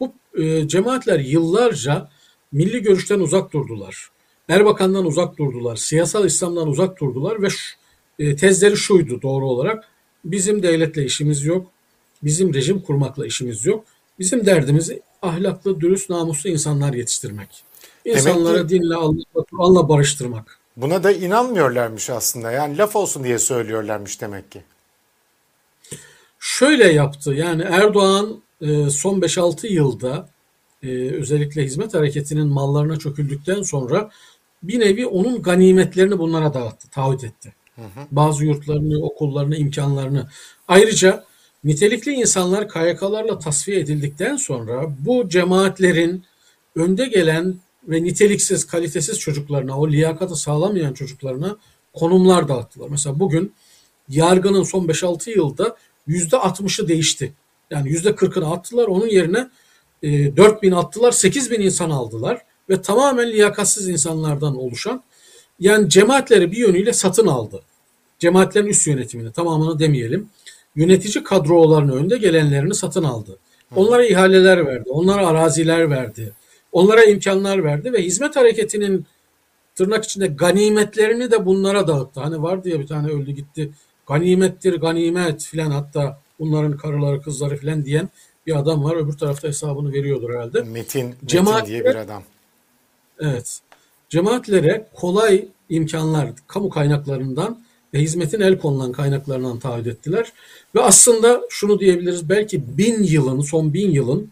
Bu 0.00 0.12
e, 0.38 0.68
cemaatler 0.68 1.20
yıllarca 1.20 2.10
milli 2.52 2.82
görüşten 2.82 3.20
uzak 3.20 3.52
durdular. 3.52 4.08
Erbakan'dan 4.48 5.06
uzak 5.06 5.38
durdular. 5.38 5.76
Siyasal 5.76 6.26
İslam'dan 6.26 6.68
uzak 6.68 7.00
durdular 7.00 7.42
ve 7.42 7.50
şu, 7.50 7.76
e, 8.18 8.36
tezleri 8.36 8.76
şuydu 8.76 9.22
doğru 9.22 9.46
olarak. 9.48 9.88
Bizim 10.24 10.62
devletle 10.62 11.04
işimiz 11.04 11.44
yok. 11.44 11.70
Bizim 12.22 12.54
rejim 12.54 12.80
kurmakla 12.80 13.26
işimiz 13.26 13.66
yok. 13.66 13.84
Bizim 14.18 14.46
derdimiz 14.46 14.92
ahlaklı, 15.22 15.80
dürüst, 15.80 16.10
namuslu 16.10 16.50
insanlar 16.50 16.94
yetiştirmek. 16.94 17.66
İnsanları 18.14 18.66
ki- 18.66 18.68
dinle, 18.68 18.94
Allah'la, 18.94 19.44
Kur'an'la 19.50 19.88
barıştırmak. 19.88 20.58
Buna 20.76 21.02
da 21.04 21.12
inanmıyorlarmış 21.12 22.10
aslında. 22.10 22.50
Yani 22.50 22.78
laf 22.78 22.96
olsun 22.96 23.24
diye 23.24 23.38
söylüyorlarmış 23.38 24.20
demek 24.20 24.50
ki. 24.50 24.62
Şöyle 26.38 26.92
yaptı 26.92 27.32
yani 27.34 27.62
Erdoğan 27.62 28.42
e, 28.60 28.90
son 28.90 29.20
5-6 29.20 29.66
yılda 29.66 30.28
e, 30.82 31.10
özellikle 31.10 31.62
hizmet 31.64 31.94
hareketinin 31.94 32.46
mallarına 32.46 32.96
çöküldükten 32.98 33.62
sonra 33.62 34.10
bir 34.62 34.80
nevi 34.80 35.06
onun 35.06 35.42
ganimetlerini 35.42 36.18
bunlara 36.18 36.54
dağıttı, 36.54 36.90
taahhüt 36.90 37.24
etti. 37.24 37.54
Bazı 38.10 38.44
yurtlarını, 38.44 39.02
okullarını, 39.04 39.56
imkanlarını. 39.56 40.28
Ayrıca 40.68 41.24
nitelikli 41.64 42.12
insanlar 42.12 42.68
KYK'larla 42.68 43.38
tasfiye 43.38 43.80
edildikten 43.80 44.36
sonra 44.36 44.94
bu 44.98 45.28
cemaatlerin 45.28 46.24
önde 46.76 47.06
gelen 47.06 47.54
ve 47.88 48.04
niteliksiz, 48.04 48.66
kalitesiz 48.66 49.18
çocuklarına, 49.18 49.78
o 49.78 49.88
liyakatı 49.88 50.36
sağlamayan 50.36 50.92
çocuklarına 50.92 51.56
konumlar 51.94 52.48
dağıttılar. 52.48 52.88
Mesela 52.90 53.20
bugün 53.20 53.52
yargının 54.08 54.62
son 54.62 54.86
5-6 54.86 55.30
yılda 55.30 55.76
%60'ı 56.08 56.88
değişti. 56.88 57.32
Yani 57.70 57.90
%40'ını 57.90 58.52
attılar. 58.52 58.86
Onun 58.86 59.06
yerine 59.06 59.48
e, 60.02 60.36
4000 60.36 60.72
attılar. 60.72 61.12
8000 61.12 61.60
insan 61.60 61.90
aldılar. 61.90 62.42
Ve 62.70 62.82
tamamen 62.82 63.32
liyakatsiz 63.32 63.88
insanlardan 63.88 64.56
oluşan 64.56 65.02
yani 65.60 65.90
cemaatleri 65.90 66.52
bir 66.52 66.56
yönüyle 66.56 66.92
satın 66.92 67.26
aldı. 67.26 67.62
Cemaatlerin 68.18 68.66
üst 68.66 68.86
yönetimini 68.86 69.32
tamamını 69.32 69.78
demeyelim. 69.78 70.28
Yönetici 70.76 71.24
kadrolarının 71.24 71.96
önde 71.96 72.18
gelenlerini 72.18 72.74
satın 72.74 73.04
aldı. 73.04 73.38
Onlara 73.76 74.06
ihaleler 74.06 74.66
verdi. 74.66 74.90
Onlara 74.90 75.26
araziler 75.26 75.90
verdi. 75.90 76.32
Onlara 76.76 77.04
imkanlar 77.04 77.64
verdi 77.64 77.92
ve 77.92 78.02
hizmet 78.02 78.36
hareketinin 78.36 79.06
tırnak 79.74 80.04
içinde 80.04 80.26
ganimetlerini 80.26 81.30
de 81.30 81.46
bunlara 81.46 81.86
dağıttı. 81.86 82.20
Hani 82.20 82.42
vardı 82.42 82.68
ya 82.68 82.80
bir 82.80 82.86
tane 82.86 83.08
öldü 83.08 83.30
gitti. 83.30 83.70
Ganimettir 84.08 84.80
ganimet 84.80 85.44
filan 85.44 85.70
hatta 85.70 86.20
bunların 86.38 86.76
karıları 86.76 87.22
kızları 87.22 87.56
filan 87.56 87.84
diyen 87.84 88.08
bir 88.46 88.58
adam 88.58 88.84
var. 88.84 88.96
Öbür 88.96 89.12
tarafta 89.12 89.48
hesabını 89.48 89.92
veriyordur 89.92 90.30
herhalde. 90.30 90.62
Metin, 90.62 91.06
Metin 91.06 91.26
Cemaat- 91.26 91.66
diye 91.66 91.84
bir 91.84 91.94
adam. 91.94 92.22
Evet. 93.20 93.60
Cemaatlere 94.08 94.86
kolay 94.94 95.48
imkanlar 95.68 96.28
kamu 96.46 96.70
kaynaklarından 96.70 97.62
ve 97.94 97.98
hizmetin 97.98 98.40
el 98.40 98.58
konulan 98.58 98.92
kaynaklarından 98.92 99.58
taahhüt 99.58 99.86
ettiler. 99.86 100.32
Ve 100.74 100.82
aslında 100.82 101.40
şunu 101.50 101.80
diyebiliriz 101.80 102.28
belki 102.28 102.78
bin 102.78 103.02
yılın, 103.02 103.40
son 103.40 103.74
bin 103.74 103.90
yılın 103.90 104.30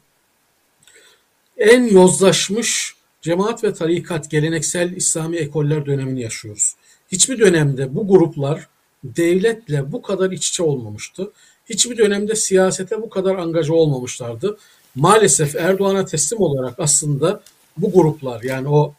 en 1.59 1.85
yozlaşmış 1.85 2.95
cemaat 3.23 3.65
ve 3.65 3.75
tarikat 3.75 4.31
geleneksel 4.31 4.93
İslami 4.93 5.37
ekoller 5.37 5.87
dönemini 5.87 6.23
yaşıyoruz. 6.23 6.75
Hiçbir 7.13 7.39
dönemde 7.39 7.95
bu 7.95 8.09
gruplar 8.09 8.69
devletle 9.05 9.93
bu 9.93 10.03
kadar 10.03 10.31
iç 10.31 10.49
içe 10.49 10.63
olmamıştı. 10.63 11.33
Hiçbir 11.69 11.99
dönemde 11.99 12.35
siyasete 12.35 13.03
bu 13.03 13.11
kadar 13.11 13.37
angaja 13.37 13.75
olmamışlardı. 13.75 14.59
Maalesef 14.95 15.57
Erdoğan'a 15.57 16.05
teslim 16.05 16.41
olarak 16.41 16.75
aslında 16.79 17.43
bu 17.77 17.93
gruplar 17.93 18.43
yani 18.43 18.69
o 18.69 18.95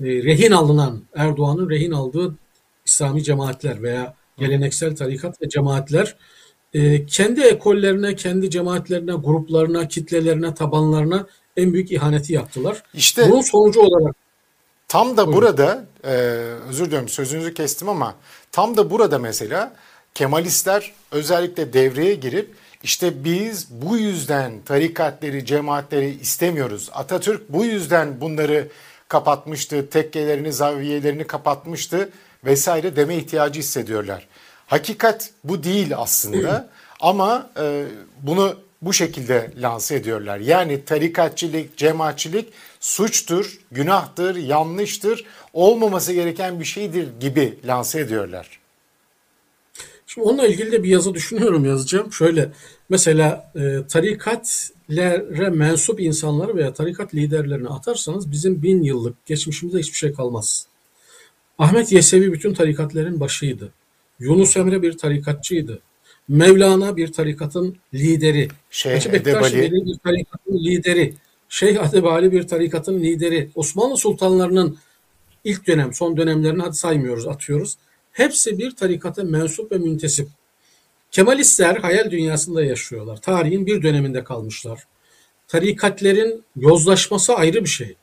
e, 0.00 0.04
rehin 0.04 0.52
alınan 0.52 1.02
Erdoğan'ın 1.14 1.70
rehin 1.70 1.92
aldığı 1.92 2.34
İslami 2.86 3.22
cemaatler 3.22 3.82
veya 3.82 4.14
geleneksel 4.38 4.96
tarikat 4.96 5.42
ve 5.42 5.48
cemaatler 5.48 6.16
e, 6.74 7.06
kendi 7.06 7.40
ekollerine, 7.40 8.14
kendi 8.14 8.50
cemaatlerine, 8.50 9.12
gruplarına, 9.12 9.88
kitlelerine, 9.88 10.54
tabanlarına 10.54 11.26
en 11.62 11.72
büyük 11.72 11.92
ihaneti 11.92 12.32
yaptılar. 12.32 12.82
İşte 12.94 13.30
Bunun 13.30 13.40
sonucu 13.40 13.80
olarak 13.80 14.14
Tam 14.88 15.16
da 15.16 15.26
Buyurun. 15.26 15.42
burada, 15.42 15.84
e, 16.04 16.10
özür 16.68 16.86
diliyorum 16.86 17.08
sözünüzü 17.08 17.54
kestim 17.54 17.88
ama 17.88 18.14
tam 18.52 18.76
da 18.76 18.90
burada 18.90 19.18
mesela 19.18 19.72
Kemalistler 20.14 20.92
özellikle 21.10 21.72
devreye 21.72 22.14
girip 22.14 22.54
işte 22.82 23.24
biz 23.24 23.66
bu 23.70 23.96
yüzden 23.96 24.52
tarikatleri, 24.64 25.46
cemaatleri 25.46 26.10
istemiyoruz. 26.20 26.90
Atatürk 26.92 27.52
bu 27.52 27.64
yüzden 27.64 28.20
bunları 28.20 28.68
kapatmıştı, 29.08 29.90
tekkelerini, 29.90 30.52
zaviyelerini 30.52 31.26
kapatmıştı 31.26 32.08
vesaire 32.44 32.96
deme 32.96 33.16
ihtiyacı 33.16 33.60
hissediyorlar. 33.60 34.26
Hakikat 34.66 35.30
bu 35.44 35.64
değil 35.64 35.92
aslında 35.96 36.68
ama 37.00 37.50
e, 37.60 37.84
bunu 38.22 38.54
bu 38.82 38.92
şekilde 38.92 39.50
lanse 39.56 39.94
ediyorlar. 39.94 40.38
Yani 40.38 40.84
tarikatçilik, 40.84 41.76
cemaatçilik 41.76 42.48
suçtur, 42.80 43.58
günahtır, 43.72 44.36
yanlıştır, 44.36 45.24
olmaması 45.52 46.12
gereken 46.12 46.60
bir 46.60 46.64
şeydir 46.64 47.08
gibi 47.20 47.58
lanse 47.66 48.00
ediyorlar. 48.00 48.60
Şimdi 50.06 50.28
onunla 50.28 50.46
ilgili 50.46 50.72
de 50.72 50.82
bir 50.82 50.88
yazı 50.88 51.14
düşünüyorum 51.14 51.64
yazacağım. 51.64 52.12
Şöyle 52.12 52.52
mesela 52.88 53.52
e, 53.56 53.86
tarikatlere 53.88 55.50
mensup 55.50 56.00
insanları 56.00 56.56
veya 56.56 56.72
tarikat 56.72 57.14
liderlerini 57.14 57.68
atarsanız 57.68 58.30
bizim 58.30 58.62
bin 58.62 58.82
yıllık 58.82 59.26
geçmişimizde 59.26 59.78
hiçbir 59.78 59.96
şey 59.96 60.12
kalmaz. 60.12 60.66
Ahmet 61.58 61.92
Yesevi 61.92 62.32
bütün 62.32 62.54
tarikatlerin 62.54 63.20
başıydı. 63.20 63.72
Yunus 64.18 64.56
Emre 64.56 64.82
bir 64.82 64.98
tarikatçıydı. 64.98 65.80
Mevlana 66.30 66.96
bir 66.96 67.12
tarikatın 67.12 67.76
lideri. 67.94 68.48
Şeyh 68.70 68.94
Hacı 68.94 69.12
Bektaş 69.12 69.52
Edebali. 69.52 69.56
Veli 69.56 69.86
bir 69.86 69.98
tarikatın 70.04 70.58
lideri. 70.58 71.14
Şeyh 71.48 71.88
Adebali 71.88 72.32
bir 72.32 72.48
tarikatın 72.48 73.00
lideri. 73.00 73.50
Osmanlı 73.54 73.96
sultanlarının 73.96 74.78
ilk 75.44 75.66
dönem, 75.66 75.94
son 75.94 76.16
dönemlerini 76.16 76.62
hadi 76.62 76.76
saymıyoruz, 76.76 77.26
atıyoruz. 77.26 77.76
Hepsi 78.12 78.58
bir 78.58 78.76
tarikata 78.76 79.24
mensup 79.24 79.72
ve 79.72 79.78
müntesip. 79.78 80.28
Kemalistler 81.10 81.76
hayal 81.76 82.10
dünyasında 82.10 82.64
yaşıyorlar. 82.64 83.20
Tarihin 83.20 83.66
bir 83.66 83.82
döneminde 83.82 84.24
kalmışlar. 84.24 84.86
Tarikatlerin 85.48 86.44
yozlaşması 86.56 87.34
ayrı 87.34 87.64
bir 87.64 87.68
şey. 87.68 87.96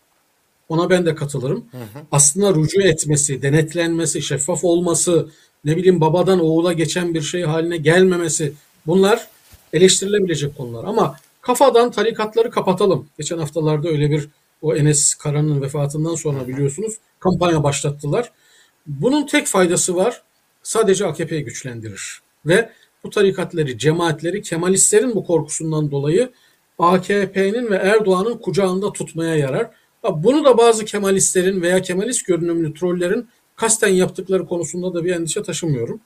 Ona 0.70 0.90
ben 0.90 1.06
de 1.06 1.16
katılırım. 1.16 1.66
Aslında 2.12 2.56
rücu 2.56 2.82
etmesi, 2.82 3.42
denetlenmesi, 3.42 4.22
şeffaf 4.22 4.64
olması, 4.64 5.30
ne 5.66 5.78
bileyim 5.78 6.02
babadan 6.02 6.40
oğula 6.40 6.74
geçen 6.74 7.14
bir 7.14 7.22
şey 7.22 7.44
haline 7.44 7.78
gelmemesi 7.78 8.54
bunlar 8.88 9.28
eleştirilebilecek 9.74 10.58
konular. 10.58 10.84
Ama 10.84 11.16
kafadan 11.42 11.92
tarikatları 11.92 12.52
kapatalım. 12.52 13.08
Geçen 13.18 13.38
haftalarda 13.38 13.90
öyle 13.90 14.12
bir 14.12 14.28
o 14.62 14.76
Enes 14.76 15.16
Kara'nın 15.16 15.62
vefatından 15.62 16.16
sonra 16.16 16.48
biliyorsunuz 16.48 16.98
kampanya 17.20 17.64
başlattılar. 17.64 18.32
Bunun 18.88 19.26
tek 19.26 19.48
faydası 19.48 19.96
var. 19.96 20.22
Sadece 20.64 21.06
AKP'yi 21.06 21.44
güçlendirir. 21.44 22.22
Ve 22.46 22.70
bu 23.04 23.10
tarikatları, 23.10 23.78
cemaatleri 23.78 24.42
Kemalistlerin 24.42 25.16
bu 25.16 25.26
korkusundan 25.26 25.92
dolayı 25.92 26.32
AKP'nin 26.80 27.72
ve 27.72 27.76
Erdoğan'ın 27.76 28.38
kucağında 28.38 28.94
tutmaya 28.94 29.36
yarar. 29.36 29.72
Bunu 30.14 30.46
da 30.46 30.58
bazı 30.58 30.86
Kemalistlerin 30.86 31.62
veya 31.62 31.82
Kemalist 31.82 32.26
görünümlü 32.26 32.74
trollerin 32.74 33.30
kasten 33.58 33.88
yaptıkları 33.88 34.46
konusunda 34.46 34.94
da 34.94 35.06
bir 35.06 35.12
endişe 35.12 35.44
taşımıyorum. 35.44 36.02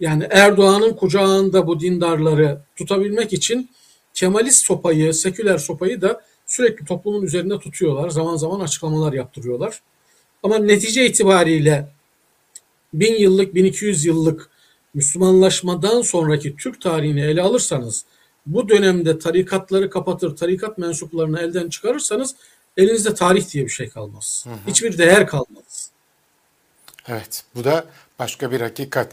Yani 0.00 0.26
Erdoğan'ın 0.30 0.92
kucağında 0.92 1.66
bu 1.66 1.80
dindarları 1.80 2.60
tutabilmek 2.76 3.32
için 3.32 3.70
Kemalist 4.14 4.64
sopayı, 4.64 5.14
seküler 5.14 5.58
sopayı 5.58 6.02
da 6.02 6.22
sürekli 6.46 6.84
toplumun 6.84 7.22
üzerinde 7.22 7.58
tutuyorlar. 7.58 8.10
Zaman 8.10 8.36
zaman 8.36 8.60
açıklamalar 8.60 9.12
yaptırıyorlar. 9.12 9.82
Ama 10.42 10.58
netice 10.58 11.06
itibariyle 11.06 11.88
bin 12.94 13.14
yıllık, 13.14 13.54
1200 13.54 14.04
yıllık 14.04 14.50
Müslümanlaşmadan 14.94 16.02
sonraki 16.02 16.56
Türk 16.56 16.80
tarihini 16.80 17.20
ele 17.20 17.42
alırsanız, 17.42 18.04
bu 18.46 18.68
dönemde 18.68 19.18
tarikatları 19.18 19.90
kapatır, 19.90 20.36
tarikat 20.36 20.78
mensuplarını 20.78 21.40
elden 21.40 21.68
çıkarırsanız 21.68 22.36
elinizde 22.76 23.14
tarih 23.14 23.52
diye 23.52 23.64
bir 23.64 23.70
şey 23.70 23.88
kalmaz. 23.88 24.46
Hiçbir 24.66 24.98
değer 24.98 25.26
kalmaz. 25.26 25.89
Evet, 27.10 27.44
bu 27.54 27.64
da 27.64 27.84
başka 28.18 28.50
bir 28.52 28.60
hakikat. 28.60 29.12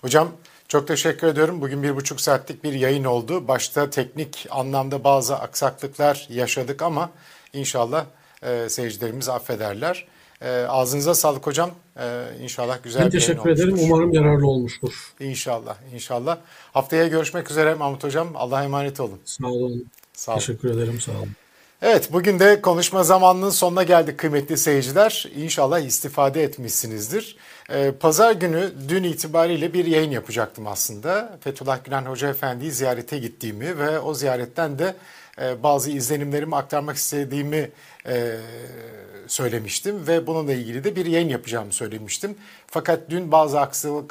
Hocam 0.00 0.28
çok 0.68 0.88
teşekkür 0.88 1.26
ediyorum. 1.26 1.60
Bugün 1.60 1.82
bir 1.82 1.96
buçuk 1.96 2.20
saatlik 2.20 2.64
bir 2.64 2.72
yayın 2.72 3.04
oldu. 3.04 3.48
Başta 3.48 3.90
teknik 3.90 4.46
anlamda 4.50 5.04
bazı 5.04 5.36
aksaklıklar 5.36 6.26
yaşadık 6.30 6.82
ama 6.82 7.10
inşallah 7.52 8.04
e, 8.42 8.68
seyircilerimiz 8.68 9.28
affederler. 9.28 10.06
E, 10.42 10.50
ağzınıza 10.50 11.14
sağlık 11.14 11.46
hocam. 11.46 11.70
E, 11.98 12.24
inşallah 12.40 12.82
güzel 12.82 13.02
Ben 13.02 13.12
bir 13.12 13.20
yayın 13.20 13.26
teşekkür 13.26 13.50
ederim. 13.50 13.68
olmuştur. 13.68 13.88
Umarım 13.90 14.12
yararlı 14.12 14.46
olmuştur. 14.46 15.12
İnşallah, 15.20 15.76
inşallah. 15.94 16.38
Haftaya 16.72 17.06
görüşmek 17.08 17.50
üzere 17.50 17.74
Mahmut 17.74 18.04
hocam. 18.04 18.28
Allah'a 18.34 18.64
emanet 18.64 19.00
olun. 19.00 19.20
Sağ 19.24 19.46
olun. 19.46 19.86
Sağ 20.12 20.32
olun. 20.32 20.40
Teşekkür 20.40 20.70
ederim. 20.70 21.00
Sağ 21.00 21.12
olun. 21.12 21.30
Evet, 21.86 22.12
bugün 22.12 22.38
de 22.38 22.60
konuşma 22.60 23.04
zamanının 23.04 23.50
sonuna 23.50 23.82
geldik 23.82 24.18
kıymetli 24.18 24.56
seyirciler. 24.56 25.26
İnşallah 25.36 25.80
istifade 25.80 26.42
etmişsinizdir. 26.42 27.36
Ee, 27.70 27.92
Pazar 28.00 28.32
günü 28.32 28.72
dün 28.88 29.02
itibariyle 29.04 29.72
bir 29.72 29.84
yayın 29.86 30.10
yapacaktım 30.10 30.66
aslında. 30.66 31.38
Fethullah 31.40 31.84
Gülen 31.84 32.02
Hoca 32.02 32.28
Efendi'yi 32.28 32.72
ziyarete 32.72 33.18
gittiğimi 33.18 33.78
ve 33.78 33.98
o 33.98 34.14
ziyaretten 34.14 34.78
de 34.78 34.94
e, 35.40 35.62
bazı 35.62 35.90
izlenimlerimi 35.90 36.56
aktarmak 36.56 36.96
istediğimi 36.96 37.70
e, 38.06 38.36
söylemiştim 39.26 40.06
ve 40.06 40.26
bununla 40.26 40.52
ilgili 40.52 40.84
de 40.84 40.96
bir 40.96 41.06
yayın 41.06 41.28
yapacağımı 41.28 41.72
söylemiştim. 41.72 42.36
Fakat 42.66 43.10
dün 43.10 43.32
bazı 43.32 43.60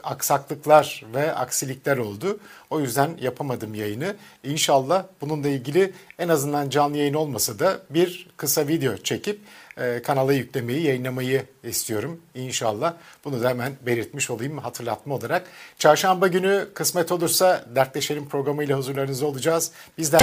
aksaklıklar 0.03 1.05
ve 1.13 1.33
aksilikler 1.33 1.97
oldu. 1.97 2.39
O 2.69 2.79
yüzden 2.79 3.17
yapamadım 3.21 3.75
yayını. 3.75 4.15
İnşallah 4.43 5.05
bununla 5.21 5.47
ilgili 5.47 5.93
en 6.19 6.29
azından 6.29 6.69
canlı 6.69 6.97
yayın 6.97 7.13
olmasa 7.13 7.59
da 7.59 7.79
bir 7.89 8.29
kısa 8.37 8.67
video 8.67 8.97
çekip 8.97 9.39
e, 9.77 10.01
kanala 10.01 10.33
yüklemeyi, 10.33 10.83
yayınlamayı 10.83 11.45
istiyorum 11.63 12.21
inşallah. 12.35 12.93
Bunu 13.25 13.43
da 13.43 13.49
hemen 13.49 13.73
belirtmiş 13.85 14.29
olayım 14.29 14.57
hatırlatma 14.57 15.15
olarak. 15.15 15.47
Çarşamba 15.79 16.27
günü 16.27 16.67
kısmet 16.73 17.11
olursa 17.11 17.65
Dertleşelim 17.75 18.29
programıyla 18.29 18.77
huzurlarınızda 18.77 19.25
olacağız. 19.25 19.71
Bizden 19.97 20.21